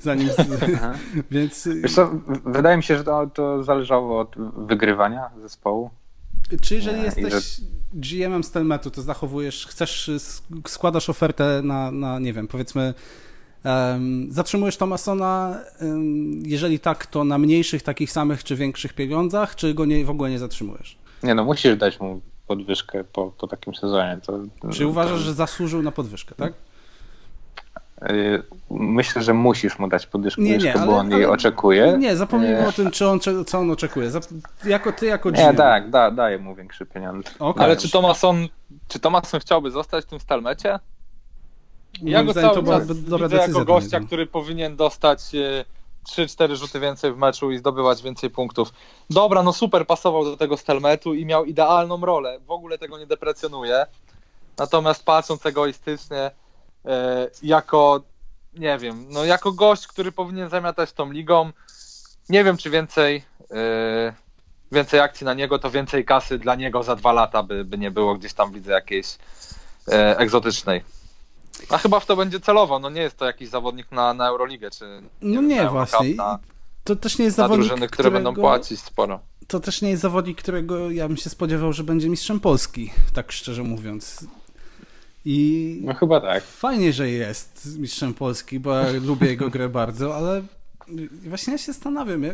zanim 0.00 0.28
więc 1.30 1.68
Wiesz 1.82 1.94
co, 1.94 2.10
wydaje 2.46 2.76
mi 2.76 2.82
się, 2.82 2.98
że 2.98 3.04
to, 3.04 3.26
to 3.34 3.64
zależało 3.64 4.20
od 4.20 4.36
wygrywania 4.66 5.30
zespołu. 5.42 5.90
czy 6.62 6.74
jeżeli 6.74 6.98
Nie, 6.98 7.04
jesteś 7.04 7.60
GM-em 7.94 8.44
Stelmetu, 8.44 8.90
to 8.90 9.02
zachowujesz, 9.02 9.66
chcesz, 9.66 10.10
sk- 10.16 10.68
składasz 10.68 11.10
ofertę 11.10 11.60
na, 11.64 11.90
na 11.90 12.18
nie 12.18 12.32
wiem, 12.32 12.48
powiedzmy 12.48 12.94
zatrzymujesz 14.30 14.76
Thomasona, 14.76 15.56
em, 15.80 16.42
jeżeli 16.46 16.78
tak, 16.80 17.06
to 17.06 17.24
na 17.24 17.38
mniejszych, 17.38 17.82
takich 17.82 18.10
samych 18.12 18.44
czy 18.44 18.56
większych 18.56 18.92
pieniądzach, 18.92 19.54
czy 19.56 19.74
go 19.74 19.84
nie, 19.84 20.04
w 20.04 20.10
ogóle 20.10 20.30
nie 20.30 20.38
zatrzymujesz? 20.38 20.98
Nie 21.22 21.34
no, 21.34 21.44
musisz 21.44 21.76
dać 21.76 22.00
mu 22.00 22.20
podwyżkę 22.46 23.04
po, 23.04 23.32
po 23.38 23.46
takim 23.48 23.74
sezonie. 23.74 24.18
To, 24.26 24.38
Czy 24.72 24.86
uważasz, 24.86 25.20
że 25.20 25.34
zasłużył 25.34 25.82
na 25.82 25.90
podwyżkę, 25.92 26.34
tak? 26.34 26.52
Y, 28.10 28.42
Myślę, 28.70 29.22
że 29.22 29.34
musisz 29.34 29.78
mu 29.78 29.88
dać 29.88 30.06
podwyżkę, 30.06 30.42
Nie, 30.42 30.56
nie, 30.58 30.72
bo 30.72 30.80
ale- 30.80 30.90
on 30.96 31.10
jej 31.10 31.24
ale- 31.24 31.32
oczekuje. 31.32 31.96
Nie, 31.98 32.16
zapomnijmy 32.16 32.58
E, 32.58 32.68
o 32.68 32.72
tym, 32.72 32.90
czy 32.90 33.08
on, 33.08 33.20
czy, 33.20 33.44
co 33.44 33.58
on 33.58 33.70
oczekuje. 33.70 34.10
Zap, 34.10 34.24
jako 34.64 34.92
ty, 34.92 35.06
jako 35.06 35.30
Nie, 35.30 35.48
GM. 35.50 35.56
tak, 35.56 35.90
da, 35.90 36.10
daję 36.10 36.38
mu 36.38 36.54
większe 36.54 36.86
pieniądze. 36.86 37.30
Okej. 37.38 37.64
Ale 37.64 37.76
czy 37.76 37.90
Thomason, 37.90 38.48
czy 38.88 38.98
Thomason 39.00 39.40
chciałby 39.40 39.70
zostać 39.70 40.04
w 40.04 40.08
tym 40.08 40.20
Stalmecie? 40.20 40.78
Ja 42.02 42.24
go 42.24 42.34
cały 42.34 42.54
to 42.54 42.62
była 42.62 42.80
dobra 42.80 43.28
widzę 43.28 43.40
jako 43.40 43.64
gościa, 43.64 44.00
który 44.00 44.26
powinien 44.26 44.76
dostać 44.76 45.34
e, 45.34 45.64
3-4 46.08 46.56
rzuty 46.56 46.80
więcej 46.80 47.12
w 47.12 47.16
meczu 47.16 47.50
i 47.50 47.58
zdobywać 47.58 48.02
więcej 48.02 48.30
punktów. 48.30 48.72
Dobra, 49.10 49.42
no 49.42 49.52
super, 49.52 49.86
pasował 49.86 50.24
do 50.24 50.36
tego 50.36 50.56
Stelmetu 50.56 51.14
i 51.14 51.26
miał 51.26 51.44
idealną 51.44 52.00
rolę. 52.00 52.38
W 52.46 52.50
ogóle 52.50 52.78
tego 52.78 52.98
nie 52.98 53.06
deprecjonuję. 53.06 53.86
Natomiast 54.58 55.04
patrząc 55.04 55.46
egoistycznie, 55.46 56.30
e, 56.86 57.30
jako, 57.42 58.00
nie 58.54 58.78
wiem, 58.78 59.06
no 59.08 59.24
jako 59.24 59.52
gość, 59.52 59.86
który 59.86 60.12
powinien 60.12 60.48
zamiatać 60.48 60.92
tą 60.92 61.12
ligą, 61.12 61.52
nie 62.28 62.44
wiem, 62.44 62.56
czy 62.56 62.70
więcej, 62.70 63.24
e, 63.50 64.12
więcej 64.72 65.00
akcji 65.00 65.24
na 65.24 65.34
niego, 65.34 65.58
to 65.58 65.70
więcej 65.70 66.04
kasy 66.04 66.38
dla 66.38 66.54
niego 66.54 66.82
za 66.82 66.96
dwa 66.96 67.12
lata 67.12 67.42
by, 67.42 67.64
by 67.64 67.78
nie 67.78 67.90
było 67.90 68.14
gdzieś 68.14 68.32
tam, 68.34 68.52
widzę, 68.52 68.72
jakiejś 68.72 69.18
e, 69.88 70.18
egzotycznej. 70.18 70.82
A 71.68 71.78
chyba 71.78 72.00
w 72.00 72.06
to 72.06 72.16
będzie 72.16 72.40
celowo, 72.40 72.78
no 72.78 72.90
nie 72.90 73.00
jest 73.00 73.16
to 73.16 73.24
jakiś 73.24 73.48
zawodnik 73.48 73.92
na, 73.92 74.14
na 74.14 74.28
Euroligę, 74.28 74.70
czy 74.70 74.84
No 75.22 75.32
wiem, 75.40 75.48
nie, 75.48 75.68
właśnie. 75.68 76.14
Na, 76.14 76.38
To 76.84 76.96
też 76.96 77.18
nie 77.18 77.24
jest 77.24 77.36
zawodnik, 77.36 77.68
drużyny, 77.68 77.88
które 77.88 78.10
będą 78.10 78.32
którego- 78.32 78.48
płacić 78.48 78.80
sporo. 78.80 79.20
To 79.46 79.60
też 79.60 79.82
nie 79.82 79.90
jest 79.90 80.02
zawodnik, 80.02 80.38
którego 80.38 80.90
ja 80.90 81.08
bym 81.08 81.16
się 81.16 81.30
spodziewał, 81.30 81.72
że 81.72 81.84
będzie 81.84 82.08
mistrzem 82.08 82.40
Polski, 82.40 82.90
tak 83.14 83.32
szczerze 83.32 83.62
mówiąc. 83.62 84.26
I 85.24 85.80
No 85.84 85.94
chyba 85.94 86.20
tak. 86.20 86.44
fajnie, 86.44 86.92
że 86.92 87.10
jest 87.10 87.78
mistrzem 87.78 88.14
Polski, 88.14 88.60
bo 88.60 88.74
ja 88.74 88.86
lubię 89.06 89.26
jego 89.26 89.48
grę 89.50 89.68
bardzo, 89.68 90.16
ale 90.16 90.42
właśnie 91.26 91.52
ja 91.52 91.58
się 91.58 91.72
zastanawiam. 91.72 92.22
Ja, 92.22 92.32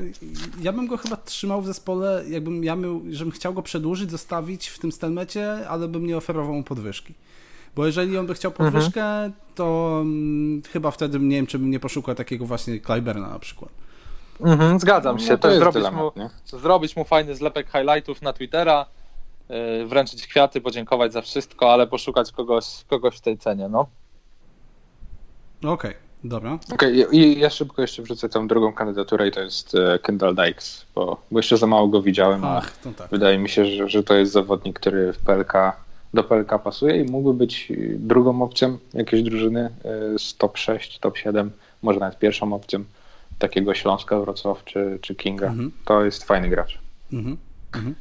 ja 0.63 0.73
bym 0.73 0.87
go 0.87 0.97
chyba 0.97 1.17
trzymał 1.17 1.63
w 1.63 1.67
zespole, 1.67 2.25
jakbym 2.29 2.65
ja 2.65 2.77
miał, 2.77 3.01
żebym 3.11 3.31
chciał 3.33 3.55
go 3.55 3.63
przedłużyć, 3.63 4.11
zostawić 4.11 4.69
w 4.69 4.79
tym 4.79 4.93
stelmecie, 4.93 5.69
ale 5.69 5.89
bym 5.89 6.07
nie 6.07 6.17
oferował 6.17 6.55
mu 6.55 6.63
podwyżki. 6.63 7.15
Bo 7.77 7.87
jeżeli 7.87 8.19
on 8.19 8.27
by 8.27 8.35
chciał 8.35 8.53
podwyżkę, 8.53 9.31
to 9.55 9.99
mm, 10.01 10.63
chyba 10.73 10.91
wtedy 10.91 11.19
nie 11.19 11.37
wiem, 11.37 11.47
czy 11.47 11.59
bym 11.59 11.71
nie 11.71 11.81
poszukał 11.81 12.15
takiego 12.15 12.47
właśnie 12.47 12.81
Clyberna 12.81 13.29
na 13.29 13.39
przykład. 13.39 13.71
Mhm, 14.41 14.81
zgadzam 14.81 15.19
się. 15.19 15.33
No, 15.33 15.39
to 15.39 15.49
jest 15.49 15.61
zrobić, 15.61 15.83
dylemat, 15.83 16.17
mu, 16.17 16.31
zrobić 16.59 16.97
mu 16.97 17.05
fajny 17.05 17.35
zlepek 17.35 17.67
highlightów 17.73 18.23
na 18.23 18.33
Twittera, 18.33 18.87
yy, 19.49 19.87
wręczyć 19.87 20.27
kwiaty, 20.27 20.61
podziękować 20.61 21.13
za 21.13 21.23
wszystko, 21.23 21.73
ale 21.73 21.87
poszukać 21.87 22.33
kogoś, 22.33 22.65
kogoś 22.89 23.17
w 23.17 23.21
tej 23.21 23.39
cenie. 23.39 23.69
No. 23.69 23.87
Okej, 25.65 25.95
dobra. 26.25 26.59
Okej, 26.73 27.17
i 27.17 27.39
ja 27.39 27.51
szybko 27.51 27.83
jeszcze 27.83 28.03
wrzucę 28.03 28.29
tą 28.29 28.49
drugą 28.49 28.73
kandydaturę 28.73 29.29
i 29.29 29.31
to 29.31 29.41
jest 29.41 29.75
e, 29.75 29.99
Kendall 29.99 30.35
Dykes, 30.35 30.87
bo, 30.95 31.17
bo 31.31 31.39
jeszcze 31.39 31.57
za 31.57 31.67
mało 31.67 31.89
go 31.89 32.03
widziałem, 32.03 32.45
a 32.45 32.57
Ach, 32.57 32.79
tak. 32.97 33.09
wydaje 33.11 33.39
mi 33.39 33.49
się, 33.49 33.65
że, 33.65 33.89
że 33.89 34.03
to 34.03 34.15
jest 34.15 34.33
zawodnik, 34.33 34.81
który 34.81 35.13
w 35.13 35.19
PLK, 35.19 35.53
do 36.15 36.25
PLK 36.25 36.59
pasuje 36.59 36.97
i 37.01 37.11
mógłby 37.11 37.35
być 37.35 37.71
e, 37.71 37.75
drugą 37.99 38.43
opcją 38.43 38.79
jakiejś 38.95 39.23
drużyny 39.23 39.61
e, 39.61 40.19
z 40.19 40.37
top 40.37 40.59
6, 40.59 40.99
top 40.99 41.19
7, 41.19 41.51
może 41.83 42.01
nawet 42.01 42.19
pierwszą 42.19 42.53
opcją 42.53 42.85
takiego 43.39 43.75
Śląska, 43.75 44.21
Wrocław 44.21 44.65
czy, 44.65 44.99
czy 45.03 45.15
Kinga. 45.15 45.47
Mhm. 45.47 45.73
To 45.85 46.05
jest 46.05 46.25
fajny 46.25 46.49
gracz. 46.49 46.79
Mhm. 47.13 47.37
Mhm. 47.75 47.95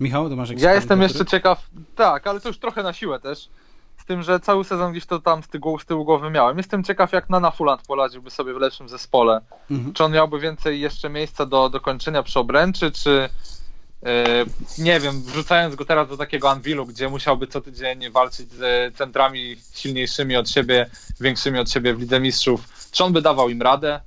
Michał, 0.00 0.28
to 0.28 0.36
masz 0.36 0.48
jakieś 0.48 0.64
Ja 0.64 0.74
jestem 0.74 1.02
jeszcze 1.02 1.24
ciekaw, 1.24 1.70
tak, 1.96 2.26
ale 2.26 2.40
to 2.40 2.48
już 2.48 2.58
trochę 2.58 2.82
na 2.82 2.92
siłę 2.92 3.20
też. 3.20 3.48
Z 3.96 4.04
tym, 4.04 4.22
że 4.22 4.40
cały 4.40 4.64
sezon 4.64 4.92
gdzieś 4.92 5.06
to 5.06 5.18
tam 5.18 5.42
z 5.42 5.48
tyłu, 5.48 5.78
z 5.78 5.86
tyłu 5.86 6.04
głowy 6.04 6.30
miałem. 6.30 6.56
Jestem 6.56 6.84
ciekaw, 6.84 7.12
jak 7.12 7.30
Nana 7.30 7.50
Fuland 7.50 7.82
poradziłby 7.86 8.30
sobie 8.30 8.54
w 8.54 8.56
lepszym 8.56 8.88
zespole. 8.88 9.40
Mhm. 9.70 9.92
Czy 9.92 10.04
on 10.04 10.12
miałby 10.12 10.40
więcej 10.40 10.80
jeszcze 10.80 11.08
miejsca 11.08 11.46
do, 11.46 11.68
do 11.68 11.80
kończenia 11.80 12.22
przy 12.22 12.38
obręczy, 12.38 12.90
czy 12.90 13.28
nie 14.78 15.00
wiem, 15.00 15.22
wrzucając 15.22 15.74
go 15.74 15.84
teraz 15.84 16.08
do 16.08 16.16
takiego 16.16 16.50
Anwilu, 16.50 16.86
gdzie 16.86 17.08
musiałby 17.08 17.46
co 17.46 17.60
tydzień 17.60 18.10
walczyć 18.10 18.52
z 18.52 18.94
centrami 18.96 19.56
silniejszymi 19.74 20.36
od 20.36 20.50
siebie, 20.50 20.90
większymi 21.20 21.58
od 21.58 21.70
siebie 21.70 21.94
w 21.94 22.00
Lidze 22.00 22.20
Mistrzów, 22.20 22.60
czy 22.90 23.04
on 23.04 23.12
by 23.12 23.22
dawał 23.22 23.48
im 23.48 23.62
radę? 23.62 24.00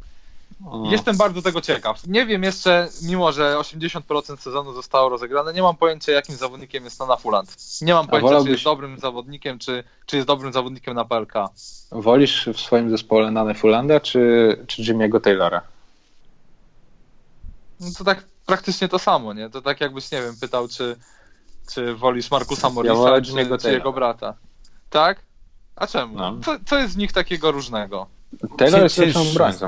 Jestem 0.83 1.17
bardzo 1.17 1.41
tego 1.41 1.61
ciekaw. 1.61 2.07
Nie 2.07 2.25
wiem 2.25 2.43
jeszcze, 2.43 2.87
mimo 3.01 3.31
że 3.31 3.55
80% 3.57 4.37
sezonu 4.37 4.73
zostało 4.73 5.09
rozegrane, 5.09 5.53
nie 5.53 5.61
mam 5.61 5.75
pojęcia, 5.77 6.11
jakim 6.11 6.35
zawodnikiem 6.35 6.83
jest 6.83 6.99
Nana 6.99 7.15
Fuland. 7.15 7.55
Nie 7.81 7.93
mam 7.93 8.07
pojęcia, 8.07 8.29
wolałbyś- 8.29 8.45
czy 8.45 8.51
jest 8.51 8.63
dobrym 8.63 8.99
zawodnikiem, 8.99 9.59
czy, 9.59 9.83
czy 10.05 10.15
jest 10.15 10.27
dobrym 10.27 10.53
zawodnikiem 10.53 10.93
na 10.93 11.05
PLK. 11.05 11.33
Wolisz 11.91 12.49
w 12.53 12.59
swoim 12.59 12.89
zespole 12.89 13.31
Nanę 13.31 13.55
Fulanda 13.55 13.99
czy, 13.99 14.19
czy 14.67 14.81
Jimmy'ego 14.81 15.21
Taylora? 15.21 15.61
No 17.79 17.87
to 17.97 18.03
tak 18.03 18.23
praktycznie 18.49 18.87
to 18.87 18.99
samo, 18.99 19.33
nie? 19.33 19.49
To 19.49 19.61
tak 19.61 19.81
jakbyś, 19.81 20.11
nie 20.11 20.21
wiem, 20.21 20.35
pytał, 20.41 20.67
czy, 20.67 20.95
czy 21.71 21.95
wolisz 21.95 22.31
Markusa 22.31 22.69
Morrisa, 22.69 22.95
wolę 22.95 23.21
czy, 23.21 23.57
czy 23.61 23.71
jego 23.71 23.93
brata. 23.93 24.33
Tak? 24.89 25.21
A 25.75 25.87
czemu? 25.87 26.17
No. 26.17 26.37
Co, 26.45 26.57
co 26.65 26.77
jest 26.77 26.93
w 26.93 26.97
nich 26.97 27.13
takiego 27.13 27.51
różnego? 27.51 28.07
Taylor 28.57 28.83
jest 28.83 28.97
lepszą 28.97 29.21
obrońcą, 29.31 29.67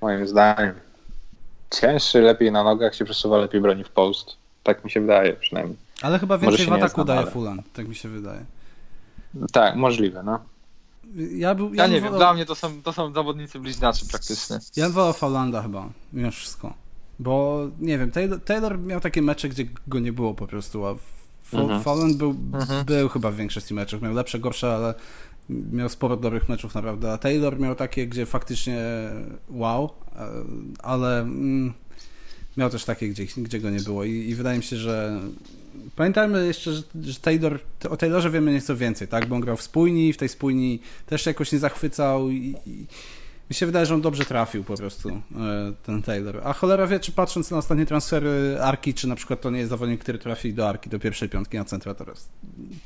moim 0.00 0.28
zdaniem. 0.28 0.74
Cięższy, 1.80 2.20
lepiej 2.20 2.52
na 2.52 2.64
nogach, 2.64 2.94
się 2.94 3.04
przesuwa, 3.04 3.38
lepiej 3.38 3.60
broni 3.60 3.84
w 3.84 3.90
post. 3.90 4.36
Tak 4.62 4.84
mi 4.84 4.90
się 4.90 5.00
wydaje 5.00 5.32
przynajmniej. 5.32 5.76
Ale 6.02 6.18
chyba 6.18 6.38
więcej 6.38 6.66
w 6.66 6.72
ataku 6.72 7.04
daje 7.04 7.20
ale- 7.20 7.30
Fulan, 7.30 7.62
tak 7.72 7.88
mi 7.88 7.94
się 7.94 8.08
wydaje. 8.08 8.44
Tak, 9.52 9.76
możliwe, 9.76 10.22
no. 10.22 10.38
Ja, 11.14 11.54
był, 11.54 11.74
Ja 11.74 11.84
bym 11.84 11.92
nie 11.92 12.00
wiem, 12.00 12.04
wolał- 12.10 12.18
dla 12.18 12.34
mnie 12.34 12.46
to 12.46 12.54
są, 12.54 12.82
to 12.82 12.92
są 12.92 13.12
zawodnicy 13.12 13.60
bliźniaczy 13.60 14.06
praktycznie. 14.06 14.58
Ja 14.76 14.84
bym 14.84 14.92
wolał 14.92 15.12
Faulanda 15.12 15.62
chyba, 15.62 15.88
mimo 16.12 16.30
wszystko. 16.30 16.74
Bo, 17.18 17.66
nie 17.80 17.98
wiem, 17.98 18.10
Taylor, 18.10 18.40
Taylor 18.40 18.78
miał 18.78 19.00
takie 19.00 19.22
mecze, 19.22 19.48
gdzie 19.48 19.64
go 19.86 19.98
nie 20.00 20.12
było 20.12 20.34
po 20.34 20.46
prostu, 20.46 20.86
a 20.86 20.94
Mhm. 21.52 21.82
Fauland 21.82 22.16
był, 22.16 22.30
Mhm. 22.30 22.84
był 22.84 23.08
chyba 23.08 23.30
w 23.30 23.36
większości 23.36 23.74
meczów. 23.74 24.02
Miał 24.02 24.14
lepsze, 24.14 24.38
gorsze, 24.38 24.74
ale 24.74 24.94
miał 25.72 25.88
sporo 25.88 26.16
dobrych 26.16 26.48
meczów 26.48 26.74
naprawdę. 26.74 27.12
A 27.12 27.18
Taylor 27.18 27.60
miał 27.60 27.74
takie, 27.74 28.06
gdzie 28.06 28.26
faktycznie 28.26 28.78
wow, 29.48 29.90
ale 30.82 31.20
mm, 31.20 31.72
miał 32.56 32.70
też 32.70 32.84
takie, 32.84 33.08
gdzie, 33.08 33.26
gdzie 33.36 33.60
go 33.60 33.70
nie 33.70 33.80
było. 33.80 34.04
I, 34.04 34.10
I 34.12 34.34
wydaje 34.34 34.58
mi 34.58 34.64
się, 34.64 34.76
że 34.76 35.20
pamiętajmy 35.96 36.46
jeszcze, 36.46 36.72
że, 36.72 36.82
że 37.02 37.20
Taylor, 37.20 37.58
o 37.90 37.96
Taylorze 37.96 38.30
wiemy 38.30 38.52
nieco 38.52 38.76
więcej, 38.76 39.08
tak? 39.08 39.26
Bo 39.26 39.34
on 39.34 39.40
grał 39.40 39.56
w 39.56 39.62
spójni, 39.62 40.12
w 40.12 40.16
tej 40.16 40.28
spójni 40.28 40.80
też 41.06 41.22
się 41.24 41.30
jakoś 41.30 41.52
nie 41.52 41.58
zachwycał 41.58 42.30
i, 42.30 42.54
i 42.66 42.86
mi 43.50 43.54
się 43.56 43.66
wydaje, 43.66 43.86
że 43.86 43.94
on 43.94 44.00
dobrze 44.00 44.24
trafił 44.24 44.64
po 44.64 44.76
prostu, 44.76 45.08
e, 45.08 45.20
ten 45.82 46.02
Taylor. 46.02 46.40
A 46.44 46.52
cholera 46.52 46.86
wie, 46.86 47.00
czy 47.00 47.12
patrząc 47.12 47.50
na 47.50 47.56
ostatnie 47.58 47.86
transfery 47.86 48.58
Arki, 48.62 48.94
czy 48.94 49.08
na 49.08 49.16
przykład 49.16 49.40
to 49.40 49.50
nie 49.50 49.58
jest 49.58 49.70
zawodnik, 49.70 50.00
który 50.00 50.18
trafi 50.18 50.54
do 50.54 50.68
Arki, 50.68 50.90
do 50.90 50.98
pierwszej 50.98 51.28
piątki 51.28 51.56
na 51.56 51.64
centra 51.64 51.94
teraz. 51.94 52.28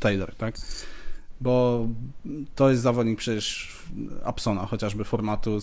Taylor, 0.01 0.35
tak? 0.35 0.55
Bo 1.41 1.87
to 2.55 2.71
jest 2.71 2.83
zawodnik 2.83 3.19
przecież 3.19 3.77
Absona, 4.25 4.67
chociażby 4.67 5.05
formatu, 5.05 5.59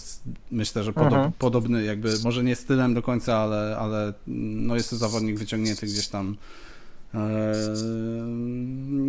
myślę, 0.51 0.83
że 0.83 0.93
podob, 0.93 1.13
Mhm. 1.13 1.31
podobny, 1.39 1.83
jakby 1.83 2.13
może 2.23 2.43
nie 2.43 2.55
stylem 2.55 2.93
do 2.93 3.01
końca, 3.01 3.37
ale, 3.37 3.77
ale 3.79 4.13
no 4.27 4.75
jest 4.75 4.89
to 4.89 4.95
zawodnik 4.95 5.37
wyciągnięty 5.39 5.85
gdzieś 5.85 6.07
tam 6.07 6.37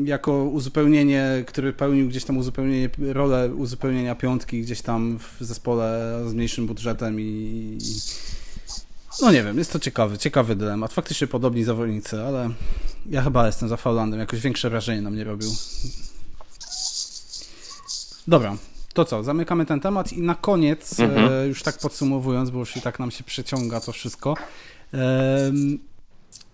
jako 0.05 0.45
uzupełnienie, 0.45 1.45
który 1.47 1.73
pełnił 1.73 2.09
gdzieś 2.09 2.25
tam 2.25 2.39
uzupełnienie, 2.39 2.91
rolę 2.99 3.55
uzupełnienia 3.55 4.15
piątki 4.15 4.63
gdzieś 4.63 4.83
tam 4.83 5.19
w 5.19 5.45
zespole 5.45 6.19
z 6.27 6.35
mniejszym 6.35 6.67
budżetem 6.67 7.21
i, 7.21 7.79
no 9.23 9.33
nie 9.33 9.43
wiem, 9.43 9.59
jest 9.59 9.73
to 9.73 9.79
ciekawy, 9.79 10.19
ciekawy 10.19 10.57
dylemat. 10.57 10.93
Faktycznie 10.93 11.27
podobni 11.27 11.65
zawodnicy, 11.65 12.23
ale 12.23 12.51
ja 13.11 13.23
chyba 13.23 13.47
jestem 13.47 13.69
za 13.69 13.77
Faulandem, 13.77 14.21
jakoś 14.21 14.41
większe 14.41 14.71
wrażenie 14.71 15.03
na 15.03 15.11
mnie 15.11 15.25
robił. 15.25 15.51
Dobra, 18.29 18.57
to 18.95 19.05
co, 19.05 19.23
zamykamy 19.25 19.67
ten 19.67 19.81
temat 19.81 20.13
i 20.13 20.23
na 20.23 20.35
koniec, 20.35 21.01
Mhm. 21.01 21.33
e, 21.33 21.47
już 21.47 21.63
tak 21.63 21.79
podsumowując, 21.79 22.51
bo 22.51 22.59
już 22.59 22.77
i 22.77 22.81
tak 22.81 22.99
nam 22.99 23.11
się 23.11 23.25
przeciąga 23.25 23.81
to 23.81 23.93
wszystko, 23.93 24.35
em, 24.93 25.79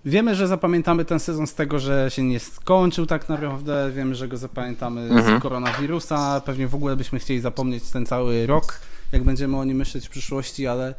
Wiemy, 0.07 0.35
że 0.35 0.47
zapamiętamy 0.49 1.05
ten 1.05 1.21
sezon 1.21 1.47
z 1.47 1.55
tego, 1.55 1.79
że 1.79 2.11
się 2.11 2.23
nie 2.23 2.41
skończył 2.41 3.07
tak 3.07 3.29
naprawdę. 3.29 3.91
Wiemy, 3.95 4.15
że 4.15 4.29
go 4.29 4.37
zapamiętamy 4.37 5.01
Mhm. 5.01 5.39
z 5.39 5.43
koronawirusa. 5.43 6.41
Pewnie 6.41 6.69
w 6.69 6.75
ogóle 6.75 6.97
byśmy 6.97 7.19
chcieli 7.19 7.41
zapomnieć 7.41 7.91
ten 7.91 8.07
cały 8.07 8.47
rok, 8.47 8.81
jak 9.13 9.23
będziemy 9.25 9.57
o 9.57 9.65
nim 9.65 9.77
myśleć 9.77 10.07
w 10.07 10.11
przyszłości, 10.11 10.67
ale 10.67 10.95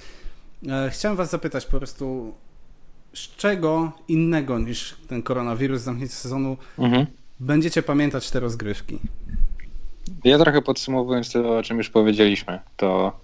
e, 0.70 0.90
chciałem 0.90 1.18
Was 1.18 1.30
zapytać 1.30 1.66
po 1.66 1.78
prostu, 1.78 2.34
z 3.14 3.20
czego 3.36 3.92
innego 4.08 4.60
niż 4.60 4.96
ten 5.08 5.24
koronawirus, 5.24 5.82
zamknięcie 5.82 6.14
sezonu, 6.16 6.58
Mhm. 6.80 7.06
będziecie 7.40 7.84
pamiętać 7.84 8.32
te 8.32 8.40
rozgrywki? 8.40 9.00
Ja 10.24 10.38
trochę 10.40 10.62
podsumowując 10.62 11.32
to, 11.32 11.58
o 11.58 11.64
czym 11.64 11.78
już 11.78 11.90
powiedzieliśmy, 11.90 12.60
to 12.78 13.20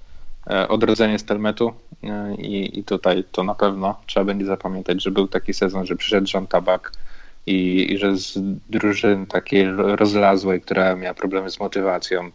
e, 0.49 0.67
odrodzenie 0.67 1.19
Stelmetu 1.19 1.73
i, 2.37 2.79
i 2.79 2.83
tutaj 2.83 3.23
to 3.31 3.43
na 3.43 3.55
pewno 3.55 3.95
trzeba 4.05 4.25
będzie 4.25 4.45
zapamiętać, 4.45 5.03
że 5.03 5.11
był 5.11 5.27
taki 5.27 5.53
sezon, 5.53 5.85
że 5.85 5.95
przyszedł 5.95 6.27
John 6.33 6.47
Tabak 6.47 6.91
i, 7.47 7.87
i 7.93 7.97
że 7.97 8.17
z 8.17 8.39
drużyn 8.69 9.25
takiej 9.25 9.65
ro- 9.65 9.95
rozlazłej, 9.95 10.61
która 10.61 10.95
miała 10.95 11.13
problemy 11.13 11.49
z 11.49 11.59
motywacją, 11.59 12.31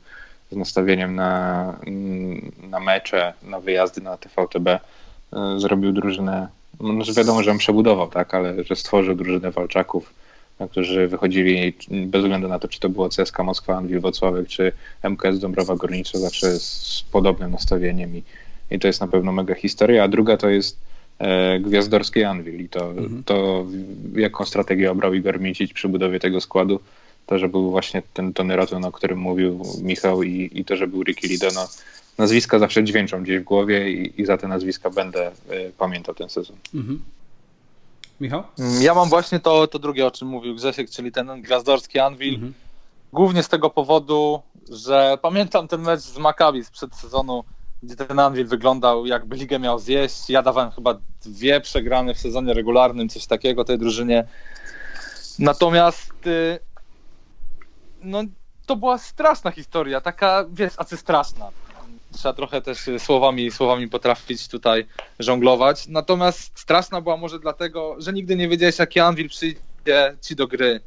z 0.51 0.57
nastawieniem 0.57 1.15
na, 1.15 1.74
mm, 1.86 2.53
na 2.70 2.81
mecze, 2.81 3.32
na 3.43 3.61
wyjazdy 3.61 4.01
na 4.01 4.16
TVTB, 4.16 4.69
e, 4.69 4.81
zrobił 5.57 5.93
drużynę, 5.93 6.49
no, 6.81 7.05
że 7.05 7.12
wiadomo, 7.12 7.43
że 7.43 7.51
on 7.51 7.59
przebudował, 7.59 8.09
tak, 8.11 8.35
ale 8.35 8.65
że 8.65 8.77
stworzył 8.77 9.15
drużynę 9.15 9.51
walczaków, 9.51 10.15
na 10.59 10.69
którzy 10.69 11.09
wychodzili 11.09 11.74
bez 11.90 12.23
względu 12.23 12.49
na 12.49 12.59
to, 12.59 12.69
czy 12.69 12.81
to 12.81 12.89
było 12.89 13.09
CSKA 13.09 13.43
Moskwa, 13.43 13.77
Anwil 13.77 14.01
Włocławek, 14.01 14.49
czy 14.49 14.73
MKS 15.03 15.39
Dąbrowa 15.39 15.77
Górnicza, 15.77 16.19
zawsze 16.19 16.59
z 16.59 17.05
podobnym 17.12 17.51
nastawieniem 17.51 18.16
i, 18.16 18.23
i 18.70 18.78
to 18.78 18.86
jest 18.86 19.01
na 19.01 19.09
pewno 19.09 19.32
mega 19.32 19.55
historia, 19.55 20.05
a 20.05 20.09
druga 20.09 20.36
to 20.36 20.49
jest 20.49 20.78
e, 21.19 21.61
Gwiazdorski 21.61 22.24
Anwil 22.24 22.61
i 22.65 22.69
to, 22.69 22.93
to 23.24 23.65
w- 23.65 24.16
jaką 24.19 24.45
strategię 24.45 24.90
obrał 24.90 25.15
Igor 25.15 25.40
Micic 25.40 25.73
przy 25.73 25.89
budowie 25.89 26.20
tego 26.20 26.40
składu, 26.40 26.81
to, 27.27 27.39
że 27.39 27.49
był 27.49 27.70
właśnie 27.70 28.03
ten 28.15 28.32
Tony 28.32 28.57
Rotten, 28.57 28.85
o 28.85 28.93
którym 28.93 29.19
mówił 29.19 29.62
Michał 29.82 30.23
i, 30.23 30.51
i 30.55 30.65
to, 30.65 30.77
że 30.77 30.86
był 30.86 31.03
Ricky 31.03 31.28
Lido, 31.28 31.49
no, 31.55 31.69
nazwiska 32.19 32.59
zawsze 32.59 32.85
dźwięczą 32.85 33.23
gdzieś 33.23 33.40
w 33.40 33.45
głowie 33.45 33.90
i, 33.93 34.20
i 34.20 34.24
za 34.27 34.36
te 34.39 34.49
nazwiska 34.49 34.90
będę 34.90 35.27
e, 35.27 35.32
pamiętał 35.78 36.15
ten 36.15 36.28
sezon. 36.28 36.57
Mhm. 36.74 37.03
Michał? 38.20 38.43
Mm, 38.59 38.82
Ja 38.82 38.95
mam 38.95 39.09
właśnie 39.09 39.40
to, 39.40 39.66
to 39.66 39.78
drugie, 39.78 40.07
o 40.07 40.11
czym 40.11 40.28
mówił 40.28 40.55
Grzesiek, 40.55 40.90
czyli 40.90 41.12
ten 41.12 41.43
gwiazdorski 41.43 41.99
Anvil. 41.99 42.35
Mhm. 42.35 42.55
Głównie 43.12 43.43
z 43.43 43.49
tego 43.49 43.70
powodu, 43.70 44.43
że 44.70 45.19
pamiętam 45.23 45.69
ten 45.69 45.81
mecz 45.82 46.01
z 46.01 46.19
Maccabi 46.19 46.65
sprzed 46.65 46.95
sezonu, 46.95 47.45
gdzie 47.83 47.97
ten 47.97 48.19
Anvil 48.19 48.47
wyglądał 48.47 49.07
jakby 49.07 49.37
ligę 49.37 49.59
miał 49.59 49.79
zjeść. 49.79 50.31
Ja 50.31 50.43
dawałem 50.43 50.71
chyba 50.71 50.99
dwie 51.25 51.61
przegrane 51.61 52.15
w 52.15 52.19
sezonie 52.19 52.55
regularnym, 52.55 53.09
coś 53.09 53.27
takiego 53.27 53.65
tej 53.65 53.79
drużynie. 53.79 54.29
Natomiast 55.39 56.27
y, 56.27 56.59
no, 58.03 58.23
to 58.67 58.77
była 58.77 58.99
straszna 58.99 59.51
historia, 59.51 60.01
taka, 60.01 60.45
wiesz, 60.53 60.73
acy 60.77 60.97
straszna. 60.97 61.51
Trzeba 62.13 62.33
trochę 62.33 62.63
też 62.63 62.91
słowami, 62.99 63.51
słowami 63.51 63.89
potrafić 63.89 64.49
tutaj 64.49 64.87
żonglować. 65.19 65.89
Natomiast 65.89 66.59
straszna 66.59 67.01
była 67.01 67.17
może 67.17 67.39
dlatego, 67.39 67.97
że 67.99 68.13
nigdy 68.13 68.37
nie 68.37 68.49
wiedziałeś, 68.49 68.79
jaki 68.79 69.01
Anvil 69.01 69.29
przyjdzie 69.29 70.17
ci 70.21 70.37
do 70.37 70.47
gry. 70.47 70.81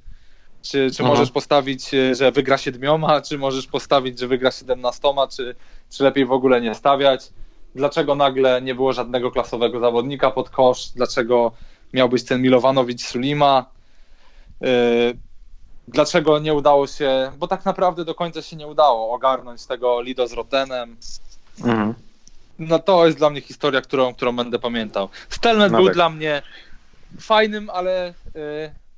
Czy, 0.61 0.91
czy 0.91 1.03
Aha. 1.03 1.11
możesz 1.11 1.31
postawić, 1.31 1.93
e, 1.93 2.15
że 2.15 2.31
wygra 2.31 2.57
siedmioma, 2.57 3.21
czy 3.21 3.38
możesz 3.38 3.67
postawić, 3.67 4.19
że 4.19 4.27
wygra 4.27 4.51
siedemnastoma, 4.51 5.27
czy, 5.27 5.55
czy 5.89 6.03
lepiej 6.03 6.25
w 6.25 6.31
ogóle 6.31 6.61
nie 6.61 6.75
stawiać? 6.75 7.29
Dlaczego 7.75 8.15
nagle 8.15 8.61
nie 8.61 8.75
było 8.75 8.93
żadnego 8.93 9.31
klasowego 9.31 9.79
zawodnika 9.79 10.31
pod 10.31 10.49
kosz? 10.49 10.88
Dlaczego 10.95 11.51
miał 11.93 12.09
być 12.09 12.23
ten 12.23 12.41
Milowanowicz 12.41 13.01
Sulima? 13.01 13.65
Yy, 14.61 14.67
Dlaczego 15.88 16.39
nie 16.39 16.53
udało 16.53 16.88
się, 16.88 17.31
bo 17.38 17.47
tak 17.47 17.65
naprawdę 17.65 18.05
do 18.05 18.15
końca 18.15 18.41
się 18.41 18.55
nie 18.55 18.67
udało 18.67 19.13
ogarnąć 19.13 19.65
tego 19.65 20.01
Lido 20.01 20.27
z 20.27 20.33
Rotenem. 20.33 20.97
Mhm. 21.63 21.93
No 22.59 22.79
to 22.79 23.05
jest 23.05 23.17
dla 23.17 23.29
mnie 23.29 23.41
historia, 23.41 23.81
którą, 23.81 24.13
którą 24.13 24.35
będę 24.35 24.59
pamiętał. 24.59 25.09
Stelmet 25.29 25.71
No 25.71 25.77
był 25.77 25.85
tak. 25.88 25.95
dla 25.95 26.09
mnie 26.09 26.41
fajnym, 27.19 27.69
ale 27.69 28.09
y, 28.09 28.13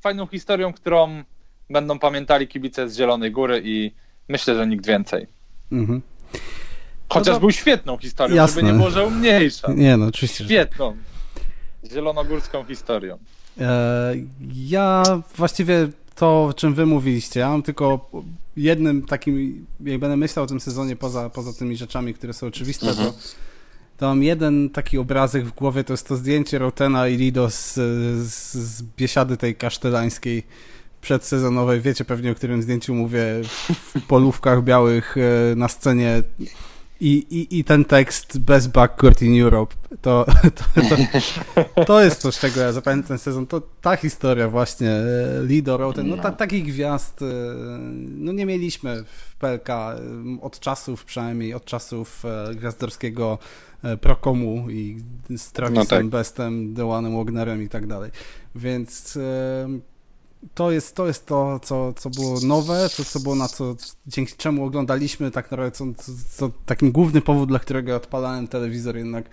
fajną 0.02 0.28
historią, 0.28 0.74
którą 0.74 1.24
będą 1.74 2.00
pamiętali 2.00 2.48
kibice 2.48 2.90
z 2.90 2.98
Zielonej 2.98 3.32
Góry 3.32 3.62
i 3.66 3.92
myślę, 4.30 4.56
że 4.56 4.68
nikt 4.68 4.86
więcej. 4.88 5.28
Mhm. 5.72 6.02
Chociaż 7.10 7.28
No 7.28 7.34
to- 7.34 7.40
był 7.40 7.52
świetną 7.52 7.98
historią, 7.98 8.36
Jasne. 8.36 8.62
żeby 8.62 8.72
nie 8.74 8.78
było, 8.78 8.90
że 8.90 9.06
umniejsza. 9.08 9.74
Nie 9.74 9.98
no, 9.98 10.06
oczywiście. 10.06 10.44
Świetną. 10.46 10.96
Zielonogórską 11.92 12.64
historią. 12.66 13.18
E, 13.62 14.14
Ja 14.56 15.04
właściwie 15.38 15.88
to, 16.16 16.46
o 16.46 16.54
czym 16.54 16.74
wy 16.74 16.86
mówiliście, 16.86 17.40
ja 17.40 17.50
mam 17.50 17.64
tylko 17.64 18.10
jednym 18.58 19.06
takim, 19.06 19.66
jak 19.84 20.00
będę 20.00 20.18
myślał 20.18 20.46
o 20.46 20.48
tym 20.48 20.60
sezonie 20.60 20.96
poza, 20.96 21.30
poza 21.30 21.54
tymi 21.54 21.76
rzeczami, 21.78 22.14
które 22.14 22.34
są 22.34 22.48
oczywiste, 22.48 22.86
to, 22.96 23.14
to 23.98 24.08
mam 24.08 24.24
jeden 24.24 24.70
taki 24.70 24.98
obrazek 24.98 25.46
w 25.46 25.52
głowie, 25.52 25.84
to 25.84 25.94
jest 25.94 26.08
to 26.08 26.16
zdjęcie 26.16 26.58
Rotena 26.58 27.08
i 27.08 27.18
Lido 27.18 27.50
z, 27.50 27.74
z, 27.74 28.54
z 28.54 28.84
biesiady 28.98 29.38
tej 29.38 29.56
kasztelańskiej 29.56 30.44
przedsezonowej, 31.04 31.82
wiecie 31.82 32.06
pewnie 32.06 32.32
o 32.32 32.36
którym 32.36 32.62
zdjęciu 32.62 32.96
mówię, 32.96 33.26
w 33.70 34.02
polówkach 34.08 34.64
białych 34.64 35.16
e, 35.18 35.56
na 35.56 35.68
scenie. 35.68 36.24
I, 37.00 37.14
i, 37.30 37.60
i 37.60 37.64
ten 37.64 37.86
tekst 37.86 38.40
bez 38.40 38.68
backcourt 38.68 39.22
in 39.22 39.42
Europe, 39.42 39.76
to, 40.02 40.26
to, 40.76 40.82
to, 41.76 41.84
to 41.86 42.02
jest 42.04 42.22
coś, 42.22 42.40
czego 42.40 42.62
ja 42.62 42.72
zapamiętam 42.72 43.08
ten 43.08 43.18
sezon, 43.18 43.48
to 43.48 43.62
ta 43.82 43.96
historia 43.96 44.50
właśnie, 44.50 44.90
e, 44.90 45.04
Lido, 45.44 45.78
Roten, 45.78 46.08
no 46.08 46.18
ta, 46.18 46.32
takich 46.32 46.66
gwiazd 46.66 47.22
e, 47.22 47.26
no 48.10 48.32
nie 48.32 48.46
mieliśmy 48.46 49.04
w 49.04 49.36
PLK 49.36 49.70
od 50.42 50.60
czasów 50.60 51.06
przynajmniej, 51.06 51.54
od 51.54 51.66
czasów 51.66 52.24
gwiazdorskiego 52.56 53.38
Prokomu 54.02 54.70
i 54.70 54.98
z 55.38 55.52
Travisem 55.52 55.84
No 55.84 55.86
tak. 55.86 56.08
Bestem, 56.08 56.74
Dełanem 56.74 57.18
Wagnerem 57.18 57.64
i 57.64 57.70
tak 57.70 57.88
dalej, 57.88 58.12
więc 58.56 59.18
to 60.54 60.72
jest 60.72 60.96
to, 60.96 61.08
jest 61.08 61.26
to 61.26 61.60
co, 61.60 61.94
co 61.94 62.10
było 62.10 62.40
nowe, 62.42 62.90
to 62.98 63.06
co 63.06 63.20
było 63.20 63.36
na 63.36 63.48
co, 63.48 63.76
dzięki 64.08 64.34
czemu 64.38 64.66
oglądaliśmy 64.66 65.32
tak 65.32 65.52
naprawdę, 65.52 65.78
co, 65.78 65.86
co, 65.98 66.12
co 66.30 66.52
takim 66.66 66.92
główny 66.92 67.22
powód, 67.22 67.50
dla 67.50 67.60
którego 67.60 67.96
odpalałem 67.96 68.48
telewizor 68.48 68.98
jednak, 68.98 69.26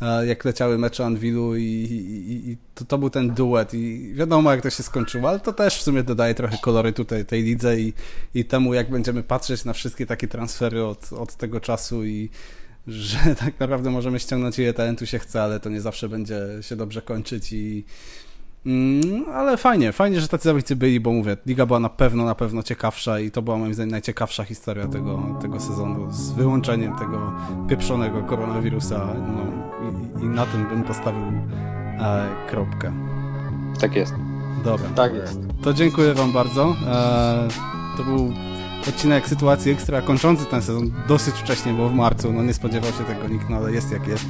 e, 0.00 0.26
jak 0.26 0.44
leciały 0.44 0.78
mecze 0.78 1.04
Anvilu 1.04 1.56
i, 1.56 1.62
i, 1.62 2.50
i 2.50 2.56
to, 2.74 2.84
to 2.84 2.98
był 2.98 3.10
ten 3.10 3.34
duet. 3.34 3.74
I 3.74 4.12
wiadomo 4.14 4.50
jak 4.50 4.62
to 4.62 4.70
się 4.70 4.82
skończyło, 4.82 5.28
ale 5.28 5.40
to 5.40 5.52
też 5.52 5.78
w 5.78 5.82
sumie 5.82 6.02
dodaje 6.02 6.34
trochę 6.34 6.58
kolory 6.62 6.92
tutaj 6.92 7.24
tej 7.24 7.42
lidze 7.42 7.80
i, 7.80 7.92
i 8.34 8.44
temu 8.44 8.74
jak 8.74 8.90
będziemy 8.90 9.22
patrzeć 9.22 9.64
na 9.64 9.72
wszystkie 9.72 10.06
takie 10.06 10.28
transfery 10.28 10.84
od, 10.84 11.12
od 11.12 11.34
tego 11.34 11.60
czasu 11.60 12.04
i 12.04 12.30
że 12.86 13.18
tak 13.44 13.60
naprawdę 13.60 13.90
możemy 13.90 14.20
ściągnąć 14.20 14.58
ile 14.58 14.74
talentu 14.74 15.06
się 15.06 15.18
chce, 15.18 15.42
ale 15.42 15.60
to 15.60 15.70
nie 15.70 15.80
zawsze 15.80 16.08
będzie 16.08 16.40
się 16.60 16.76
dobrze 16.76 17.02
kończyć 17.02 17.52
i 17.52 17.84
Mm, 18.66 19.24
ale 19.34 19.56
fajnie, 19.56 19.92
fajnie, 19.92 20.20
że 20.20 20.28
tacy 20.28 20.44
zawodnicy 20.44 20.76
byli, 20.76 21.00
bo 21.00 21.12
mówię, 21.12 21.36
liga 21.46 21.66
była 21.66 21.80
na 21.80 21.88
pewno, 21.88 22.24
na 22.24 22.34
pewno 22.34 22.62
ciekawsza 22.62 23.20
i 23.20 23.30
to 23.30 23.42
była 23.42 23.56
moim 23.56 23.74
zdaniem 23.74 23.90
najciekawsza 23.90 24.44
historia 24.44 24.86
tego, 24.88 25.22
tego 25.42 25.60
sezonu, 25.60 26.12
z 26.12 26.32
wyłączeniem 26.32 26.96
tego 26.96 27.32
pieprzonego 27.68 28.22
koronawirusa 28.22 29.06
no, 29.36 29.42
i, 30.20 30.24
i 30.24 30.28
na 30.28 30.46
tym 30.46 30.68
bym 30.68 30.82
postawił 30.82 31.22
e, 32.00 32.28
kropkę. 32.50 32.92
Tak 33.80 33.96
jest. 33.96 34.14
Dobra, 34.64 34.88
Tak 34.94 35.14
jest. 35.14 35.40
to 35.62 35.72
dziękuję 35.72 36.14
wam 36.14 36.32
bardzo. 36.32 36.74
E, 36.86 37.48
to 37.96 38.04
był 38.04 38.32
odcinek 38.88 39.28
Sytuacji 39.28 39.72
Ekstra, 39.72 40.02
kończący 40.02 40.44
ten 40.44 40.62
sezon 40.62 40.92
dosyć 41.08 41.34
wcześnie, 41.34 41.72
bo 41.72 41.88
w 41.88 41.94
marcu, 41.94 42.32
no 42.32 42.42
nie 42.42 42.54
spodziewał 42.54 42.92
się 42.92 43.04
tego 43.04 43.28
nikt, 43.28 43.50
no 43.50 43.56
ale 43.56 43.72
jest 43.72 43.92
jak 43.92 44.08
jest. 44.08 44.26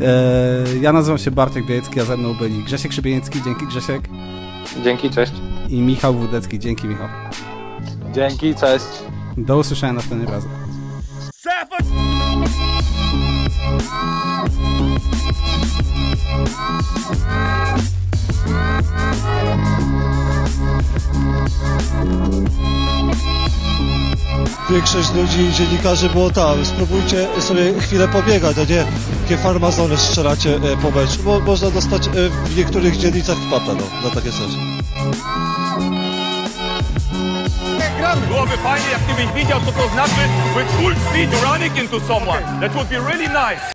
E, 0.00 0.76
ja 0.80 0.92
nazywam 0.92 1.18
się 1.18 1.30
Bartek 1.30 1.66
Białecki, 1.66 2.00
a 2.00 2.04
ze 2.04 2.16
mną 2.16 2.34
byli 2.34 2.64
Grzesiek 2.64 2.92
Szybienicki, 2.92 3.42
dzięki 3.42 3.66
Grzesiek, 3.66 4.08
Dzięki, 4.84 5.10
cześć. 5.10 5.32
i 5.68 5.80
Michał 5.80 6.14
Wódecki, 6.14 6.58
dzięki 6.58 6.88
Michał. 6.88 7.08
Dzięki, 8.12 8.54
cześć. 8.54 8.86
Do 9.36 9.58
usłyszenia 9.58 9.92
następnym 9.92 10.30
razem. 10.30 10.50
Większość 24.70 25.14
ludzi, 25.14 25.52
dziennikarzy 25.52 26.08
było 26.08 26.30
tam, 26.30 26.66
spróbujcie 26.66 27.26
sobie 27.40 27.80
chwilę 27.80 28.08
pobiegać, 28.08 28.58
a 28.58 28.64
nie 28.64 28.84
takie 29.22 29.36
farmazony 29.36 29.96
strzelacie 29.96 30.56
e, 30.56 30.76
po 30.76 30.90
meczu, 30.90 31.22
bo 31.24 31.40
można 31.40 31.70
dostać 31.70 32.06
e, 32.06 32.10
w 32.44 32.56
niektórych 32.56 32.96
dzielnicach 32.96 33.36
w 33.36 33.50
papę, 33.50 33.66
no, 33.66 34.08
na 34.08 34.14
takie 34.14 34.30
coś. 34.30 34.50
Byłoby 38.28 38.56
fajnie, 38.56 38.86
jak 38.92 39.02
gdybyś 39.02 39.34
widział, 39.34 39.60
co 39.60 39.72
to 39.72 39.88
znaczy 39.88 40.28
with 40.56 40.70
full 40.76 40.94
speed 41.10 41.42
running 41.42 41.76
into 41.76 42.00
someone. 42.00 42.60
That 42.60 42.72
would 42.72 42.88
be 42.88 42.98
really 42.98 43.28
nice. 43.28 43.74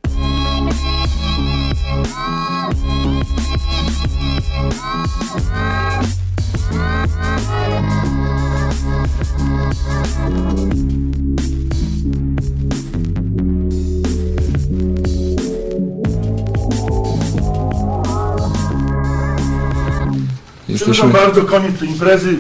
Przepraszam 20.76 21.12
bardzo, 21.12 21.42
koniec 21.42 21.82
imprezy. 21.82 22.38